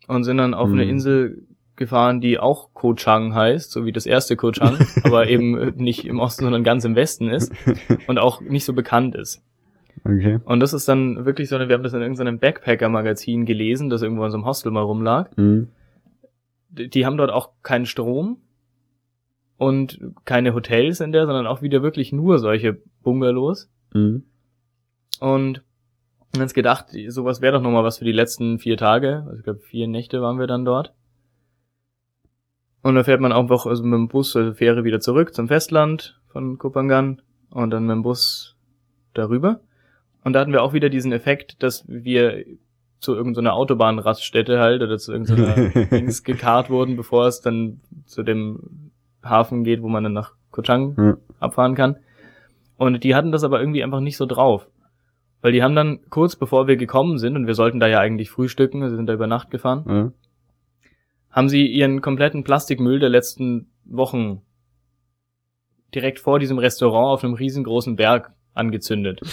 und 0.07 0.25
sind 0.25 0.39
dann 0.39 0.55
auf 0.55 0.69
mhm. 0.69 0.75
eine 0.75 0.85
Insel 0.85 1.47
gefahren, 1.77 2.21
die 2.21 2.39
auch 2.39 2.73
Ko 2.75 2.95
Chang 2.95 3.35
heißt, 3.35 3.73
so 3.73 3.85
wie 3.85 3.93
das 3.93 4.07
erste 4.07 4.37
Ko 4.37 4.53
Chang, 4.53 4.79
aber 5.05 5.29
eben 5.29 5.75
nicht 5.77 6.07
im 6.07 6.21
Osten, 6.21 6.45
sondern 6.45 6.63
ganz 6.63 6.85
im 6.85 6.95
Westen 6.95 7.29
ist 7.29 7.53
und 8.07 8.19
auch 8.19 8.41
nicht 8.41 8.65
so 8.65 8.75
bekannt 8.75 9.15
ist. 9.15 9.43
Okay. 10.05 10.39
Und 10.45 10.61
das 10.61 10.73
ist 10.73 10.89
dann 10.89 11.25
wirklich 11.25 11.49
so, 11.49 11.57
eine, 11.57 11.69
wir 11.69 11.75
haben 11.75 11.83
das 11.83 11.93
in 11.93 12.01
irgendeinem 12.01 12.39
Backpacker-Magazin 12.39 13.45
gelesen, 13.45 13.91
das 13.91 14.03
irgendwo 14.03 14.25
in 14.25 14.31
so 14.31 14.37
einem 14.37 14.47
Hostel 14.47 14.73
mal 14.73 14.83
rumlag. 14.83 15.37
Mhm. 15.37 15.69
Die 16.71 17.05
haben 17.05 17.17
dort 17.17 17.31
auch 17.31 17.51
keinen 17.63 17.87
Strom 17.87 18.39
und 19.61 20.01
keine 20.25 20.55
Hotels 20.55 21.01
in 21.01 21.13
der, 21.13 21.27
sondern 21.27 21.47
auch 21.47 21.61
wieder 21.61 21.83
wirklich 21.83 22.13
nur 22.13 22.39
solche 22.39 22.79
Bungalows. 23.03 23.71
Mhm. 23.93 24.25
Und 25.21 25.63
jetzt 26.35 26.55
gedacht, 26.55 26.87
sowas 27.09 27.43
wäre 27.43 27.53
doch 27.59 27.63
nochmal 27.63 27.85
was 27.85 27.99
für 27.99 28.07
die 28.07 28.13
letzten 28.13 28.59
vier 28.59 28.79
Tage. 28.79 29.23
Also 29.27 29.37
ich 29.37 29.45
glaube, 29.45 29.59
vier 29.59 29.87
Nächte 29.87 30.23
waren 30.23 30.39
wir 30.39 30.47
dann 30.47 30.65
dort. 30.65 30.95
Und 32.81 32.95
da 32.95 33.05
fährt 33.05 33.21
man 33.21 33.33
einfach 33.33 33.67
also 33.67 33.85
mit 33.85 33.93
dem 33.93 34.09
Bus, 34.09 34.35
also 34.35 34.55
Fähre 34.55 34.85
wieder 34.85 34.99
zurück 34.99 35.35
zum 35.35 35.47
Festland 35.47 36.19
von 36.29 36.57
Kopangan 36.57 37.21
und 37.51 37.71
dann 37.71 37.85
mit 37.85 37.97
dem 37.97 38.03
Bus 38.03 38.57
darüber. 39.13 39.61
Und 40.25 40.33
da 40.33 40.41
hatten 40.41 40.53
wir 40.53 40.63
auch 40.63 40.73
wieder 40.73 40.89
diesen 40.89 41.13
Effekt, 41.13 41.63
dass 41.63 41.85
wir 41.87 42.47
zu 42.99 43.15
irgendeiner 43.15 43.53
Autobahnraststätte 43.53 44.59
halt 44.59 44.81
oder 44.81 44.97
zu 44.97 45.13
irgendeiner 45.13 45.69
Dings 45.91 46.25
gekarrt 46.25 46.71
wurden, 46.71 46.97
bevor 46.97 47.27
es 47.27 47.43
dann 47.43 47.83
zu 48.07 48.23
dem 48.23 48.90
Hafen 49.23 49.65
geht, 49.65 49.83
wo 49.83 49.89
man 49.89 50.03
dann 50.05 50.13
nach 50.13 50.33
Kochang 50.51 50.95
ja. 50.97 51.17
abfahren 51.39 51.75
kann. 51.75 51.97
Und 52.77 53.05
die 53.05 53.15
hatten 53.15 53.33
das 53.33 53.45
aber 53.45 53.61
irgendwie 53.61 53.85
einfach 53.85 54.01
nicht 54.01 54.17
so 54.17 54.27
drauf. 54.27 54.69
Weil 55.43 55.53
die 55.53 55.63
haben 55.63 55.75
dann 55.75 56.01
kurz 56.11 56.37
bevor 56.37 56.67
wir 56.67 56.77
gekommen 56.77 57.19
sind, 57.19 57.37
und 57.37 57.47
wir 57.47 57.55
sollten 57.55 57.81
da 57.81 57.87
ja 57.87 57.99
eigentlich 57.99 58.31
frühstücken, 58.31 58.81
wir 58.81 58.91
sind 58.91 59.07
da 59.07 59.13
über 59.13 59.27
Nacht 59.27 59.51
gefahren, 59.51 59.85
ja 59.89 60.13
haben 61.31 61.49
sie 61.49 61.67
ihren 61.67 62.01
kompletten 62.01 62.45
Plastikmüll 62.45 62.99
der 62.99 63.09
letzten 63.09 63.69
Wochen 63.85 64.43
direkt 65.95 66.19
vor 66.19 66.39
diesem 66.39 66.59
Restaurant 66.59 67.15
auf 67.15 67.25
einem 67.25 67.35
riesengroßen 67.35 67.97
Berg 67.97 68.33
angezündet. 68.55 69.21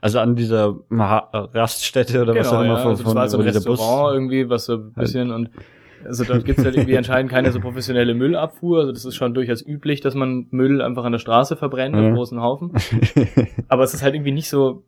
Also 0.00 0.20
an 0.20 0.36
dieser 0.36 0.76
Raststätte 0.90 2.22
oder 2.22 2.32
genau, 2.32 2.44
was 2.44 2.52
auch 2.52 2.62
immer 2.62 2.74
ja. 2.74 2.82
von, 2.82 2.90
also 2.92 3.02
das 3.02 3.14
war 3.16 3.28
so 3.28 3.38
ein 3.38 3.48
Restaurant 3.48 4.14
irgendwie, 4.14 4.48
was 4.48 4.66
so 4.66 4.74
ein 4.74 4.92
bisschen 4.92 5.32
und 5.32 5.50
also 6.04 6.24
dort 6.24 6.44
gibt's 6.44 6.64
halt 6.64 6.76
irgendwie 6.76 6.96
anscheinend 6.96 7.30
keine 7.30 7.52
so 7.52 7.60
professionelle 7.60 8.14
Müllabfuhr. 8.14 8.80
Also 8.80 8.92
das 8.92 9.04
ist 9.04 9.16
schon 9.16 9.34
durchaus 9.34 9.64
üblich, 9.64 10.00
dass 10.00 10.14
man 10.14 10.46
Müll 10.50 10.82
einfach 10.82 11.04
an 11.04 11.12
der 11.12 11.18
Straße 11.18 11.56
verbrennt, 11.56 11.96
ja. 11.96 12.08
auf 12.08 12.14
großen 12.14 12.40
Haufen. 12.40 12.72
Aber 13.68 13.82
es 13.82 13.94
ist 13.94 14.02
halt 14.02 14.14
irgendwie 14.14 14.32
nicht 14.32 14.48
so 14.48 14.84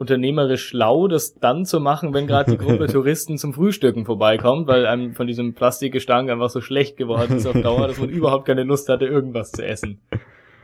unternehmerisch 0.00 0.68
schlau, 0.68 1.08
das 1.08 1.34
dann 1.34 1.66
zu 1.66 1.78
machen, 1.78 2.14
wenn 2.14 2.26
gerade 2.26 2.52
die 2.52 2.56
Gruppe 2.56 2.86
Touristen 2.92 3.36
zum 3.36 3.52
Frühstücken 3.52 4.06
vorbeikommt, 4.06 4.66
weil 4.66 4.86
einem 4.86 5.12
von 5.12 5.26
diesem 5.26 5.52
Plastikgestank 5.52 6.30
einfach 6.30 6.48
so 6.48 6.62
schlecht 6.62 6.96
geworden 6.96 7.36
ist 7.36 7.46
auf 7.46 7.60
Dauer, 7.60 7.86
dass 7.86 8.00
man 8.00 8.08
überhaupt 8.08 8.46
keine 8.46 8.62
Lust 8.62 8.88
hatte, 8.88 9.04
irgendwas 9.04 9.52
zu 9.52 9.62
essen. 9.62 10.00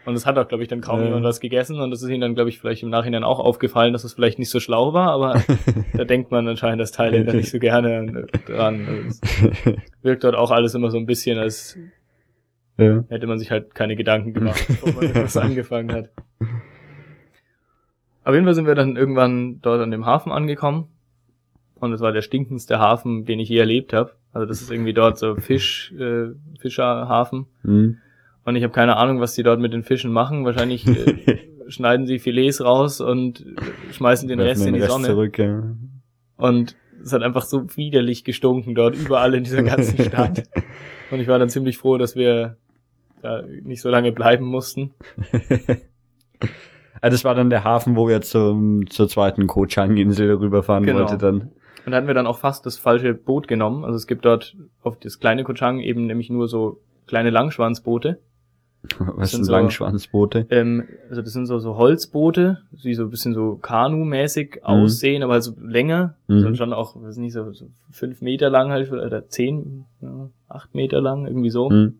Und 0.06 0.14
es 0.14 0.24
hat 0.24 0.38
auch, 0.38 0.46
glaube 0.46 0.62
ich, 0.62 0.68
dann 0.68 0.80
kaum 0.80 1.00
ja. 1.00 1.06
jemand 1.06 1.24
was 1.24 1.40
gegessen 1.40 1.80
und 1.80 1.90
das 1.90 2.00
ist 2.00 2.08
ihnen 2.08 2.20
dann, 2.20 2.36
glaube 2.36 2.48
ich, 2.48 2.60
vielleicht 2.60 2.84
im 2.84 2.90
Nachhinein 2.90 3.24
auch 3.24 3.40
aufgefallen, 3.40 3.92
dass 3.92 4.04
es 4.04 4.12
das 4.12 4.14
vielleicht 4.14 4.38
nicht 4.38 4.50
so 4.50 4.60
schlau 4.60 4.92
war, 4.92 5.10
aber 5.10 5.42
da 5.94 6.04
denkt 6.04 6.30
man 6.30 6.46
anscheinend 6.46 6.80
als 6.80 6.92
Thailänder 6.92 7.32
nicht 7.32 7.50
so 7.50 7.58
gerne 7.58 8.26
dran. 8.46 8.86
Also 8.86 9.20
wirkt 10.02 10.22
dort 10.22 10.36
auch 10.36 10.52
alles 10.52 10.76
immer 10.76 10.92
so 10.92 10.96
ein 10.96 11.06
bisschen, 11.06 11.38
als 11.38 11.76
ja. 12.78 13.02
hätte 13.08 13.26
man 13.26 13.40
sich 13.40 13.50
halt 13.50 13.74
keine 13.74 13.96
Gedanken 13.96 14.32
gemacht, 14.32 14.64
bevor 14.68 14.92
man 14.92 15.12
was 15.16 15.36
angefangen 15.36 15.92
hat. 15.92 16.10
Auf 18.22 18.32
jeden 18.32 18.44
Fall 18.44 18.54
sind 18.54 18.68
wir 18.68 18.76
dann 18.76 18.96
irgendwann 18.96 19.60
dort 19.60 19.80
an 19.80 19.90
dem 19.90 20.06
Hafen 20.06 20.30
angekommen. 20.30 20.86
Und 21.80 21.92
es 21.92 22.00
war 22.00 22.12
der 22.12 22.22
stinkendste 22.22 22.78
Hafen, 22.78 23.24
den 23.24 23.40
ich 23.40 23.48
je 23.48 23.58
erlebt 23.58 23.92
habe. 23.92 24.12
Also 24.32 24.46
das 24.46 24.62
ist 24.62 24.70
irgendwie 24.70 24.94
dort 24.94 25.18
so 25.18 25.34
Fisch, 25.34 25.92
äh, 25.98 26.28
Fischerhafen. 26.60 27.46
Mhm. 27.64 27.98
Und 28.46 28.54
ich 28.54 28.62
habe 28.62 28.72
keine 28.72 28.96
Ahnung, 28.96 29.20
was 29.20 29.34
die 29.34 29.42
dort 29.42 29.58
mit 29.58 29.72
den 29.72 29.82
Fischen 29.82 30.12
machen. 30.12 30.44
Wahrscheinlich 30.44 30.86
äh, 30.86 31.38
schneiden 31.68 32.06
sie 32.06 32.20
Filets 32.20 32.64
raus 32.64 33.00
und 33.00 33.44
schmeißen 33.90 34.28
den 34.28 34.38
Rest 34.38 34.64
in 34.64 34.72
die 34.72 34.80
Rest 34.80 34.92
Sonne. 34.92 35.08
Zurück, 35.08 35.36
ja. 35.36 35.74
Und 36.36 36.76
es 37.02 37.12
hat 37.12 37.22
einfach 37.22 37.42
so 37.42 37.76
widerlich 37.76 38.22
gestunken 38.22 38.76
dort 38.76 38.94
überall 38.94 39.34
in 39.34 39.42
dieser 39.42 39.64
ganzen 39.64 39.98
Stadt. 40.04 40.44
und 41.10 41.18
ich 41.18 41.26
war 41.26 41.40
dann 41.40 41.48
ziemlich 41.48 41.76
froh, 41.76 41.98
dass 41.98 42.14
wir 42.14 42.56
da 43.20 43.42
nicht 43.42 43.82
so 43.82 43.90
lange 43.90 44.12
bleiben 44.12 44.44
mussten. 44.44 44.94
Ah, 47.00 47.10
das 47.10 47.24
war 47.24 47.34
dann 47.34 47.50
der 47.50 47.64
Hafen, 47.64 47.96
wo 47.96 48.06
wir 48.06 48.20
zum, 48.20 48.88
zur 48.88 49.08
zweiten 49.08 49.48
Koh-Chang-Insel 49.48 50.34
rüberfahren 50.34 50.84
genau. 50.84 51.00
wollte 51.00 51.18
dann. 51.18 51.50
Und 51.84 51.92
da 51.92 51.96
hatten 51.96 52.06
wir 52.06 52.14
dann 52.14 52.28
auch 52.28 52.38
fast 52.38 52.64
das 52.64 52.78
falsche 52.78 53.12
Boot 53.12 53.48
genommen. 53.48 53.84
Also 53.84 53.96
es 53.96 54.06
gibt 54.06 54.24
dort 54.24 54.56
auf 54.82 54.98
das 55.00 55.18
kleine 55.18 55.42
Koh 55.42 55.54
Chang 55.54 55.80
eben 55.80 56.06
nämlich 56.06 56.30
nur 56.30 56.46
so 56.46 56.80
kleine 57.06 57.30
Langschwanzboote. 57.30 58.20
Was 58.98 59.30
sind 59.32 59.44
so, 59.44 59.52
Langschwanzboote? 59.52 60.46
Ähm, 60.50 60.84
also 61.08 61.22
das 61.22 61.32
sind 61.32 61.46
so, 61.46 61.58
so 61.58 61.76
Holzboote, 61.76 62.58
die 62.70 62.94
so 62.94 63.04
ein 63.04 63.10
bisschen 63.10 63.34
so 63.34 63.56
Kanu-mäßig 63.56 64.56
mhm. 64.56 64.62
aussehen, 64.62 65.22
aber 65.22 65.34
halt 65.34 65.42
so 65.42 65.54
länger. 65.60 66.16
Mhm. 66.28 66.36
Also 66.36 66.54
schon 66.54 66.72
auch, 66.72 67.00
weiß 67.00 67.16
nicht, 67.18 67.32
so, 67.32 67.52
so 67.52 67.66
fünf 67.90 68.20
Meter 68.20 68.50
lang 68.50 68.70
halt, 68.70 68.90
oder 68.92 69.28
zehn, 69.28 69.84
ja, 70.00 70.30
acht 70.48 70.74
Meter 70.74 71.00
lang, 71.00 71.26
irgendwie 71.26 71.50
so. 71.50 71.70
Mhm. 71.70 71.98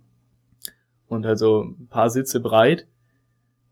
Und 1.09 1.27
halt 1.27 1.39
so 1.39 1.63
ein 1.63 1.89
paar 1.89 2.11
Sitze 2.11 2.41
breit. 2.41 2.87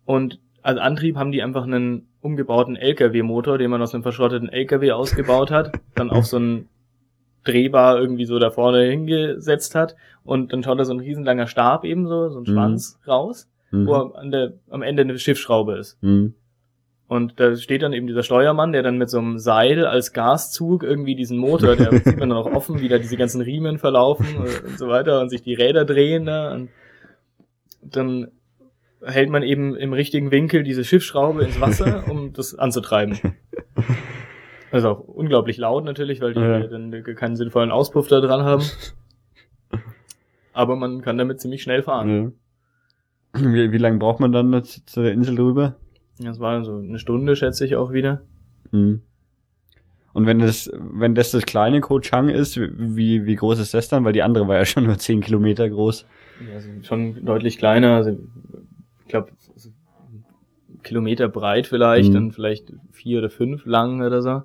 Und 0.04 0.40
als 0.62 0.78
Antrieb 0.78 1.16
haben 1.16 1.32
die 1.32 1.42
einfach 1.42 1.64
einen 1.64 2.08
umgebauten 2.20 2.76
LKW-Motor, 2.76 3.58
den 3.58 3.70
man 3.70 3.82
aus 3.82 3.94
einem 3.94 4.02
verschrotteten 4.02 4.48
LKW 4.48 4.92
ausgebaut 4.92 5.50
hat, 5.50 5.72
dann 5.94 6.10
auf 6.10 6.26
so 6.26 6.38
einen 6.38 6.68
Drehbar 7.44 7.98
irgendwie 8.00 8.24
so 8.24 8.38
da 8.38 8.50
vorne 8.50 8.82
hingesetzt 8.84 9.74
hat 9.74 9.96
und 10.24 10.52
dann 10.52 10.62
schaut 10.62 10.78
da 10.78 10.84
so 10.84 10.94
ein 10.94 11.00
riesenlanger 11.00 11.46
Stab 11.46 11.84
eben 11.84 12.06
so, 12.06 12.28
so 12.30 12.38
ein 12.38 12.42
mhm. 12.42 12.46
Schwanz 12.46 12.98
mhm. 13.04 13.10
raus, 13.10 13.48
mhm. 13.70 13.86
wo 13.86 13.94
an 13.94 14.30
der, 14.30 14.54
am 14.70 14.82
Ende 14.82 15.02
eine 15.02 15.18
Schiffsschraube 15.18 15.76
ist. 15.76 16.02
Mhm. 16.02 16.34
Und 17.06 17.38
da 17.38 17.54
steht 17.54 17.82
dann 17.82 17.92
eben 17.92 18.06
dieser 18.06 18.22
Steuermann, 18.22 18.72
der 18.72 18.82
dann 18.82 18.96
mit 18.96 19.10
so 19.10 19.18
einem 19.18 19.38
Seil 19.38 19.86
als 19.86 20.12
Gaszug 20.14 20.82
irgendwie 20.82 21.14
diesen 21.14 21.36
Motor, 21.36 21.76
der 21.76 21.92
sieht 21.92 22.18
man 22.18 22.30
dann 22.30 22.38
auch 22.38 22.50
offen, 22.52 22.80
wie 22.80 22.88
da 22.88 22.98
diese 22.98 23.18
ganzen 23.18 23.42
Riemen 23.42 23.78
verlaufen 23.78 24.26
und 24.36 24.78
so 24.78 24.88
weiter 24.88 25.20
und 25.20 25.28
sich 25.28 25.42
die 25.42 25.54
Räder 25.54 25.84
drehen 25.84 26.24
da. 26.24 26.54
Und 26.54 26.70
dann 27.82 28.28
hält 29.04 29.28
man 29.28 29.42
eben 29.42 29.76
im 29.76 29.92
richtigen 29.92 30.30
Winkel 30.30 30.62
diese 30.62 30.82
Schiffsschraube 30.82 31.44
ins 31.44 31.60
Wasser, 31.60 32.04
um 32.08 32.32
das 32.32 32.54
anzutreiben. 32.54 33.18
Also 34.74 34.88
auch 34.88 34.98
unglaublich 34.98 35.56
laut 35.56 35.84
natürlich, 35.84 36.20
weil 36.20 36.34
die 36.34 36.40
ja. 36.40 36.66
dann 36.66 36.90
keinen 37.14 37.36
sinnvollen 37.36 37.70
Auspuff 37.70 38.08
da 38.08 38.20
dran 38.20 38.42
haben. 38.42 38.64
Aber 40.52 40.74
man 40.74 41.00
kann 41.00 41.16
damit 41.16 41.40
ziemlich 41.40 41.62
schnell 41.62 41.84
fahren. 41.84 42.34
Ja. 43.34 43.52
Wie, 43.52 43.70
wie 43.70 43.78
lange 43.78 43.98
braucht 43.98 44.18
man 44.18 44.32
dann 44.32 44.64
zu 44.64 45.00
der 45.00 45.12
Insel 45.12 45.36
drüber? 45.36 45.76
Das 46.18 46.40
war 46.40 46.64
so 46.64 46.78
eine 46.78 46.98
Stunde, 46.98 47.36
schätze 47.36 47.64
ich 47.64 47.76
auch 47.76 47.92
wieder. 47.92 48.22
Mhm. 48.72 49.02
Und 50.12 50.26
wenn 50.26 50.40
das, 50.40 50.68
wenn 50.76 51.14
das 51.14 51.30
das 51.30 51.46
kleine 51.46 51.80
Ko 51.80 52.00
Chang 52.00 52.28
ist, 52.28 52.58
wie, 52.58 53.26
wie 53.26 53.36
groß 53.36 53.60
ist 53.60 53.74
das 53.74 53.88
dann? 53.88 54.04
Weil 54.04 54.12
die 54.12 54.24
andere 54.24 54.48
war 54.48 54.56
ja 54.56 54.64
schon 54.64 54.86
nur 54.86 54.98
10 54.98 55.20
Kilometer 55.20 55.70
groß. 55.70 56.04
Ja, 56.48 56.54
also 56.54 56.68
schon 56.82 57.24
deutlich 57.24 57.58
kleiner. 57.58 57.94
Also, 57.94 58.10
ich 58.10 59.08
glaube, 59.08 59.30
Kilometer 60.82 61.28
breit 61.28 61.68
vielleicht 61.68 62.10
mhm. 62.10 62.16
und 62.16 62.32
vielleicht 62.32 62.72
vier 62.90 63.20
oder 63.20 63.30
fünf 63.30 63.66
lang 63.66 64.02
oder 64.02 64.20
so. 64.20 64.42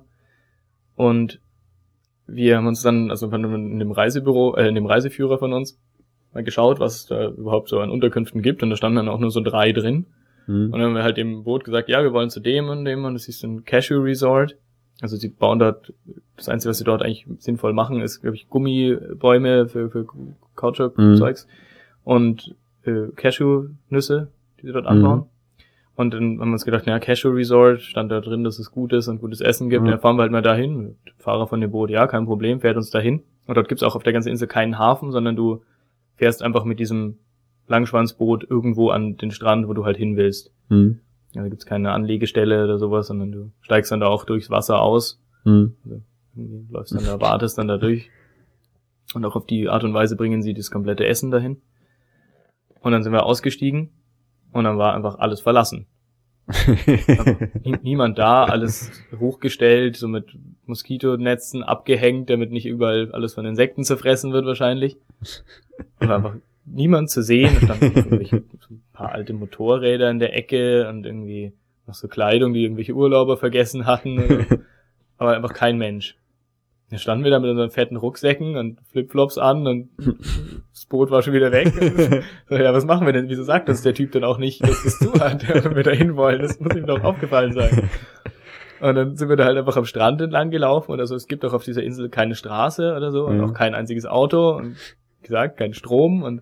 Und 1.00 1.40
wir 2.26 2.58
haben 2.58 2.66
uns 2.66 2.82
dann, 2.82 3.10
also 3.10 3.26
in 3.30 3.78
dem 3.78 3.90
Reisebüro, 3.90 4.54
äh, 4.56 4.68
in 4.68 4.74
dem 4.74 4.84
Reiseführer 4.84 5.38
von 5.38 5.54
uns, 5.54 5.80
mal 6.34 6.44
geschaut, 6.44 6.78
was 6.78 6.96
es 6.96 7.06
da 7.06 7.28
überhaupt 7.28 7.70
so 7.70 7.80
an 7.80 7.88
Unterkünften 7.88 8.42
gibt. 8.42 8.62
Und 8.62 8.68
da 8.68 8.76
standen 8.76 8.96
dann 8.96 9.08
auch 9.08 9.18
nur 9.18 9.30
so 9.30 9.40
drei 9.40 9.72
drin. 9.72 10.04
Mhm. 10.46 10.64
Und 10.66 10.72
dann 10.72 10.82
haben 10.82 10.94
wir 10.94 11.02
halt 11.02 11.16
dem 11.16 11.42
Boot 11.44 11.64
gesagt, 11.64 11.88
ja, 11.88 12.02
wir 12.02 12.12
wollen 12.12 12.28
zu 12.28 12.40
dem 12.40 12.68
und 12.68 12.84
dem. 12.84 13.06
Und 13.06 13.14
es 13.14 13.28
ist 13.28 13.42
ein 13.44 13.64
Cashew 13.64 14.02
Resort. 14.02 14.58
Also 15.00 15.16
sie 15.16 15.30
bauen 15.30 15.58
dort, 15.58 15.94
das 16.36 16.50
Einzige, 16.50 16.68
was 16.68 16.76
sie 16.76 16.84
dort 16.84 17.00
eigentlich 17.00 17.26
sinnvoll 17.38 17.72
machen, 17.72 18.02
ist, 18.02 18.20
glaube 18.20 18.36
ich, 18.36 18.50
Gummibäume 18.50 19.70
für, 19.70 19.88
für 19.88 20.06
Kautschuk-Zeugs 20.54 21.46
mhm. 21.46 21.50
und 22.04 22.54
äh, 22.82 23.06
Cashew-Nüsse, 23.16 24.28
die 24.60 24.66
sie 24.66 24.72
dort 24.74 24.84
mhm. 24.84 24.90
Und 26.00 26.14
dann 26.14 26.40
haben 26.40 26.48
wir 26.48 26.52
uns 26.52 26.64
gedacht, 26.64 26.86
naja, 26.86 26.98
Cashew 26.98 27.28
Resort, 27.28 27.82
stand 27.82 28.10
da 28.10 28.22
drin, 28.22 28.42
dass 28.42 28.58
es 28.58 28.70
gut 28.70 28.94
ist 28.94 29.08
und 29.08 29.20
gutes 29.20 29.42
Essen 29.42 29.68
gibt. 29.68 29.84
Mhm. 29.84 29.90
Dann 29.90 30.00
fahren 30.00 30.16
wir 30.16 30.22
halt 30.22 30.32
mal 30.32 30.40
dahin. 30.40 30.96
Fahrer 31.18 31.46
von 31.46 31.60
dem 31.60 31.72
Boot, 31.72 31.90
ja, 31.90 32.06
kein 32.06 32.24
Problem, 32.24 32.62
fährt 32.62 32.78
uns 32.78 32.88
dahin. 32.88 33.22
Und 33.46 33.58
dort 33.58 33.68
gibt's 33.68 33.82
auch 33.82 33.96
auf 33.96 34.02
der 34.02 34.14
ganzen 34.14 34.30
Insel 34.30 34.48
keinen 34.48 34.78
Hafen, 34.78 35.12
sondern 35.12 35.36
du 35.36 35.62
fährst 36.16 36.42
einfach 36.42 36.64
mit 36.64 36.80
diesem 36.80 37.18
Langschwanzboot 37.66 38.48
irgendwo 38.48 38.88
an 38.88 39.18
den 39.18 39.30
Strand, 39.30 39.68
wo 39.68 39.74
du 39.74 39.84
halt 39.84 39.98
hin 39.98 40.16
willst. 40.16 40.54
Mhm. 40.70 41.00
Ja, 41.32 41.42
da 41.42 41.50
gibt's 41.50 41.66
keine 41.66 41.92
Anlegestelle 41.92 42.64
oder 42.64 42.78
sowas, 42.78 43.08
sondern 43.08 43.30
du 43.30 43.52
steigst 43.60 43.92
dann 43.92 44.00
da 44.00 44.06
auch 44.06 44.24
durchs 44.24 44.48
Wasser 44.48 44.80
aus. 44.80 45.22
Mhm. 45.44 45.76
Also, 45.84 46.00
läufst 46.70 46.94
dann 46.94 47.04
da, 47.04 47.20
wartest 47.20 47.58
dann 47.58 47.68
da 47.68 47.76
durch. 47.76 48.08
Und 49.12 49.26
auch 49.26 49.36
auf 49.36 49.44
die 49.44 49.68
Art 49.68 49.84
und 49.84 49.92
Weise 49.92 50.16
bringen 50.16 50.40
sie 50.40 50.54
das 50.54 50.70
komplette 50.70 51.06
Essen 51.06 51.30
dahin. 51.30 51.60
Und 52.80 52.92
dann 52.92 53.02
sind 53.02 53.12
wir 53.12 53.26
ausgestiegen 53.26 53.90
und 54.52 54.64
dann 54.64 54.78
war 54.78 54.94
einfach 54.94 55.18
alles 55.18 55.42
verlassen. 55.42 55.86
niemand 57.82 58.18
da, 58.18 58.44
alles 58.44 58.90
hochgestellt, 59.18 59.96
so 59.96 60.08
mit 60.08 60.26
Moskitonetzen 60.66 61.62
abgehängt, 61.62 62.30
damit 62.30 62.50
nicht 62.50 62.66
überall 62.66 63.10
alles 63.12 63.34
von 63.34 63.44
Insekten 63.44 63.84
zerfressen 63.84 64.32
wird 64.32 64.46
wahrscheinlich. 64.46 64.96
Und 66.00 66.08
war 66.08 66.16
einfach 66.16 66.36
niemand 66.64 67.10
zu 67.10 67.22
sehen. 67.22 67.56
Da 67.66 67.74
standen 67.74 68.42
so 68.60 68.74
ein 68.74 68.82
paar 68.92 69.12
alte 69.12 69.32
Motorräder 69.32 70.10
in 70.10 70.18
der 70.18 70.36
Ecke 70.36 70.88
und 70.88 71.06
irgendwie 71.06 71.52
noch 71.86 71.94
so 71.94 72.08
Kleidung, 72.08 72.52
die 72.52 72.62
irgendwelche 72.62 72.94
Urlauber 72.94 73.36
vergessen 73.36 73.86
hatten. 73.86 74.64
Aber 75.18 75.36
einfach 75.36 75.52
kein 75.52 75.76
Mensch. 75.76 76.16
Da 76.90 76.98
standen 76.98 77.22
wir 77.22 77.30
da 77.30 77.38
mit 77.38 77.50
unseren 77.50 77.70
fetten 77.70 77.96
Rucksäcken 77.96 78.56
und 78.56 78.80
Flipflops 78.90 79.38
an 79.38 79.66
und 79.66 79.90
das 80.72 80.86
Boot 80.86 81.10
war 81.10 81.22
schon 81.22 81.34
wieder 81.34 81.52
weg. 81.52 81.72
so, 82.48 82.56
ja, 82.56 82.74
was 82.74 82.84
machen 82.84 83.06
wir 83.06 83.12
denn? 83.12 83.28
Wieso 83.28 83.44
sagt 83.44 83.68
uns 83.68 83.82
der 83.82 83.94
Typ 83.94 84.10
denn 84.12 84.24
auch 84.24 84.38
nicht, 84.38 84.62
dass 84.62 84.82
das 84.82 84.98
zu 84.98 85.12
hat, 85.14 85.48
wenn 85.48 85.76
wir 85.76 85.84
da 85.84 85.92
hin 85.92 86.16
wollen? 86.16 86.42
Das 86.42 86.58
muss 86.58 86.74
ihm 86.74 86.86
doch 86.86 87.04
aufgefallen 87.04 87.52
sein. 87.52 87.88
Und 88.80 88.94
dann 88.94 89.14
sind 89.14 89.28
wir 89.28 89.36
da 89.36 89.44
halt 89.44 89.58
einfach 89.58 89.76
am 89.76 89.84
Strand 89.84 90.22
entlang 90.22 90.50
gelaufen 90.50 90.90
oder 90.90 91.06
so. 91.06 91.14
Es 91.14 91.26
gibt 91.26 91.44
auch 91.44 91.52
auf 91.52 91.64
dieser 91.64 91.82
Insel 91.82 92.08
keine 92.08 92.34
Straße 92.34 92.94
oder 92.96 93.12
so 93.12 93.26
und 93.26 93.36
mhm. 93.36 93.44
auch 93.44 93.52
kein 93.52 93.74
einziges 93.74 94.06
Auto 94.06 94.56
und 94.56 94.74
wie 95.20 95.26
gesagt, 95.26 95.58
kein 95.58 95.74
Strom 95.74 96.22
und 96.22 96.40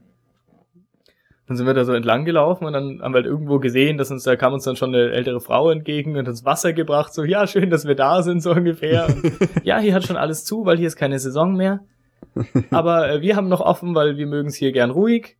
dann 1.48 1.56
sind 1.56 1.66
wir 1.66 1.72
da 1.72 1.84
so 1.84 1.94
entlang 1.94 2.26
gelaufen 2.26 2.66
und 2.66 2.74
dann 2.74 3.00
haben 3.00 3.12
wir 3.14 3.22
halt 3.22 3.26
irgendwo 3.26 3.58
gesehen, 3.58 3.96
dass 3.96 4.10
uns, 4.10 4.22
da 4.22 4.36
kam 4.36 4.52
uns 4.52 4.64
dann 4.64 4.76
schon 4.76 4.94
eine 4.94 5.12
ältere 5.12 5.40
Frau 5.40 5.70
entgegen 5.70 6.14
und 6.16 6.28
uns 6.28 6.44
Wasser 6.44 6.74
gebracht, 6.74 7.14
so, 7.14 7.24
ja, 7.24 7.46
schön, 7.46 7.70
dass 7.70 7.86
wir 7.86 7.94
da 7.94 8.22
sind, 8.22 8.42
so 8.42 8.52
ungefähr. 8.52 9.06
Und, 9.06 9.32
ja, 9.64 9.78
hier 9.78 9.94
hat 9.94 10.04
schon 10.04 10.18
alles 10.18 10.44
zu, 10.44 10.66
weil 10.66 10.76
hier 10.76 10.86
ist 10.86 10.96
keine 10.96 11.18
Saison 11.18 11.56
mehr. 11.56 11.80
Aber 12.70 13.10
äh, 13.10 13.22
wir 13.22 13.34
haben 13.34 13.48
noch 13.48 13.62
offen, 13.62 13.94
weil 13.94 14.18
wir 14.18 14.26
mögen 14.26 14.48
es 14.48 14.56
hier 14.56 14.72
gern 14.72 14.90
ruhig. 14.90 15.38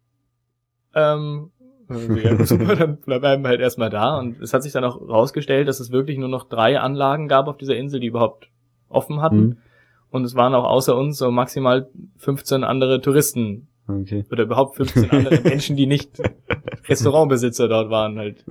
Ähm, 0.94 1.50
ja, 1.90 2.42
super, 2.44 2.74
dann 2.74 2.96
bleiben 2.96 3.42
wir 3.42 3.48
halt 3.48 3.60
erstmal 3.60 3.90
da. 3.90 4.18
Und 4.18 4.40
es 4.40 4.54
hat 4.54 4.62
sich 4.62 4.72
dann 4.72 4.84
auch 4.84 4.98
rausgestellt, 5.06 5.68
dass 5.68 5.78
es 5.78 5.92
wirklich 5.92 6.16
nur 6.16 6.30
noch 6.30 6.48
drei 6.48 6.80
Anlagen 6.80 7.28
gab 7.28 7.48
auf 7.48 7.58
dieser 7.58 7.76
Insel, 7.76 8.00
die 8.00 8.06
überhaupt 8.06 8.48
offen 8.88 9.20
hatten. 9.20 9.40
Mhm. 9.40 9.56
Und 10.10 10.24
es 10.24 10.34
waren 10.34 10.54
auch 10.54 10.64
außer 10.64 10.96
uns 10.96 11.18
so 11.18 11.30
maximal 11.30 11.90
15 12.16 12.64
andere 12.64 13.02
Touristen 13.02 13.68
Okay. 13.88 14.24
Oder 14.30 14.44
überhaupt 14.44 14.76
15 14.76 15.10
andere 15.10 15.40
Menschen, 15.44 15.76
die 15.76 15.86
nicht 15.86 16.10
Restaurantbesitzer 16.86 17.68
dort 17.68 17.90
waren 17.90 18.18
halt. 18.18 18.44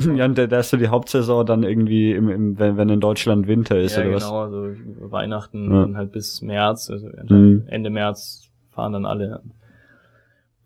Ja, 0.00 0.24
und 0.24 0.36
da 0.36 0.58
ist 0.58 0.70
so 0.70 0.76
die 0.76 0.88
Hauptsaison 0.88 1.46
dann 1.46 1.62
irgendwie, 1.62 2.12
im, 2.12 2.28
im, 2.28 2.58
wenn, 2.58 2.76
wenn 2.76 2.88
in 2.88 3.00
Deutschland 3.00 3.46
Winter 3.46 3.78
ist, 3.78 3.96
ja, 3.96 4.02
oder 4.02 4.14
genau, 4.14 4.16
was? 4.16 4.50
genau, 4.50 4.62
also 4.64 5.12
Weihnachten 5.12 5.72
ja. 5.72 5.82
dann 5.82 5.96
halt 5.96 6.10
bis 6.10 6.42
März, 6.42 6.90
also 6.90 7.08
mhm. 7.28 7.64
Ende 7.68 7.90
März 7.90 8.50
fahren 8.70 8.92
dann 8.92 9.06
alle. 9.06 9.42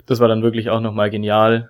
Das 0.07 0.21
war 0.21 0.29
dann 0.29 0.43
wirklich 0.43 0.71
auch 0.71 0.81
nochmal 0.81 1.11
genial. 1.11 1.69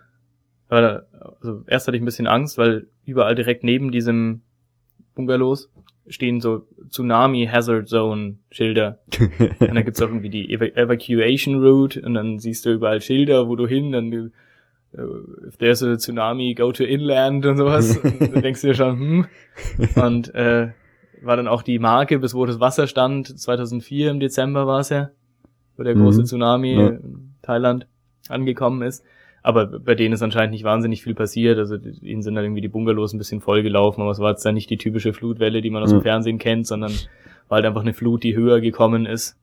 Also 0.69 1.65
erst 1.67 1.89
hatte 1.89 1.97
ich 1.97 2.03
ein 2.03 2.07
bisschen 2.07 2.29
Angst, 2.29 2.59
weil 2.59 2.87
überall 3.05 3.35
direkt 3.35 3.65
neben 3.65 3.91
diesem 3.91 4.43
Bungalows 5.19 5.69
stehen 6.07 6.41
so 6.41 6.63
Tsunami 6.89 7.49
Hazard 7.53 7.89
Zone 7.89 8.37
Schilder. 8.51 9.01
und 9.59 9.75
dann 9.75 9.85
gibt's 9.85 10.01
auch 10.01 10.09
irgendwie 10.09 10.31
die 10.31 10.53
Ev 10.53 10.63
Evacuation 10.63 11.63
Route 11.63 12.01
und 12.01 12.15
dann 12.15 12.39
siehst 12.39 12.65
du 12.65 12.73
überall 12.73 13.01
Schilder, 13.01 13.49
wo 13.49 13.57
du 13.57 13.67
hin, 13.67 13.93
dann 13.93 14.13
uh, 14.13 15.47
if 15.47 15.57
there's 15.59 15.83
a 15.83 15.97
tsunami, 15.97 16.55
go 16.55 16.73
to 16.73 16.85
inland 16.85 17.45
und 17.45 17.57
sowas. 17.59 17.99
und 18.03 18.33
dann 18.33 18.43
denkst 18.43 18.63
du 18.63 18.69
dir 18.69 18.75
schon, 18.75 18.99
hm. 18.99 19.27
Und 19.97 20.35
äh, 20.35 20.69
war 21.21 21.37
dann 21.37 21.49
auch 21.49 21.63
die 21.63 21.79
Marke, 21.79 22.19
bis 22.21 22.33
wo 22.33 22.47
das 22.47 22.61
Wasser 22.61 22.87
stand, 22.87 23.39
2004 23.39 24.11
im 24.11 24.21
Dezember 24.21 24.67
war 24.67 24.81
es 24.81 24.91
ja, 24.91 25.11
wo 25.77 25.83
der 25.83 25.95
große 25.95 26.21
mhm. 26.21 26.25
Tsunami 26.27 26.75
ja. 26.75 26.89
in 26.89 27.35
Thailand 27.43 27.89
angekommen 28.29 28.83
ist. 28.83 29.05
Aber 29.43 29.67
bei 29.67 29.95
denen 29.95 30.15
ist 30.15 30.23
anscheinend 30.23 30.53
nicht 30.53 30.65
wahnsinnig 30.65 31.03
viel 31.03 31.15
passiert. 31.15 31.59
Also 31.59 31.77
ihnen 31.77 32.23
sind 32.23 32.35
dann 32.35 32.45
irgendwie 32.45 32.61
die 32.61 32.69
Bungalows 32.69 33.13
ein 33.13 33.19
bisschen 33.19 33.41
vollgelaufen, 33.41 34.03
aber 34.03 34.11
es 34.11 34.19
war 34.19 34.31
jetzt 34.31 34.45
dann 34.45 34.55
nicht 34.55 34.71
die 34.71 34.79
typische 34.79 35.13
Flutwelle, 35.13 35.61
die 35.61 35.71
man 35.71 35.83
aus 35.83 35.91
dem 35.91 36.03
Fernsehen 36.03 36.39
kennt, 36.39 36.67
sondern 36.67 36.93
war 37.49 37.57
halt 37.57 37.67
einfach 37.67 37.83
eine 37.83 37.95
Flut, 37.95 38.23
die 38.25 38.37
höher 38.37 38.61
gekommen 38.61 39.07
ist. 39.07 39.37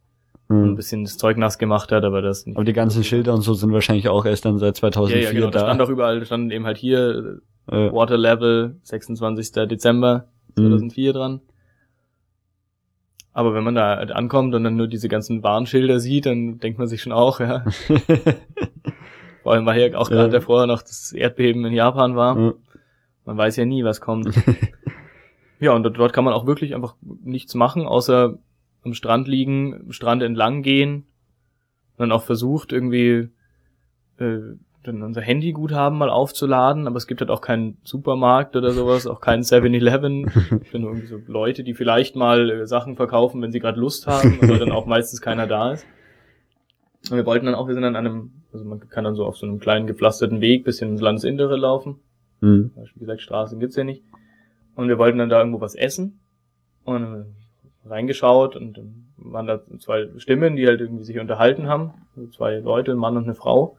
Mhm. 0.48 0.58
Und 0.58 0.70
ein 0.72 0.76
bisschen 0.76 1.04
das 1.04 1.18
Zeug 1.18 1.38
nass 1.38 1.58
gemacht 1.58 1.92
hat, 1.92 2.04
aber 2.04 2.22
das 2.22 2.46
nicht. 2.46 2.56
Aber 2.56 2.66
die 2.66 2.74
ganzen 2.74 3.04
Schilder 3.04 3.34
und 3.34 3.42
so 3.42 3.54
sind 3.54 3.72
wahrscheinlich 3.72 4.10
auch 4.10 4.26
erst 4.26 4.46
dann 4.46 4.60
seit 4.60 4.76
2004 4.76 5.22
ja, 5.22 5.28
ja, 5.28 5.34
genau. 5.34 5.50
da. 5.50 5.60
Da 5.60 5.66
stand 5.66 5.82
auch 5.82 5.90
überall, 5.90 6.24
standen 6.26 6.52
eben 6.52 6.66
halt 6.66 6.78
hier 6.78 7.40
äh, 7.72 7.92
Water 7.92 8.18
Level 8.18 8.76
26. 8.84 9.52
Dezember 9.68 10.26
2004 10.56 11.10
mhm. 11.10 11.14
dran. 11.14 11.42
Aber 13.34 13.54
wenn 13.54 13.64
man 13.64 13.76
da 13.76 13.98
halt 13.98 14.12
ankommt 14.12 14.56
und 14.56 14.64
dann 14.64 14.78
nur 14.78 14.88
diese 14.88 15.10
ganzen 15.10 15.44
Warnschilder 15.44 16.00
sieht, 16.00 16.26
dann 16.26 16.60
denkt 16.60 16.80
man 16.80 16.88
sich 16.88 17.02
schon 17.02 17.12
auch, 17.12 17.40
ja. 17.40 17.66
Vor 19.46 19.54
allem, 19.54 19.68
weil 19.68 19.80
hier 19.80 20.00
auch 20.02 20.10
gerade 20.10 20.34
ja. 20.34 20.40
davor 20.40 20.66
noch 20.66 20.82
das 20.82 21.12
Erdbeben 21.12 21.66
in 21.66 21.74
Japan 21.74 22.16
war. 22.16 22.36
Ja. 22.36 22.54
Man 23.26 23.38
weiß 23.38 23.58
ja 23.58 23.66
nie, 23.66 23.84
was 23.84 24.02
kommt. 24.02 24.34
ja, 25.60 25.72
und 25.72 25.84
dort 25.84 26.14
kann 26.14 26.26
man 26.26 26.34
auch 26.34 26.48
wirklich 26.48 26.74
einfach 26.74 26.96
nichts 27.04 27.54
machen, 27.54 27.86
außer 27.86 28.40
am 28.84 28.94
Strand 28.96 29.28
liegen, 29.28 29.82
am 29.82 29.92
Strand 29.92 30.24
entlang 30.24 30.64
gehen. 30.64 31.06
Und 31.96 32.00
dann 32.00 32.12
auch 32.12 32.24
versucht, 32.24 32.74
irgendwie 32.74 33.30
äh, 34.18 34.40
dann 34.82 35.04
unser 35.04 35.22
Handyguthaben 35.22 36.00
mal 36.00 36.10
aufzuladen, 36.10 36.88
aber 36.88 36.98
es 36.98 37.06
gibt 37.06 37.22
halt 37.22 37.30
auch 37.30 37.42
keinen 37.42 37.78
Supermarkt 37.84 38.56
oder 38.56 38.72
sowas, 38.72 39.06
auch 39.06 39.22
keinen 39.22 39.44
7-Eleven. 39.44 40.22
nur 40.74 40.90
irgendwie 40.90 41.06
so 41.06 41.20
Leute, 41.28 41.64
die 41.64 41.76
vielleicht 41.76 42.16
mal 42.16 42.50
äh, 42.50 42.66
Sachen 42.66 42.96
verkaufen, 42.96 43.44
wenn 43.44 43.52
sie 43.52 43.60
gerade 43.60 43.80
Lust 43.80 44.08
haben, 44.08 44.40
aber 44.42 44.58
dann 44.58 44.72
auch 44.72 44.88
meistens 44.88 45.22
keiner 45.22 45.46
da 45.46 45.74
ist. 45.74 45.86
Und 47.10 47.18
wir 47.18 47.26
wollten 47.26 47.46
dann 47.46 47.56
auch, 47.56 47.68
wir 47.68 47.74
sind 47.74 47.84
dann 47.84 47.96
an 47.96 48.08
einem 48.08 48.32
also 48.56 48.66
man 48.66 48.80
kann 48.90 49.04
dann 49.04 49.16
so 49.16 49.26
auf 49.26 49.38
so 49.38 49.46
einem 49.46 49.60
kleinen 49.60 49.86
gepflasterten 49.86 50.42
Weg 50.42 50.64
bisschen 50.64 50.92
ins 50.92 51.02
Landesinnere 51.02 51.58
laufen. 51.58 52.00
Mhm. 52.40 52.72
Wie 52.96 53.00
gesagt, 53.02 53.22
Straßen 53.22 53.60
gibt's 53.60 53.76
ja 53.76 53.84
nicht. 53.84 54.04
Und 54.76 54.88
wir 54.88 54.98
wollten 54.98 55.18
dann 55.18 55.30
da 55.30 55.40
irgendwo 55.40 55.62
was 55.62 55.76
essen. 55.76 56.20
Und 56.86 57.36
reingeschaut 57.86 58.56
und 58.56 58.78
dann 58.78 59.06
waren 59.18 59.48
da 59.48 59.62
zwei 59.80 60.08
Stimmen, 60.18 60.56
die 60.56 60.68
halt 60.68 60.82
irgendwie 60.82 61.04
sich 61.04 61.20
unterhalten 61.20 61.68
haben. 61.68 61.94
Also 62.16 62.30
zwei 62.30 62.58
Leute, 62.60 62.92
ein 62.92 62.98
Mann 62.98 63.18
und 63.18 63.26
eine 63.26 63.36
Frau. 63.36 63.78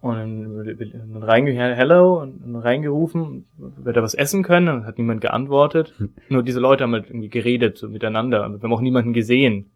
Und 0.00 0.16
dann, 0.16 1.12
dann 1.12 1.22
reinge 1.22 1.52
hello 1.52 2.20
und 2.20 2.40
dann 2.42 2.56
reingerufen, 2.56 3.44
wird 3.58 3.96
er 3.96 4.02
was 4.02 4.14
essen 4.14 4.42
können? 4.42 4.68
Und 4.68 4.86
hat 4.86 4.98
niemand 4.98 5.20
geantwortet. 5.20 5.94
Nur 6.28 6.42
diese 6.42 6.60
Leute 6.60 6.84
haben 6.84 6.94
halt 6.94 7.08
irgendwie 7.08 7.28
geredet 7.28 7.78
so 7.78 7.88
miteinander. 7.88 8.48
Wir 8.48 8.60
haben 8.60 8.72
auch 8.72 8.80
niemanden 8.80 9.12
gesehen. 9.12 9.70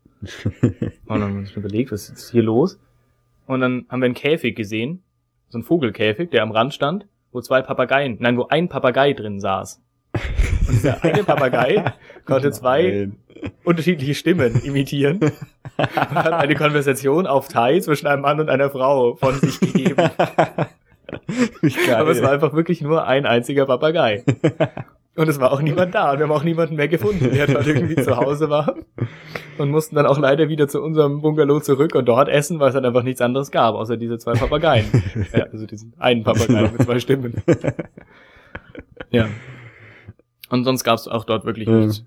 und 0.52 0.92
dann 1.08 1.22
haben 1.22 1.32
wir 1.34 1.40
uns 1.40 1.52
überlegt, 1.52 1.92
was 1.92 2.08
ist 2.08 2.30
hier 2.30 2.42
los? 2.42 2.78
Und 3.46 3.60
dann 3.60 3.86
haben 3.88 4.00
wir 4.00 4.06
einen 4.06 4.14
Käfig 4.14 4.56
gesehen, 4.56 5.02
so 5.48 5.58
einen 5.58 5.64
Vogelkäfig, 5.64 6.30
der 6.30 6.42
am 6.42 6.50
Rand 6.50 6.74
stand, 6.74 7.06
wo 7.32 7.40
zwei 7.40 7.62
Papageien, 7.62 8.16
nein, 8.20 8.36
wo 8.36 8.46
ein 8.48 8.68
Papagei 8.68 9.12
drin 9.12 9.40
saß. 9.40 9.82
Und 10.68 10.70
dieser 10.70 11.02
eine 11.04 11.24
Papagei 11.24 11.84
konnte 12.24 12.52
zwei 12.52 13.10
unterschiedliche 13.64 14.14
Stimmen 14.14 14.62
imitieren 14.62 15.20
und 15.20 16.14
hat 16.14 16.32
eine 16.32 16.54
Konversation 16.54 17.26
auf 17.26 17.48
Thai 17.48 17.80
zwischen 17.80 18.06
einem 18.06 18.22
Mann 18.22 18.40
und 18.40 18.48
einer 18.48 18.70
Frau 18.70 19.16
von 19.16 19.34
sich 19.34 19.60
gegeben. 19.60 19.96
Aber 21.94 22.10
es 22.10 22.22
war 22.22 22.30
einfach 22.30 22.54
wirklich 22.54 22.80
nur 22.80 23.06
ein 23.06 23.26
einziger 23.26 23.66
Papagei. 23.66 24.24
Und 25.16 25.28
es 25.28 25.38
war 25.38 25.52
auch 25.52 25.60
niemand 25.62 25.94
da 25.94 26.12
und 26.12 26.18
wir 26.18 26.24
haben 26.24 26.32
auch 26.32 26.42
niemanden 26.42 26.74
mehr 26.74 26.88
gefunden, 26.88 27.30
der 27.32 27.46
dort 27.46 27.66
irgendwie 27.66 27.94
zu 27.94 28.16
Hause 28.16 28.50
war. 28.50 28.74
Und 29.58 29.70
mussten 29.70 29.94
dann 29.94 30.06
auch 30.06 30.18
leider 30.18 30.48
wieder 30.48 30.66
zu 30.66 30.82
unserem 30.82 31.22
Bungalow 31.22 31.60
zurück 31.60 31.94
und 31.94 32.06
dort 32.06 32.28
essen, 32.28 32.58
weil 32.58 32.68
es 32.68 32.74
dann 32.74 32.84
einfach 32.84 33.04
nichts 33.04 33.20
anderes 33.20 33.52
gab, 33.52 33.76
außer 33.76 33.96
diese 33.96 34.18
zwei 34.18 34.32
Papageien. 34.32 34.86
ja, 35.32 35.44
also 35.52 35.66
diesen 35.66 35.94
einen 35.98 36.24
Papagei 36.24 36.62
mit 36.62 36.82
zwei 36.82 36.98
Stimmen. 36.98 37.42
ja. 39.10 39.28
Und 40.50 40.64
sonst 40.64 40.82
gab 40.82 40.96
es 40.96 41.06
auch 41.06 41.24
dort 41.24 41.44
wirklich 41.44 41.68
ja. 41.68 41.76
nichts. 41.76 42.04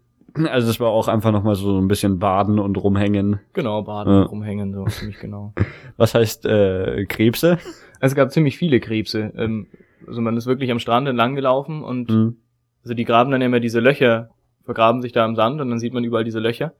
Also 0.52 0.70
es 0.70 0.80
war 0.80 0.90
auch 0.90 1.08
einfach 1.08 1.32
nochmal 1.32 1.56
so 1.56 1.80
ein 1.80 1.88
bisschen 1.88 2.20
baden 2.20 2.60
und 2.60 2.76
rumhängen. 2.78 3.40
Genau, 3.54 3.82
baden 3.84 4.14
ja. 4.14 4.22
und 4.22 4.28
rumhängen, 4.28 4.74
so 4.74 4.86
ziemlich 4.86 5.20
genau. 5.20 5.54
Was 5.96 6.14
heißt 6.14 6.46
äh, 6.46 7.06
Krebse? 7.06 7.58
Es 8.02 8.14
gab 8.14 8.32
ziemlich 8.32 8.58
viele 8.58 8.80
Krebse. 8.80 9.32
Ähm, 9.36 9.68
also 10.06 10.22
man 10.22 10.38
ist 10.38 10.46
wirklich 10.46 10.70
am 10.72 10.80
Strand 10.80 11.08
entlang 11.08 11.36
gelaufen 11.36 11.84
und 11.84 12.10
mhm. 12.10 12.38
Also 12.84 12.94
die 12.94 13.06
graben 13.06 13.32
dann 13.32 13.42
immer 13.42 13.60
diese 13.60 13.80
Löcher, 13.80 14.30
vergraben 14.64 15.02
sich 15.02 15.12
da 15.12 15.26
im 15.26 15.36
Sand 15.36 15.62
und 15.62 15.70
dann 15.70 15.80
sieht 15.80 15.94
man 15.94 16.04
überall 16.04 16.24
diese 16.24 16.40
Löcher. 16.40 16.74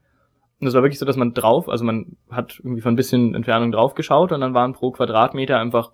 Und 0.60 0.66
es 0.66 0.74
war 0.74 0.82
wirklich 0.82 0.98
so, 0.98 1.06
dass 1.06 1.16
man 1.16 1.34
drauf, 1.34 1.68
also 1.68 1.84
man 1.84 2.16
hat 2.30 2.58
irgendwie 2.58 2.80
von 2.80 2.94
ein 2.94 2.96
bisschen 2.96 3.34
Entfernung 3.34 3.70
drauf 3.70 3.94
geschaut 3.94 4.32
und 4.32 4.40
dann 4.40 4.54
waren 4.54 4.72
pro 4.72 4.90
Quadratmeter 4.90 5.58
einfach 5.58 5.92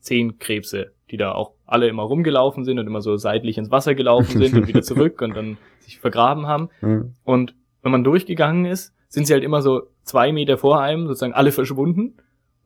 zehn 0.00 0.38
Krebse, 0.38 0.92
die 1.10 1.16
da 1.16 1.32
auch 1.32 1.52
alle 1.66 1.88
immer 1.88 2.04
rumgelaufen 2.04 2.64
sind 2.64 2.78
und 2.78 2.86
immer 2.86 3.00
so 3.00 3.16
seitlich 3.16 3.58
ins 3.58 3.70
Wasser 3.70 3.94
gelaufen 3.94 4.38
sind 4.38 4.54
und 4.54 4.68
wieder 4.68 4.82
zurück 4.82 5.20
und 5.20 5.36
dann 5.36 5.58
sich 5.80 5.98
vergraben 5.98 6.46
haben. 6.46 6.68
Mhm. 6.80 7.14
Und 7.24 7.54
wenn 7.82 7.92
man 7.92 8.04
durchgegangen 8.04 8.64
ist, 8.64 8.94
sind 9.08 9.26
sie 9.26 9.32
halt 9.32 9.44
immer 9.44 9.62
so 9.62 9.82
zwei 10.02 10.32
Meter 10.32 10.58
vor 10.58 10.80
einem 10.80 11.06
sozusagen 11.06 11.34
alle 11.34 11.52
verschwunden 11.52 12.14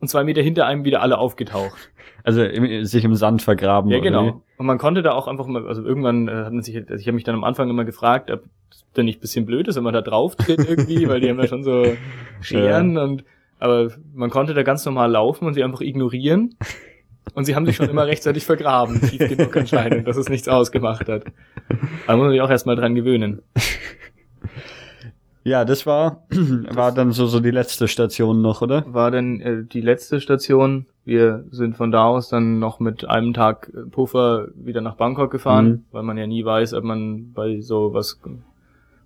und 0.01 0.09
zwei 0.09 0.25
Meter 0.25 0.43
hinter 0.43 0.67
einem 0.67 0.85
wieder 0.85 1.03
alle 1.03 1.19
aufgetaucht. 1.19 1.91
Also 2.23 2.43
im, 2.43 2.85
sich 2.85 3.05
im 3.05 3.15
Sand 3.15 3.43
vergraben. 3.43 3.91
Ja, 3.91 4.01
genau. 4.01 4.43
Und 4.59 4.67
man 4.67 4.79
konnte 4.79 5.03
da 5.03 5.13
auch 5.13 5.27
einfach 5.27 5.47
mal, 5.47 5.67
also 5.67 5.83
irgendwann 5.83 6.29
äh, 6.29 6.33
hat 6.33 6.53
man 6.53 6.63
sich, 6.63 6.77
also 6.77 6.95
ich 6.95 7.07
habe 7.07 7.15
mich 7.15 7.25
dann 7.25 7.35
am 7.35 7.45
Anfang 7.45 7.71
immer 7.71 7.85
gefragt, 7.85 8.31
ob 8.31 8.43
das 8.69 8.85
denn 8.97 9.07
nicht 9.07 9.19
ein 9.19 9.21
bisschen 9.23 9.47
blöd 9.47 9.69
ist, 9.69 9.77
wenn 9.77 9.85
man 9.85 9.95
da 9.95 10.03
drauf 10.03 10.37
tritt 10.37 10.69
irgendwie, 10.69 11.09
weil 11.09 11.21
die 11.21 11.31
haben 11.31 11.39
ja 11.39 11.47
schon 11.47 11.63
so 11.63 11.97
Scheren 12.41 12.97
ja. 12.97 13.05
und 13.05 13.25
aber 13.59 13.91
man 14.15 14.31
konnte 14.31 14.55
da 14.55 14.63
ganz 14.63 14.85
normal 14.87 15.11
laufen 15.11 15.47
und 15.47 15.55
sie 15.55 15.63
einfach 15.63 15.83
ignorieren. 15.83 16.57
Und 17.35 17.45
sie 17.45 17.55
haben 17.55 17.67
sich 17.67 17.77
schon 17.77 17.91
immer 17.91 18.07
rechtzeitig 18.07 18.45
vergraben, 18.45 19.01
tief 19.03 19.29
genug 19.29 19.55
anscheinend, 19.57 20.09
dass 20.09 20.17
es 20.17 20.29
nichts 20.29 20.49
ausgemacht 20.49 21.09
hat. 21.09 21.25
Da 22.07 22.17
muss 22.17 22.25
man 22.25 22.31
sich 22.31 22.41
auch 22.41 22.51
erstmal 22.51 22.75
dran 22.75 22.95
gewöhnen. 22.95 23.43
Ja, 25.43 25.65
das 25.65 25.87
war, 25.87 26.27
war 26.71 26.93
dann 26.93 27.13
so, 27.13 27.27
so 27.27 27.41
die 27.41 27.51
letzte 27.51 27.89
Station 27.89 28.43
noch, 28.43 28.63
oder? 28.63 28.85
War 28.93 29.11
dann 29.11 29.41
äh, 29.41 29.65
die 29.65 29.81
letzte 29.81 30.21
Station. 30.21 30.87
Wir 31.05 31.45
sind 31.51 31.77
von 31.77 31.91
da 31.91 32.05
aus 32.05 32.29
dann 32.29 32.59
noch 32.59 32.79
mit 32.79 33.09
einem 33.09 33.33
Tag 33.33 33.73
Puffer 33.91 34.49
wieder 34.55 34.81
nach 34.81 34.97
Bangkok 34.97 35.31
gefahren, 35.31 35.67
mhm. 35.67 35.85
weil 35.93 36.03
man 36.03 36.19
ja 36.19 36.27
nie 36.27 36.45
weiß, 36.45 36.75
ob 36.75 36.85
man 36.85 37.33
bei 37.33 37.61
so 37.61 37.95
was 37.95 38.21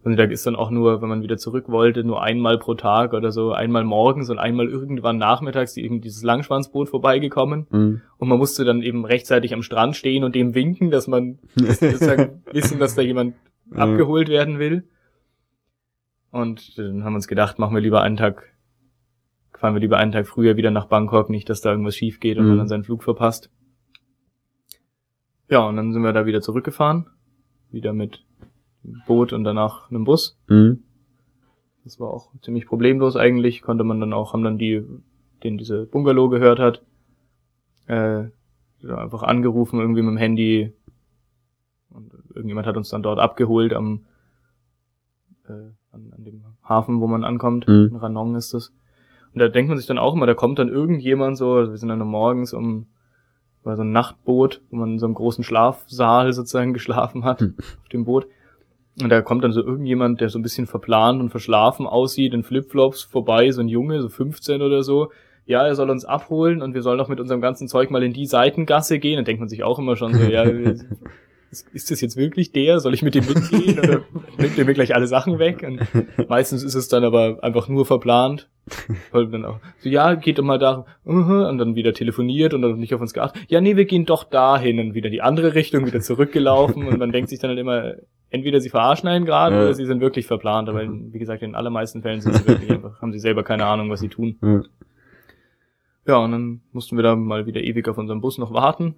und 0.04 0.18
da 0.18 0.24
ist 0.24 0.46
dann 0.46 0.54
auch 0.54 0.70
nur, 0.70 1.00
wenn 1.00 1.08
man 1.08 1.22
wieder 1.22 1.38
zurück 1.38 1.64
wollte, 1.68 2.04
nur 2.04 2.22
einmal 2.22 2.58
pro 2.58 2.74
Tag 2.74 3.14
oder 3.14 3.32
so, 3.32 3.52
einmal 3.52 3.84
morgens 3.84 4.28
und 4.28 4.38
einmal 4.38 4.68
irgendwann 4.68 5.16
nachmittags 5.16 5.78
irgendwie 5.78 6.02
dieses 6.02 6.22
Langschwanzboot 6.22 6.90
vorbeigekommen. 6.90 7.66
Mhm. 7.70 8.00
Und 8.18 8.28
man 8.28 8.38
musste 8.38 8.66
dann 8.66 8.82
eben 8.82 9.06
rechtzeitig 9.06 9.54
am 9.54 9.62
Strand 9.62 9.96
stehen 9.96 10.22
und 10.22 10.34
dem 10.34 10.54
winken, 10.54 10.90
dass 10.90 11.08
man 11.08 11.38
sozusagen 11.56 12.42
wissen, 12.52 12.78
dass 12.78 12.94
da 12.94 13.00
jemand 13.00 13.34
mhm. 13.70 13.78
abgeholt 13.78 14.28
werden 14.28 14.58
will. 14.58 14.84
Und 16.34 16.76
dann 16.78 17.04
haben 17.04 17.12
wir 17.12 17.18
uns 17.18 17.28
gedacht, 17.28 17.60
machen 17.60 17.76
wir 17.76 17.80
lieber 17.80 18.02
einen 18.02 18.16
Tag, 18.16 18.52
fahren 19.56 19.74
wir 19.74 19.80
lieber 19.80 19.98
einen 19.98 20.10
Tag 20.10 20.26
früher 20.26 20.56
wieder 20.56 20.72
nach 20.72 20.86
Bangkok, 20.86 21.30
nicht, 21.30 21.48
dass 21.48 21.60
da 21.60 21.70
irgendwas 21.70 21.94
schief 21.94 22.18
geht 22.18 22.38
und 22.38 22.42
mhm. 22.42 22.48
man 22.48 22.58
dann 22.58 22.68
seinen 22.68 22.82
Flug 22.82 23.04
verpasst. 23.04 23.50
Ja, 25.48 25.60
und 25.60 25.76
dann 25.76 25.92
sind 25.92 26.02
wir 26.02 26.12
da 26.12 26.26
wieder 26.26 26.40
zurückgefahren. 26.40 27.06
Wieder 27.70 27.92
mit 27.92 28.24
Boot 29.06 29.32
und 29.32 29.44
danach 29.44 29.88
einem 29.92 30.02
Bus. 30.02 30.36
Mhm. 30.48 30.82
Das 31.84 32.00
war 32.00 32.10
auch 32.10 32.32
ziemlich 32.42 32.66
problemlos 32.66 33.14
eigentlich. 33.14 33.62
Konnte 33.62 33.84
man 33.84 34.00
dann 34.00 34.12
auch, 34.12 34.32
haben 34.32 34.42
dann 34.42 34.58
die, 34.58 34.82
den 35.44 35.56
diese 35.56 35.86
Bungalow 35.86 36.30
gehört 36.30 36.58
hat, 36.58 36.82
äh, 37.86 38.24
einfach 38.82 39.22
angerufen 39.22 39.78
irgendwie 39.78 40.02
mit 40.02 40.10
dem 40.10 40.18
Handy. 40.18 40.72
Und 41.90 42.12
irgendjemand 42.30 42.66
hat 42.66 42.76
uns 42.76 42.88
dann 42.88 43.04
dort 43.04 43.20
abgeholt 43.20 43.72
am 43.72 44.06
äh, 45.46 45.70
an, 45.94 46.12
an 46.16 46.24
dem 46.24 46.42
Hafen, 46.68 47.00
wo 47.00 47.06
man 47.06 47.24
ankommt. 47.24 47.66
Mhm. 47.68 47.90
In 47.92 47.96
Ranong 47.96 48.36
ist 48.36 48.54
das. 48.54 48.72
Und 49.32 49.40
da 49.40 49.48
denkt 49.48 49.68
man 49.68 49.78
sich 49.78 49.86
dann 49.86 49.98
auch 49.98 50.14
immer, 50.14 50.26
da 50.26 50.34
kommt 50.34 50.58
dann 50.58 50.68
irgendjemand 50.68 51.36
so, 51.36 51.54
also 51.54 51.72
wir 51.72 51.78
sind 51.78 51.88
dann 51.88 51.98
morgens 52.00 52.52
um 52.52 52.86
war 53.64 53.76
so 53.76 53.82
ein 53.82 53.92
Nachtboot, 53.92 54.60
wo 54.70 54.76
man 54.76 54.92
in 54.92 54.98
so 54.98 55.06
einem 55.06 55.14
großen 55.14 55.42
Schlafsaal 55.42 56.32
sozusagen 56.32 56.72
geschlafen 56.72 57.24
hat, 57.24 57.40
mhm. 57.40 57.54
auf 57.58 57.88
dem 57.88 58.04
Boot. 58.04 58.26
Und 59.02 59.08
da 59.08 59.22
kommt 59.22 59.42
dann 59.42 59.52
so 59.52 59.60
irgendjemand, 59.60 60.20
der 60.20 60.28
so 60.28 60.38
ein 60.38 60.42
bisschen 60.42 60.66
verplant 60.66 61.20
und 61.20 61.30
verschlafen 61.30 61.86
aussieht, 61.86 62.32
in 62.32 62.44
Flipflops 62.44 63.02
vorbei, 63.02 63.50
so 63.50 63.60
ein 63.60 63.68
Junge, 63.68 64.00
so 64.00 64.08
15 64.08 64.62
oder 64.62 64.82
so. 64.82 65.10
Ja, 65.46 65.66
er 65.66 65.74
soll 65.74 65.90
uns 65.90 66.04
abholen 66.04 66.62
und 66.62 66.74
wir 66.74 66.82
sollen 66.82 66.98
doch 66.98 67.08
mit 67.08 67.20
unserem 67.20 67.40
ganzen 67.40 67.66
Zeug 67.66 67.90
mal 67.90 68.02
in 68.02 68.12
die 68.12 68.26
Seitengasse 68.26 68.98
gehen. 68.98 69.16
Dann 69.16 69.24
denkt 69.24 69.40
man 69.40 69.48
sich 69.48 69.64
auch 69.64 69.78
immer 69.78 69.96
schon 69.96 70.14
so, 70.14 70.22
ja, 70.22 70.44
ist 71.62 71.90
das 71.90 72.00
jetzt 72.00 72.16
wirklich 72.16 72.52
der? 72.52 72.80
Soll 72.80 72.94
ich 72.94 73.02
mit 73.02 73.14
dem 73.14 73.26
mitgehen 73.26 73.78
oder 73.78 74.02
nimmt 74.38 74.56
der 74.56 74.64
mir 74.64 74.74
gleich 74.74 74.94
alle 74.94 75.06
Sachen 75.06 75.38
weg? 75.38 75.64
Und 75.66 76.28
meistens 76.28 76.62
ist 76.62 76.74
es 76.74 76.88
dann 76.88 77.04
aber 77.04 77.42
einfach 77.42 77.68
nur 77.68 77.86
verplant. 77.86 78.48
Weil 79.12 79.26
dann 79.28 79.44
auch 79.44 79.60
so, 79.78 79.90
ja, 79.90 80.14
geht 80.14 80.38
doch 80.38 80.42
mal 80.42 80.58
da, 80.58 80.86
uh-huh, 81.04 81.48
und 81.48 81.58
dann 81.58 81.74
wieder 81.74 81.92
telefoniert 81.92 82.54
und 82.54 82.62
dann 82.62 82.78
nicht 82.78 82.94
auf 82.94 83.00
uns 83.00 83.12
geachtet. 83.12 83.42
Ja, 83.48 83.60
nee, 83.60 83.76
wir 83.76 83.84
gehen 83.84 84.06
doch 84.06 84.24
dahin 84.24 84.80
und 84.80 84.94
wieder 84.94 85.10
die 85.10 85.20
andere 85.20 85.54
Richtung, 85.54 85.84
wieder 85.84 86.00
zurückgelaufen 86.00 86.86
und 86.86 86.98
man 86.98 87.12
denkt 87.12 87.28
sich 87.28 87.38
dann 87.38 87.50
halt 87.50 87.58
immer, 87.58 87.96
entweder 88.30 88.60
sie 88.60 88.70
verarschen 88.70 89.08
einen 89.08 89.26
gerade 89.26 89.56
ja. 89.56 89.62
oder 89.62 89.74
sie 89.74 89.84
sind 89.84 90.00
wirklich 90.00 90.26
verplant, 90.26 90.70
aber 90.70 90.82
in, 90.82 91.12
wie 91.12 91.18
gesagt, 91.18 91.42
in 91.42 91.54
allermeisten 91.54 92.00
Fällen 92.00 92.22
sind 92.22 92.36
sie 92.36 92.46
wirklich 92.46 92.70
einfach, 92.70 93.02
haben 93.02 93.12
sie 93.12 93.18
selber 93.18 93.44
keine 93.44 93.66
Ahnung, 93.66 93.90
was 93.90 94.00
sie 94.00 94.08
tun. 94.08 94.38
Ja. 94.42 94.62
ja, 96.06 96.16
und 96.16 96.32
dann 96.32 96.60
mussten 96.72 96.96
wir 96.96 97.02
da 97.02 97.16
mal 97.16 97.44
wieder 97.44 97.60
ewig 97.60 97.86
auf 97.86 97.98
unserem 97.98 98.22
Bus 98.22 98.38
noch 98.38 98.54
warten 98.54 98.96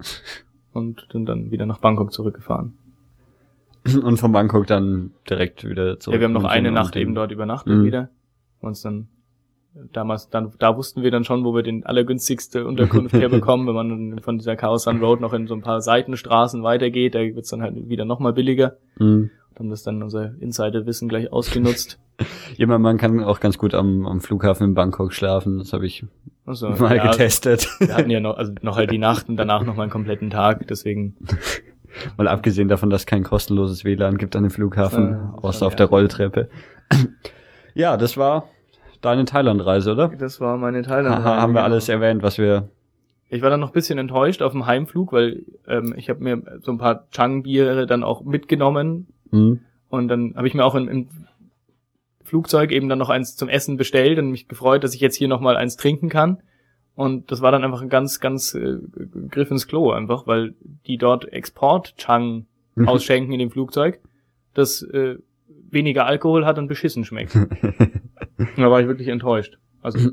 und 0.77 1.07
sind 1.11 1.27
dann 1.27 1.51
wieder 1.51 1.67
nach 1.67 1.79
Bangkok 1.79 2.13
zurückgefahren. 2.13 2.75
Und 4.03 4.19
von 4.19 4.33
Bangkok 4.33 4.67
dann 4.67 5.13
direkt 5.31 5.65
wieder 5.65 6.01
zurück. 6.01 6.15
Ja, 6.15 6.21
wir 6.21 6.25
haben 6.25 6.33
noch 6.33 6.43
eine 6.43 6.73
Nacht 6.73 6.97
eben 6.97 7.15
dort 7.15 7.31
übernachtet 7.31 7.73
mhm. 7.73 7.85
wieder. 7.85 8.09
Uns 8.61 8.83
dann 8.83 9.07
damals, 9.93 10.29
dann, 10.29 10.53
da 10.59 10.77
wussten 10.77 11.03
wir 11.03 11.11
dann 11.11 11.25
schon, 11.25 11.45
wo 11.45 11.55
wir 11.55 11.63
den 11.63 11.85
allergünstigste 11.85 12.67
Unterkunft 12.67 13.13
herbekommen, 13.15 13.67
wenn 13.67 13.75
man 13.75 14.19
von 14.21 14.39
dieser 14.39 14.57
Chaos 14.57 14.85
Sun 14.85 15.01
Road 15.01 15.21
noch 15.21 15.33
in 15.33 15.47
so 15.47 15.55
ein 15.55 15.63
paar 15.63 15.81
Seitenstraßen 15.81 16.63
weitergeht, 16.63 17.15
da 17.15 17.21
wird's 17.21 17.51
dann 17.51 17.63
halt 17.63 17.89
wieder 17.89 18.05
nochmal 18.05 18.33
billiger. 18.33 18.77
Mhm. 18.99 19.31
Haben 19.59 19.71
das 19.71 19.83
dann 19.83 20.03
unser 20.03 20.35
Insider-Wissen 20.39 21.09
gleich 21.09 21.33
ausgenutzt. 21.33 21.99
ja, 22.57 22.67
man 22.67 22.99
kann 22.99 23.23
auch 23.23 23.41
ganz 23.41 23.57
gut 23.57 23.75
am, 23.75 24.07
am 24.07 24.21
Flughafen 24.21 24.69
in 24.69 24.75
Bangkok 24.75 25.13
schlafen, 25.13 25.59
das 25.59 25.73
habe 25.73 25.87
ich 25.87 26.05
so, 26.47 26.69
mal 26.79 26.97
ja, 26.97 27.11
getestet. 27.11 27.69
Wir 27.79 27.97
hatten 27.97 28.11
ja 28.11 28.21
noch, 28.21 28.37
also 28.37 28.53
noch 28.63 28.77
halt 28.77 28.91
die 28.91 28.99
Nacht 28.99 29.29
und 29.29 29.37
danach 29.37 29.65
noch 29.65 29.75
mal 29.75 29.85
einen 29.85 29.93
kompletten 29.93 30.31
Tag, 30.31 30.67
deswegen. 30.69 31.17
Mal 32.19 32.29
abgesehen 32.29 32.69
davon, 32.69 32.91
dass 32.91 33.03
es 33.03 33.07
kein 33.07 33.23
kostenloses 33.23 33.87
WLAN 33.87 34.19
gibt 34.19 34.37
an 34.37 34.43
dem 34.43 34.51
Flughafen, 34.51 35.13
ja, 35.13 35.35
außer 35.41 35.67
auf 35.67 35.77
der 35.77 35.87
Rolltreppe. 35.87 36.51
ja, 37.75 37.97
das 37.97 38.19
war 38.19 38.51
deine 39.01 39.25
Thailand-Reise, 39.25 39.93
oder? 39.93 40.09
Das 40.09 40.39
war 40.39 40.59
meine 40.59 40.83
Thailand-Reise. 40.83 41.25
haben 41.25 41.55
wir 41.55 41.65
alles 41.65 41.89
erwähnt, 41.89 42.23
was 42.23 42.37
wir. 42.37 42.69
Ich 43.31 43.41
war 43.41 43.49
dann 43.49 43.61
noch 43.61 43.71
ein 43.71 43.73
bisschen 43.73 43.99
enttäuscht 43.99 44.43
auf 44.43 44.53
dem 44.53 44.67
Heimflug, 44.67 45.13
weil 45.15 45.45
ähm, 45.67 45.95
ich 45.97 46.11
habe 46.11 46.23
mir 46.23 46.43
so 46.61 46.71
ein 46.71 46.77
paar 46.77 47.09
Chang-Biere 47.13 47.87
dann 47.87 48.05
auch 48.05 48.23
mitgenommen. 48.23 49.07
Mhm. 49.31 49.61
Und 49.89 50.09
dann 50.09 50.35
habe 50.37 50.49
ich 50.49 50.55
mir 50.55 50.65
auch 50.65 50.75
im, 50.75 50.89
im 50.89 51.09
Flugzeug 52.23 52.73
eben 52.73 52.89
dann 52.89 52.99
noch 52.99 53.11
eins 53.11 53.37
zum 53.37 53.49
Essen 53.49 53.77
bestellt 53.77 54.19
und 54.19 54.31
mich 54.31 54.49
gefreut, 54.49 54.85
dass 54.85 54.95
ich 54.95 55.01
jetzt 55.01 55.17
hier 55.17 55.29
nochmal 55.29 55.57
eins 55.57 55.77
trinken 55.77 56.09
kann. 56.09 56.43
Und 56.95 57.31
das 57.31 57.43
war 57.43 57.53
dann 57.53 57.63
einfach 57.63 57.83
ein 57.83 57.89
ganz, 57.89 58.21
ganz 58.21 58.55
äh, 58.55 58.79
Griff 59.29 59.51
ins 59.51 59.69
Klo 59.69 59.91
einfach, 59.91 60.27
weil 60.27 60.55
die 60.87 60.97
dort 60.97 61.31
Export-Chang 61.33 62.47
mhm. 62.75 62.89
ausschenken 62.89 63.33
in 63.33 63.39
dem 63.39 63.51
Flugzeug, 63.51 64.01
das 64.55 64.83
äh, 64.83 65.17
weniger 65.71 66.07
Alkohol 66.07 66.47
hat 66.47 66.59
und 66.59 66.69
beschissen 66.69 67.05
schmeckt. 67.05 67.35
da 68.57 68.71
war 68.71 68.81
ich 68.81 68.87
wirklich 68.87 69.09
enttäuscht. 69.09 69.59
Also 69.83 70.11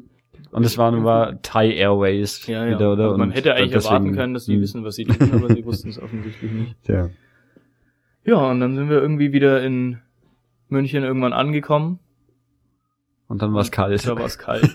und 0.52 0.66
es 0.66 0.78
war, 0.78 1.04
war 1.04 1.42
Thai 1.42 1.72
Airways 1.74 2.46
ja, 2.46 2.66
ja. 2.66 2.76
wieder, 2.76 2.94
oder? 2.94 3.06
Also 3.06 3.18
man 3.18 3.32
hätte 3.32 3.56
eigentlich 3.56 3.72
deswegen, 3.72 3.94
erwarten 3.96 4.16
können, 4.16 4.34
dass 4.36 4.46
sie 4.46 4.56
hm. 4.56 4.62
wissen, 4.62 4.84
was 4.84 4.96
sie 4.96 5.06
tun, 5.06 5.32
aber 5.34 5.54
sie 5.54 5.66
wussten 5.66 5.90
es 5.90 6.00
offensichtlich 6.00 6.52
nicht. 6.52 6.76
Ja. 6.88 7.10
Ja, 8.26 8.38
und 8.50 8.60
dann 8.60 8.76
sind 8.76 8.90
wir 8.90 9.02
irgendwie 9.02 9.34
wieder 9.34 9.64
in 9.64 10.00
München 10.70 11.04
irgendwann 11.04 11.34
angekommen. 11.34 12.00
Und 13.28 13.42
dann 13.42 13.54
war 13.54 13.62
es 13.62 13.72
kalt. 13.72 14.06
Da 14.08 14.16
war 14.16 14.26
es 14.26 14.38
kalt. 14.38 14.70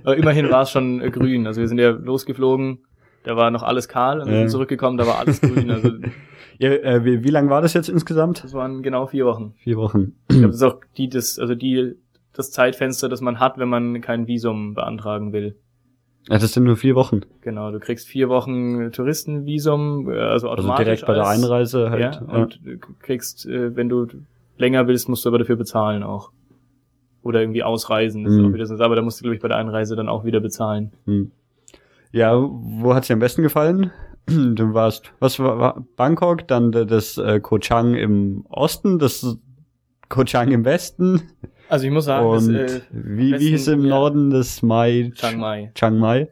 aber 0.04 0.16
immerhin 0.16 0.50
war 0.50 0.62
es 0.62 0.70
schon 0.70 1.00
äh, 1.00 1.10
grün. 1.10 1.46
Also 1.46 1.60
wir 1.60 1.68
sind 1.68 1.78
ja 1.78 1.90
losgeflogen, 1.90 2.84
da 3.24 3.36
war 3.36 3.50
noch 3.50 3.62
alles 3.62 3.88
kahl 3.88 4.20
und 4.20 4.28
wir 4.28 4.38
sind 4.38 4.50
zurückgekommen, 4.50 4.98
da 4.98 5.06
war 5.06 5.18
alles 5.18 5.40
grün. 5.40 5.70
Also 5.70 5.90
ja, 6.58 6.70
äh, 6.70 7.04
wie, 7.04 7.24
wie 7.24 7.30
lang 7.30 7.48
war 7.48 7.62
das 7.62 7.72
jetzt 7.72 7.88
insgesamt? 7.88 8.44
Das 8.44 8.52
waren 8.52 8.82
genau 8.82 9.06
vier 9.06 9.24
Wochen. 9.26 9.54
Vier 9.58 9.76
Wochen. 9.76 10.14
Ich 10.28 10.36
glaube, 10.36 10.48
das 10.48 10.56
ist 10.56 10.62
auch 10.62 10.80
die, 10.96 11.08
das, 11.08 11.38
also 11.38 11.54
die, 11.54 11.94
das 12.32 12.50
Zeitfenster, 12.50 13.08
das 13.08 13.20
man 13.20 13.40
hat, 13.40 13.58
wenn 13.58 13.68
man 13.68 14.00
kein 14.00 14.26
Visum 14.26 14.74
beantragen 14.74 15.32
will. 15.32 15.56
Ja, 16.28 16.38
das 16.38 16.52
sind 16.52 16.64
nur 16.64 16.76
vier 16.76 16.94
Wochen. 16.94 17.20
Genau, 17.42 17.70
du 17.70 17.78
kriegst 17.80 18.08
vier 18.08 18.28
Wochen 18.28 18.90
Touristenvisum, 18.92 20.10
äh, 20.10 20.18
also 20.18 20.48
automatisch. 20.48 20.70
Also 20.70 20.84
direkt 20.84 21.06
bei 21.06 21.14
der 21.14 21.26
Einreise 21.26 21.90
halt. 21.90 22.14
Ja, 22.14 22.20
und 22.20 22.60
ja. 22.64 22.74
kriegst, 23.00 23.46
äh, 23.46 23.76
wenn 23.76 23.88
du 23.88 24.06
länger 24.56 24.86
willst, 24.86 25.08
musst 25.08 25.24
du 25.24 25.28
aber 25.28 25.38
dafür 25.38 25.56
bezahlen 25.56 26.02
auch. 26.02 26.30
Oder 27.22 27.40
irgendwie 27.40 27.62
ausreisen. 27.62 28.24
Das 28.24 28.32
mhm. 28.32 28.40
ist 28.40 28.46
auch 28.46 28.54
wieder 28.54 28.66
so, 28.66 28.74
aber 28.82 28.96
da 28.96 29.02
musst 29.02 29.20
du, 29.20 29.24
glaube 29.24 29.36
ich, 29.36 29.42
bei 29.42 29.48
der 29.48 29.58
Einreise 29.58 29.96
dann 29.96 30.08
auch 30.08 30.24
wieder 30.24 30.40
bezahlen. 30.40 30.92
Mhm. 31.04 31.30
Ja, 32.12 32.36
wo 32.36 32.94
hat's 32.94 33.08
dir 33.08 33.14
am 33.14 33.20
besten 33.20 33.42
gefallen? 33.42 33.90
Du 34.26 34.72
warst, 34.72 35.12
was 35.18 35.38
war, 35.38 35.58
war 35.58 35.84
Bangkok, 35.96 36.48
dann 36.48 36.72
das 36.72 37.18
äh, 37.18 37.40
Koh 37.40 37.58
Chang 37.58 37.94
im 37.94 38.46
Osten, 38.48 38.98
das 38.98 39.36
Koh 40.08 40.24
Chang 40.24 40.50
im 40.50 40.64
Westen. 40.64 41.20
Also 41.68 41.86
ich 41.86 41.92
muss 41.92 42.04
sagen, 42.04 42.26
und 42.26 42.52
das, 42.52 42.74
äh, 42.74 42.80
wie, 42.90 43.38
wie 43.38 43.50
hieß 43.50 43.68
im 43.68 43.88
Norden 43.88 44.30
das 44.30 44.62
Mai? 44.62 45.12
Chiang 45.14 45.38
Mai. 45.38 45.70
Chiang 45.74 45.98
Mai. 45.98 46.28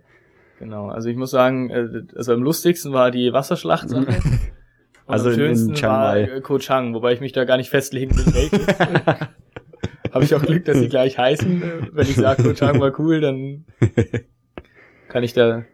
Genau, 0.58 0.88
also 0.88 1.08
ich 1.08 1.16
muss 1.16 1.30
sagen, 1.30 1.70
äh, 1.70 2.02
also 2.14 2.34
am 2.34 2.42
lustigsten 2.42 2.92
war 2.92 3.10
die 3.10 3.32
Wasserschlacht. 3.32 3.88
also 5.06 5.30
am 5.30 5.34
schönsten 5.34 5.70
in 5.70 5.74
Chiang 5.74 5.92
Mai. 5.92 6.30
war 6.32 6.40
Koh 6.40 6.58
Chang, 6.58 6.94
wobei 6.94 7.14
ich 7.14 7.20
mich 7.20 7.32
da 7.32 7.44
gar 7.44 7.56
nicht 7.56 7.70
festlegen 7.70 8.16
will, 8.16 8.32
welches. 8.32 8.66
Habe 10.12 10.24
ich 10.24 10.34
auch 10.34 10.42
Glück, 10.42 10.66
dass 10.66 10.78
sie 10.78 10.88
gleich 10.88 11.16
heißen. 11.16 11.62
Wenn 11.92 12.06
ich 12.06 12.16
sage, 12.16 12.42
Koh 12.42 12.52
Chang 12.52 12.78
war 12.78 12.98
cool, 13.00 13.20
dann 13.20 13.64
kann 15.08 15.24
ich 15.24 15.32
da 15.32 15.64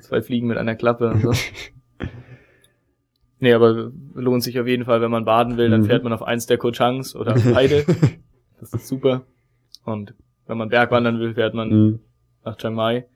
zwei 0.00 0.22
Fliegen 0.22 0.48
mit 0.48 0.56
einer 0.56 0.74
Klappe 0.74 1.10
und 1.10 1.20
so. 1.20 1.32
Nee, 3.40 3.52
aber 3.52 3.92
lohnt 4.14 4.42
sich 4.42 4.58
auf 4.58 4.66
jeden 4.66 4.84
Fall, 4.84 5.00
wenn 5.00 5.10
man 5.10 5.24
baden 5.24 5.56
will, 5.56 5.70
dann 5.70 5.82
mhm. 5.82 5.86
fährt 5.86 6.02
man 6.02 6.12
auf 6.12 6.22
eins 6.22 6.46
der 6.46 6.58
Koh 6.58 6.72
Changs 6.72 7.14
oder 7.14 7.36
beide. 7.52 7.84
Das 8.60 8.72
ist 8.72 8.88
super. 8.88 9.22
Und 9.84 10.14
wenn 10.46 10.58
man 10.58 10.68
Bergwandern 10.68 11.18
will, 11.20 11.34
fährt 11.34 11.54
man 11.54 11.68
mhm. 11.68 11.98
nach 12.44 12.56
Chiang 12.56 12.74
Mai. 12.74 13.06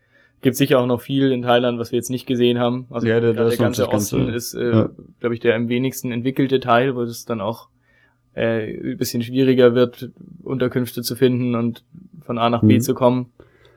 Gibt 0.40 0.56
sicher 0.56 0.80
auch 0.80 0.86
noch 0.86 1.00
viel 1.00 1.30
in 1.30 1.42
Thailand, 1.42 1.78
was 1.78 1.92
wir 1.92 1.96
jetzt 1.96 2.10
nicht 2.10 2.26
gesehen 2.26 2.58
haben. 2.58 2.86
Also 2.90 3.06
ja, 3.06 3.20
der, 3.20 3.32
der 3.32 3.56
ganze 3.56 3.88
Osten 3.88 4.26
ganze, 4.26 4.34
ist, 4.34 4.54
äh, 4.54 4.70
ja. 4.70 4.90
glaube 5.20 5.34
ich, 5.34 5.40
der 5.40 5.54
am 5.54 5.68
wenigsten 5.68 6.10
entwickelte 6.10 6.58
Teil, 6.58 6.96
wo 6.96 7.02
es 7.02 7.24
dann 7.24 7.40
auch 7.40 7.68
äh, 8.34 8.92
ein 8.92 8.96
bisschen 8.96 9.22
schwieriger 9.22 9.74
wird, 9.74 10.10
Unterkünfte 10.42 11.02
zu 11.02 11.14
finden 11.14 11.54
und 11.54 11.84
von 12.20 12.38
A 12.38 12.50
nach 12.50 12.62
B 12.62 12.74
mhm. 12.74 12.80
zu 12.80 12.94
kommen. 12.94 13.26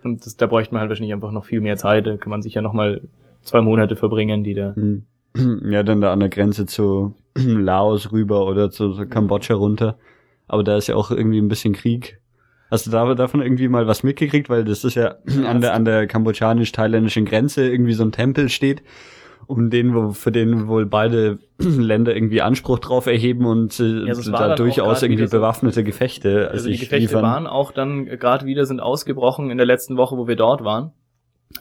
Und 0.04 0.26
das, 0.26 0.38
da 0.38 0.48
bräuchte 0.48 0.74
man 0.74 0.82
halt 0.82 0.90
wahrscheinlich 0.90 1.14
einfach 1.14 1.32
noch 1.32 1.46
viel 1.46 1.62
mehr 1.62 1.78
Zeit. 1.78 2.08
Da 2.08 2.18
kann 2.18 2.30
man 2.30 2.42
sich 2.42 2.54
ja 2.54 2.62
noch 2.62 2.74
mal 2.74 3.02
zwei 3.42 3.62
Monate 3.62 3.96
verbringen, 3.96 4.44
die 4.44 4.54
da. 4.54 4.74
Mhm. 4.76 5.04
Ja, 5.70 5.84
dann 5.84 6.00
da 6.00 6.14
an 6.14 6.22
der 6.22 6.30
Grenze 6.30 6.66
zu 6.66 7.14
Laos 7.36 8.12
rüber 8.12 8.48
oder 8.48 8.72
zu, 8.72 8.94
zu 8.94 9.06
Kambodscha 9.06 9.54
runter. 9.54 9.98
Aber 10.48 10.64
da 10.64 10.78
ist 10.78 10.88
ja 10.88 10.96
auch 10.96 11.12
irgendwie 11.12 11.40
ein 11.40 11.48
bisschen 11.48 11.74
Krieg. 11.74 12.20
Hast 12.72 12.88
du 12.88 12.92
da, 12.92 13.14
davon 13.14 13.42
irgendwie 13.42 13.68
mal 13.68 13.88
was 13.88 14.04
mitgekriegt? 14.04 14.50
Weil 14.50 14.64
das 14.64 14.84
ist 14.84 14.96
ja 14.96 15.16
an 15.46 15.62
der, 15.62 15.74
an 15.74 15.86
der 15.86 16.08
kambodschanisch-thailändischen 16.08 17.26
Grenze 17.26 17.68
irgendwie 17.68 17.94
so 17.94 18.04
ein 18.04 18.12
Tempel 18.12 18.50
steht, 18.50 18.82
um 19.48 19.70
den, 19.70 19.94
wo, 19.94 20.12
für 20.12 20.32
den 20.32 20.68
wohl 20.68 20.86
beide 20.86 21.40
Länder 21.60 22.16
irgendwie 22.16 22.42
Anspruch 22.42 22.80
drauf 22.80 23.06
erheben 23.06 23.46
und 23.46 23.80
äh, 23.80 24.08
ja, 24.08 24.14
da 24.14 24.56
durchaus 24.56 25.04
irgendwie 25.04 25.28
bewaffnete 25.28 25.84
Gefechte. 25.84 26.50
Also 26.52 26.68
die 26.68 26.74
Gefechte 26.74 26.98
liefern. 26.98 27.24
waren 27.24 27.48
auch 27.48 27.72
dann 27.72 28.06
gerade 28.06 28.46
wieder 28.46 28.66
sind 28.66 28.80
ausgebrochen 28.80 29.52
in 29.52 29.58
der 29.58 29.68
letzten 29.68 29.98
Woche, 29.98 30.18
wo 30.18 30.28
wir 30.28 30.36
dort 30.36 30.64
waren. 30.64 30.92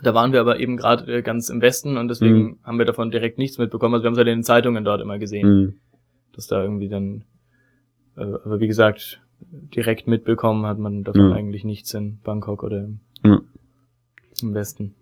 Da 0.02 0.15
waren 0.15 0.32
wir 0.32 0.40
aber 0.40 0.59
eben 0.59 0.77
gerade 0.77 1.19
äh, 1.19 1.23
ganz 1.23 1.51
im 1.51 1.61
Westen 1.61 1.97
und 1.97 2.09
deswegen 2.09 2.43
mhm. 2.43 2.59
haben 2.65 2.78
wir 2.78 2.86
davon 2.86 3.11
direkt 3.11 3.39
nichts 3.39 3.59
mitbekommen. 3.59 3.94
Also 3.94 4.05
wir 4.05 4.09
haben 4.09 4.15
es 4.15 4.19
halt 4.19 4.28
in 4.28 4.39
den 4.39 4.43
Zeitungen 4.43 4.85
dort 4.85 5.01
immer 5.01 5.19
gesehen, 5.19 5.48
mhm. 5.48 5.74
dass 6.35 6.47
da 6.47 6.62
irgendwie 6.62 6.89
dann 6.89 7.19
äh, 7.19 7.34
aber 8.16 8.61
wie 8.61 8.69
gesagt, 8.69 9.20
direkt 9.41 10.07
mitbekommen 10.07 10.66
hat 10.66 10.78
man 10.78 11.05
davon 11.05 11.31
ja. 11.31 11.36
eigentlich 11.36 11.65
nichts 11.65 11.93
in 11.95 12.19
Bangkok 12.23 12.62
oder 12.62 12.85
im, 12.85 13.01
ja. 13.24 13.41
im 14.43 14.55
Westen. 14.55 14.95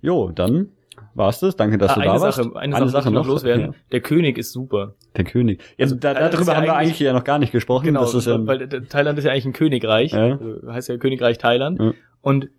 Jo, 0.00 0.30
dann 0.30 0.68
war's 1.14 1.40
das. 1.40 1.56
Danke, 1.56 1.78
dass 1.78 1.92
ah, 1.92 1.94
du 1.94 2.00
da 2.02 2.18
Sache, 2.18 2.22
warst. 2.22 2.56
Eine, 2.56 2.76
eine 2.76 2.88
Sache, 2.88 3.04
Sache 3.04 3.10
noch 3.10 3.26
loswerden. 3.26 3.66
Ja. 3.66 3.74
Der 3.92 4.00
König 4.00 4.38
ist 4.38 4.52
super. 4.52 4.94
Der 5.16 5.24
König. 5.24 5.62
Ja, 5.76 5.84
also, 5.84 5.96
da, 5.96 6.14
darüber 6.14 6.56
haben 6.56 6.64
wir 6.64 6.76
eigentlich 6.76 6.98
ja 7.00 7.12
noch 7.12 7.24
gar 7.24 7.38
nicht 7.38 7.52
gesprochen. 7.52 7.86
Genau, 7.86 8.00
das 8.00 8.14
ist, 8.14 8.26
ähm, 8.26 8.46
weil 8.46 8.68
Thailand 8.68 9.18
ist 9.18 9.24
ja 9.24 9.32
eigentlich 9.32 9.46
ein 9.46 9.52
Königreich. 9.52 10.12
Ja. 10.12 10.38
Also, 10.38 10.72
heißt 10.72 10.88
ja 10.88 10.96
Königreich 10.96 11.38
Thailand. 11.38 11.80
Ja. 11.80 11.92
Und 12.20 12.50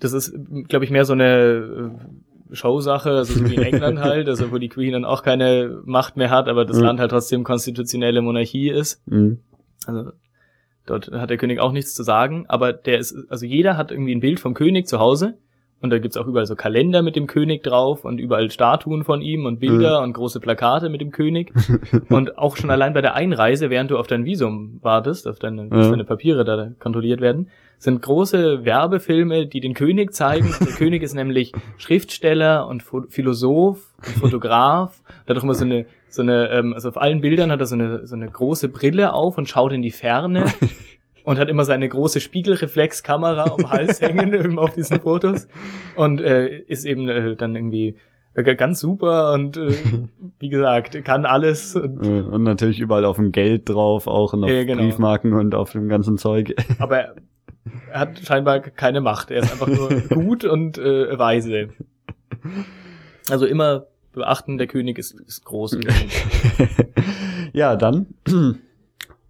das 0.00 0.12
ist, 0.12 0.32
glaube 0.68 0.84
ich, 0.84 0.90
mehr 0.90 1.04
so 1.04 1.12
eine 1.12 1.26
äh, 1.26 1.90
Showsache, 2.52 3.10
also 3.10 3.34
so 3.38 3.48
wie 3.48 3.54
in 3.54 3.62
England 3.62 3.98
halt, 4.00 4.28
also 4.28 4.50
wo 4.52 4.58
die 4.58 4.68
Queen 4.68 4.92
dann 4.92 5.04
auch 5.04 5.22
keine 5.22 5.80
Macht 5.84 6.16
mehr 6.16 6.30
hat, 6.30 6.48
aber 6.48 6.64
das 6.64 6.78
mhm. 6.78 6.84
Land 6.84 7.00
halt 7.00 7.10
trotzdem 7.10 7.44
konstitutionelle 7.44 8.22
Monarchie 8.22 8.70
ist. 8.70 9.02
Mhm. 9.06 9.40
Also 9.86 10.12
dort 10.86 11.10
hat 11.12 11.30
der 11.30 11.36
König 11.36 11.60
auch 11.60 11.72
nichts 11.72 11.94
zu 11.94 12.02
sagen, 12.02 12.46
aber 12.48 12.72
der 12.72 12.98
ist, 12.98 13.16
also 13.28 13.46
jeder 13.46 13.76
hat 13.76 13.90
irgendwie 13.90 14.14
ein 14.14 14.20
Bild 14.20 14.40
vom 14.40 14.54
König 14.54 14.86
zu 14.86 14.98
Hause 14.98 15.38
und 15.80 15.90
da 15.90 15.98
gibt's 15.98 16.16
auch 16.16 16.26
überall 16.26 16.46
so 16.46 16.56
Kalender 16.56 17.02
mit 17.02 17.14
dem 17.14 17.26
König 17.26 17.62
drauf 17.62 18.04
und 18.04 18.18
überall 18.18 18.50
Statuen 18.50 19.04
von 19.04 19.22
ihm 19.22 19.46
und 19.46 19.60
Bilder 19.60 19.98
mhm. 20.00 20.04
und 20.04 20.12
große 20.14 20.40
Plakate 20.40 20.88
mit 20.88 21.00
dem 21.00 21.12
König. 21.12 21.52
und 22.08 22.36
auch 22.36 22.56
schon 22.56 22.70
allein 22.70 22.94
bei 22.94 23.00
der 23.00 23.14
Einreise, 23.14 23.70
während 23.70 23.90
du 23.90 23.98
auf 23.98 24.08
dein 24.08 24.24
Visum 24.24 24.80
wartest, 24.82 25.28
auf 25.28 25.38
deine, 25.38 25.68
ja. 25.70 25.90
deine 25.90 26.04
Papiere 26.04 26.44
da 26.44 26.70
kontrolliert 26.80 27.20
werden, 27.20 27.48
sind 27.78 28.02
große 28.02 28.64
Werbefilme, 28.64 29.46
die 29.46 29.60
den 29.60 29.74
König 29.74 30.12
zeigen. 30.12 30.52
Der 30.60 30.66
König 30.76 31.02
ist 31.02 31.14
nämlich 31.14 31.52
Schriftsteller 31.76 32.66
und 32.66 32.82
Philosoph 33.08 33.94
und 34.04 34.14
Fotograf. 34.18 35.00
Da 35.26 35.34
hat 35.34 35.38
auch 35.38 35.44
immer 35.44 35.54
so 35.54 35.64
eine, 35.64 35.86
so 36.08 36.22
eine, 36.22 36.50
ähm, 36.50 36.74
also 36.74 36.88
auf 36.88 36.96
allen 36.96 37.20
Bildern 37.20 37.52
hat 37.52 37.60
er 37.60 37.66
so 37.66 37.76
eine, 37.76 38.04
so 38.04 38.16
eine 38.16 38.28
große 38.28 38.68
Brille 38.68 39.12
auf 39.12 39.38
und 39.38 39.48
schaut 39.48 39.72
in 39.72 39.82
die 39.82 39.92
Ferne. 39.92 40.46
und 41.28 41.38
hat 41.38 41.50
immer 41.50 41.66
seine 41.66 41.86
große 41.86 42.20
Spiegelreflexkamera 42.20 43.54
am 43.58 43.70
Hals 43.70 44.00
hängen 44.00 44.58
auf 44.58 44.72
diesen 44.72 44.98
Fotos 44.98 45.46
und 45.94 46.22
äh, 46.22 46.60
ist 46.60 46.86
eben 46.86 47.06
äh, 47.06 47.36
dann 47.36 47.54
irgendwie 47.54 47.96
äh, 48.32 48.54
ganz 48.54 48.80
super 48.80 49.34
und 49.34 49.58
äh, 49.58 49.74
wie 50.38 50.48
gesagt, 50.48 51.04
kann 51.04 51.26
alles. 51.26 51.76
Und, 51.76 51.98
und, 52.00 52.42
natürlich 52.44 52.80
überall 52.80 53.04
auf 53.04 53.16
dem 53.16 53.30
Geld 53.30 53.68
drauf, 53.68 54.06
auch 54.06 54.32
und 54.32 54.44
auf 54.44 54.48
äh, 54.48 54.64
genau. 54.64 54.84
Briefmarken 54.84 55.34
und 55.34 55.54
auf 55.54 55.72
dem 55.72 55.90
ganzen 55.90 56.16
Zeug. 56.16 56.54
Aber 56.78 56.96
er 56.96 57.14
hat 57.92 58.20
scheinbar 58.20 58.60
keine 58.60 59.02
Macht. 59.02 59.30
Er 59.30 59.42
ist 59.42 59.52
einfach 59.52 59.68
nur 59.68 60.00
gut 60.08 60.46
und 60.46 60.78
äh, 60.78 61.18
weise. 61.18 61.68
Also 63.28 63.44
immer 63.44 63.84
beachten, 64.14 64.56
der 64.56 64.66
König 64.66 64.96
ist, 64.96 65.12
ist 65.20 65.44
groß. 65.44 65.78
ja, 67.52 67.76
dann 67.76 68.06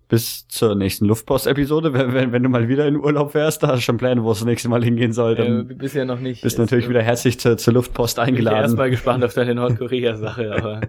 bis 0.09 0.49
zur 0.49 0.75
nächsten 0.75 1.05
Luftpost-Episode. 1.05 1.93
Wenn, 1.99 2.13
wenn, 2.15 2.33
wenn, 2.33 2.43
du 2.43 2.49
mal 2.49 2.69
wieder 2.69 2.87
in 2.87 2.97
Urlaub 2.97 3.35
wärst, 3.35 3.63
da 3.63 3.69
hast 3.69 3.79
du 3.79 3.83
schon 3.83 3.97
Pläne, 3.99 4.25
wo 4.25 4.31
es 4.33 4.39
das 4.39 4.47
nächste 4.47 4.69
Mal 4.69 4.83
hingehen 4.83 5.13
soll. 5.13 5.35
Dann 5.35 5.71
äh, 5.71 5.75
bisher 5.75 6.05
noch 6.05 6.21
nicht. 6.21 6.43
Bist 6.43 6.59
natürlich 6.59 6.87
äh, 6.87 6.89
wieder 6.91 7.03
herzlich 7.03 7.39
zur, 7.39 7.57
zur 7.57 7.75
Luftpost 7.75 8.19
eingeladen. 8.19 8.57
Ich 8.57 8.61
bin 8.61 8.63
erstmal 8.65 8.91
gespannt 8.91 9.25
auf 9.25 9.35
deine 9.35 9.55
Nordkorea-Sache, 9.57 10.53
aber. 10.53 10.81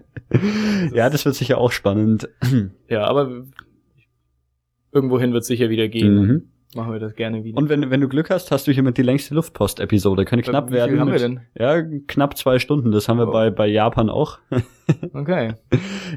ja, 0.93 1.09
das 1.09 1.25
wird 1.25 1.35
sicher 1.35 1.57
auch 1.57 1.71
spannend. 1.71 2.29
ja, 2.89 3.05
aber 3.05 3.45
irgendwohin 4.91 5.33
wird 5.33 5.41
es 5.41 5.47
sicher 5.47 5.69
wieder 5.69 5.87
gehen. 5.87 6.15
Mhm 6.15 6.49
machen 6.75 6.93
wir 6.93 6.99
das 6.99 7.15
gerne 7.15 7.43
wieder. 7.43 7.57
Und 7.57 7.69
wenn, 7.69 7.89
wenn 7.89 8.01
du 8.01 8.07
Glück 8.07 8.29
hast, 8.29 8.51
hast 8.51 8.67
du 8.67 8.71
hiermit 8.71 8.97
die 8.97 9.01
längste 9.01 9.33
Luftpost-Episode. 9.33 10.25
Könnte 10.25 10.49
knapp 10.49 10.69
Wie 10.69 10.73
werden. 10.73 10.95
Wie 10.95 10.99
haben 10.99 11.11
wir 11.11 11.19
denn? 11.19 11.41
Ja, 11.57 11.81
knapp 12.07 12.37
zwei 12.37 12.59
Stunden. 12.59 12.91
Das 12.91 13.09
haben 13.09 13.17
wir 13.17 13.27
oh. 13.27 13.31
bei, 13.31 13.49
bei 13.49 13.67
Japan 13.67 14.09
auch. 14.09 14.37
okay. 15.13 15.55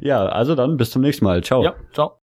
Ja, 0.01 0.27
also 0.27 0.55
dann 0.55 0.77
bis 0.77 0.91
zum 0.91 1.03
nächsten 1.03 1.25
Mal. 1.25 1.43
Ciao. 1.43 1.63
Ja, 1.65 1.75
ciao. 1.93 2.19